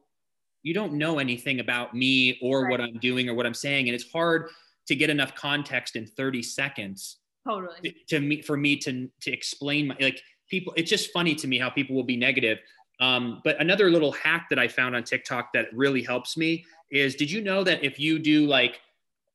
you 0.63 0.73
don't 0.73 0.93
know 0.93 1.19
anything 1.19 1.59
about 1.59 1.93
me 1.93 2.39
or 2.41 2.69
what 2.69 2.81
I'm 2.81 2.97
doing 2.97 3.29
or 3.29 3.35
what 3.35 3.45
I'm 3.45 3.53
saying, 3.53 3.87
and 3.87 3.95
it's 3.95 4.11
hard 4.11 4.49
to 4.87 4.95
get 4.95 5.09
enough 5.09 5.35
context 5.35 5.95
in 5.95 6.05
30 6.05 6.43
seconds 6.43 7.17
Totally. 7.47 7.75
to, 7.83 7.91
to 8.09 8.19
me 8.19 8.41
for 8.41 8.57
me 8.57 8.77
to 8.77 9.09
to 9.21 9.31
explain 9.31 9.87
my 9.87 9.95
like 9.99 10.21
people 10.49 10.73
it's 10.75 10.89
just 10.89 11.11
funny 11.11 11.35
to 11.35 11.47
me 11.47 11.57
how 11.57 11.69
people 11.69 11.95
will 11.95 12.03
be 12.03 12.17
negative 12.17 12.59
um, 12.99 13.41
but 13.43 13.59
another 13.59 13.89
little 13.89 14.11
hack 14.11 14.47
that 14.49 14.59
i 14.59 14.67
found 14.67 14.95
on 14.95 15.03
tiktok 15.03 15.51
that 15.53 15.67
really 15.73 16.01
helps 16.01 16.37
me 16.37 16.63
is 16.91 17.15
did 17.15 17.29
you 17.29 17.41
know 17.41 17.63
that 17.63 17.83
if 17.83 17.99
you 17.99 18.19
do 18.19 18.45
like 18.45 18.79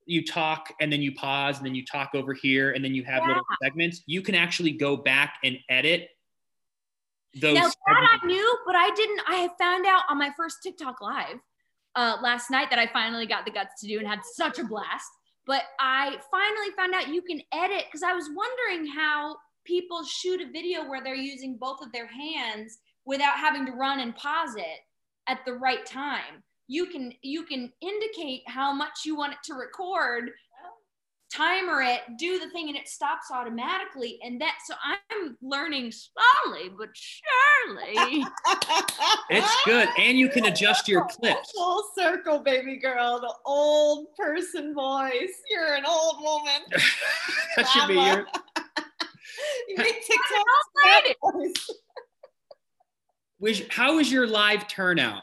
you 0.07 0.25
talk 0.25 0.73
and 0.81 0.93
then 0.93 1.03
you 1.03 1.13
pause 1.13 1.59
and 1.59 1.67
then 1.67 1.75
you 1.75 1.85
talk 1.85 2.11
over 2.15 2.33
here 2.33 2.73
and 2.73 2.85
then 2.85 2.95
you 2.95 3.05
have 3.05 3.25
little 3.27 3.43
segments 3.63 4.03
you 4.07 4.23
can 4.23 4.35
actually 4.35 4.73
go 4.73 4.97
back 4.97 5.35
and 5.45 5.57
edit 5.69 6.09
those 7.35 7.55
Now 7.55 7.69
that. 7.87 8.19
I 8.23 8.27
knew, 8.27 8.59
but 8.67 8.75
I 8.75 8.91
didn't. 8.95 9.21
I 9.27 9.49
found 9.59 9.87
out 9.87 10.03
on 10.09 10.19
my 10.19 10.31
first 10.37 10.59
TikTok 10.63 11.01
live 11.01 11.37
uh, 11.95 12.17
last 12.23 12.51
night 12.51 12.71
that 12.71 12.79
I 12.79 12.89
finally 12.89 13.27
got 13.27 13.45
the 13.45 13.51
guts 13.51 13.81
to 13.81 13.87
do 13.87 13.99
and 13.99 14.07
had 14.07 14.21
such 14.35 14.59
a 14.59 14.65
blast. 14.65 15.11
But 15.47 15.63
I 15.79 16.19
finally 16.31 16.75
found 16.77 16.95
out 16.95 17.09
you 17.09 17.23
can 17.23 17.41
edit 17.53 17.85
because 17.87 18.03
I 18.03 18.13
was 18.13 18.29
wondering 18.35 18.93
how 18.93 19.37
people 19.65 20.05
shoot 20.05 20.41
a 20.41 20.51
video 20.51 20.89
where 20.89 21.03
they're 21.03 21.15
using 21.15 21.57
both 21.57 21.81
of 21.83 21.93
their 21.93 22.07
hands 22.07 22.79
without 23.05 23.37
having 23.37 23.67
to 23.67 23.73
run 23.73 24.01
and 24.01 24.15
pause 24.17 24.57
it 24.57 24.81
at 25.27 25.45
the 25.45 25.55
right 25.55 25.85
time. 25.87 26.43
You 26.69 26.87
can 26.87 27.13
you 27.23 27.45
can 27.45 27.73
indicate 27.81 28.43
how 28.47 28.73
much 28.73 29.01
you 29.05 29.17
want 29.17 29.33
it 29.33 29.39
to 29.45 29.55
record 29.55 30.31
timer 31.33 31.81
it, 31.81 32.01
do 32.19 32.39
the 32.39 32.51
thing, 32.51 32.69
and 32.69 32.77
it 32.77 32.89
stops 32.89 33.31
automatically. 33.33 34.19
And 34.23 34.41
that, 34.41 34.59
so 34.67 34.75
I'm 34.85 35.37
learning 35.41 35.93
slowly 35.93 36.71
but 36.77 36.89
surely. 36.93 38.25
it's 39.31 39.57
good 39.65 39.89
and 39.99 40.19
you 40.19 40.29
can 40.29 40.47
adjust 40.47 40.89
your 40.89 41.07
clips 41.07 41.53
Full 41.57 41.85
circle, 41.97 42.41
baby 42.41 42.77
girl. 42.77 43.21
The 43.21 43.33
old 43.47 44.15
person 44.17 44.75
voice. 44.75 45.41
You're 45.51 45.75
an 45.75 45.85
old 45.87 46.17
woman. 46.21 46.63
that 47.57 47.69
should 47.69 47.89
be 47.89 47.95
your 47.95 48.27
you 49.69 49.77
make 49.77 50.05
TikTok 50.05 51.17
voice. 51.23 51.71
Was, 53.41 53.63
how 53.71 53.97
was 53.97 54.13
your 54.13 54.27
live 54.27 54.69
turnout? 54.69 55.23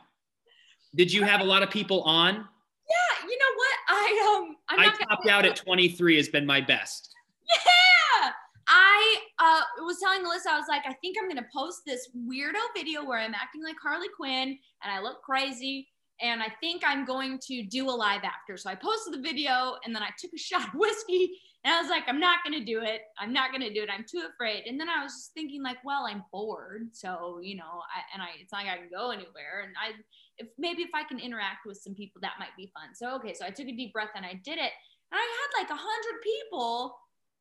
Did 0.96 1.14
you 1.14 1.24
have 1.24 1.42
a 1.42 1.44
lot 1.44 1.62
of 1.62 1.70
people 1.70 2.02
on? 2.02 2.34
Yeah, 2.34 3.28
you 3.28 3.38
know 3.38 3.54
what? 3.56 3.78
I 3.90 4.38
um 4.38 4.56
I'm 4.70 4.80
I 4.80 5.06
topped 5.06 5.28
out 5.28 5.46
at 5.46 5.56
23 5.56 6.18
has 6.18 6.28
been 6.28 6.46
my 6.46 6.60
best. 6.60 7.14
Yeah. 7.50 8.32
I 8.70 9.18
uh, 9.40 9.84
was 9.86 9.98
telling 10.02 10.22
Alyssa, 10.22 10.52
I 10.52 10.58
was 10.58 10.66
like, 10.68 10.82
I 10.86 10.94
think 11.02 11.16
I'm 11.22 11.30
gonna 11.30 11.48
post 11.56 11.82
this 11.86 12.10
weirdo 12.18 12.60
video 12.76 13.06
where 13.06 13.20
I'm 13.20 13.34
acting 13.34 13.64
like 13.64 13.76
Harley 13.82 14.08
Quinn 14.16 14.58
and 14.84 14.92
I 14.92 15.00
look 15.02 15.22
crazy. 15.22 15.88
And 16.20 16.42
I 16.42 16.52
think 16.60 16.82
I'm 16.84 17.06
going 17.06 17.40
to 17.48 17.64
do 17.64 17.88
a 17.88 17.92
live 17.92 18.24
after. 18.24 18.58
So 18.58 18.72
I 18.72 18.76
posted 18.76 19.14
the 19.14 19.22
video 19.22 19.76
and 19.86 19.96
then 19.96 20.02
I 20.02 20.10
took 20.18 20.32
a 20.34 20.38
shot 20.38 20.68
of 20.68 20.74
whiskey 20.74 21.40
and 21.68 21.76
I 21.76 21.82
was 21.82 21.90
like, 21.90 22.04
I'm 22.08 22.20
not 22.20 22.40
gonna 22.46 22.64
do 22.64 22.82
it. 22.82 23.02
I'm 23.20 23.34
not 23.34 23.52
gonna 23.52 23.74
do 23.74 23.84
it. 23.84 23.90
I'm 23.92 24.06
too 24.10 24.24
afraid. 24.32 24.64
And 24.68 24.80
then 24.80 24.88
I 24.88 25.04
was 25.04 25.12
just 25.12 25.34
thinking, 25.34 25.62
like, 25.62 25.76
well, 25.84 26.06
I'm 26.08 26.24
bored. 26.32 26.88
So, 26.94 27.42
you 27.44 27.58
know, 27.58 27.84
I, 27.92 28.08
and 28.14 28.24
I 28.24 28.28
it's 28.40 28.54
not 28.54 28.64
like 28.64 28.72
I 28.72 28.78
can 28.78 28.90
go 28.90 29.12
anywhere. 29.12 29.68
And 29.68 29.74
I 29.76 29.92
if 30.38 30.48
maybe 30.58 30.84
if 30.84 30.92
I 30.96 31.04
can 31.04 31.20
interact 31.20 31.66
with 31.66 31.76
some 31.76 31.94
people, 31.94 32.22
that 32.22 32.40
might 32.40 32.56
be 32.56 32.72
fun. 32.74 32.96
So 32.96 33.16
okay, 33.16 33.34
so 33.34 33.46
I 33.46 33.50
took 33.50 33.68
a 33.68 33.76
deep 33.76 33.92
breath 33.92 34.16
and 34.16 34.26
I 34.26 34.40
did 34.46 34.60
it. 34.60 34.72
And 35.12 35.20
I 35.20 35.28
had 35.28 35.62
like 35.62 35.70
a 35.70 35.76
hundred 35.78 36.22
people 36.24 36.96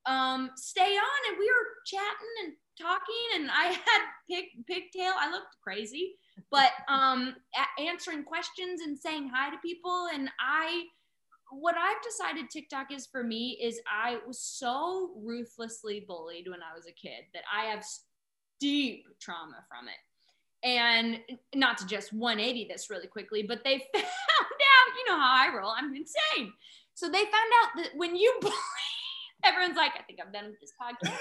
um, 0.06 0.50
stay 0.56 0.96
on 0.96 1.20
and 1.30 1.38
we 1.38 1.46
were 1.46 1.68
chatting 1.86 2.34
and 2.44 2.52
talking 2.80 3.26
and 3.36 3.50
I 3.50 3.66
had 3.86 4.02
pig 4.28 4.46
pigtail. 4.66 5.12
I 5.18 5.30
looked 5.30 5.54
crazy, 5.62 6.16
but 6.50 6.70
um, 6.88 7.36
a- 7.54 7.82
answering 7.82 8.24
questions 8.24 8.80
and 8.82 8.98
saying 8.98 9.30
hi 9.32 9.50
to 9.50 9.56
people. 9.58 10.08
And 10.12 10.30
I, 10.40 10.84
what 11.50 11.76
I've 11.76 12.02
decided 12.02 12.50
TikTok 12.50 12.92
is 12.92 13.06
for 13.06 13.22
me 13.22 13.58
is 13.62 13.80
I 13.90 14.18
was 14.26 14.40
so 14.40 15.12
ruthlessly 15.22 16.04
bullied 16.06 16.48
when 16.48 16.60
I 16.60 16.74
was 16.74 16.86
a 16.86 16.92
kid 16.92 17.24
that 17.34 17.44
I 17.52 17.66
have 17.66 17.84
deep 18.60 19.04
trauma 19.20 19.64
from 19.68 19.88
it. 19.88 20.66
And 20.66 21.20
not 21.54 21.78
to 21.78 21.86
just 21.86 22.12
180 22.12 22.66
this 22.68 22.90
really 22.90 23.06
quickly, 23.06 23.44
but 23.46 23.62
they 23.62 23.78
found 23.94 24.04
out, 24.04 24.96
you 24.98 25.04
know 25.08 25.18
how 25.18 25.48
I 25.48 25.56
roll, 25.56 25.72
I'm 25.76 25.94
insane. 25.94 26.52
So 26.94 27.08
they 27.08 27.22
found 27.22 27.52
out 27.62 27.82
that 27.82 27.90
when 27.94 28.16
you 28.16 28.34
bully, 28.40 28.52
everyone's 29.44 29.76
like, 29.76 29.92
I 29.98 30.02
think 30.02 30.18
I'm 30.24 30.32
done 30.32 30.46
with 30.46 30.60
this 30.60 30.72
podcast. 30.80 31.16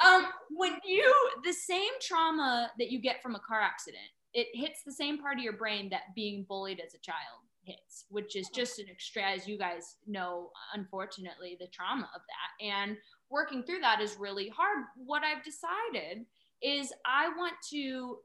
um, 0.06 0.26
when 0.50 0.76
you, 0.84 1.12
the 1.44 1.52
same 1.52 1.90
trauma 2.00 2.70
that 2.78 2.90
you 2.90 3.00
get 3.00 3.22
from 3.22 3.34
a 3.34 3.40
car 3.40 3.60
accident, 3.60 4.04
it 4.32 4.46
hits 4.54 4.82
the 4.86 4.92
same 4.92 5.18
part 5.18 5.36
of 5.36 5.44
your 5.44 5.52
brain 5.52 5.90
that 5.90 6.14
being 6.14 6.46
bullied 6.48 6.80
as 6.80 6.94
a 6.94 6.98
child 6.98 7.41
hits, 7.64 8.06
which 8.08 8.36
is 8.36 8.48
just 8.54 8.78
an 8.78 8.86
extra, 8.90 9.22
as 9.22 9.46
you 9.46 9.58
guys 9.58 9.96
know, 10.06 10.50
unfortunately, 10.74 11.56
the 11.58 11.68
trauma 11.68 12.08
of 12.14 12.20
that. 12.22 12.64
And 12.64 12.96
working 13.30 13.62
through 13.62 13.80
that 13.80 14.00
is 14.00 14.16
really 14.18 14.48
hard. 14.48 14.84
What 14.96 15.22
I've 15.22 15.44
decided 15.44 16.26
is 16.62 16.92
I 17.04 17.28
want 17.36 17.54
to 17.70 18.18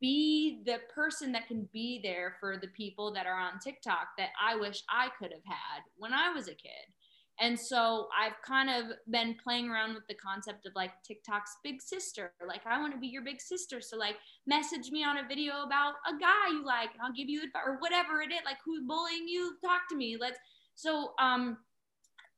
be 0.00 0.62
the 0.66 0.78
person 0.94 1.32
that 1.32 1.46
can 1.48 1.68
be 1.72 2.00
there 2.02 2.36
for 2.40 2.56
the 2.56 2.68
people 2.68 3.12
that 3.12 3.26
are 3.26 3.38
on 3.38 3.58
TikTok 3.58 4.08
that 4.18 4.30
I 4.40 4.56
wish 4.56 4.82
I 4.88 5.08
could 5.18 5.32
have 5.32 5.44
had 5.44 5.82
when 5.96 6.12
I 6.12 6.32
was 6.32 6.48
a 6.48 6.54
kid. 6.54 6.86
And 7.40 7.58
so 7.58 8.08
I've 8.16 8.40
kind 8.42 8.70
of 8.70 8.96
been 9.10 9.34
playing 9.42 9.68
around 9.68 9.94
with 9.94 10.06
the 10.08 10.14
concept 10.14 10.66
of 10.66 10.72
like 10.76 10.90
TikTok's 11.06 11.56
big 11.64 11.82
sister. 11.82 12.32
Like, 12.46 12.60
I 12.64 12.78
want 12.78 12.94
to 12.94 13.00
be 13.00 13.08
your 13.08 13.22
big 13.22 13.40
sister. 13.40 13.80
So, 13.80 13.96
like, 13.96 14.16
message 14.46 14.90
me 14.90 15.02
on 15.04 15.18
a 15.18 15.26
video 15.26 15.62
about 15.64 15.94
a 16.06 16.16
guy 16.18 16.48
you 16.50 16.64
like, 16.64 16.92
and 16.92 17.02
I'll 17.02 17.12
give 17.12 17.28
you 17.28 17.42
advice 17.42 17.62
or 17.66 17.78
whatever 17.78 18.22
it 18.22 18.30
is. 18.30 18.40
Like, 18.44 18.58
who's 18.64 18.82
bullying 18.86 19.26
you? 19.26 19.56
Talk 19.64 19.82
to 19.90 19.96
me. 19.96 20.16
Let's. 20.18 20.38
So, 20.76 21.12
um, 21.18 21.58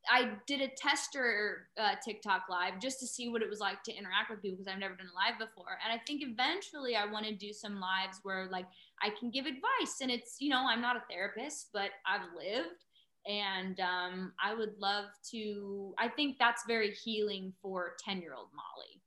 I 0.09 0.31
did 0.47 0.61
a 0.61 0.69
tester 0.69 1.69
uh, 1.79 1.95
TikTok 2.05 2.45
live 2.49 2.81
just 2.81 3.01
to 3.01 3.07
see 3.07 3.29
what 3.29 3.43
it 3.43 3.51
was 3.51 3.61
like 3.61 3.83
to 3.85 3.93
interact 3.93 4.31
with 4.31 4.41
people 4.41 4.59
because 4.59 4.73
I've 4.73 4.79
never 4.79 4.95
done 4.95 5.09
a 5.13 5.15
live 5.15 5.39
before. 5.39 5.79
And 5.85 5.93
I 5.93 6.01
think 6.07 6.23
eventually 6.23 6.97
I 6.97 7.11
want 7.11 7.27
to 7.27 7.35
do 7.35 7.53
some 7.53 7.81
lives 7.81 8.21
where 8.23 8.49
like 8.51 8.67
I 9.03 9.11
can 9.19 9.31
give 9.31 9.47
advice. 9.47 10.01
And 10.01 10.11
it's, 10.11 10.37
you 10.39 10.51
know, 10.51 10.65
I'm 10.67 10.81
not 10.81 10.97
a 10.97 11.03
therapist, 11.11 11.69
but 11.73 11.91
I've 12.07 12.23
lived. 12.37 12.86
And 13.27 13.81
um, 13.81 14.33
I 14.43 14.55
would 14.55 14.75
love 14.79 15.07
to, 15.33 15.95
I 15.99 16.09
think 16.09 16.37
that's 16.39 16.63
very 16.67 16.93
healing 16.93 17.53
for 17.61 17.95
10 18.05 18.21
year 18.21 18.35
old 18.35 18.49
Molly. 18.55 19.03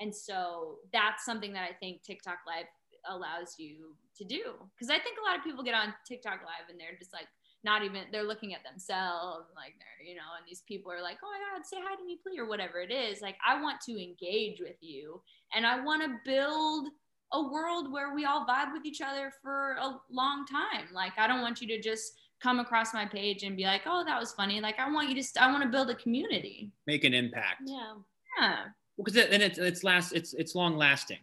And 0.00 0.14
so 0.14 0.78
that's 0.92 1.24
something 1.24 1.52
that 1.52 1.68
I 1.70 1.74
think 1.74 2.02
TikTok 2.02 2.38
live 2.46 2.66
allows 3.08 3.54
you 3.58 3.94
to 4.16 4.24
do. 4.24 4.42
Because 4.74 4.90
I 4.90 4.98
think 4.98 5.18
a 5.18 5.28
lot 5.28 5.38
of 5.38 5.44
people 5.44 5.62
get 5.62 5.74
on 5.74 5.94
TikTok 6.06 6.40
live 6.40 6.68
and 6.68 6.80
they're 6.80 6.98
just 6.98 7.12
like, 7.12 7.28
not 7.62 7.82
even 7.84 8.04
they're 8.10 8.26
looking 8.26 8.54
at 8.54 8.64
themselves 8.64 9.46
like 9.54 9.74
they're 9.78 10.08
you 10.08 10.14
know 10.14 10.32
and 10.38 10.46
these 10.48 10.62
people 10.66 10.90
are 10.90 11.02
like 11.02 11.18
oh 11.22 11.28
my 11.30 11.58
god 11.58 11.66
say 11.66 11.76
hi 11.82 11.94
to 11.94 12.04
me 12.04 12.18
please 12.22 12.38
or 12.38 12.48
whatever 12.48 12.80
it 12.80 12.90
is 12.90 13.20
like 13.20 13.36
i 13.46 13.60
want 13.60 13.80
to 13.80 14.02
engage 14.02 14.60
with 14.60 14.76
you 14.80 15.20
and 15.54 15.66
i 15.66 15.82
want 15.82 16.02
to 16.02 16.08
build 16.24 16.88
a 17.32 17.42
world 17.42 17.92
where 17.92 18.14
we 18.14 18.24
all 18.24 18.46
vibe 18.46 18.72
with 18.72 18.84
each 18.84 19.00
other 19.00 19.32
for 19.42 19.76
a 19.80 19.94
long 20.10 20.46
time 20.46 20.86
like 20.92 21.12
i 21.18 21.26
don't 21.26 21.42
want 21.42 21.60
you 21.60 21.68
to 21.68 21.80
just 21.80 22.12
come 22.42 22.58
across 22.58 22.94
my 22.94 23.04
page 23.04 23.42
and 23.42 23.56
be 23.56 23.64
like 23.64 23.82
oh 23.86 24.04
that 24.04 24.18
was 24.18 24.32
funny. 24.32 24.60
Like 24.60 24.78
i 24.78 24.90
want 24.90 25.08
you 25.08 25.14
to 25.14 25.22
st- 25.22 25.44
i 25.44 25.50
want 25.50 25.62
to 25.62 25.68
build 25.68 25.90
a 25.90 25.94
community. 25.94 26.70
Make 26.86 27.04
an 27.04 27.14
impact. 27.14 27.62
yeah. 27.66 27.94
Yeah. 28.38 28.56
Because 28.96 29.16
it, 29.16 29.30
and 29.30 29.42
it's 29.42 29.58
it's 29.58 29.84
last 29.84 30.12
it's 30.12 30.34
it's 30.34 30.54
long 30.54 30.76
lasting 30.76 31.18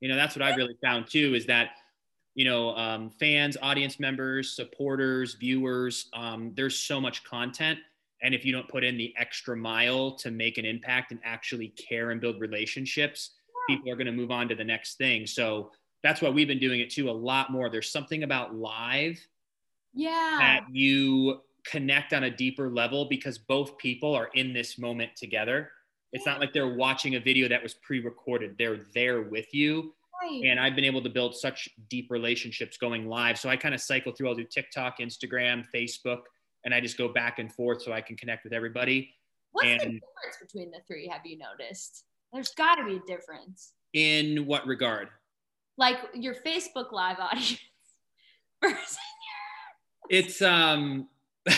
you 0.00 0.08
know 0.08 0.16
that's 0.16 0.36
what 0.36 0.42
i've 0.42 0.56
really 0.56 0.76
found 0.82 1.06
too 1.06 1.34
is 1.34 1.46
that 1.46 1.70
you 2.34 2.44
know 2.44 2.76
um, 2.76 3.10
fans 3.10 3.56
audience 3.62 3.98
members 3.98 4.54
supporters 4.54 5.34
viewers 5.34 6.08
um, 6.12 6.52
there's 6.54 6.78
so 6.78 7.00
much 7.00 7.24
content 7.24 7.78
and 8.22 8.34
if 8.34 8.44
you 8.44 8.52
don't 8.52 8.68
put 8.68 8.84
in 8.84 8.98
the 8.98 9.14
extra 9.16 9.56
mile 9.56 10.12
to 10.12 10.30
make 10.30 10.58
an 10.58 10.64
impact 10.64 11.12
and 11.12 11.20
actually 11.24 11.68
care 11.68 12.10
and 12.10 12.20
build 12.20 12.40
relationships 12.40 13.30
people 13.66 13.90
are 13.90 13.96
going 13.96 14.06
to 14.06 14.12
move 14.12 14.30
on 14.30 14.48
to 14.48 14.54
the 14.54 14.64
next 14.64 14.98
thing. 14.98 15.26
So 15.26 15.70
that's 16.02 16.20
why 16.20 16.28
we've 16.28 16.48
been 16.48 16.58
doing 16.58 16.80
it 16.80 16.90
too 16.90 17.10
a 17.10 17.12
lot 17.12 17.50
more. 17.50 17.70
There's 17.70 17.90
something 17.90 18.22
about 18.22 18.54
live 18.54 19.18
yeah. 19.94 20.36
that 20.40 20.64
you 20.70 21.40
connect 21.64 22.12
on 22.12 22.24
a 22.24 22.30
deeper 22.30 22.70
level 22.70 23.06
because 23.06 23.38
both 23.38 23.76
people 23.78 24.14
are 24.14 24.28
in 24.34 24.52
this 24.52 24.78
moment 24.78 25.16
together. 25.16 25.70
It's 26.12 26.26
not 26.26 26.38
like 26.40 26.52
they're 26.52 26.74
watching 26.74 27.16
a 27.16 27.20
video 27.20 27.48
that 27.48 27.62
was 27.62 27.74
pre-recorded. 27.74 28.56
They're 28.58 28.80
there 28.94 29.22
with 29.22 29.52
you. 29.54 29.94
Right. 30.22 30.44
and 30.44 30.60
i've 30.60 30.76
been 30.76 30.84
able 30.84 31.02
to 31.02 31.10
build 31.10 31.34
such 31.34 31.68
deep 31.90 32.06
relationships 32.08 32.76
going 32.76 33.08
live. 33.08 33.36
So 33.36 33.48
i 33.48 33.56
kind 33.56 33.74
of 33.74 33.80
cycle 33.80 34.12
through 34.12 34.28
i'll 34.28 34.34
do 34.36 34.44
tiktok 34.44 35.00
instagram 35.00 35.64
facebook 35.74 36.20
and 36.64 36.72
i 36.72 36.80
just 36.80 36.96
go 36.96 37.08
back 37.08 37.40
and 37.40 37.52
forth 37.52 37.82
so 37.82 37.92
i 37.92 38.00
can 38.00 38.16
connect 38.16 38.44
with 38.44 38.52
everybody. 38.52 39.12
What's 39.50 39.66
the 39.66 39.72
and- 39.72 39.80
difference 39.80 40.36
between 40.40 40.70
the 40.70 40.78
three 40.86 41.08
have 41.08 41.22
you 41.24 41.36
noticed? 41.38 42.04
There's 42.32 42.50
got 42.50 42.76
to 42.76 42.84
be 42.84 42.96
a 42.96 43.00
difference. 43.06 43.74
In 43.92 44.46
what 44.46 44.66
regard? 44.66 45.08
Like 45.76 45.98
your 46.14 46.34
Facebook 46.34 46.90
live 46.92 47.18
audience 47.20 47.58
versus 48.62 48.96
it's 50.10 50.42
um 50.42 51.08
I'm 51.48 51.54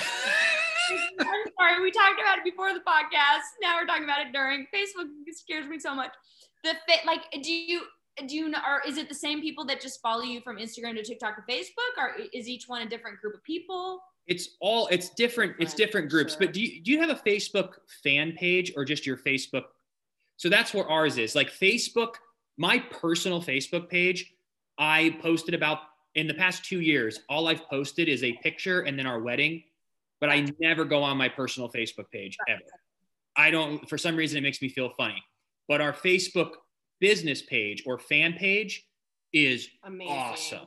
sorry, 1.59 1.83
we 1.83 1.91
talked 1.91 2.21
about 2.21 2.39
it 2.39 2.45
before 2.45 2.73
the 2.73 2.81
podcast. 2.81 3.43
Now 3.63 3.77
we're 3.77 3.87
talking 3.87 4.05
about 4.05 4.21
it 4.21 4.33
during. 4.33 4.67
Facebook 4.75 5.07
scares 5.33 5.67
me 5.67 5.79
so 5.79 5.95
much. 5.95 6.13
The 6.65 6.75
fit, 6.89 7.01
like, 7.07 7.23
do 7.43 7.53
you 7.53 7.83
do 8.27 8.35
you 8.35 8.49
know, 8.49 8.59
or 8.67 8.81
is 8.87 8.97
it 8.97 9.09
the 9.09 9.15
same 9.15 9.41
people 9.41 9.65
that 9.67 9.81
just 9.81 10.01
follow 10.01 10.23
you 10.23 10.41
from 10.41 10.57
Instagram 10.57 10.95
to 10.97 11.03
TikTok 11.03 11.37
to 11.37 11.53
Facebook, 11.53 11.99
or 11.99 12.15
is 12.33 12.49
each 12.49 12.65
one 12.67 12.83
a 12.83 12.89
different 12.89 13.21
group 13.21 13.35
of 13.35 13.43
people? 13.45 14.01
it's 14.27 14.57
all 14.61 14.89
it's 14.89 15.11
different 15.11 15.55
it's 15.59 15.75
different 15.75 16.09
groups 16.11 16.33
sure. 16.33 16.41
but 16.41 16.53
do 16.53 16.61
you, 16.61 16.83
do 16.83 16.91
you 16.91 17.01
have 17.01 17.11
a 17.11 17.15
facebook 17.15 17.75
fan 18.03 18.33
page 18.33 18.73
or 18.77 18.85
just 18.85 19.07
your 19.07 19.17
facebook 19.17 19.65
so 20.37 20.49
that's 20.49 20.75
where 20.75 20.89
ours 20.89 21.19
is 21.19 21.35
like 21.35 21.51
facebook 21.51 22.15
my 22.57 22.79
personal 22.79 23.41
facebook 23.41 23.89
page 23.89 24.35
i 24.79 25.17
posted 25.21 25.55
about 25.55 25.79
in 26.17 26.27
the 26.27 26.35
past 26.35 26.65
two 26.65 26.81
years 26.81 27.21
all 27.29 27.49
i've 27.49 27.67
posted 27.69 28.09
is 28.09 28.23
a 28.25 28.33
picture 28.43 28.81
and 28.81 28.99
then 28.99 29.07
our 29.07 29.21
wedding 29.21 29.63
but 30.21 30.29
i 30.29 30.47
never 30.61 30.85
go 30.85 31.03
on 31.03 31.17
my 31.17 31.29
personal 31.29 31.71
facebook 31.71 32.11
page 32.13 32.37
ever 32.49 32.61
i 33.37 33.51
don't 33.51 33.89
for 33.89 33.97
some 33.97 34.17
reason 34.17 34.37
it 34.37 34.43
makes 34.43 34.61
me 34.61 34.69
feel 34.69 34.91
funny 34.97 35.23
but 35.69 35.81
our 35.81 35.93
facebook 35.93 36.51
business 37.01 37.43
page 37.43 37.83
or 37.87 37.99
fan 37.99 38.33
page 38.33 38.87
is 39.33 39.69
Amazing. 39.85 40.13
awesome 40.13 40.67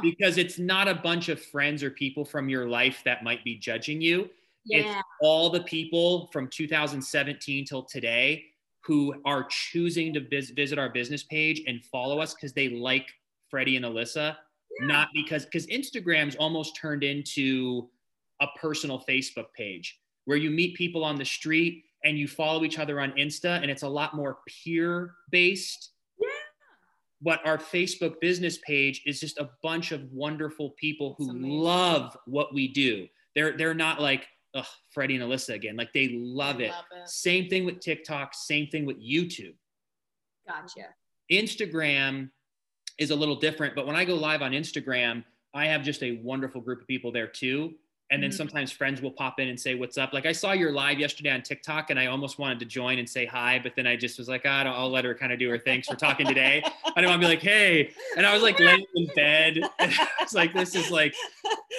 because 0.00 0.38
it's 0.38 0.58
not 0.58 0.88
a 0.88 0.94
bunch 0.94 1.28
of 1.28 1.40
friends 1.40 1.82
or 1.82 1.90
people 1.90 2.24
from 2.24 2.48
your 2.48 2.68
life 2.68 3.02
that 3.04 3.24
might 3.24 3.42
be 3.44 3.56
judging 3.56 4.00
you. 4.00 4.28
Yeah. 4.64 4.78
It's 4.78 5.02
all 5.20 5.50
the 5.50 5.62
people 5.62 6.28
from 6.32 6.48
2017 6.48 7.64
till 7.64 7.82
today 7.82 8.44
who 8.84 9.14
are 9.24 9.46
choosing 9.48 10.12
to 10.14 10.20
vis- 10.20 10.50
visit 10.50 10.78
our 10.78 10.88
business 10.88 11.24
page 11.24 11.62
and 11.66 11.84
follow 11.84 12.20
us 12.20 12.34
because 12.34 12.52
they 12.52 12.68
like 12.68 13.08
Freddie 13.48 13.76
and 13.76 13.84
Alyssa, 13.84 14.36
not 14.80 15.08
because 15.14 15.44
because 15.44 15.66
Instagram's 15.66 16.36
almost 16.36 16.76
turned 16.80 17.04
into 17.04 17.88
a 18.40 18.46
personal 18.60 19.02
Facebook 19.08 19.46
page 19.56 19.98
where 20.24 20.36
you 20.36 20.50
meet 20.50 20.74
people 20.76 21.04
on 21.04 21.16
the 21.16 21.24
street 21.24 21.84
and 22.04 22.18
you 22.18 22.26
follow 22.26 22.64
each 22.64 22.78
other 22.78 23.00
on 23.00 23.12
Insta 23.12 23.60
and 23.62 23.70
it's 23.70 23.82
a 23.82 23.88
lot 23.88 24.14
more 24.14 24.38
peer 24.46 25.14
based 25.30 25.90
yeah, 26.20 26.28
but 27.20 27.46
our 27.46 27.58
Facebook 27.58 28.20
business 28.20 28.58
page 28.58 29.02
is 29.06 29.20
just 29.20 29.38
a 29.38 29.50
bunch 29.62 29.92
of 29.92 30.02
wonderful 30.12 30.70
people 30.70 31.14
who 31.18 31.32
love 31.32 32.16
what 32.26 32.52
we 32.52 32.68
do. 32.68 33.06
They're 33.34 33.56
they're 33.56 33.74
not 33.74 34.00
like 34.00 34.26
Ugh, 34.54 34.64
Freddie 34.90 35.16
and 35.16 35.24
Alyssa 35.24 35.54
again. 35.54 35.76
Like 35.76 35.92
they 35.92 36.08
love 36.08 36.60
it. 36.60 36.70
love 36.70 36.84
it. 36.92 37.08
Same 37.08 37.48
thing 37.48 37.64
with 37.64 37.80
TikTok. 37.80 38.34
Same 38.34 38.66
thing 38.66 38.84
with 38.84 38.98
YouTube. 39.00 39.54
gotcha. 40.46 40.88
Instagram, 41.30 42.30
is 42.98 43.10
a 43.10 43.16
little 43.16 43.36
different. 43.36 43.74
But 43.74 43.86
when 43.86 43.96
I 43.96 44.04
go 44.04 44.14
live 44.14 44.42
on 44.42 44.52
Instagram, 44.52 45.24
I 45.54 45.66
have 45.66 45.82
just 45.82 46.02
a 46.02 46.12
wonderful 46.22 46.60
group 46.60 46.80
of 46.82 46.86
people 46.86 47.12
there 47.12 47.26
too. 47.26 47.74
And 48.10 48.22
then 48.22 48.30
Mhm. 48.30 48.34
sometimes 48.34 48.70
friends 48.70 49.00
will 49.00 49.10
pop 49.12 49.40
in 49.40 49.48
and 49.48 49.58
say, 49.58 49.74
What's 49.74 49.96
up? 49.96 50.12
Like 50.12 50.26
I 50.26 50.32
saw 50.32 50.52
your 50.52 50.70
live 50.70 50.98
yesterday 50.98 51.30
on 51.30 51.40
TikTok 51.40 51.88
and 51.88 51.98
I 51.98 52.06
almost 52.06 52.38
wanted 52.38 52.58
to 52.58 52.66
join 52.66 52.98
and 52.98 53.08
say 53.08 53.24
hi, 53.24 53.58
but 53.58 53.74
then 53.74 53.86
I 53.86 53.96
just 53.96 54.18
was 54.18 54.28
like, 54.28 54.42
ah, 54.44 54.64
I'll 54.64 54.90
let 54.90 55.06
her 55.06 55.14
kind 55.14 55.32
of 55.32 55.38
do 55.38 55.48
her 55.48 55.58
thing. 55.58 55.82
So 55.82 55.92
we're 55.92 55.96
talking 55.96 56.26
today. 56.26 56.62
I 56.94 57.00
don't 57.00 57.08
want 57.10 57.22
to 57.22 57.26
be 57.26 57.30
like, 57.32 57.40
Hey. 57.42 57.90
And 58.18 58.26
I 58.26 58.34
was 58.34 58.42
like 58.42 58.58
laying 58.60 58.84
in 58.94 59.06
bed. 59.14 59.60
it's 60.20 60.34
like, 60.34 60.52
this 60.52 60.74
is 60.74 60.90
like, 60.90 61.14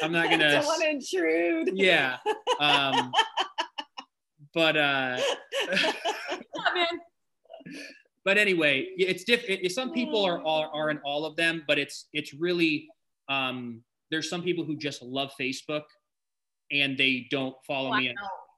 I'm 0.01 0.11
not 0.11 0.31
gonna- 0.31 0.51
Don't 0.53 0.65
want 0.65 0.81
to 0.81 0.89
intrude. 0.89 1.69
yeah. 1.77 2.17
Um, 2.59 3.11
but, 4.55 4.75
uh, 4.75 5.19
Yeah, 5.71 6.73
man. 6.73 6.99
But 8.25 8.37
anyway, 8.37 8.87
it's 8.97 9.23
different. 9.23 9.69
Some 9.71 9.91
people 9.91 10.23
are, 10.23 10.41
are 10.45 10.69
are 10.73 10.89
in 10.89 10.99
all 10.99 11.25
of 11.25 11.35
them, 11.35 11.63
but 11.67 11.77
it's 11.77 12.07
it's 12.13 12.33
really 12.33 12.87
um, 13.29 13.81
there's 14.11 14.29
some 14.29 14.41
people 14.41 14.63
who 14.63 14.77
just 14.77 15.01
love 15.01 15.31
Facebook 15.39 15.83
and 16.71 16.97
they 16.97 17.27
don't 17.29 17.55
follow 17.67 17.93
me 17.93 18.13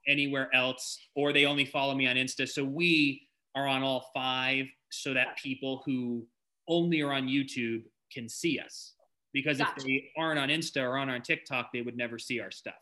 anywhere 0.08 0.48
else, 0.54 0.98
or 1.14 1.32
they 1.32 1.46
only 1.46 1.64
follow 1.64 1.94
me 1.94 2.06
on 2.06 2.16
Insta. 2.16 2.48
So 2.48 2.64
we 2.64 3.22
are 3.54 3.66
on 3.66 3.82
all 3.82 4.10
five, 4.14 4.66
so 4.90 5.14
that 5.14 5.36
people 5.36 5.82
who 5.84 6.26
only 6.68 7.02
are 7.02 7.12
on 7.12 7.26
YouTube 7.26 7.82
can 8.12 8.28
see 8.28 8.58
us. 8.58 8.94
Because 9.32 9.58
Gotcha. 9.58 9.72
if 9.78 9.84
they 9.84 10.10
aren't 10.16 10.38
on 10.38 10.48
Insta 10.48 10.82
or 10.82 10.96
on 10.96 11.10
our 11.10 11.18
TikTok, 11.18 11.70
they 11.72 11.82
would 11.82 11.96
never 11.96 12.18
see 12.18 12.40
our 12.40 12.50
stuff. 12.50 12.74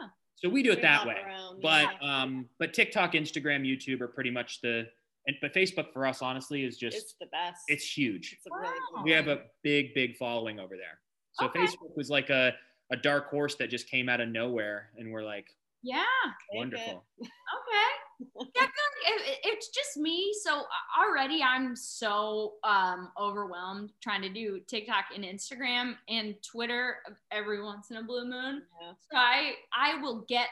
Yeah. 0.00 0.08
So 0.36 0.48
we 0.48 0.62
do 0.62 0.70
it 0.70 0.80
that 0.82 1.06
way 1.06 1.16
around, 1.26 1.60
but 1.60 1.88
yeah. 2.00 2.22
um 2.22 2.48
but 2.58 2.74
tiktok 2.74 3.12
instagram 3.12 3.62
youtube 3.62 4.00
are 4.00 4.08
pretty 4.08 4.30
much 4.30 4.60
the 4.60 4.86
and 5.26 5.36
but 5.40 5.52
facebook 5.54 5.92
for 5.92 6.06
us 6.06 6.22
honestly 6.22 6.64
is 6.64 6.76
just 6.76 6.96
it's 6.96 7.14
the 7.20 7.26
best. 7.26 7.62
it's 7.68 7.84
huge 7.96 8.34
It's 8.34 8.46
a 8.46 8.50
really 8.54 8.68
Wow. 8.72 8.96
good 8.96 9.04
we 9.04 9.10
have 9.12 9.28
a 9.28 9.42
big 9.62 9.94
big 9.94 10.16
following 10.16 10.58
over 10.60 10.76
there 10.76 11.00
so 11.32 11.46
Okay. 11.46 11.60
facebook 11.64 11.96
was 11.96 12.10
like 12.10 12.30
a 12.30 12.52
a 12.92 12.96
dark 12.96 13.30
horse 13.30 13.54
that 13.56 13.70
just 13.70 13.88
came 13.88 14.08
out 14.08 14.20
of 14.20 14.28
nowhere 14.28 14.90
and 14.98 15.10
we're 15.10 15.22
like 15.24 15.46
Yeah. 15.82 16.04
Wonderful 16.52 17.04
Okay. 17.20 17.90
Yeah, 18.36 18.62
I 18.62 18.66
feel 18.66 18.66
like 18.66 19.22
it, 19.22 19.28
it- 19.30 19.38
it's 19.44 19.68
just 19.68 19.96
me. 19.96 20.32
So 20.42 20.60
uh, 20.60 21.00
already 21.00 21.42
I'm 21.42 21.74
so 21.76 22.54
um, 22.64 23.10
overwhelmed 23.20 23.92
trying 24.02 24.22
to 24.22 24.28
do 24.28 24.60
TikTok 24.66 25.06
and 25.14 25.24
Instagram 25.24 25.94
and 26.08 26.34
Twitter 26.42 26.96
every 27.30 27.62
once 27.62 27.90
in 27.90 27.96
a 27.98 28.02
blue 28.02 28.24
moon. 28.24 28.62
Yeah. 28.80 28.92
So 29.10 29.16
I 29.16 29.52
I 29.72 30.00
will 30.00 30.24
get 30.28 30.48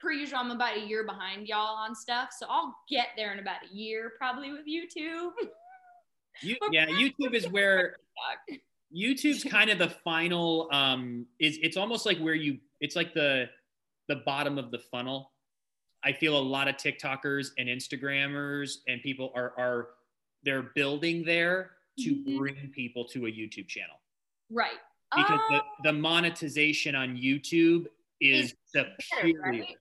per 0.00 0.12
usual. 0.12 0.38
I'm 0.38 0.50
about 0.50 0.76
a 0.76 0.80
year 0.80 1.04
behind 1.04 1.48
y'all 1.48 1.76
on 1.76 1.94
stuff. 1.94 2.30
So 2.36 2.46
I'll 2.48 2.76
get 2.88 3.08
there 3.16 3.32
in 3.32 3.38
about 3.38 3.58
a 3.70 3.74
year 3.74 4.12
probably 4.18 4.52
with 4.52 4.66
YouTube. 4.66 5.30
you, 6.40 6.56
yeah 6.70 6.86
youtube 6.86 7.34
is 7.34 7.46
where 7.50 7.96
youtube's 8.94 9.44
kind 9.44 9.70
of 9.70 9.78
the 9.78 9.88
final 9.88 10.68
um 10.72 11.26
is 11.38 11.58
it's 11.62 11.76
almost 11.76 12.06
like 12.06 12.18
where 12.18 12.34
you 12.34 12.58
it's 12.80 12.96
like 12.96 13.12
the 13.14 13.48
the 14.08 14.16
bottom 14.24 14.58
of 14.58 14.70
the 14.70 14.78
funnel 14.78 15.31
i 16.04 16.12
feel 16.12 16.36
a 16.36 16.40
lot 16.40 16.68
of 16.68 16.76
tiktokers 16.76 17.48
and 17.58 17.68
instagrammers 17.68 18.78
and 18.88 19.02
people 19.02 19.32
are 19.34 19.52
are 19.58 19.88
they're 20.44 20.70
building 20.74 21.24
there 21.24 21.72
to 21.98 22.14
Mhm. 22.16 22.38
bring 22.38 22.70
people 22.74 23.04
to 23.06 23.26
a 23.26 23.30
youtube 23.30 23.68
channel 23.68 23.96
Right. 24.50 24.78
because 25.14 25.40
Oh, 25.50 25.60
the, 25.82 25.90
the 25.90 25.92
monetization 25.92 26.94
on 26.94 27.16
youtube 27.16 27.86
is 28.20 28.54
better, 28.72 28.94
superior 29.00 29.40
right? 29.42 29.76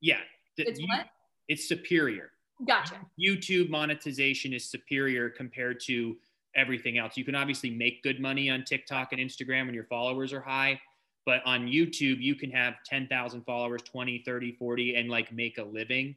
yeah 0.00 0.20
the- 0.56 0.68
It's 0.68 0.80
you- 0.80 0.88
what? 0.88 1.08
it's 1.48 1.68
superior 1.68 2.32
Gotcha. 2.66 2.98
YouTube 3.20 3.68
monetization 3.68 4.54
is 4.54 4.64
superior 4.64 5.28
compared 5.28 5.78
to 5.80 6.16
everything 6.54 6.96
else. 6.96 7.14
You 7.14 7.22
can 7.22 7.34
obviously 7.34 7.68
make 7.68 8.02
good 8.02 8.18
money 8.18 8.48
on 8.48 8.64
TikTok 8.64 9.12
and 9.12 9.20
Instagram 9.20 9.66
when 9.66 9.74
your 9.74 9.84
followers 9.84 10.32
are 10.32 10.40
high, 10.40 10.80
but 11.26 11.42
on 11.44 11.66
YouTube, 11.66 12.22
you 12.22 12.36
can 12.36 12.50
have 12.52 12.74
10,000 12.86 13.42
followers, 13.44 13.82
20, 13.82 14.22
30, 14.24 14.52
40, 14.52 14.94
and 14.94 15.10
like 15.10 15.32
make 15.32 15.58
a 15.58 15.64
living 15.64 16.14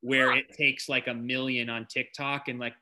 where 0.00 0.36
it 0.36 0.52
takes 0.52 0.88
like 0.88 1.06
a 1.06 1.14
million 1.14 1.70
on 1.70 1.86
TikTok 1.86 2.48
and 2.48 2.58
like 2.58 2.74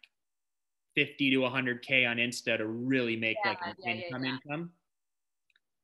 50 0.94 1.30
to 1.30 1.36
100K 1.40 2.10
on 2.10 2.16
Insta 2.16 2.56
to 2.56 2.66
really 2.66 3.16
make 3.16 3.36
like 3.44 3.58
an 3.64 3.74
yeah, 3.78 3.92
yeah, 3.92 4.00
income 4.00 4.24
yeah. 4.24 4.30
income. 4.32 4.70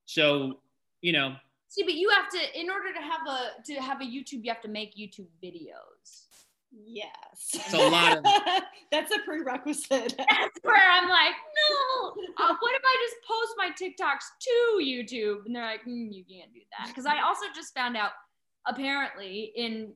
So, 0.07 0.61
you 1.03 1.13
know, 1.13 1.37
See, 1.69 1.85
but 1.85 1.95
you 1.95 2.11
have 2.11 2.29
to 2.29 2.61
in 2.61 2.69
order 2.69 2.93
to 2.93 3.01
have 3.01 3.27
a 3.27 3.63
to 3.65 3.81
have 3.81 4.03
a 4.03 4.05
YouTube, 4.05 4.45
you 4.45 4.53
have 4.53 4.61
to 4.61 4.69
make 4.69 4.95
YouTube 4.95 5.29
videos. 5.43 6.27
Yes. 6.73 7.51
It's 7.55 7.73
a 7.73 7.89
lot 7.89 8.19
of- 8.19 8.25
That's 8.93 9.13
a 9.15 9.19
prerequisite. 9.21 10.15
That's 10.19 10.59
where 10.63 10.91
I'm 10.91 11.09
like, 11.09 11.35
no. 11.71 12.11
Uh, 12.39 12.55
what 12.59 12.75
if 12.75 12.83
I 12.85 13.07
just 13.07 13.17
post 13.27 13.55
my 13.57 13.71
TikToks 13.71 14.25
to 14.41 14.83
YouTube? 14.83 15.47
And 15.47 15.55
they're 15.57 15.65
like, 15.65 15.85
mm, 15.85 16.13
you 16.13 16.25
can't 16.25 16.53
do 16.53 16.61
that. 16.79 16.89
Because 16.89 17.07
I 17.07 17.21
also 17.21 17.47
just 17.55 17.75
found 17.75 17.97
out, 17.97 18.11
apparently, 18.67 19.53
in 19.57 19.95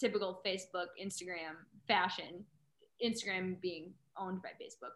typical 0.00 0.40
Facebook, 0.44 0.86
Instagram 1.02 1.54
fashion, 1.86 2.44
Instagram 3.04 3.60
being 3.60 3.92
owned 4.16 4.42
by 4.42 4.50
Facebook, 4.50 4.94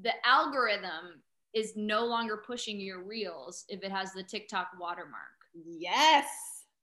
the 0.00 0.12
algorithm 0.24 1.22
is 1.54 1.74
no 1.76 2.04
longer 2.04 2.42
pushing 2.44 2.80
your 2.80 3.02
reels 3.02 3.64
if 3.68 3.84
it 3.84 3.92
has 3.92 4.12
the 4.12 4.22
TikTok 4.22 4.68
watermark 4.80 5.42
yes. 5.54 6.26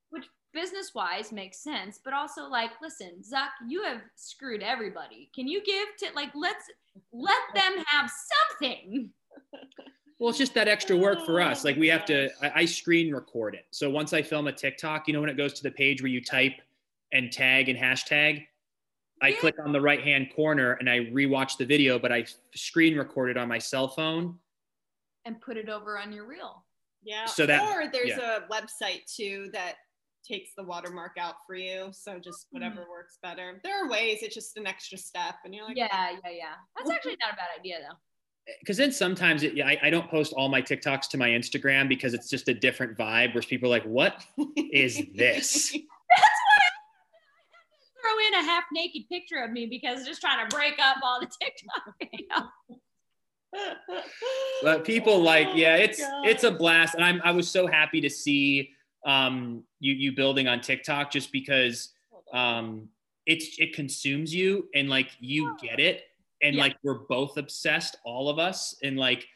which 0.10 0.26
business 0.54 0.94
wise 0.96 1.32
makes 1.32 1.58
sense, 1.60 2.00
but 2.04 2.14
also 2.14 2.48
like, 2.48 2.72
listen, 2.82 3.22
Zuck, 3.22 3.50
you 3.68 3.84
have 3.84 4.02
screwed 4.16 4.64
everybody. 4.64 5.30
Can 5.34 5.48
you 5.48 5.64
give 5.64 5.88
to 6.00 6.16
like 6.16 6.32
let's 6.36 6.66
let 7.12 7.42
them 7.54 7.84
have 7.88 8.10
something? 8.50 9.10
Well, 10.20 10.30
it's 10.30 10.38
just 10.38 10.54
that 10.56 10.68
extra 10.68 10.98
work 10.98 11.26
for 11.26 11.40
us. 11.40 11.64
Oh 11.64 11.70
Like 11.70 11.78
we 11.78 11.88
have 11.88 12.06
to. 12.06 12.28
Oh, 12.28 12.32
I, 12.42 12.52
I 12.62 12.66
screen 12.66 13.14
record 13.14 13.56
it. 13.56 13.66
So 13.72 13.90
once 13.90 14.12
I 14.14 14.22
film 14.22 14.48
a 14.48 14.52
TikTok, 14.52 15.08
you 15.08 15.14
know, 15.14 15.22
when 15.22 15.30
it 15.30 15.38
goes 15.38 15.54
to 15.54 15.64
the 15.64 15.72
page 15.72 16.02
where 16.02 16.12
you 16.12 16.22
type 16.24 16.54
and 17.14 17.32
tag 17.32 17.70
and 17.70 17.80
hashtag, 17.80 18.46
I 19.22 19.30
Yeah. 19.30 19.40
click 19.40 19.56
on 19.64 19.72
the 19.72 19.82
right 19.82 20.02
hand 20.04 20.32
corner 20.36 20.74
and 20.74 20.90
I 20.90 21.06
rewatch 21.06 21.58
the 21.58 21.66
video, 21.66 21.98
but 22.00 22.12
I 22.12 22.26
screen 22.54 22.98
record 22.98 23.30
it 23.30 23.38
on 23.38 23.48
my 23.48 23.58
cell 23.60 23.88
phone. 23.88 24.38
And 25.26 25.40
put 25.42 25.58
it 25.58 25.70
over 25.70 25.98
on 25.98 26.12
your 26.12 26.26
reel. 26.26 26.66
Yeah. 27.04 27.26
So 27.26 27.46
that- 27.46 27.62
or 27.62 27.90
there's 27.90 28.18
a 28.18 28.46
website 28.52 29.06
too 29.14 29.50
that 29.54 29.76
takes 30.24 30.52
the 30.58 30.64
watermark 30.64 31.14
out 31.20 31.36
for 31.46 31.56
you. 31.56 31.90
So 31.92 32.20
just 32.20 32.48
mm-hmm. 32.48 32.58
whatever 32.58 32.86
works 32.90 33.18
better. 33.22 33.60
There 33.64 33.86
are 33.86 33.90
ways. 33.90 34.20
It's 34.22 34.36
just 34.36 34.58
an 34.58 34.68
extra 34.68 34.98
step, 34.98 35.36
and 35.46 35.54
you're 35.54 35.66
like, 35.66 35.78
yeah, 35.78 36.12
yeah, 36.12 36.32
yeah. 36.32 36.56
That's 36.78 36.90
actually 36.90 37.18
not 37.22 37.34
a 37.34 37.36
bad 37.36 37.48
idea 37.60 37.78
though. 37.88 37.96
Because 38.62 38.78
then 38.78 38.92
sometimes 38.92 39.44
it, 39.44 39.60
I, 39.62 39.78
I 39.84 39.90
don't 39.92 40.10
post 40.10 40.34
all 40.34 40.50
my 40.50 40.62
TikToks 40.62 41.10
to 41.10 41.18
my 41.18 41.30
Instagram 41.30 41.88
because 41.88 42.14
it's 42.16 42.30
just 42.30 42.48
a 42.48 42.54
different 42.54 42.98
vibe 42.98 43.36
where 43.36 43.44
people 43.44 43.70
are 43.70 43.78
like, 43.78 43.84
what 43.84 44.26
is 44.72 45.02
this? 45.16 45.70
Throw 45.70 45.78
in 48.28 48.34
a 48.34 48.44
half 48.44 48.64
naked 48.74 49.04
picture 49.08 49.44
of 49.44 49.52
me 49.52 49.68
because 49.68 50.06
just 50.06 50.22
trying 50.22 50.48
to 50.48 50.56
break 50.56 50.80
up 50.82 50.98
all 51.04 51.20
the 51.20 51.28
TikTok 51.28 51.94
videos. 52.02 52.50
but 54.64 54.84
people 54.86 55.22
like 55.22 55.48
Oh 55.52 55.56
yeah 55.56 55.76
my 55.76 55.84
it's 55.84 56.00
it's 56.24 56.44
a 56.44 56.52
blast 56.52 56.94
and 56.94 57.04
i'm 57.04 57.20
i 57.24 57.32
was 57.32 57.50
so 57.50 57.66
happy 57.66 58.00
to 58.00 58.08
see 58.08 58.70
um 59.06 59.64
you 59.80 59.94
you 59.94 60.12
building 60.14 60.48
on 60.48 60.60
tiktok 60.62 61.10
just 61.12 61.32
because 61.32 61.94
um 62.34 62.88
it's 63.26 63.58
it 63.60 63.74
consumes 63.74 64.34
you 64.34 64.68
and 64.76 64.90
like 64.90 65.10
you 65.20 65.56
get 65.62 65.80
it. 65.80 66.04
And 66.42 66.56
Yeah. 66.56 66.64
like 66.64 66.78
we're 66.84 67.00
both 67.08 67.38
obsessed 67.38 67.98
all 68.06 68.28
of 68.30 68.40
us. 68.40 68.76
And 68.82 68.98
like 68.98 69.28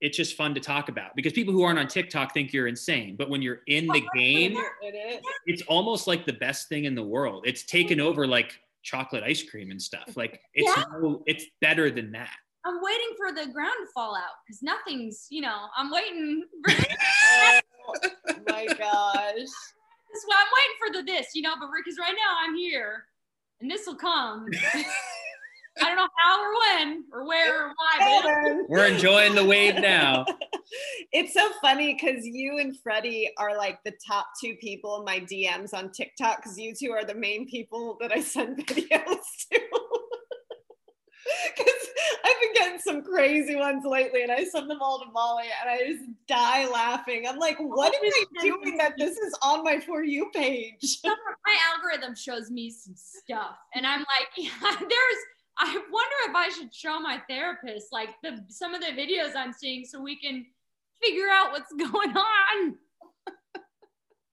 it's 0.00 0.16
just 0.16 0.36
fun 0.36 0.54
to 0.54 0.60
talk 0.60 0.88
about 0.88 1.14
because 1.16 1.32
people 1.32 1.54
who 1.54 1.62
aren't 1.62 1.78
on 1.78 1.86
tiktok 1.88 2.34
think 2.34 2.52
you're 2.52 2.66
insane. 2.66 3.14
But 3.16 3.30
when 3.30 3.42
you're 3.42 3.60
in 3.66 3.86
the 3.86 4.02
game 4.14 4.56
It 4.82 4.94
is. 4.94 5.20
it's 5.46 5.62
almost 5.68 6.06
like 6.06 6.26
the 6.26 6.32
best 6.34 6.68
thing 6.68 6.84
in 6.84 6.94
the 6.94 7.02
world. 7.02 7.44
It's 7.46 7.62
taken 7.64 8.00
over 8.00 8.26
like 8.26 8.58
chocolate 8.82 9.22
ice 9.24 9.42
cream 9.42 9.70
and 9.70 9.80
stuff. 9.80 10.16
Like 10.16 10.40
it's 10.54 10.76
Yeah. 10.76 10.84
no, 11.00 11.22
it's 11.26 11.44
better 11.60 11.90
than 11.90 12.10
that. 12.12 12.34
I'm 12.64 12.80
waiting 12.82 13.10
for 13.16 13.32
the 13.32 13.52
ground 13.52 13.74
to 13.86 13.92
fall 13.94 14.16
out 14.16 14.34
because 14.44 14.60
nothing's, 14.62 15.28
you 15.30 15.40
know, 15.42 15.66
I'm 15.76 15.90
waiting 15.92 16.44
for 16.64 16.72
Oh 17.88 18.34
my 18.48 18.66
gosh. 18.66 19.34
This 19.34 20.22
is 20.22 20.24
why 20.26 20.36
I'm 20.38 20.52
waiting 20.56 20.76
for 20.78 20.92
the 20.92 21.02
this, 21.02 21.28
you 21.34 21.42
know, 21.42 21.54
but 21.58 21.68
because 21.76 21.98
right 21.98 22.14
now 22.14 22.36
I'm 22.40 22.56
here 22.56 23.04
and 23.60 23.70
this 23.70 23.86
will 23.86 23.96
come. 23.96 24.46
I 25.78 25.88
don't 25.88 25.96
know 25.96 26.08
how 26.18 26.40
or 26.40 26.54
when 26.54 27.04
or 27.12 27.26
where 27.26 27.66
or 27.66 27.72
why, 27.76 28.22
but 28.22 28.68
we're 28.68 28.86
enjoying 28.86 29.34
the 29.34 29.44
wave 29.44 29.74
now 29.74 30.24
It's 31.12 31.32
so 31.32 31.50
funny 31.60 31.94
because 31.94 32.26
you 32.26 32.58
and 32.58 32.78
Freddie 32.80 33.30
are 33.38 33.56
like 33.56 33.78
the 33.84 33.92
top 34.06 34.28
two 34.42 34.54
people 34.56 34.98
in 34.98 35.04
my 35.04 35.20
DMs 35.20 35.72
on 35.72 35.90
TikTok 35.90 36.38
because 36.38 36.58
you 36.58 36.74
two 36.74 36.90
are 36.92 37.04
the 37.04 37.14
main 37.14 37.48
people 37.48 37.96
that 38.00 38.12
I 38.12 38.20
send 38.20 38.58
videos 38.66 39.24
to. 39.52 39.60
Because 41.56 41.75
I've 42.24 42.40
been 42.40 42.52
getting 42.54 42.78
some 42.78 43.02
crazy 43.02 43.56
ones 43.56 43.84
lately 43.84 44.22
and 44.22 44.32
I 44.32 44.44
send 44.44 44.70
them 44.70 44.80
all 44.80 44.98
to 45.00 45.10
Molly 45.12 45.44
and 45.60 45.70
I 45.70 45.92
just 45.92 46.04
die 46.26 46.68
laughing. 46.68 47.26
I'm 47.28 47.38
like, 47.38 47.58
what 47.58 47.94
am 47.94 48.00
I 48.04 48.24
doing 48.42 48.76
that 48.78 48.94
this 48.98 49.16
is 49.16 49.34
on 49.42 49.64
my 49.64 49.80
For 49.80 50.02
You 50.02 50.30
page? 50.34 50.98
my 51.04 51.56
algorithm 51.74 52.14
shows 52.14 52.50
me 52.50 52.70
some 52.70 52.94
stuff. 52.96 53.56
And 53.74 53.86
I'm 53.86 54.00
like, 54.00 54.28
yeah, 54.36 54.50
there's 54.78 55.18
I 55.58 55.72
wonder 55.90 56.16
if 56.28 56.34
I 56.36 56.50
should 56.50 56.74
show 56.74 57.00
my 57.00 57.20
therapist 57.28 57.92
like 57.92 58.10
the 58.22 58.44
some 58.48 58.74
of 58.74 58.80
the 58.80 58.88
videos 58.88 59.34
I'm 59.34 59.52
seeing 59.52 59.84
so 59.84 60.00
we 60.00 60.16
can 60.16 60.44
figure 61.02 61.28
out 61.30 61.52
what's 61.52 61.72
going 61.92 62.16
on. 62.16 62.74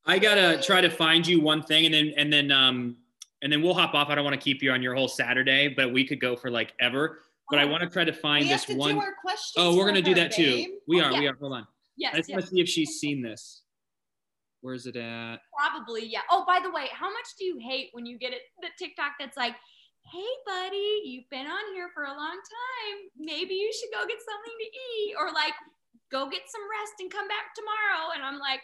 I 0.05 0.19
gotta 0.19 0.61
try 0.61 0.81
to 0.81 0.89
find 0.89 1.26
you 1.26 1.39
one 1.39 1.64
thing, 1.64 1.85
and 1.85 1.93
then 1.93 2.14
and 2.18 2.34
then 2.34 2.51
um 2.51 2.97
and 3.41 3.51
then 3.51 3.61
we'll 3.61 3.73
hop 3.73 3.93
off. 3.93 4.10
I 4.10 4.15
don't 4.15 4.26
want 4.26 4.34
to 4.34 4.43
keep 4.43 4.61
you 4.61 4.72
on 4.72 4.81
your 4.81 4.95
whole 4.95 5.07
Saturday, 5.07 5.69
but 5.69 5.93
we 5.93 6.05
could 6.05 6.19
go 6.19 6.35
for 6.35 6.51
like 6.51 6.73
ever. 6.80 7.19
But 7.53 7.59
I 7.59 7.65
want 7.65 7.84
to 7.84 7.89
try 7.89 8.03
to 8.03 8.11
find 8.11 8.45
we 8.45 8.49
this 8.49 8.63
have 8.65 8.73
to 8.73 8.80
one 8.81 8.95
do 8.95 8.99
our 8.99 9.13
questions. 9.21 9.53
Oh, 9.57 9.77
we're 9.77 9.85
gonna 9.85 10.01
do 10.01 10.09
her, 10.17 10.25
that 10.25 10.31
too. 10.31 10.80
We 10.88 11.01
Oh, 11.01 11.05
are. 11.05 11.13
We 11.19 11.27
are. 11.27 11.35
Hold 11.39 11.53
on. 11.53 11.61
I 11.61 11.65
Yes, 11.97 12.15
just 12.15 12.30
yes, 12.30 12.34
want 12.35 12.45
to 12.45 12.49
see 12.49 12.61
if 12.61 12.67
she's 12.67 12.97
seen 12.99 13.21
this. 13.21 13.61
Where's 14.61 14.88
it 14.88 14.95
at? 14.95 15.38
probably. 15.55 16.03
Yeah. 16.07 16.21
Oh, 16.31 16.45
by 16.47 16.59
the 16.63 16.71
way, 16.71 16.88
how 16.91 17.11
much 17.11 17.27
do 17.38 17.45
you 17.45 17.59
hate 17.61 17.89
when 17.91 18.07
you 18.07 18.17
get 18.17 18.34
it 18.34 18.41
the 18.59 18.69
TikTok 18.80 19.11
that's 19.19 19.38
like, 19.38 19.53
"Hey, 20.11 20.25
buddy, 20.47 21.01
you've 21.05 21.30
been 21.30 21.45
on 21.45 21.73
here 21.75 21.91
for 21.93 22.05
a 22.05 22.09
long 22.17 22.17
time. 22.41 22.97
Maybe 23.19 23.53
you 23.53 23.71
should 23.71 23.91
go 23.93 24.07
get 24.07 24.17
something 24.17 24.57
to 24.57 24.65
eat," 24.65 25.13
or 25.19 25.31
like, 25.31 25.53
"Go 26.11 26.27
get 26.31 26.41
some 26.49 26.61
rest 26.81 26.93
and 27.01 27.11
come 27.11 27.27
back 27.27 27.53
tomorrow." 27.53 28.13
And 28.15 28.23
I'm 28.23 28.39
like, 28.39 28.61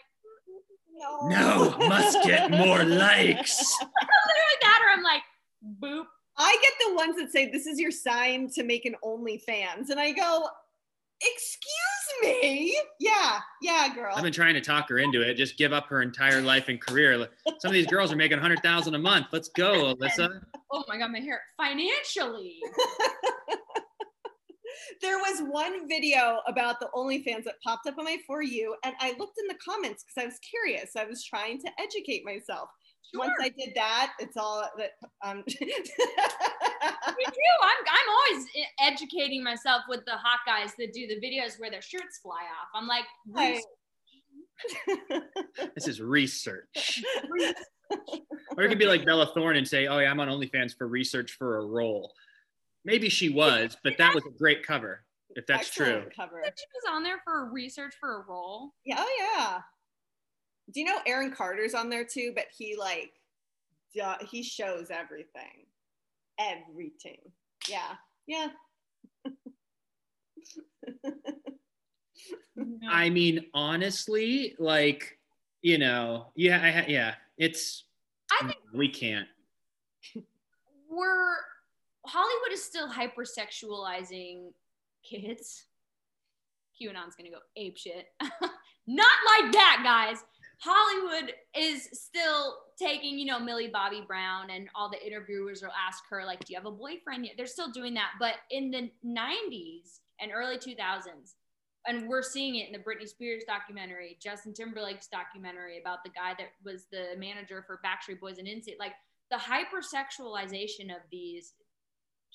No. 0.92 1.28
No, 1.28 1.88
must 1.88 2.24
get 2.24 2.50
more 2.50 2.82
likes. 2.82 3.62
literally 3.80 4.58
that, 4.62 4.80
or 4.84 4.90
I'm 4.98 5.04
like, 5.04 5.22
"Boop." 5.80 6.06
I 6.40 6.56
get 6.62 6.72
the 6.88 6.94
ones 6.94 7.16
that 7.16 7.30
say 7.30 7.50
this 7.50 7.66
is 7.66 7.78
your 7.78 7.90
sign 7.90 8.48
to 8.54 8.64
make 8.64 8.86
an 8.86 8.96
OnlyFans, 9.04 9.90
and 9.90 10.00
I 10.00 10.12
go, 10.12 10.48
"Excuse 11.20 12.22
me? 12.22 12.74
Yeah, 12.98 13.40
yeah, 13.60 13.94
girl." 13.94 14.14
I've 14.16 14.22
been 14.22 14.32
trying 14.32 14.54
to 14.54 14.62
talk 14.62 14.88
her 14.88 14.98
into 14.98 15.20
it. 15.20 15.34
Just 15.34 15.58
give 15.58 15.74
up 15.74 15.86
her 15.88 16.00
entire 16.00 16.40
life 16.40 16.68
and 16.68 16.80
career. 16.80 17.28
Some 17.58 17.68
of 17.68 17.74
these 17.74 17.86
girls 17.86 18.10
are 18.10 18.16
making 18.16 18.38
a 18.38 18.40
hundred 18.40 18.62
thousand 18.62 18.94
a 18.94 18.98
month. 18.98 19.26
Let's 19.32 19.50
go, 19.50 19.94
Alyssa. 19.94 20.40
Oh 20.72 20.84
my 20.86 20.98
god, 20.98 21.10
my 21.10 21.18
hair. 21.18 21.42
Financially, 21.56 22.60
there 25.02 25.18
was 25.18 25.42
one 25.48 25.88
video 25.88 26.38
about 26.46 26.78
the 26.78 26.88
OnlyFans 26.94 27.42
that 27.42 27.56
popped 27.64 27.88
up 27.88 27.98
on 27.98 28.04
my 28.04 28.18
for 28.24 28.40
you, 28.40 28.76
and 28.84 28.94
I 29.00 29.16
looked 29.18 29.36
in 29.40 29.48
the 29.48 29.56
comments 29.56 30.04
because 30.04 30.22
I 30.22 30.26
was 30.26 30.38
curious. 30.38 30.92
I 30.96 31.06
was 31.06 31.24
trying 31.24 31.60
to 31.62 31.70
educate 31.80 32.24
myself. 32.24 32.70
Once 33.14 33.32
I 33.40 33.48
did 33.48 33.72
that, 33.74 34.12
it's 34.18 34.36
all 34.36 34.64
that. 34.78 34.90
Um, 35.24 35.38
me 35.46 35.54
too. 35.54 35.90
I'm 37.62 37.84
I'm 37.90 38.08
always 38.10 38.46
educating 38.80 39.42
myself 39.42 39.82
with 39.88 40.04
the 40.06 40.12
hot 40.12 40.40
guys 40.46 40.72
that 40.78 40.92
do 40.92 41.06
the 41.06 41.16
videos 41.16 41.58
where 41.58 41.70
their 41.70 41.82
shirts 41.82 42.20
fly 42.22 42.42
off. 42.42 42.68
I'm 42.74 42.86
like, 42.86 43.04
Right. 43.28 43.60
This 45.74 45.88
is 45.88 46.00
research. 46.00 47.02
Or 48.56 48.64
it 48.64 48.68
could 48.68 48.78
be 48.78 48.86
like 48.86 49.04
Bella 49.04 49.30
Thorne 49.34 49.56
and 49.56 49.66
say, 49.66 49.86
"Oh 49.86 49.98
yeah, 49.98 50.10
I'm 50.10 50.20
on 50.20 50.28
OnlyFans 50.28 50.76
for 50.76 50.86
research 50.86 51.32
for 51.32 51.58
a 51.58 51.64
role." 51.64 52.12
Maybe 52.84 53.08
she 53.08 53.28
was, 53.28 53.76
but 53.82 53.96
that 53.98 54.14
was 54.14 54.24
a 54.26 54.30
great 54.30 54.64
cover. 54.66 55.04
If 55.36 55.46
that's 55.46 55.70
true. 55.70 55.86
Excellent 55.86 56.16
Cover. 56.16 56.42
she 56.44 56.66
was 56.74 56.94
on 56.94 57.02
there 57.02 57.20
for 57.24 57.50
research 57.52 57.94
for 58.00 58.20
a 58.20 58.24
role. 58.28 58.72
Yeah, 58.84 58.96
oh 58.98 59.34
yeah. 59.36 59.60
Do 60.72 60.80
you 60.80 60.86
know 60.86 60.98
Aaron 61.06 61.32
Carter's 61.32 61.74
on 61.74 61.88
there 61.88 62.04
too? 62.04 62.32
But 62.34 62.46
he 62.56 62.76
like, 62.76 63.12
duh, 63.94 64.16
he 64.30 64.42
shows 64.42 64.90
everything, 64.90 65.66
everything. 66.38 67.18
Yeah, 67.68 67.94
yeah. 68.26 68.48
I 72.90 73.10
mean, 73.10 73.46
honestly, 73.54 74.54
like 74.58 75.18
you 75.62 75.78
know, 75.78 76.26
yeah, 76.34 76.60
I 76.62 76.70
ha- 76.70 76.86
yeah, 76.88 77.14
it's. 77.36 77.84
I 78.32 78.46
think 78.46 78.58
we 78.72 78.88
can't. 78.88 79.26
we're 80.88 81.36
Hollywood 82.06 82.52
is 82.52 82.62
still 82.62 82.88
hypersexualizing 82.88 84.52
kids. 85.02 85.64
QAnon's 86.80 87.14
gonna 87.16 87.30
go 87.30 87.40
ape 87.56 87.76
shit. 87.76 88.06
Not 88.86 89.16
like 89.26 89.52
that, 89.52 89.82
guys. 89.84 90.24
Hollywood 90.62 91.32
is 91.56 91.88
still 91.92 92.56
taking, 92.78 93.18
you 93.18 93.24
know, 93.24 93.40
Millie 93.40 93.70
Bobby 93.72 94.04
Brown 94.06 94.50
and 94.50 94.68
all 94.74 94.90
the 94.90 95.04
interviewers 95.04 95.62
will 95.62 95.70
ask 95.86 96.02
her, 96.10 96.24
like, 96.26 96.44
do 96.44 96.52
you 96.52 96.58
have 96.58 96.66
a 96.66 96.70
boyfriend 96.70 97.24
yet? 97.24 97.34
They're 97.36 97.46
still 97.46 97.70
doing 97.70 97.94
that. 97.94 98.10
But 98.18 98.34
in 98.50 98.70
the 98.70 98.90
90s 99.04 100.00
and 100.20 100.32
early 100.34 100.58
2000s, 100.58 101.34
and 101.86 102.08
we're 102.08 102.22
seeing 102.22 102.56
it 102.56 102.66
in 102.66 102.72
the 102.72 102.78
Britney 102.78 103.08
Spears 103.08 103.42
documentary, 103.46 104.18
Justin 104.22 104.52
Timberlake's 104.52 105.08
documentary 105.08 105.80
about 105.80 106.04
the 106.04 106.10
guy 106.10 106.34
that 106.36 106.48
was 106.62 106.84
the 106.92 107.18
manager 107.18 107.64
for 107.66 107.80
Backstreet 107.82 108.20
Boys 108.20 108.36
and 108.36 108.46
NSYNC, 108.46 108.78
like 108.78 108.92
the 109.30 109.38
hypersexualization 109.38 110.90
of 110.90 111.00
these 111.10 111.54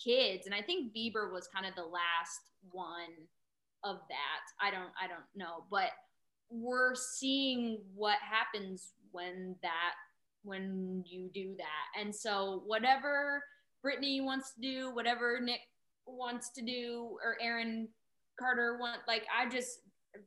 kids. 0.03 0.47
And 0.47 0.55
I 0.55 0.61
think 0.63 0.95
Bieber 0.95 1.31
was 1.31 1.47
kind 1.53 1.67
of 1.67 1.75
the 1.75 1.83
last 1.83 2.41
one 2.71 3.29
of 3.83 3.97
that. 4.09 4.43
I 4.59 4.71
don't 4.71 4.89
I 4.99 5.07
don't 5.07 5.25
know, 5.35 5.65
but 5.69 5.91
we're 6.49 6.95
seeing 6.95 7.79
what 7.93 8.17
happens 8.19 8.93
when 9.11 9.55
that 9.61 9.93
when 10.43 11.03
you 11.07 11.29
do 11.33 11.55
that. 11.57 12.01
And 12.01 12.13
so 12.15 12.63
whatever 12.65 13.43
Britney 13.83 14.23
wants 14.23 14.53
to 14.53 14.61
do, 14.61 14.93
whatever 14.93 15.39
Nick 15.41 15.61
wants 16.05 16.51
to 16.53 16.61
do, 16.61 17.17
or 17.23 17.37
Aaron 17.41 17.87
Carter 18.39 18.77
want 18.79 18.99
like 19.07 19.25
I 19.35 19.49
just 19.49 19.79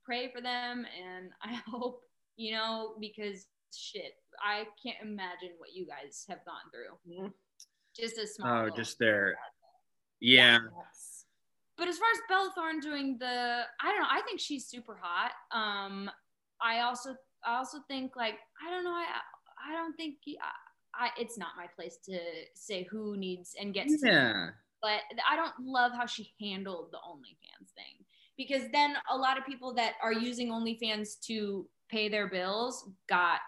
pray 0.05 0.31
for 0.35 0.41
them 0.41 0.85
and 0.99 1.31
I 1.43 1.61
hope, 1.67 2.01
you 2.37 2.53
know, 2.53 2.95
because 3.01 3.47
shit, 3.75 4.15
I 4.43 4.65
can't 4.83 4.99
imagine 5.03 5.51
what 5.59 5.73
you 5.73 5.87
guys 5.87 6.25
have 6.29 6.45
gone 6.45 6.71
through. 6.73 7.25
Mhm. 7.27 7.33
Just 7.97 8.19
a 8.19 8.27
small 8.27 8.67
Oh, 8.67 8.71
just 8.75 8.99
there. 8.99 9.37
Yeah. 10.21 10.59
Yes. 10.77 11.08
But 11.79 11.89
as 11.89 11.97
far 11.97 12.09
as 12.13 12.19
Bella 12.29 12.51
Thorne 12.55 12.81
doing 12.81 13.17
the, 13.19 13.63
I 13.81 13.89
don't 13.91 14.01
know. 14.01 14.09
I 14.11 14.21
think 14.27 14.41
she's 14.41 14.67
super 14.67 14.99
hot. 15.01 15.31
Um, 15.53 16.11
I 16.61 16.81
also, 16.81 17.15
I 17.47 17.57
also 17.57 17.79
think 17.89 18.17
like 18.17 18.35
I 18.67 18.71
don't 18.71 18.85
know. 18.85 18.91
I, 18.91 19.05
I 19.71 19.73
don't 19.73 19.95
think 19.97 20.17
I, 20.27 21.07
I 21.07 21.11
it's 21.19 21.39
not 21.39 21.51
my 21.57 21.67
place 21.75 21.99
to 22.07 22.19
say 22.55 22.83
who 22.91 23.17
needs 23.17 23.55
and 23.61 23.73
gets. 23.73 24.01
to- 24.01 24.07
Yeah. 24.09 24.51
but 24.83 25.01
I 25.31 25.37
don't 25.37 25.55
love 25.61 25.93
how 25.93 26.07
she 26.07 26.33
handled 26.41 26.89
the 26.91 26.99
OnlyFans 26.99 27.71
thing 27.75 28.05
because 28.37 28.63
then 28.73 28.95
a 29.11 29.17
lot 29.17 29.39
of 29.39 29.47
people 29.47 29.73
that 29.75 29.95
are 30.03 30.13
using 30.13 30.49
OnlyFans 30.51 31.21
to 31.27 31.69
pay 31.89 32.09
their 32.09 32.29
bills 32.29 32.89
got 33.09 33.41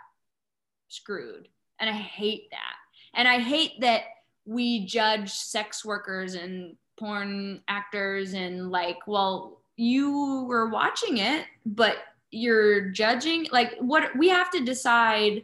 screwed. 0.88 1.48
And 1.80 1.88
I 1.88 1.94
hate 1.94 2.48
that. 2.50 2.74
And 3.14 3.26
I 3.28 3.38
hate 3.40 3.80
that 3.80 4.02
we 4.44 4.86
judge 4.86 5.30
sex 5.30 5.84
workers 5.84 6.34
and 6.34 6.76
porn 7.00 7.62
actors 7.66 8.34
and 8.34 8.70
like, 8.70 8.98
well, 9.06 9.62
you 9.76 10.44
were 10.46 10.68
watching 10.68 11.18
it, 11.18 11.46
but 11.64 11.96
you're 12.30 12.90
judging 12.90 13.46
like 13.50 13.74
what 13.80 14.16
we 14.16 14.28
have 14.28 14.50
to 14.50 14.62
decide 14.62 15.42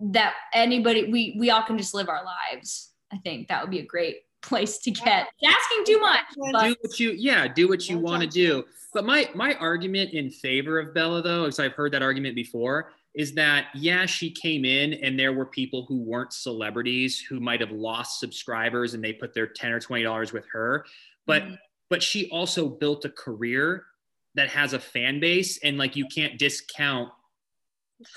that 0.00 0.34
anybody 0.54 1.10
we 1.10 1.36
we 1.38 1.50
all 1.50 1.62
can 1.62 1.76
just 1.76 1.92
live 1.92 2.08
our 2.08 2.22
lives. 2.24 2.92
I 3.12 3.18
think 3.18 3.48
that 3.48 3.60
would 3.60 3.70
be 3.70 3.80
a 3.80 3.84
great 3.84 4.22
place 4.42 4.78
to 4.78 4.92
get. 4.92 5.28
It's 5.40 5.54
asking 5.54 5.84
too 5.94 6.00
much, 6.00 6.24
but 6.52 6.64
do 6.64 6.76
what 6.80 7.00
you 7.00 7.10
yeah 7.10 7.48
do 7.48 7.68
what 7.68 7.88
you 7.88 7.98
want 7.98 8.22
to 8.22 8.28
do 8.28 8.64
but 8.94 9.04
my 9.04 9.28
my 9.34 9.54
argument 9.54 10.12
in 10.12 10.30
favor 10.30 10.78
of 10.78 10.94
bella 10.94 11.20
though 11.20 11.42
because 11.42 11.58
i've 11.58 11.72
heard 11.72 11.92
that 11.92 12.02
argument 12.02 12.34
before 12.34 12.92
is 13.16 13.32
that 13.34 13.68
yeah 13.74 14.04
she 14.06 14.30
came 14.30 14.64
in 14.64 14.92
and 15.02 15.18
there 15.18 15.32
were 15.32 15.46
people 15.46 15.84
who 15.88 15.96
weren't 16.02 16.32
celebrities 16.32 17.18
who 17.18 17.40
might 17.40 17.60
have 17.60 17.70
lost 17.72 18.20
subscribers 18.20 18.92
and 18.94 19.02
they 19.02 19.12
put 19.12 19.32
their 19.34 19.46
10 19.46 19.72
or 19.72 19.80
20 19.80 20.02
dollars 20.04 20.32
with 20.32 20.46
her 20.52 20.84
but 21.26 21.42
Mhm. 21.42 21.58
but 21.88 22.02
she 22.02 22.28
also 22.30 22.68
built 22.68 23.04
a 23.04 23.10
career 23.10 23.86
that 24.34 24.48
has 24.50 24.74
a 24.74 24.78
fan 24.78 25.18
base 25.18 25.58
and 25.64 25.78
like 25.78 25.96
you 25.96 26.06
can't 26.14 26.38
discount 26.38 27.10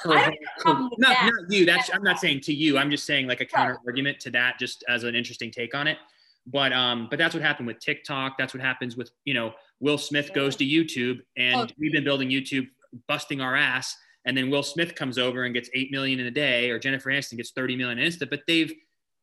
her, 0.03 0.11
I 0.11 0.15
don't 0.15 0.23
have 0.23 0.33
a 0.57 0.61
problem 0.61 0.89
with 0.89 0.99
not, 0.99 1.17
not 1.23 1.33
you 1.49 1.65
that's 1.65 1.89
i'm 1.93 2.03
not 2.03 2.19
saying 2.19 2.41
to 2.41 2.53
you 2.53 2.77
i'm 2.77 2.91
just 2.91 3.05
saying 3.05 3.27
like 3.27 3.39
a 3.39 3.45
counter 3.45 3.77
argument 3.87 4.19
to 4.21 4.31
that 4.31 4.59
just 4.59 4.83
as 4.89 5.05
an 5.05 5.15
interesting 5.15 5.49
take 5.51 5.73
on 5.73 5.87
it 5.87 5.97
but 6.45 6.73
um 6.73 7.07
but 7.09 7.17
that's 7.17 7.33
what 7.33 7.41
happened 7.41 7.67
with 7.67 7.79
tiktok 7.79 8.37
that's 8.37 8.53
what 8.53 8.61
happens 8.61 8.97
with 8.97 9.11
you 9.23 9.33
know 9.33 9.53
will 9.79 9.97
smith 9.97 10.33
goes 10.33 10.57
to 10.57 10.65
youtube 10.65 11.21
and 11.37 11.55
Oh. 11.55 11.67
we've 11.79 11.93
been 11.93 12.03
building 12.03 12.27
youtube 12.29 12.67
busting 13.07 13.39
our 13.39 13.55
ass 13.55 13.95
and 14.29 14.37
then 14.37 14.49
will 14.51 14.61
smith 14.63 14.93
comes 14.95 15.17
over 15.17 15.43
and 15.43 15.53
gets 15.53 15.69
8 15.73 15.91
million 15.91 16.19
in 16.19 16.27
a 16.27 16.31
day 16.31 16.69
or 16.69 16.77
jennifer 16.77 17.09
aniston 17.09 17.37
gets 17.37 17.49
30 17.51 17.75
million 17.75 17.97
in 17.97 18.05
instant 18.05 18.29
but 18.29 18.41
they've 18.47 18.71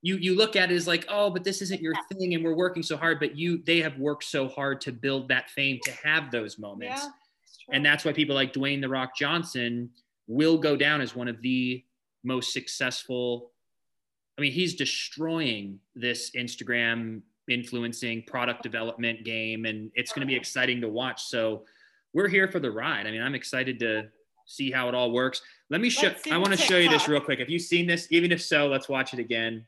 you 0.02 0.16
you 0.16 0.36
look 0.36 0.56
at 0.56 0.70
it 0.70 0.74
as 0.74 0.86
like 0.86 1.06
oh 1.08 1.30
but 1.30 1.44
this 1.44 1.62
isn't 1.62 1.80
your 1.80 1.94
thing 2.12 2.34
and 2.34 2.44
we're 2.44 2.54
working 2.56 2.82
so 2.82 2.96
hard 2.96 3.20
but 3.20 3.36
you 3.36 3.62
they 3.64 3.80
have 3.80 3.96
worked 3.98 4.24
so 4.24 4.48
hard 4.48 4.80
to 4.82 4.90
build 4.92 5.28
that 5.28 5.48
fame 5.50 5.78
to 5.84 5.92
have 6.04 6.30
those 6.30 6.58
moments 6.58 7.02
Yeah. 7.02 7.08
true. 7.08 7.74
and 7.74 7.86
that's 7.86 8.04
why 8.04 8.12
people 8.12 8.34
like 8.34 8.52
Dwayne 8.52 8.80
the 8.80 8.88
Rock 8.88 9.16
Johnson 9.16 9.90
will 10.26 10.58
go 10.58 10.76
down 10.76 11.00
as 11.00 11.14
one 11.14 11.28
of 11.28 11.40
the 11.40 11.84
most 12.24 12.52
successful. 12.52 13.52
I 14.36 14.40
mean, 14.42 14.50
he's 14.52 14.74
destroying 14.74 15.78
this 15.94 16.32
Instagram 16.32 17.22
influencing 17.48 18.24
product 18.24 18.62
development 18.64 19.24
game, 19.24 19.64
and 19.66 19.90
it's 19.94 20.12
going 20.12 20.20
to 20.20 20.26
be 20.26 20.34
exciting 20.34 20.80
to 20.80 20.88
watch. 20.88 21.22
So 21.24 21.64
we're 22.12 22.26
here 22.28 22.48
for 22.48 22.58
the 22.58 22.70
ride. 22.72 23.06
I 23.06 23.12
mean, 23.12 23.22
I'm 23.22 23.36
excited 23.36 23.78
to 23.78 24.08
see 24.46 24.70
how 24.70 24.88
it 24.88 24.94
all 24.94 25.10
works. 25.10 25.42
Let 25.68 25.80
me 25.80 25.90
show. 25.90 26.14
I 26.30 26.38
want 26.38 26.52
to 26.52 26.56
show 26.56 26.78
you 26.78 26.88
this 26.88 27.08
real 27.08 27.20
quick. 27.20 27.40
Have 27.40 27.50
you 27.50 27.58
seen 27.58 27.86
this? 27.86 28.06
Even 28.10 28.32
if 28.32 28.40
so, 28.40 28.68
let's 28.68 28.88
watch 28.88 29.12
it 29.12 29.18
again. 29.18 29.66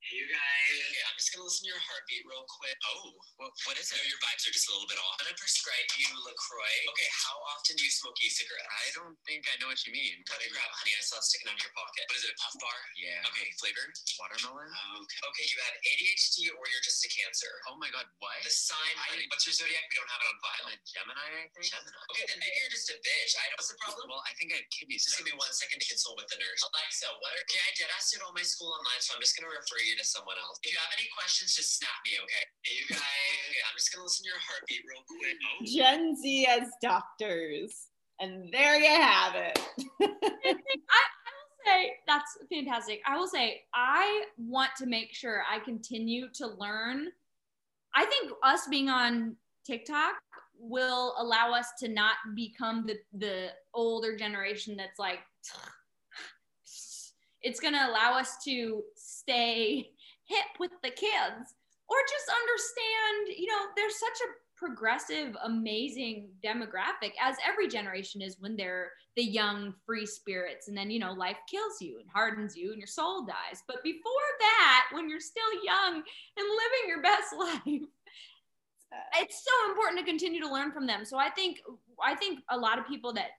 Hey, 0.00 0.16
you 0.16 0.24
guys. 0.30 0.38
Okay, 0.86 1.02
I'm 1.02 1.16
just 1.18 1.34
gonna 1.34 1.44
listen 1.44 1.64
to 1.64 1.68
your 1.68 1.82
heartbeat 1.82 2.22
real 2.24 2.46
quick. 2.46 2.76
Oh, 2.86 3.10
what, 3.36 3.52
what 3.68 3.76
is 3.76 3.92
it? 3.92 4.00
No, 4.00 4.04
your 4.08 4.20
vibes 4.24 4.48
are 4.48 4.54
just 4.54 4.66
a 4.68 4.72
little 4.72 4.88
bit 4.88 4.96
off. 4.96 5.20
I'm 5.20 5.28
gonna 5.28 5.36
prescribe 5.36 5.88
you 6.00 6.08
LaCroix. 6.24 6.76
Okay, 6.96 7.10
how 7.12 7.36
often 7.52 7.76
do 7.76 7.84
you 7.84 7.92
smoke 7.92 8.16
e-cigarettes? 8.24 8.68
I 8.72 8.88
don't 8.96 9.16
think 9.28 9.44
I 9.52 9.60
know 9.60 9.68
what 9.68 9.80
you 9.84 9.92
mean. 9.92 10.24
Let 10.28 10.40
me 10.40 10.48
grab, 10.48 10.72
honey. 10.72 10.96
I 10.96 11.04
saw 11.04 11.20
it 11.20 11.26
sticking 11.28 11.52
out 11.52 11.56
of 11.56 11.62
your 11.62 11.74
pocket. 11.76 12.08
What 12.08 12.16
is 12.16 12.24
it? 12.24 12.32
A 12.32 12.38
puff 12.40 12.56
bar? 12.60 12.78
Yeah. 12.96 13.28
Okay, 13.28 13.48
flavor? 13.60 13.84
Watermelon? 14.16 14.68
Okay. 15.04 15.20
Okay, 15.28 15.44
you 15.52 15.58
have 15.60 15.76
ADHD 15.76 16.36
or 16.56 16.64
you're 16.68 16.84
just 16.84 17.04
a 17.04 17.10
Cancer. 17.12 17.48
Oh 17.68 17.76
my 17.80 17.88
god, 17.92 18.04
what? 18.20 18.36
The 18.44 18.52
sign, 18.52 18.94
honey. 19.08 19.24
What's 19.32 19.48
your 19.48 19.56
zodiac? 19.56 19.84
We 19.88 19.94
don't 20.00 20.10
have 20.10 20.20
it 20.20 20.28
on 20.28 20.38
file. 20.40 20.64
I'm 20.68 20.76
a 20.76 20.80
Gemini, 20.84 21.28
I 21.32 21.48
think. 21.52 21.64
Gemini. 21.64 22.12
Okay, 22.12 22.24
then 22.28 22.38
maybe 22.40 22.56
you're 22.60 22.72
just 22.72 22.88
a 22.92 22.96
bitch. 23.00 23.32
I 23.36 23.44
know. 23.52 23.56
What's 23.60 23.72
the 23.72 23.80
problem? 23.80 24.04
Well, 24.12 24.24
I 24.24 24.32
think 24.36 24.52
I 24.52 24.60
have 24.60 24.68
kidney 24.72 24.96
Just 25.00 25.16
give 25.16 25.28
me 25.28 25.36
one 25.36 25.52
second 25.52 25.80
to 25.80 25.86
consult 25.88 26.16
with 26.20 26.28
the 26.32 26.40
nurse. 26.40 26.60
Alexa, 26.60 27.08
what 27.20 27.32
are, 27.36 27.40
okay, 27.48 27.62
I 27.62 27.72
did 27.76 27.88
ask 27.92 28.12
it 28.16 28.20
all 28.20 28.32
my 28.36 28.44
school 28.44 28.72
online, 28.72 29.00
so 29.00 29.16
I'm 29.16 29.22
just 29.24 29.36
gonna 29.36 29.52
refer 29.52 29.80
you 29.84 29.96
to 29.96 30.04
someone 30.04 30.36
else. 30.40 30.60
If 30.64 30.72
you 30.72 30.78
have 30.80 30.92
any 30.96 31.08
questions, 31.16 31.56
just 31.56 31.76
snap 31.80 32.00
me, 32.04 32.20
okay? 32.20 32.44
Hey, 32.64 32.74
you 32.80 32.86
guys. 32.88 33.25
Okay, 33.26 33.62
I'm 33.68 33.76
just 33.76 33.92
gonna 33.92 34.04
listen 34.04 34.24
to 34.24 34.30
your 34.30 34.38
heartbeat 34.40 34.82
real 34.88 35.02
quick. 35.06 35.36
Oh. 35.44 35.64
Gen 35.64 36.16
Z 36.16 36.46
as 36.46 36.68
doctors. 36.82 37.88
And 38.20 38.50
there 38.52 38.78
you 38.78 38.88
have 38.88 39.34
it. 39.34 39.58
I, 39.78 40.04
I 40.04 40.08
will 40.08 41.64
say 41.66 41.92
that's 42.06 42.38
fantastic. 42.50 43.02
I 43.06 43.16
will 43.18 43.26
say 43.26 43.64
I 43.74 44.24
want 44.38 44.70
to 44.78 44.86
make 44.86 45.12
sure 45.12 45.42
I 45.50 45.58
continue 45.58 46.28
to 46.34 46.46
learn. 46.46 47.08
I 47.94 48.06
think 48.06 48.32
us 48.42 48.68
being 48.68 48.88
on 48.88 49.36
TikTok 49.66 50.14
will 50.58 51.14
allow 51.18 51.52
us 51.52 51.72
to 51.80 51.88
not 51.88 52.16
become 52.34 52.86
the 52.86 52.98
the 53.18 53.48
older 53.74 54.16
generation 54.16 54.76
that's 54.76 54.98
like 54.98 55.20
it's 57.42 57.60
going 57.60 57.74
to 57.74 57.86
allow 57.86 58.18
us 58.18 58.42
to 58.44 58.82
stay 58.96 59.90
hip 60.24 60.46
with 60.58 60.72
the 60.82 60.90
kids 60.90 61.54
or 61.88 61.96
just 62.08 62.28
understand, 62.28 63.38
you 63.38 63.46
know, 63.46 63.66
there's 63.76 63.98
such 63.98 64.18
a 64.26 64.32
progressive, 64.56 65.36
amazing 65.44 66.28
demographic, 66.44 67.12
as 67.20 67.36
every 67.46 67.68
generation 67.68 68.22
is 68.22 68.36
when 68.40 68.56
they're 68.56 68.90
the 69.14 69.22
young, 69.22 69.74
free 69.84 70.06
spirits. 70.06 70.68
And 70.68 70.76
then, 70.76 70.90
you 70.90 70.98
know, 70.98 71.12
life 71.12 71.36
kills 71.48 71.80
you 71.80 71.98
and 72.00 72.08
hardens 72.12 72.56
you 72.56 72.70
and 72.70 72.78
your 72.78 72.86
soul 72.86 73.24
dies. 73.24 73.62
But 73.68 73.82
before 73.82 74.12
that, 74.40 74.86
when 74.92 75.08
you're 75.08 75.20
still 75.20 75.64
young 75.64 75.94
and 75.94 76.04
living 76.36 76.88
your 76.88 77.02
best 77.02 77.34
life, 77.38 77.88
it's 79.18 79.44
so 79.44 79.70
important 79.70 79.98
to 80.00 80.06
continue 80.06 80.40
to 80.40 80.52
learn 80.52 80.72
from 80.72 80.86
them. 80.86 81.04
So 81.04 81.18
I 81.18 81.30
think 81.30 81.58
I 82.02 82.14
think 82.14 82.40
a 82.50 82.56
lot 82.56 82.78
of 82.78 82.86
people 82.86 83.12
that 83.14 83.30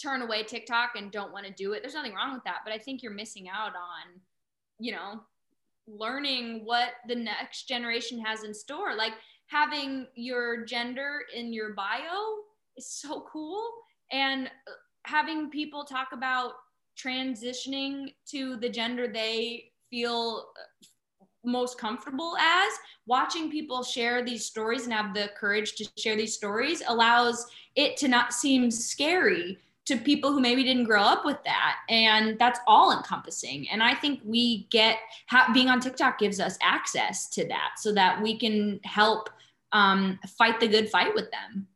turn 0.00 0.22
away 0.22 0.42
TikTok 0.42 0.90
and 0.96 1.10
don't 1.10 1.32
want 1.32 1.46
to 1.46 1.52
do 1.52 1.72
it, 1.72 1.82
there's 1.82 1.94
nothing 1.94 2.14
wrong 2.14 2.32
with 2.34 2.44
that. 2.44 2.60
But 2.64 2.72
I 2.72 2.78
think 2.78 3.02
you're 3.02 3.12
missing 3.12 3.48
out 3.48 3.74
on, 3.74 4.20
you 4.78 4.92
know, 4.92 5.22
learning 5.86 6.62
what 6.64 6.90
the 7.08 7.14
next 7.14 7.68
generation 7.68 8.20
has 8.24 8.44
in 8.44 8.54
store. 8.54 8.94
Like 8.96 9.12
having 9.46 10.06
your 10.14 10.64
gender 10.64 11.20
in 11.34 11.52
your 11.52 11.74
bio 11.74 12.42
is 12.76 12.88
so 12.88 13.26
cool. 13.30 13.62
And 14.10 14.46
uh, 14.46 14.72
having 15.04 15.50
people 15.50 15.84
talk 15.84 16.08
about 16.12 16.52
transitioning 16.96 18.14
to 18.26 18.56
the 18.56 18.68
gender 18.68 19.08
they 19.08 19.64
feel 19.90 20.46
uh, 20.58 20.86
most 21.44 21.78
comfortable 21.78 22.36
as 22.38 22.72
watching 23.06 23.50
people 23.50 23.82
share 23.82 24.24
these 24.24 24.44
stories 24.44 24.84
and 24.84 24.92
have 24.92 25.14
the 25.14 25.30
courage 25.36 25.74
to 25.74 25.88
share 25.96 26.16
these 26.16 26.34
stories 26.34 26.82
allows 26.86 27.46
it 27.74 27.96
to 27.96 28.08
not 28.08 28.32
seem 28.32 28.70
scary 28.70 29.58
to 29.84 29.96
people 29.96 30.32
who 30.32 30.40
maybe 30.40 30.62
didn't 30.62 30.84
grow 30.84 31.02
up 31.02 31.24
with 31.24 31.38
that 31.44 31.76
and 31.88 32.38
that's 32.38 32.60
all 32.66 32.96
encompassing 32.96 33.68
and 33.70 33.82
i 33.82 33.94
think 33.94 34.20
we 34.24 34.66
get 34.70 34.98
being 35.52 35.68
on 35.68 35.80
tiktok 35.80 36.18
gives 36.18 36.38
us 36.38 36.56
access 36.62 37.28
to 37.28 37.46
that 37.48 37.70
so 37.76 37.92
that 37.92 38.20
we 38.22 38.38
can 38.38 38.78
help 38.84 39.28
um, 39.72 40.18
fight 40.38 40.60
the 40.60 40.68
good 40.68 40.88
fight 40.90 41.14
with 41.14 41.30
them 41.30 41.66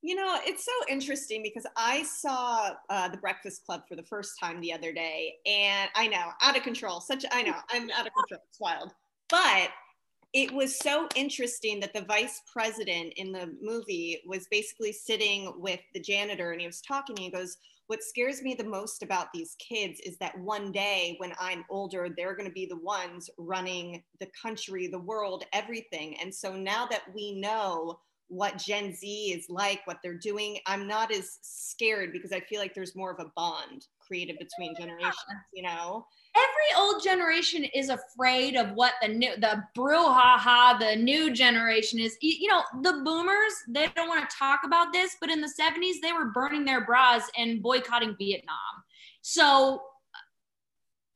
You 0.00 0.14
know, 0.14 0.38
it's 0.44 0.64
so 0.64 0.72
interesting 0.88 1.42
because 1.42 1.66
I 1.76 2.04
saw 2.04 2.70
uh, 2.88 3.08
The 3.08 3.16
Breakfast 3.16 3.66
Club 3.66 3.82
for 3.88 3.96
the 3.96 4.04
first 4.04 4.38
time 4.38 4.60
the 4.60 4.72
other 4.72 4.92
day, 4.92 5.34
and 5.44 5.90
I 5.96 6.06
know, 6.06 6.30
out 6.40 6.56
of 6.56 6.62
control. 6.62 7.00
Such, 7.00 7.24
I 7.32 7.42
know, 7.42 7.56
I'm 7.70 7.90
out 7.90 8.06
of 8.06 8.12
control. 8.14 8.40
It's 8.48 8.60
wild. 8.60 8.92
But 9.28 9.70
it 10.34 10.52
was 10.52 10.78
so 10.78 11.08
interesting 11.14 11.80
that 11.80 11.94
the 11.94 12.02
vice 12.02 12.42
president 12.52 13.14
in 13.16 13.32
the 13.32 13.54
movie 13.62 14.20
was 14.26 14.46
basically 14.50 14.92
sitting 14.92 15.52
with 15.56 15.80
the 15.94 16.00
janitor 16.00 16.52
and 16.52 16.60
he 16.60 16.66
was 16.66 16.82
talking. 16.82 17.16
And 17.16 17.24
he 17.24 17.30
goes, 17.30 17.56
What 17.86 18.02
scares 18.02 18.42
me 18.42 18.54
the 18.54 18.64
most 18.64 19.02
about 19.02 19.28
these 19.32 19.56
kids 19.58 20.00
is 20.00 20.18
that 20.18 20.38
one 20.38 20.70
day 20.70 21.14
when 21.18 21.32
I'm 21.40 21.64
older, 21.70 22.08
they're 22.14 22.36
going 22.36 22.48
to 22.48 22.52
be 22.52 22.66
the 22.66 22.76
ones 22.76 23.30
running 23.38 24.02
the 24.20 24.28
country, 24.40 24.86
the 24.86 24.98
world, 24.98 25.44
everything. 25.52 26.18
And 26.20 26.34
so 26.34 26.54
now 26.54 26.86
that 26.86 27.02
we 27.14 27.40
know 27.40 27.98
what 28.28 28.58
Gen 28.58 28.94
Z 28.94 29.08
is 29.08 29.46
like, 29.48 29.80
what 29.86 30.00
they're 30.02 30.18
doing, 30.18 30.58
I'm 30.66 30.86
not 30.86 31.10
as 31.10 31.38
scared 31.40 32.12
because 32.12 32.32
I 32.32 32.40
feel 32.40 32.60
like 32.60 32.74
there's 32.74 32.94
more 32.94 33.10
of 33.10 33.24
a 33.24 33.32
bond 33.34 33.86
created 34.06 34.36
between 34.38 34.74
generations, 34.76 35.14
you 35.54 35.62
know? 35.62 36.06
Every 36.58 36.82
old 36.82 37.02
generation 37.02 37.64
is 37.74 37.88
afraid 37.88 38.56
of 38.56 38.72
what 38.72 38.94
the 39.02 39.08
new 39.08 39.34
the 39.36 39.62
brouhaha 39.76 40.78
the 40.78 40.96
new 40.96 41.32
generation 41.32 41.98
is. 41.98 42.16
You 42.20 42.34
you 42.40 42.48
know 42.48 42.62
the 42.82 43.02
boomers 43.04 43.52
they 43.68 43.88
don't 43.94 44.08
want 44.08 44.28
to 44.28 44.36
talk 44.36 44.60
about 44.64 44.92
this 44.92 45.16
but 45.20 45.30
in 45.30 45.40
the 45.40 45.52
70s 45.60 46.00
they 46.02 46.12
were 46.12 46.26
burning 46.26 46.64
their 46.64 46.84
bras 46.84 47.22
and 47.36 47.62
boycotting 47.62 48.16
vietnam. 48.18 48.56
So 49.22 49.82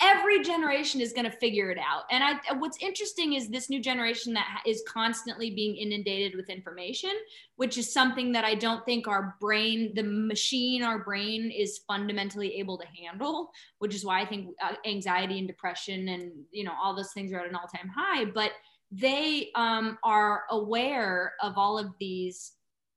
every 0.03 0.43
generation 0.43 1.01
is 1.01 1.13
going 1.13 1.25
to 1.25 1.37
figure 1.37 1.71
it 1.71 1.79
out. 1.79 2.03
And 2.11 2.25
i 2.25 2.55
what's 2.55 2.79
interesting 2.83 3.35
is 3.35 3.49
this 3.49 3.71
new 3.71 3.81
generation 3.81 4.35
that 4.35 4.63
is 4.67 4.83
constantly 4.89 5.51
being 5.51 5.77
inundated 5.77 6.37
with 6.37 6.51
information 6.51 7.11
which 7.57 7.79
is 7.79 7.93
something 7.93 8.33
that 8.33 8.45
i 8.45 8.55
don't 8.55 8.85
think 8.85 9.07
our 9.07 9.37
brain 9.41 9.93
the 9.95 10.03
machine 10.03 10.83
our 10.83 10.99
brain 10.99 11.51
is 11.51 11.81
fundamentally 11.87 12.55
able 12.57 12.77
to 12.79 12.87
handle 13.03 13.51
which 13.79 13.95
is 13.95 14.05
why 14.05 14.21
i 14.21 14.27
think 14.27 14.49
uh, 14.63 14.75
anxiety 14.87 15.39
and 15.39 15.49
depression 15.49 16.09
and 16.09 16.33
you 16.51 16.65
know 16.65 16.73
all 16.83 16.95
those 16.95 17.13
things 17.13 17.33
are 17.33 17.41
at 17.41 17.49
an 17.49 17.55
all-time 17.55 17.91
high. 17.95 18.25
But 18.25 18.53
they 18.91 19.51
um, 19.55 19.99
are 20.05 20.45
aware 20.51 21.35
of 21.41 21.57
all 21.57 21.79
of 21.79 21.93
these 21.99 22.53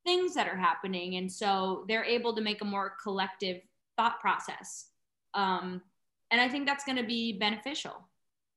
things 0.06 0.34
that 0.36 0.48
are 0.48 0.58
happening. 0.58 1.16
And 1.16 1.32
so 1.32 1.86
they're 1.88 2.04
able 2.04 2.36
to 2.36 2.42
make 2.42 2.62
a 2.62 2.66
more 2.66 2.94
collective 3.02 3.62
thought 3.96 4.20
process 4.20 4.90
um, 5.34 5.82
and 6.32 6.42
i 6.42 6.48
think 6.48 6.66
that's 6.66 6.84
going 6.84 6.98
to 6.98 7.04
be 7.04 7.34
beneficial. 7.34 8.08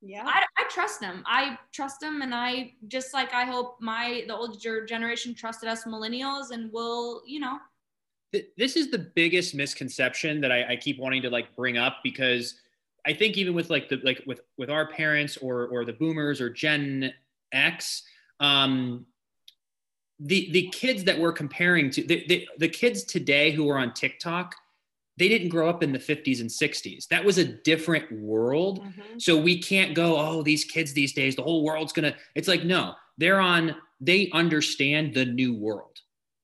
Yeah. 0.01 0.23
I, 0.25 0.45
I 0.57 0.65
trust 0.71 1.01
them. 1.01 1.25
I 1.27 1.59
trust 1.73 2.01
them 2.01 2.23
and 2.23 2.35
i 2.35 2.73
just 2.87 3.13
like 3.13 3.35
i 3.35 3.45
hope 3.45 3.79
my 3.81 4.25
the 4.29 4.37
older 4.37 4.87
generation 4.87 5.35
trusted 5.35 5.69
us 5.69 5.85
millennials 5.85 6.51
and 6.51 6.73
will 6.73 7.23
you 7.27 7.41
know. 7.41 7.59
This 8.57 8.77
is 8.77 8.91
the 8.91 8.99
biggest 8.99 9.55
misconception 9.55 10.43
that 10.43 10.53
I, 10.53 10.73
I 10.73 10.77
keep 10.77 10.99
wanting 10.99 11.23
to 11.23 11.31
like 11.31 11.57
bring 11.57 11.79
up 11.79 12.01
because 12.05 12.61
I 13.07 13.15
think 13.15 13.39
even 13.39 13.55
with 13.55 13.71
like 13.71 13.89
the 13.89 13.99
like 14.05 14.23
with 14.27 14.41
with 14.59 14.69
our 14.69 14.87
parents 14.87 15.39
or 15.39 15.67
or 15.69 15.87
the 15.87 15.95
boomers 15.95 16.43
or 16.43 16.51
Gen 16.51 17.13
X, 17.53 18.03
um, 18.39 19.07
the 20.21 20.51
the 20.53 20.69
kids 20.73 21.05
that 21.05 21.19
we're 21.19 21.33
comparing 21.33 21.91
to 21.91 22.03
the, 22.03 22.27
the 22.29 22.49
the 22.59 22.69
kids 22.69 23.05
today 23.05 23.51
who 23.51 23.69
are 23.71 23.79
on 23.79 23.95
TikTok, 23.95 24.55
they 25.19 25.29
didn't 25.29 25.49
grow 25.49 25.69
up 25.69 25.83
in 25.83 25.93
the 25.93 25.99
50s 25.99 26.41
and 26.41 26.49
60s. 26.49 27.07
That 27.09 27.25
was 27.25 27.39
a 27.39 27.45
different 27.45 28.11
world. 28.13 28.85
Mhm. 28.85 29.21
So 29.21 29.37
we 29.37 29.61
can't 29.61 29.95
go, 29.95 30.17
oh, 30.17 30.43
these 30.43 30.65
kids 30.65 30.93
these 30.93 31.13
days, 31.13 31.37
the 31.37 31.43
whole 31.43 31.65
world's 31.65 31.93
gonna. 31.93 32.17
It's 32.35 32.49
like 32.49 32.65
no, 32.65 32.95
they're 33.19 33.41
on. 33.41 33.77
They 34.01 34.31
understand 34.33 35.15
the 35.15 35.25
new 35.25 35.55
world 35.55 36.01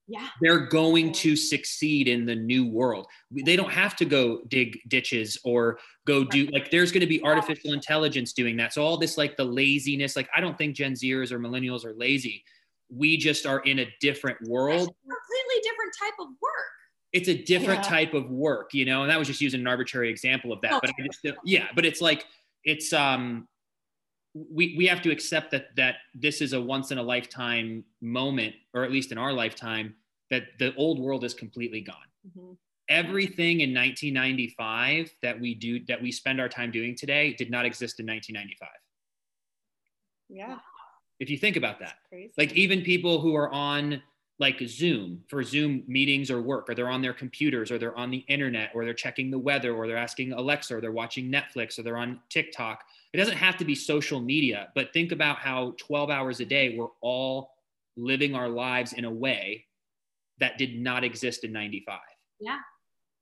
yeah 0.07 0.27
they're 0.41 0.67
going 0.67 1.11
to 1.11 1.35
succeed 1.35 2.07
in 2.07 2.25
the 2.25 2.35
new 2.35 2.65
world. 2.65 3.07
They 3.31 3.55
don't 3.55 3.71
have 3.71 3.95
to 3.97 4.05
go 4.05 4.41
dig 4.47 4.77
ditches 4.87 5.37
or 5.43 5.79
go 6.05 6.23
do 6.23 6.47
like 6.47 6.69
there's 6.69 6.91
going 6.91 7.01
to 7.01 7.07
be 7.07 7.23
artificial 7.23 7.73
intelligence 7.73 8.33
doing 8.33 8.57
that. 8.57 8.73
So 8.73 8.83
all 8.83 8.97
this 8.97 9.17
like 9.17 9.35
the 9.37 9.45
laziness, 9.45 10.15
like 10.15 10.29
I 10.35 10.41
don't 10.41 10.57
think 10.57 10.75
Gen 10.75 10.93
Zers 10.93 11.31
or 11.31 11.39
millennials 11.39 11.85
are 11.85 11.93
lazy. 11.95 12.43
We 12.89 13.17
just 13.17 13.45
are 13.45 13.59
in 13.61 13.79
a 13.79 13.87
different 13.99 14.37
world. 14.47 14.89
a 14.89 15.09
completely 15.09 15.61
different 15.63 15.93
type 15.99 16.13
of 16.19 16.27
work 16.41 16.75
It's 17.15 17.29
a 17.29 17.33
different 17.33 17.83
Yeah. 17.85 17.89
type 17.89 18.13
of 18.13 18.29
work, 18.29 18.73
you 18.73 18.83
know. 18.83 19.03
And 19.03 19.09
that 19.09 19.17
was 19.17 19.29
just 19.29 19.39
using 19.39 19.61
an 19.61 19.67
arbitrary 19.67 20.09
example 20.09 20.51
of 20.51 20.59
that. 20.61 20.73
Oh, 20.73 20.79
But 20.81 20.89
I 20.99 21.03
just 21.05 21.25
yeah, 21.45 21.69
but 21.73 21.85
it's 21.85 22.01
like 22.01 22.25
it's 22.65 22.91
um 22.91 23.47
we 24.33 24.75
we 24.77 24.85
have 24.87 25.01
to 25.03 25.11
accept 25.11 25.51
that 25.51 25.73
that 25.77 25.95
this 26.13 26.41
is 26.41 26.51
a 26.51 26.59
once 26.59 26.91
in 26.91 26.97
a 26.97 27.03
lifetime 27.03 27.85
moment, 28.01 28.53
or 28.73 28.83
at 28.83 28.91
least 28.91 29.13
in 29.13 29.17
our 29.17 29.31
lifetime, 29.31 29.95
that 30.29 30.43
the 30.59 30.75
old 30.75 30.99
world 30.99 31.23
is 31.23 31.33
completely 31.33 31.79
gone 31.79 32.09
Mhm. 32.27 32.57
everything 32.89 33.61
in 33.61 33.71
1995 33.73 35.15
that 35.21 35.39
we 35.39 35.55
do 35.55 35.79
that 35.85 36.01
we 36.01 36.11
spend 36.11 36.41
our 36.41 36.49
time 36.49 36.69
doing 36.69 36.95
today 36.95 37.33
did 37.33 37.49
not 37.49 37.65
exist 37.65 37.99
in 37.99 38.05
1995 38.05 38.69
Yeah. 40.29 40.59
if 41.19 41.29
you 41.29 41.37
think 41.37 41.55
about 41.55 41.79
that 41.79 41.97
like 42.37 42.51
even 42.53 42.81
people 42.81 43.21
who 43.21 43.35
are 43.35 43.49
on 43.51 44.01
like 44.37 44.61
zoom 44.67 45.23
for 45.27 45.43
zoom 45.43 45.83
meetings 45.87 46.29
or 46.29 46.41
work 46.41 46.69
or 46.69 46.75
they're 46.75 46.89
on 46.89 47.01
their 47.01 47.13
computers 47.13 47.71
or 47.71 47.77
they're 47.77 47.97
on 47.97 48.11
the 48.11 48.25
internet 48.27 48.69
or 48.75 48.83
they're 48.83 48.93
checking 48.93 49.31
the 49.31 49.39
weather 49.39 49.73
or 49.73 49.87
they're 49.87 49.95
asking 49.95 50.33
alexa 50.33 50.75
or 50.75 50.81
they're 50.81 50.91
watching 50.91 51.31
netflix 51.31 51.79
or 51.79 51.83
they're 51.83 51.97
on 51.97 52.19
tiktok 52.29 52.83
it 53.15 53.17
doesn't 53.17 53.37
have 53.37 53.55
to 53.57 53.63
be 53.63 53.75
social 53.75 54.19
media, 54.19 54.67
but 54.75 54.91
think 54.91 55.13
about 55.13 55.37
how 55.37 55.73
12 55.77 56.09
hours 56.09 56.41
a 56.41 56.45
day 56.45 56.75
we're 56.77 56.89
all 56.99 57.51
living 57.95 58.35
our 58.35 58.49
lives 58.49 58.91
in 58.91 59.05
a 59.05 59.09
way 59.09 59.67
that 60.41 60.57
did 60.57 60.77
not 60.77 61.05
exist 61.05 61.45
in 61.45 61.53
95. 61.53 61.97
Yeah. 62.41 62.57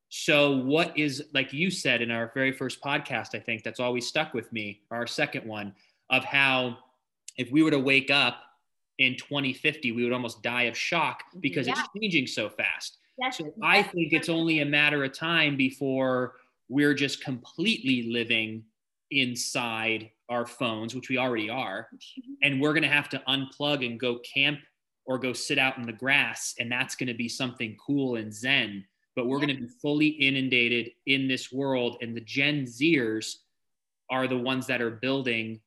So, 0.10 0.58
what 0.58 0.98
is, 0.98 1.26
like 1.36 1.54
you 1.54 1.70
said 1.70 2.02
in 2.02 2.10
our 2.10 2.32
very 2.34 2.52
first 2.52 2.82
podcast, 2.82 3.36
I 3.36 3.40
think 3.40 3.62
that's 3.62 3.80
always 3.80 4.08
stuck 4.08 4.34
with 4.34 4.52
me, 4.52 4.82
our 4.90 5.06
second 5.06 5.46
one, 5.46 5.76
of 6.10 6.24
how 6.24 6.80
if 7.38 7.52
we 7.52 7.62
were 7.62 7.70
to 7.70 7.78
wake 7.78 8.10
up 8.10 8.38
in 9.00 9.16
2050, 9.18 9.92
we 9.92 10.04
would 10.04 10.14
almost 10.14 10.44
die 10.44 10.64
of 10.64 10.78
shock 10.78 11.24
because 11.40 11.68
it's 11.68 11.82
changing 11.98 12.28
so 12.28 12.50
fast. 12.50 12.98
That's, 13.18 13.38
So 13.38 13.54
I 13.62 13.84
think 13.84 14.14
it's 14.14 14.30
only 14.30 14.60
a 14.60 14.66
matter 14.66 15.04
of 15.04 15.14
time 15.14 15.58
before 15.58 16.36
we're 16.70 16.94
just 16.94 17.24
completely 17.24 18.12
living 18.12 18.64
inside 19.12 20.10
our 20.30 20.46
phones, 20.46 20.96
which 20.96 21.10
we 21.10 21.18
already 21.18 21.50
are, 21.50 21.88
mm-hmm. 21.94 22.34
and 22.42 22.62
we're 22.62 22.74
going 22.74 22.84
to 22.84 22.90
have 22.90 23.10
to 23.10 23.22
unplug 23.28 23.86
and 23.86 24.00
go 24.00 24.20
camp 24.20 24.60
or 25.06 25.18
go 25.18 25.34
sit 25.34 25.60
out 25.60 25.78
in 25.78 25.86
the 25.86 25.94
grass, 25.94 26.56
and 26.60 26.72
that's 26.72 26.96
going 26.96 27.08
to 27.08 27.14
be 27.14 27.30
something 27.30 27.76
cool 27.86 28.16
and 28.16 28.34
zen. 28.34 28.86
But 29.16 29.28
we're 29.28 29.38
going 29.38 29.56
to 29.56 29.62
be 29.62 29.68
fully 29.82 30.08
inundated 30.08 30.92
in 31.06 31.28
this 31.28 31.52
world, 31.52 31.98
and 32.02 32.16
the 32.16 32.22
Gen 32.22 32.64
Zers 32.64 33.36
are 34.10 34.28
the 34.28 34.38
ones 34.38 34.66
that 34.68 34.82
are 34.82 34.90
building 34.90 35.60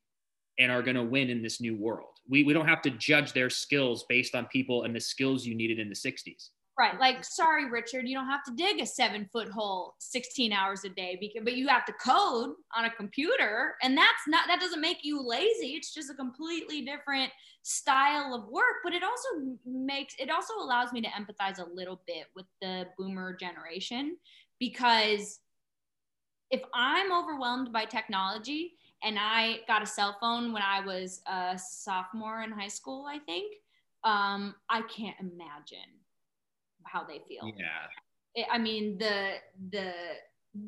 and 0.59 0.73
are 0.73 0.83
going 0.83 0.97
to 0.97 1.03
win 1.03 1.31
in 1.31 1.43
this 1.43 1.61
new 1.61 1.77
world. 1.77 2.16
We, 2.29 2.45
we 2.45 2.53
don't 2.53 2.69
have 2.69 2.83
to 2.83 2.91
judge 2.91 3.33
their 3.33 3.51
skills 3.51 4.05
based 4.09 4.35
on 4.35 4.47
people 4.47 4.85
and 4.85 4.95
the 4.95 5.01
skills 5.01 5.47
you 5.47 5.55
needed 5.55 5.79
in 5.79 5.89
the 5.89 5.95
60s. 5.95 6.51
Right. 6.79 7.01
Like, 7.01 7.25
sorry, 7.25 7.71
Richard, 7.71 8.07
you 8.07 8.15
don't 8.15 8.27
have 8.27 8.45
to 8.45 8.53
dig 8.55 8.81
a 8.81 8.87
seven 8.87 9.27
foot 9.33 9.49
hole 9.49 9.95
16 9.99 10.53
hours 10.53 10.85
a 10.85 10.91
day, 10.91 11.17
because, 11.19 11.43
but 11.43 11.57
you 11.57 11.69
have 11.69 11.87
to 11.87 11.93
code 11.95 12.51
on 12.77 12.85
a 12.85 12.91
computer. 12.91 13.77
And 13.83 13.97
that's 13.97 14.29
not, 14.29 14.47
that 14.47 14.61
doesn't 14.61 14.83
make 14.83 14.99
you 15.03 15.27
lazy. 15.27 15.69
It's 15.69 15.95
just 15.95 16.11
a 16.11 16.15
completely 16.15 16.83
different 16.83 17.33
style 17.63 18.35
of 18.35 18.51
work. 18.51 18.83
But 18.85 18.93
it 18.93 19.03
also 19.03 19.57
makes, 19.65 20.15
it 20.19 20.29
also 20.31 20.53
allows 20.61 20.93
me 20.93 21.01
to 21.01 21.09
empathize 21.09 21.59
a 21.59 21.75
little 21.75 22.03
bit 22.07 22.27
with 22.35 22.47
the 22.61 22.87
boomer 22.99 23.35
generation 23.35 24.19
because 24.61 25.41
if 26.51 26.61
I'm 26.75 27.11
overwhelmed 27.11 27.73
by 27.73 27.87
technology 27.87 28.73
and 29.03 29.19
I 29.19 29.61
got 29.69 29.83
a 29.83 29.87
cell 29.87 30.17
phone 30.21 30.53
when 30.53 30.63
I 30.63 30.81
was 30.81 31.23
a 31.27 31.59
sophomore 31.59 32.43
in 32.43 32.51
high 32.51 32.69
school, 32.69 33.07
I 33.09 33.19
think, 33.21 33.55
um, 34.05 34.55
I 34.69 34.83
can't 34.83 35.17
imagine 35.21 36.01
how 36.85 37.05
they 37.05 37.21
feel. 37.29 37.53
Yeah. 37.57 37.87
It- 38.35 38.49
I 38.51 38.59
mean, 38.59 38.99
the 38.99 39.37
the 39.71 39.93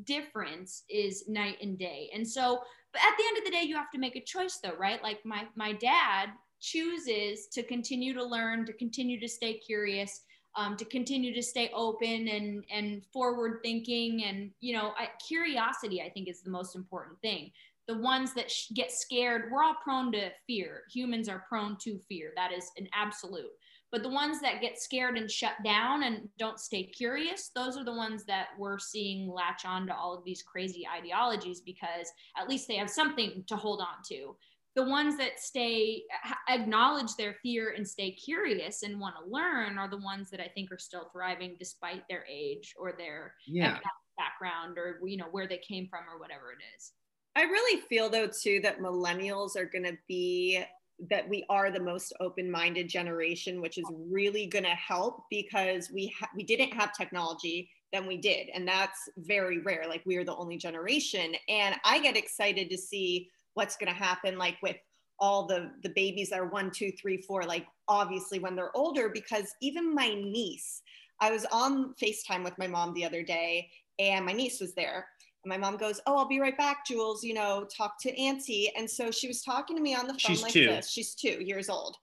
difference 0.03 0.83
is 0.89 1.27
night 1.27 1.57
and 1.61 1.77
day. 1.77 2.09
And 2.13 2.27
so, 2.27 2.61
but 2.93 3.01
at 3.01 3.17
the 3.17 3.23
end 3.27 3.37
of 3.39 3.43
the 3.45 3.51
day, 3.51 3.63
you 3.63 3.75
have 3.75 3.91
to 3.91 3.97
make 3.97 4.15
a 4.15 4.21
choice, 4.23 4.57
though, 4.57 4.75
right? 4.77 5.01
Like 5.01 5.25
my 5.25 5.47
my 5.55 5.73
dad 5.73 6.29
chooses 6.59 7.47
to 7.47 7.63
continue 7.63 8.13
to 8.13 8.23
learn, 8.23 8.65
to 8.65 8.73
continue 8.73 9.19
to 9.19 9.27
stay 9.27 9.53
curious, 9.57 10.21
um, 10.55 10.75
to 10.77 10.85
continue 10.85 11.33
to 11.33 11.41
stay 11.41 11.71
open 11.73 12.27
and 12.27 12.63
and 12.71 13.03
forward 13.13 13.59
thinking, 13.63 14.23
and 14.25 14.51
you 14.59 14.73
know, 14.73 14.93
I, 14.97 15.09
curiosity. 15.27 16.01
I 16.01 16.09
think 16.09 16.27
is 16.27 16.41
the 16.41 16.51
most 16.51 16.75
important 16.75 17.19
thing. 17.21 17.51
The 17.89 17.97
ones 17.97 18.35
that 18.35 18.51
sh- 18.51 18.67
get 18.75 18.91
scared, 18.91 19.49
we're 19.51 19.63
all 19.63 19.73
prone 19.83 20.11
to 20.11 20.29
fear. 20.45 20.83
Humans 20.93 21.27
are 21.27 21.43
prone 21.49 21.75
to 21.77 21.97
fear. 22.07 22.31
That 22.35 22.51
is 22.51 22.69
an 22.77 22.87
absolute. 22.93 23.49
But 23.91 24.03
the 24.03 24.09
ones 24.09 24.39
that 24.41 24.61
get 24.61 24.79
scared 24.79 25.17
and 25.17 25.29
shut 25.29 25.55
down 25.63 26.03
and 26.03 26.29
don't 26.37 26.59
stay 26.59 26.83
curious, 26.83 27.49
those 27.55 27.77
are 27.77 27.83
the 27.83 27.91
ones 27.91 28.25
that 28.25 28.49
we're 28.59 28.77
seeing 28.77 29.27
latch 29.27 29.65
on 29.65 29.87
to 29.87 29.95
all 29.95 30.15
of 30.15 30.23
these 30.23 30.43
crazy 30.43 30.87
ideologies 30.87 31.61
because 31.61 32.07
at 32.37 32.47
least 32.47 32.67
they 32.67 32.75
have 32.75 32.91
something 32.91 33.43
to 33.47 33.55
hold 33.55 33.81
on 33.81 34.03
to. 34.09 34.37
The 34.75 34.83
ones 34.83 35.17
that 35.17 35.39
stay, 35.39 36.03
acknowledge 36.47 37.15
their 37.15 37.37
fear 37.41 37.73
and 37.75 37.87
stay 37.87 38.11
curious 38.11 38.83
and 38.83 38.99
want 38.99 39.15
to 39.15 39.31
learn 39.31 39.79
are 39.79 39.89
the 39.89 39.97
ones 39.97 40.29
that 40.29 40.39
I 40.39 40.47
think 40.49 40.71
are 40.71 40.77
still 40.77 41.09
thriving 41.11 41.55
despite 41.57 42.03
their 42.07 42.23
age 42.29 42.75
or 42.77 42.93
their 42.95 43.33
Yeah. 43.47 43.79
background 44.15 44.77
or, 44.77 44.99
you 45.03 45.17
know, 45.17 45.29
where 45.31 45.47
they 45.47 45.57
came 45.57 45.87
from 45.87 46.07
or 46.07 46.19
whatever 46.19 46.51
it 46.51 46.59
is. 46.77 46.93
I 47.35 47.43
really 47.43 47.81
feel 47.81 48.09
though 48.09 48.27
too 48.27 48.59
that 48.63 48.79
millennials 48.79 49.55
are 49.55 49.65
going 49.65 49.85
to 49.85 49.97
be 50.07 50.63
that 51.09 51.29
we 51.29 51.45
are 51.49 51.71
the 51.71 51.79
most 51.79 52.11
open-minded 52.19 52.89
generation, 52.89 53.61
which 53.61 53.77
is 53.77 53.85
really 54.09 54.45
going 54.47 54.65
to 54.65 54.71
help 54.71 55.23
because 55.29 55.89
we 55.89 56.13
ha- 56.19 56.29
we 56.35 56.43
didn't 56.43 56.73
have 56.73 56.93
technology 56.93 57.69
then 57.91 58.05
we 58.05 58.17
did, 58.17 58.49
and 58.53 58.67
that's 58.67 59.09
very 59.17 59.59
rare. 59.59 59.85
Like 59.87 60.03
we 60.05 60.17
are 60.17 60.23
the 60.23 60.35
only 60.35 60.57
generation, 60.57 61.33
and 61.47 61.75
I 61.83 61.99
get 61.99 62.17
excited 62.17 62.69
to 62.69 62.77
see 62.77 63.29
what's 63.55 63.77
going 63.77 63.91
to 63.91 63.97
happen, 63.97 64.37
like 64.37 64.57
with 64.61 64.77
all 65.19 65.47
the 65.47 65.71
the 65.83 65.89
babies 65.89 66.29
that 66.29 66.39
are 66.39 66.49
one, 66.49 66.71
two, 66.71 66.91
three, 66.91 67.17
four. 67.17 67.43
Like 67.43 67.65
obviously 67.87 68.39
when 68.39 68.55
they're 68.55 68.75
older, 68.75 69.09
because 69.09 69.55
even 69.61 69.93
my 69.93 70.09
niece, 70.13 70.81
I 71.19 71.31
was 71.31 71.45
on 71.51 71.95
Facetime 72.01 72.43
with 72.43 72.57
my 72.57 72.67
mom 72.67 72.93
the 72.93 73.05
other 73.05 73.23
day, 73.23 73.69
and 73.97 74.25
my 74.25 74.33
niece 74.33 74.59
was 74.59 74.73
there 74.75 75.07
my 75.45 75.57
mom 75.57 75.77
goes, 75.77 76.01
Oh, 76.05 76.17
I'll 76.17 76.27
be 76.27 76.39
right 76.39 76.57
back, 76.57 76.85
Jules, 76.85 77.23
you 77.23 77.33
know, 77.33 77.65
talk 77.75 77.99
to 78.01 78.17
Auntie. 78.19 78.71
And 78.75 78.89
so 78.89 79.11
she 79.11 79.27
was 79.27 79.41
talking 79.41 79.75
to 79.75 79.81
me 79.81 79.95
on 79.95 80.07
the 80.07 80.13
phone 80.13 80.17
She's 80.17 80.43
like 80.43 80.53
two. 80.53 80.67
this. 80.67 80.89
She's 80.89 81.15
two 81.15 81.43
years 81.43 81.69
old. 81.69 81.95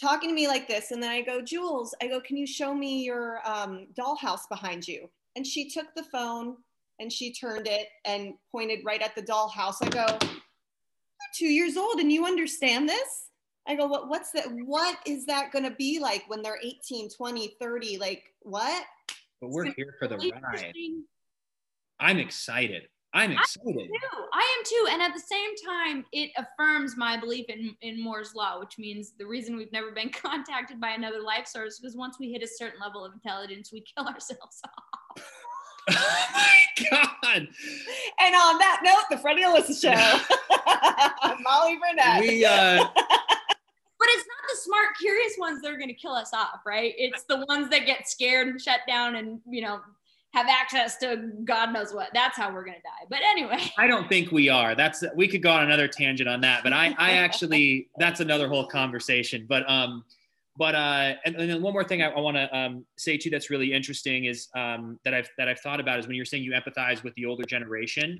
Talking 0.00 0.30
to 0.30 0.34
me 0.34 0.46
like 0.46 0.68
this. 0.68 0.92
And 0.92 1.02
then 1.02 1.10
I 1.10 1.22
go, 1.22 1.42
Jules, 1.42 1.94
I 2.02 2.06
go, 2.06 2.20
Can 2.20 2.36
you 2.36 2.46
show 2.46 2.74
me 2.74 3.02
your 3.02 3.40
um, 3.44 3.88
dollhouse 3.98 4.48
behind 4.48 4.86
you? 4.86 5.10
And 5.36 5.46
she 5.46 5.68
took 5.68 5.86
the 5.94 6.04
phone 6.04 6.56
and 7.00 7.12
she 7.12 7.32
turned 7.32 7.66
it 7.66 7.88
and 8.04 8.34
pointed 8.52 8.80
right 8.84 9.02
at 9.02 9.14
the 9.14 9.22
dollhouse. 9.22 9.76
I 9.82 9.88
go, 9.88 10.06
You're 10.22 11.34
two 11.34 11.46
years 11.46 11.76
old 11.76 11.98
and 11.98 12.12
you 12.12 12.26
understand 12.26 12.88
this? 12.88 13.28
I 13.68 13.74
go, 13.74 13.86
what, 13.86 14.08
what's 14.08 14.30
that? 14.30 14.46
What 14.64 14.96
is 15.04 15.26
that 15.26 15.52
going 15.52 15.64
to 15.64 15.72
be 15.72 15.98
like 16.00 16.24
when 16.28 16.40
they're 16.40 16.58
18, 16.62 17.10
20, 17.10 17.56
30? 17.60 17.98
Like, 17.98 18.22
what? 18.40 18.84
But 19.42 19.50
we're 19.50 19.66
here 19.72 19.94
for 19.98 20.08
the 20.08 20.16
ride. 20.16 20.72
I'm 22.00 22.18
excited. 22.18 22.88
I'm 23.14 23.32
excited. 23.32 23.74
too. 23.74 24.18
I 24.32 24.56
am 24.58 24.64
too. 24.64 24.88
And 24.92 25.02
at 25.02 25.14
the 25.14 25.20
same 25.20 25.50
time, 25.66 26.04
it 26.12 26.30
affirms 26.36 26.96
my 26.96 27.18
belief 27.18 27.46
in, 27.48 27.74
in 27.80 28.02
Moore's 28.02 28.34
law, 28.34 28.60
which 28.60 28.78
means 28.78 29.12
the 29.18 29.26
reason 29.26 29.56
we've 29.56 29.72
never 29.72 29.90
been 29.90 30.10
contacted 30.12 30.80
by 30.80 30.90
another 30.90 31.22
life 31.22 31.46
source 31.46 31.78
because 31.78 31.96
once 31.96 32.18
we 32.18 32.30
hit 32.30 32.42
a 32.42 32.46
certain 32.46 32.80
level 32.80 33.04
of 33.04 33.12
intelligence, 33.14 33.72
we 33.72 33.80
kill 33.80 34.06
ourselves 34.08 34.60
off. 34.64 35.24
oh 35.90 36.26
my 36.34 36.86
god. 36.90 37.48
And 38.20 38.34
on 38.34 38.58
that 38.58 38.80
note, 38.84 39.04
the 39.10 39.16
Freddie 39.16 39.42
Alyssa 39.42 39.80
Show. 39.80 41.34
Molly 41.42 41.78
Burnett. 41.78 42.20
We 42.20 42.44
uh 42.44 42.84
But 43.98 44.08
it's 44.10 44.28
not 44.28 44.50
the 44.50 44.56
smart, 44.62 44.88
curious 45.00 45.32
ones 45.38 45.62
that 45.62 45.72
are 45.72 45.76
going 45.76 45.88
to 45.88 45.94
kill 45.94 46.12
us 46.12 46.32
off, 46.32 46.60
right? 46.64 46.92
It's 46.96 47.24
the 47.24 47.44
ones 47.48 47.68
that 47.70 47.84
get 47.84 48.08
scared 48.08 48.46
and 48.46 48.60
shut 48.60 48.80
down 48.86 49.16
and, 49.16 49.40
you 49.48 49.60
know, 49.62 49.80
have 50.34 50.46
access 50.48 50.96
to 50.98 51.30
God 51.44 51.72
knows 51.72 51.92
what. 51.92 52.10
That's 52.12 52.36
how 52.36 52.52
we're 52.52 52.64
to 52.64 52.72
die. 52.72 53.06
But 53.08 53.20
anyway, 53.22 53.72
I 53.78 53.86
don't 53.86 54.08
think 54.08 54.30
we 54.30 54.48
are. 54.48 54.74
That's 54.74 55.02
we 55.16 55.26
could 55.28 55.42
go 55.42 55.50
on 55.50 55.62
another 55.62 55.88
tangent 55.88 56.28
on 56.28 56.40
that, 56.42 56.62
but 56.62 56.72
I 56.72 56.94
I 56.98 57.12
actually 57.12 57.88
that's 57.98 58.20
another 58.20 58.48
whole 58.48 58.66
conversation. 58.66 59.46
But 59.48 59.68
um 59.68 60.04
but 60.56 60.74
uh 60.74 61.14
and, 61.24 61.36
and 61.36 61.50
then 61.50 61.62
one 61.62 61.72
more 61.72 61.84
thing 61.84 62.02
I, 62.02 62.10
I 62.10 62.20
want 62.20 62.36
to 62.36 62.56
um 62.56 62.84
say 62.96 63.16
too 63.16 63.30
that's 63.30 63.48
really 63.48 63.72
interesting 63.72 64.26
is 64.26 64.48
um 64.54 64.98
that 65.04 65.14
I've 65.14 65.30
that 65.38 65.48
I've 65.48 65.60
thought 65.60 65.80
about 65.80 65.98
is 65.98 66.06
when 66.06 66.16
you're 66.16 66.24
saying 66.24 66.42
you 66.42 66.52
empathize 66.52 67.02
with 67.02 67.14
the 67.14 67.24
older 67.24 67.44
generation. 67.44 68.18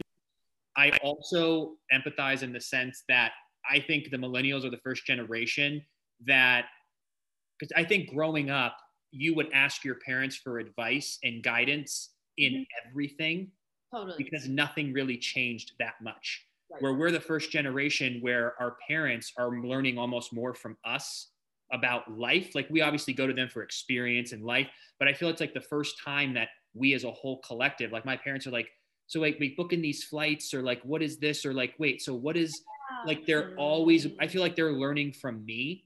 I 0.77 0.93
also 1.03 1.73
empathize 1.93 2.43
in 2.43 2.53
the 2.53 2.61
sense 2.61 3.03
that 3.09 3.33
I 3.69 3.81
think 3.81 4.11
the 4.11 4.17
millennials 4.17 4.65
are 4.65 4.71
the 4.71 4.79
first 4.79 5.05
generation 5.05 5.83
that 6.27 6.67
because 7.59 7.73
I 7.77 7.85
think 7.85 8.11
growing 8.11 8.49
up 8.51 8.77
you 9.11 9.35
would 9.35 9.51
ask 9.53 9.85
your 9.85 9.97
parents 9.97 10.37
for 10.37 10.59
advice 10.59 11.19
and 11.23 11.43
guidance 11.43 12.11
in 12.37 12.53
mm-hmm. 12.53 12.89
everything 12.89 13.51
totally. 13.93 14.15
because 14.19 14.49
nothing 14.49 14.93
really 14.93 15.17
changed 15.17 15.73
that 15.79 15.95
much. 16.03 16.45
Right. 16.71 16.83
Where 16.83 16.95
we're 16.95 17.11
the 17.11 17.21
first 17.21 17.51
generation 17.51 18.19
where 18.21 18.55
our 18.61 18.77
parents 18.87 19.33
are 19.39 19.51
learning 19.51 19.99
almost 19.99 20.33
more 20.33 20.55
from 20.55 20.77
us 20.85 21.29
about 21.73 22.11
life. 22.19 22.55
Like 22.55 22.69
we 22.71 22.81
obviously 22.81 23.15
go 23.15 23.27
to 23.27 23.33
them 23.33 23.49
for 23.49 23.63
experience 23.63 24.33
and 24.33 24.45
life, 24.45 24.69
but 24.99 25.09
I 25.09 25.13
feel 25.15 25.29
it's 25.29 25.41
like 25.41 25.55
the 25.55 25.61
first 25.61 25.97
time 26.03 26.35
that 26.35 26.49
we 26.75 26.95
as 26.95 27.05
a 27.05 27.11
whole 27.11 27.41
collective, 27.41 27.93
like 27.93 28.05
my 28.05 28.17
parents 28.17 28.47
are 28.47 28.51
like, 28.51 28.69
so 29.07 29.21
like 29.21 29.39
we 29.41 29.55
booking 29.57 29.81
these 29.81 30.05
flights 30.05 30.53
or 30.53 30.63
like 30.63 30.83
what 30.83 31.03
is 31.03 31.19
this 31.19 31.47
or 31.47 31.55
like 31.55 31.75
wait, 31.79 32.03
so 32.03 32.15
what 32.15 32.37
is 32.37 32.63
like 33.07 33.27
they're 33.27 33.55
always 33.57 34.07
I 34.21 34.27
feel 34.27 34.43
like 34.43 34.55
they're 34.55 34.73
learning 34.73 35.13
from 35.13 35.45
me. 35.45 35.85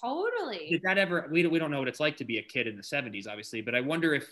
Totally. 0.00 0.68
Did 0.70 0.82
that 0.82 0.98
ever 0.98 1.28
we 1.30 1.42
don't, 1.42 1.52
we 1.52 1.58
don't 1.58 1.70
know 1.70 1.78
what 1.78 1.88
it's 1.88 2.00
like 2.00 2.16
to 2.18 2.24
be 2.24 2.38
a 2.38 2.42
kid 2.42 2.66
in 2.66 2.76
the 2.76 2.82
70s 2.82 3.28
obviously, 3.28 3.60
but 3.60 3.74
I 3.74 3.80
wonder 3.80 4.14
if 4.14 4.28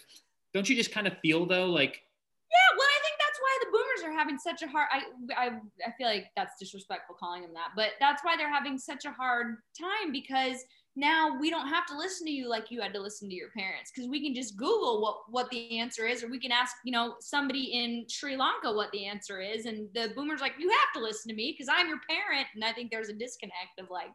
don't 0.54 0.68
you 0.68 0.76
just 0.76 0.92
kind 0.92 1.06
of 1.06 1.18
feel 1.18 1.46
though 1.46 1.66
like 1.66 2.02
Yeah, 2.50 2.76
well, 2.76 2.86
I 2.86 3.00
think 3.02 3.16
that's 3.18 3.38
why 3.40 3.58
the 3.62 3.70
boomers 3.70 4.04
are 4.04 4.18
having 4.18 4.38
such 4.38 4.62
a 4.62 4.68
hard. 4.68 4.88
I, 4.92 5.02
I, 5.36 5.46
I 5.86 5.92
feel 5.98 6.06
like 6.06 6.26
that's 6.36 6.58
disrespectful 6.58 7.16
calling 7.18 7.42
them 7.42 7.52
that, 7.54 7.70
but 7.76 7.90
that's 8.00 8.24
why 8.24 8.36
they're 8.36 8.52
having 8.52 8.78
such 8.78 9.04
a 9.04 9.10
hard 9.10 9.56
time 9.78 10.12
because 10.12 10.64
now 10.96 11.38
we 11.38 11.50
don't 11.50 11.68
have 11.68 11.86
to 11.86 11.96
listen 11.96 12.26
to 12.26 12.32
you 12.32 12.48
like 12.48 12.70
you 12.70 12.80
had 12.80 12.92
to 12.94 13.00
listen 13.00 13.28
to 13.28 13.34
your 13.34 13.50
parents 13.50 13.92
because 13.94 14.08
we 14.08 14.22
can 14.24 14.34
just 14.34 14.56
google 14.56 15.02
what 15.02 15.18
what 15.28 15.48
the 15.50 15.78
answer 15.78 16.06
is 16.06 16.24
or 16.24 16.28
we 16.28 16.40
can 16.40 16.50
ask 16.50 16.74
you 16.84 16.92
know 16.92 17.14
somebody 17.20 17.64
in 17.64 18.04
sri 18.08 18.36
lanka 18.36 18.72
what 18.72 18.90
the 18.92 19.06
answer 19.06 19.40
is 19.40 19.66
and 19.66 19.88
the 19.94 20.10
boomers 20.16 20.40
like 20.40 20.54
you 20.58 20.70
have 20.70 20.92
to 20.94 21.00
listen 21.00 21.28
to 21.28 21.36
me 21.36 21.52
because 21.52 21.68
i'm 21.70 21.86
your 21.86 22.00
parent 22.08 22.46
and 22.54 22.64
i 22.64 22.72
think 22.72 22.90
there's 22.90 23.10
a 23.10 23.12
disconnect 23.12 23.78
of 23.78 23.90
like 23.90 24.08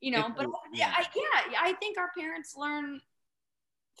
you 0.00 0.10
know 0.10 0.20
It's- 0.20 0.34
but 0.36 0.46
yeah. 0.72 0.92
I, 0.96 1.04
yeah 1.14 1.58
i 1.62 1.72
think 1.74 1.98
our 1.98 2.10
parents 2.18 2.56
learn 2.56 3.00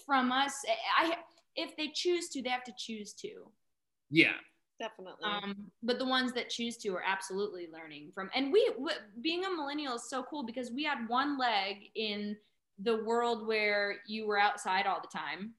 from 0.06 0.32
us 0.32 0.54
i 0.98 1.16
if 1.56 1.76
they 1.76 1.88
choose 1.88 2.28
to 2.30 2.42
they 2.42 2.48
have 2.50 2.64
to 2.64 2.72
choose 2.78 3.12
to 3.14 3.50
Yeah. 4.10 4.32
Definitely. 4.78 5.24
um, 5.24 5.70
but 5.82 5.98
the 5.98 6.06
ones 6.06 6.32
that 6.32 6.48
choose 6.48 6.78
to 6.78 6.88
are 6.94 7.02
absolutely 7.06 7.68
learning 7.70 8.12
from 8.14 8.30
and 8.34 8.50
we 8.50 8.66
w- 8.72 8.96
being 9.20 9.44
a 9.44 9.50
millennial 9.50 9.96
is 9.96 10.08
so 10.08 10.22
cool 10.22 10.42
because 10.42 10.70
we 10.70 10.84
had 10.84 11.06
one 11.06 11.36
leg 11.38 11.90
in 11.96 12.34
the 12.78 13.04
world 13.04 13.46
where 13.46 13.96
you 14.06 14.26
were 14.26 14.38
outside 14.38 14.86
all 14.86 15.02
the 15.02 15.18
time 15.18 15.52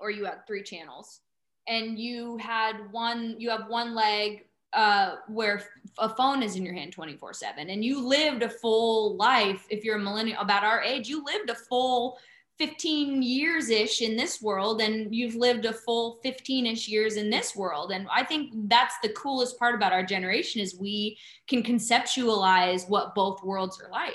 or 0.00 0.10
you 0.10 0.24
had 0.24 0.46
three 0.46 0.62
channels 0.62 1.20
and 1.66 1.98
you 1.98 2.38
had 2.38 2.90
one 2.90 3.36
you 3.38 3.50
have 3.50 3.68
one 3.68 3.94
leg 3.94 4.46
uh, 4.72 5.16
where 5.28 5.62
a 5.98 6.08
phone 6.08 6.42
is 6.42 6.56
in 6.56 6.64
your 6.64 6.74
hand 6.74 6.92
24 6.92 7.32
7 7.32 7.70
and 7.70 7.84
you 7.84 8.06
lived 8.06 8.42
a 8.42 8.48
full 8.48 9.16
life 9.16 9.66
if 9.70 9.84
you're 9.84 9.96
a 9.96 10.00
millennial 10.00 10.40
about 10.40 10.62
our 10.62 10.82
age 10.82 11.08
you 11.08 11.24
lived 11.24 11.50
a 11.50 11.54
full 11.54 12.18
15 12.58 13.22
years 13.22 13.70
ish 13.70 14.02
in 14.02 14.16
this 14.16 14.42
world 14.42 14.80
and 14.80 15.14
you've 15.14 15.36
lived 15.36 15.64
a 15.64 15.72
full 15.72 16.18
15 16.24 16.66
ish 16.66 16.88
years 16.88 17.16
in 17.16 17.30
this 17.30 17.54
world. 17.54 17.92
And 17.92 18.08
i 18.12 18.24
think 18.24 18.52
that's 18.68 18.96
the 19.02 19.10
coolest 19.10 19.58
part 19.58 19.74
about 19.74 19.92
our 19.92 20.02
generation 20.02 20.60
is 20.60 20.76
we 20.78 21.18
can 21.46 21.62
conceptualize 21.62 22.88
what 22.88 23.14
both 23.14 23.42
worlds 23.44 23.80
are 23.80 23.90
like. 23.90 24.14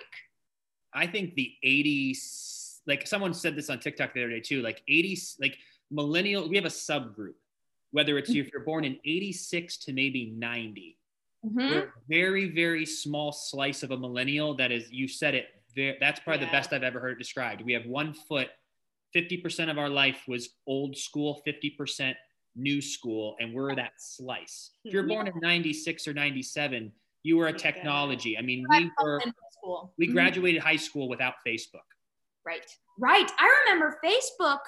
I 0.93 1.07
think 1.07 1.35
the 1.35 1.53
80s, 1.65 2.79
like 2.85 3.07
someone 3.07 3.33
said 3.33 3.55
this 3.55 3.69
on 3.69 3.79
TikTok 3.79 4.13
the 4.13 4.23
other 4.23 4.29
day 4.29 4.41
too, 4.41 4.61
like 4.61 4.83
80s, 4.89 5.39
like 5.39 5.57
millennial, 5.89 6.47
we 6.47 6.57
have 6.57 6.65
a 6.65 6.69
subgroup, 6.69 7.35
whether 7.93 8.17
it's 8.17 8.31
if 8.31 8.51
you're 8.51 8.63
born 8.63 8.83
in 8.83 8.99
86 9.05 9.77
to 9.77 9.93
maybe 9.93 10.31
90. 10.31 10.97
Mhm. 11.45 11.55
We're 11.55 11.83
a 11.83 11.93
very, 12.09 12.49
very 12.49 12.85
small 12.85 13.31
slice 13.31 13.83
of 13.83 13.91
a 13.91 13.97
millennial 13.97 14.55
that 14.55 14.71
is, 14.71 14.91
you 14.91 15.07
said 15.07 15.35
it, 15.35 15.47
that's 15.99 16.19
probably 16.19 16.45
the 16.45 16.51
best 16.51 16.73
I've 16.73 16.83
ever 16.83 16.99
heard 16.99 17.13
it 17.13 17.17
described. 17.19 17.61
We 17.61 17.73
have 17.73 17.85
one 17.85 18.13
foot, 18.13 18.49
50% 19.13 19.69
of 19.69 19.77
our 19.77 19.89
life 19.89 20.23
was 20.27 20.49
old 20.65 20.97
school, 20.97 21.41
50% 21.45 22.15
new 22.55 22.81
school, 22.81 23.35
and 23.39 23.53
we're 23.53 23.75
that 23.75 23.93
slice. 23.97 24.71
If 24.83 24.93
you're 24.93 25.03
born 25.03 25.27
in 25.27 25.33
96 25.39 26.07
or 26.07 26.13
97, 26.13 26.91
you 27.21 27.37
were 27.37 27.47
a 27.47 27.53
technology. 27.53 28.37
I 28.37 28.41
mean, 28.41 28.65
we 28.69 28.89
were, 29.03 29.19
in 29.19 29.27
middle 29.29 29.51
school 29.51 29.93
we 29.97 30.07
Mhm. 30.07 30.13
graduated 30.13 30.61
high 30.63 30.75
school 30.77 31.07
without 31.07 31.35
Facebook. 31.45 31.85
Right. 32.45 32.65
Right. 32.97 33.29
I 33.39 33.63
remember 33.65 33.99
Facebook 34.03 34.59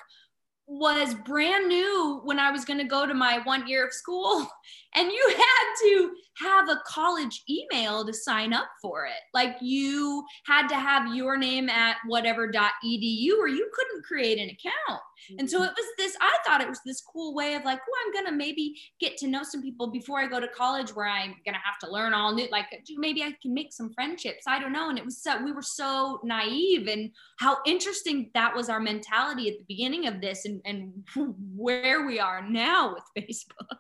was 0.68 1.14
brand 1.26 1.68
new 1.68 2.22
when 2.24 2.40
I 2.40 2.52
was 2.52 2.66
going 2.66 2.80
to 2.80 2.86
go 2.86 3.06
to 3.06 3.14
my 3.14 3.40
one 3.44 3.68
year 3.68 3.86
of 3.86 3.94
school, 3.94 4.48
and 4.96 5.12
you 5.12 5.36
had 5.36 5.74
to 5.84 6.12
have 6.38 6.70
a 6.70 6.82
college 6.86 7.44
email 7.50 8.06
to 8.06 8.14
sign 8.14 8.54
up 8.54 8.68
for 8.82 9.06
it. 9.06 9.22
Like 9.34 9.58
you 9.62 10.26
had 10.46 10.68
to 10.68 10.76
have 10.76 11.14
your 11.14 11.38
name 11.38 11.70
at 11.70 11.98
whatever.edu, 12.08 13.38
or 13.38 13.48
you 13.48 13.70
couldn't 13.74 14.06
create 14.06 14.40
an 14.40 14.50
account. 14.50 15.02
And 15.38 15.50
so 15.50 15.60
mm-hmm. 15.60 15.68
it 15.68 15.74
was 15.76 15.86
this, 15.98 16.18
I 16.22 16.38
thought 16.46 16.62
it 16.62 16.70
was 16.70 16.80
this 16.86 17.02
cool 17.02 17.34
way 17.34 17.56
of 17.56 17.64
like, 17.64 17.80
oh, 17.80 18.04
I'm 18.06 18.14
going 18.14 18.26
to 18.26 18.38
maybe 18.38 18.76
get 19.00 19.18
to 19.18 19.28
know 19.28 19.44
some 19.44 19.62
people 19.62 19.88
before 19.88 20.20
I 20.20 20.28
go 20.28 20.40
to 20.40 20.48
college 20.48 20.96
where 20.96 21.08
I'm 21.08 21.36
going 21.46 21.54
to 21.54 21.62
have 21.64 21.80
to 21.82 21.92
learn 21.92 22.14
all 22.14 22.34
new, 22.34 22.48
like 22.52 22.66
maybe 22.98 23.24
I 23.24 23.36
can 23.42 23.54
make 23.54 23.74
some 23.74 23.94
friendships. 23.94 24.44
I 24.48 24.60
don't 24.60 24.74
know. 24.74 24.90
And 24.90 24.98
it 24.98 25.06
was 25.06 25.22
so, 25.22 25.44
we 25.44 25.52
were 25.52 25.62
so 25.62 26.20
naive 26.24 26.88
and 26.88 27.12
how 27.40 27.58
interesting 27.66 28.30
that 28.34 28.56
was 28.56 28.70
our 28.70 28.80
mentality 28.80 29.50
at 29.50 29.58
the 29.58 29.66
beginning 29.68 30.08
of 30.08 30.22
this 30.22 30.46
and, 30.46 30.62
and 30.66 30.94
where 31.56 32.06
we 32.06 32.20
are 32.20 32.48
now 32.48 32.94
with 32.94 33.04
Facebook. 33.26 33.78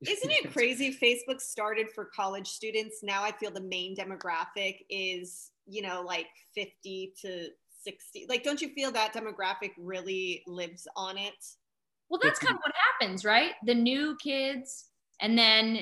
Isn't 0.06 0.30
it 0.30 0.52
crazy? 0.52 0.96
Facebook 0.96 1.40
started 1.40 1.88
for 1.92 2.10
college 2.14 2.46
students. 2.46 3.00
Now 3.02 3.24
I 3.24 3.32
feel 3.32 3.50
the 3.50 3.60
main 3.60 3.96
demographic 3.96 4.78
is, 4.88 5.50
you 5.66 5.82
know, 5.82 6.02
like 6.06 6.28
50 6.54 7.14
to 7.22 7.48
60. 7.88 8.26
Like, 8.28 8.44
don't 8.44 8.60
you 8.60 8.68
feel 8.74 8.90
that 8.92 9.14
demographic 9.14 9.72
really 9.78 10.42
lives 10.46 10.86
on 10.94 11.16
it? 11.16 11.34
Well, 12.10 12.20
that's 12.22 12.38
kind 12.38 12.54
of 12.54 12.60
what 12.62 12.74
happens, 13.00 13.24
right? 13.24 13.52
The 13.64 13.74
new 13.74 14.16
kids, 14.22 14.86
and 15.20 15.38
then 15.38 15.80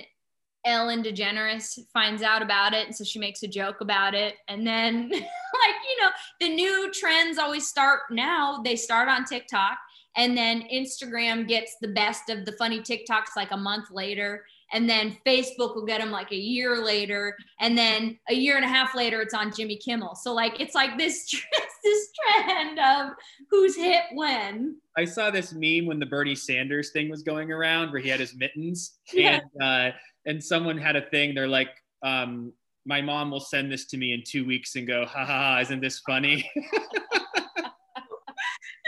Ellen 0.65 1.03
DeGeneres 1.03 1.79
finds 1.93 2.23
out 2.23 2.43
about 2.43 2.75
it, 2.75 2.87
and 2.87 2.95
so 2.95 3.05
she 3.05 3.19
makes 3.19 3.43
a 3.43 3.49
joke 3.49 3.81
about 3.81 4.15
it. 4.15 4.35
And 4.49 4.67
then, 4.67 5.09
like, 5.11 5.21
you 5.21 6.03
know, 6.03 6.11
the 6.41 6.49
new 6.49 6.91
trends 6.93 7.39
always 7.39 7.67
start 7.67 8.03
now, 8.11 8.61
they 8.63 8.77
start 8.77 9.09
on 9.09 9.25
TikTok, 9.25 9.79
and 10.17 10.37
then 10.37 10.63
Instagram 10.73 11.47
gets 11.47 11.77
the 11.81 11.89
best 11.89 12.31
of 12.31 12.45
the 12.45 12.53
funny 12.53 12.81
TikToks 12.81 13.37
like 13.37 13.53
a 13.53 13.57
month 13.57 13.91
later. 13.91 14.45
And 14.73 14.89
then 14.89 15.17
Facebook 15.25 15.77
will 15.77 15.85
get 15.85 16.01
them 16.01 16.11
like 16.11 16.33
a 16.33 16.37
year 16.37 16.83
later, 16.85 17.37
and 17.61 17.79
then 17.79 18.19
a 18.29 18.35
year 18.35 18.57
and 18.57 18.65
a 18.65 18.69
half 18.69 18.97
later, 18.97 19.21
it's 19.21 19.35
on 19.35 19.55
Jimmy 19.55 19.77
Kimmel. 19.77 20.17
So 20.17 20.35
like 20.35 20.61
it's 20.61 20.75
like 20.75 20.99
this 20.99 21.33
this 21.87 22.09
trend 22.45 22.79
of 22.79 23.13
who's 23.51 23.77
hit 23.77 24.03
when. 24.15 24.77
I 24.97 25.05
saw 25.05 25.31
this 25.31 25.53
meme 25.53 25.87
when 25.87 25.99
the 25.99 26.07
Bernie 26.07 26.35
Sanders 26.35 26.91
thing 26.91 27.09
was 27.09 27.23
going 27.23 27.51
around 27.53 27.93
where 27.93 28.01
he 28.01 28.09
had 28.09 28.21
his 28.21 28.35
mittens 28.35 28.99
Yeah. 29.13 29.41
and 29.59 29.63
uh, 29.63 29.97
and 30.27 30.43
someone 30.43 30.77
had 30.79 30.97
a 30.97 31.03
thing. 31.03 31.35
They're 31.35 31.47
like, 31.49 31.71
um, 32.03 32.53
my 32.85 33.01
mom 33.01 33.31
will 33.31 33.41
send 33.41 33.71
this 33.71 33.85
to 33.87 33.97
me 33.97 34.13
in 34.13 34.23
two 34.27 34.45
weeks 34.47 34.77
and 34.77 34.87
go, 34.87 35.05
ha 35.07 35.25
ha 35.25 35.39
ha, 35.55 35.59
isn't 35.61 35.81
this 35.81 36.01
funny? 36.01 36.49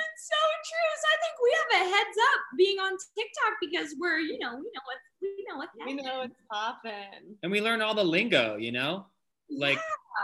It's 0.00 0.28
so 0.28 0.40
true. 0.68 0.92
So 1.00 1.06
I 1.14 1.16
think 1.22 1.34
we 1.42 1.50
have 1.58 1.70
a 1.80 1.96
heads 1.96 2.16
up 2.34 2.40
being 2.56 2.78
on 2.78 2.90
TikTok 3.16 3.52
because 3.60 3.94
we're, 3.98 4.18
you 4.18 4.38
know, 4.38 4.56
we 4.56 4.62
know 4.62 4.84
what 4.84 4.98
we 5.22 5.44
know 5.48 5.56
what's 5.58 5.72
We 5.74 5.80
happening. 5.92 6.04
know 6.04 6.22
it's 6.22 6.40
popping. 6.50 7.36
and 7.42 7.50
we 7.52 7.60
learn 7.60 7.82
all 7.82 7.94
the 7.94 8.04
lingo, 8.04 8.56
you 8.56 8.72
know, 8.72 9.06
like 9.50 9.78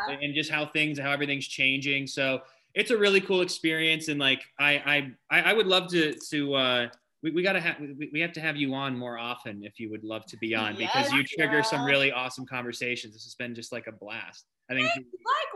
Yeah. 0.09 0.17
and 0.21 0.35
just 0.35 0.51
how 0.51 0.67
things, 0.67 0.99
how 0.99 1.11
everything's 1.11 1.47
changing. 1.49 2.07
So 2.07 2.41
it's 2.75 2.91
a 2.91 2.97
really 2.97 3.21
cool 3.21 3.41
experience, 3.41 4.09
and 4.09 4.19
like 4.19 4.43
I 4.59 5.15
I 5.31 5.41
I 5.41 5.53
would 5.53 5.67
love 5.67 5.89
to 5.91 6.15
to. 6.31 6.55
Uh, 6.55 6.89
we, 7.23 7.31
we 7.31 7.43
gotta 7.43 7.61
have 7.61 7.81
we, 7.81 8.11
we 8.13 8.21
have 8.21 8.33
to 8.35 8.41
have 8.41 8.57
you 8.57 8.75
on 8.75 8.99
more 8.99 9.17
often 9.17 9.65
if 9.65 9.81
you 9.81 9.91
would 9.91 10.05
love 10.05 10.27
to 10.27 10.37
be 10.37 10.55
on 10.55 10.77
because 10.77 11.11
you 11.11 11.21
Yes, 11.21 11.31
trigger 11.35 11.63
some 11.63 11.83
really 11.83 12.13
awesome 12.13 12.45
conversations. 12.45 13.15
This 13.15 13.25
has 13.25 13.35
been 13.35 13.55
just 13.55 13.73
like 13.73 13.87
a 13.87 13.93
blast. 13.93 14.45
I 14.71 14.75
think 14.75 14.91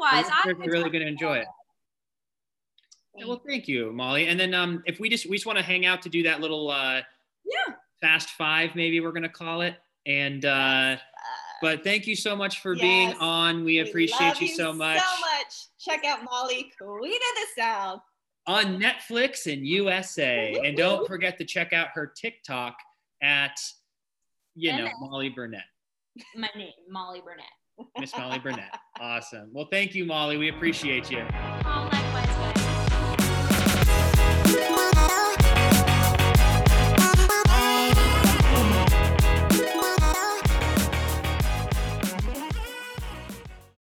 Likewise, 0.00 0.32
I'm 0.44 0.60
really 0.60 0.88
gonna 0.88 1.04
enjoy 1.04 1.38
it. 1.38 1.46
Yeah, 3.16 3.26
well, 3.26 3.42
thank 3.46 3.68
you, 3.68 3.92
Molly. 3.92 4.28
And 4.28 4.38
then 4.38 4.54
um, 4.54 4.82
if 4.86 4.98
we 5.00 5.08
just 5.08 5.28
we 5.28 5.36
just 5.36 5.46
want 5.46 5.58
to 5.58 5.64
hang 5.64 5.84
out 5.84 6.02
to 6.02 6.08
do 6.08 6.22
that 6.22 6.40
little 6.40 6.70
uh, 6.70 7.02
Yeah. 7.44 7.74
fast 8.00 8.30
five, 8.30 8.74
maybe 8.74 9.00
we're 9.00 9.12
gonna 9.12 9.28
call 9.28 9.60
it. 9.60 9.74
And 10.06 10.44
uh, 10.44 10.96
but 11.60 11.84
thank 11.84 12.06
you 12.06 12.16
so 12.16 12.34
much 12.36 12.60
for 12.60 12.76
being 12.76 13.12
on. 13.14 13.64
We 13.64 13.80
appreciate 13.80 14.28
love 14.28 14.40
you 14.40 14.48
so 14.48 14.72
much. 14.72 15.00
So 15.00 15.20
much. 15.20 15.67
Check 15.80 16.04
out 16.04 16.24
Molly, 16.24 16.70
Queen 16.80 17.12
of 17.14 17.20
the 17.56 17.62
South. 17.62 18.00
on 18.46 18.80
Netflix 18.80 19.46
in 19.46 19.64
USA. 19.64 20.54
And 20.64 20.76
don't 20.76 21.06
forget 21.06 21.38
to 21.38 21.44
check 21.44 21.72
out 21.72 21.88
her 21.94 22.06
TikTok 22.16 22.76
at 23.22 23.56
you 24.54 24.76
know 24.76 24.88
Molly 25.00 25.28
Burnett, 25.28 25.62
my 26.36 26.48
name, 26.56 26.72
Molly 26.90 27.22
Burnett. 27.24 27.46
Miss 27.98 28.16
Molly 28.16 28.38
Burnett. 28.40 28.76
Awesome. 28.98 29.50
Well, 29.52 29.68
thank 29.70 29.94
you, 29.94 30.04
Molly. 30.04 30.36
We 30.36 30.48
appreciate 30.48 31.10
you. 31.12 31.24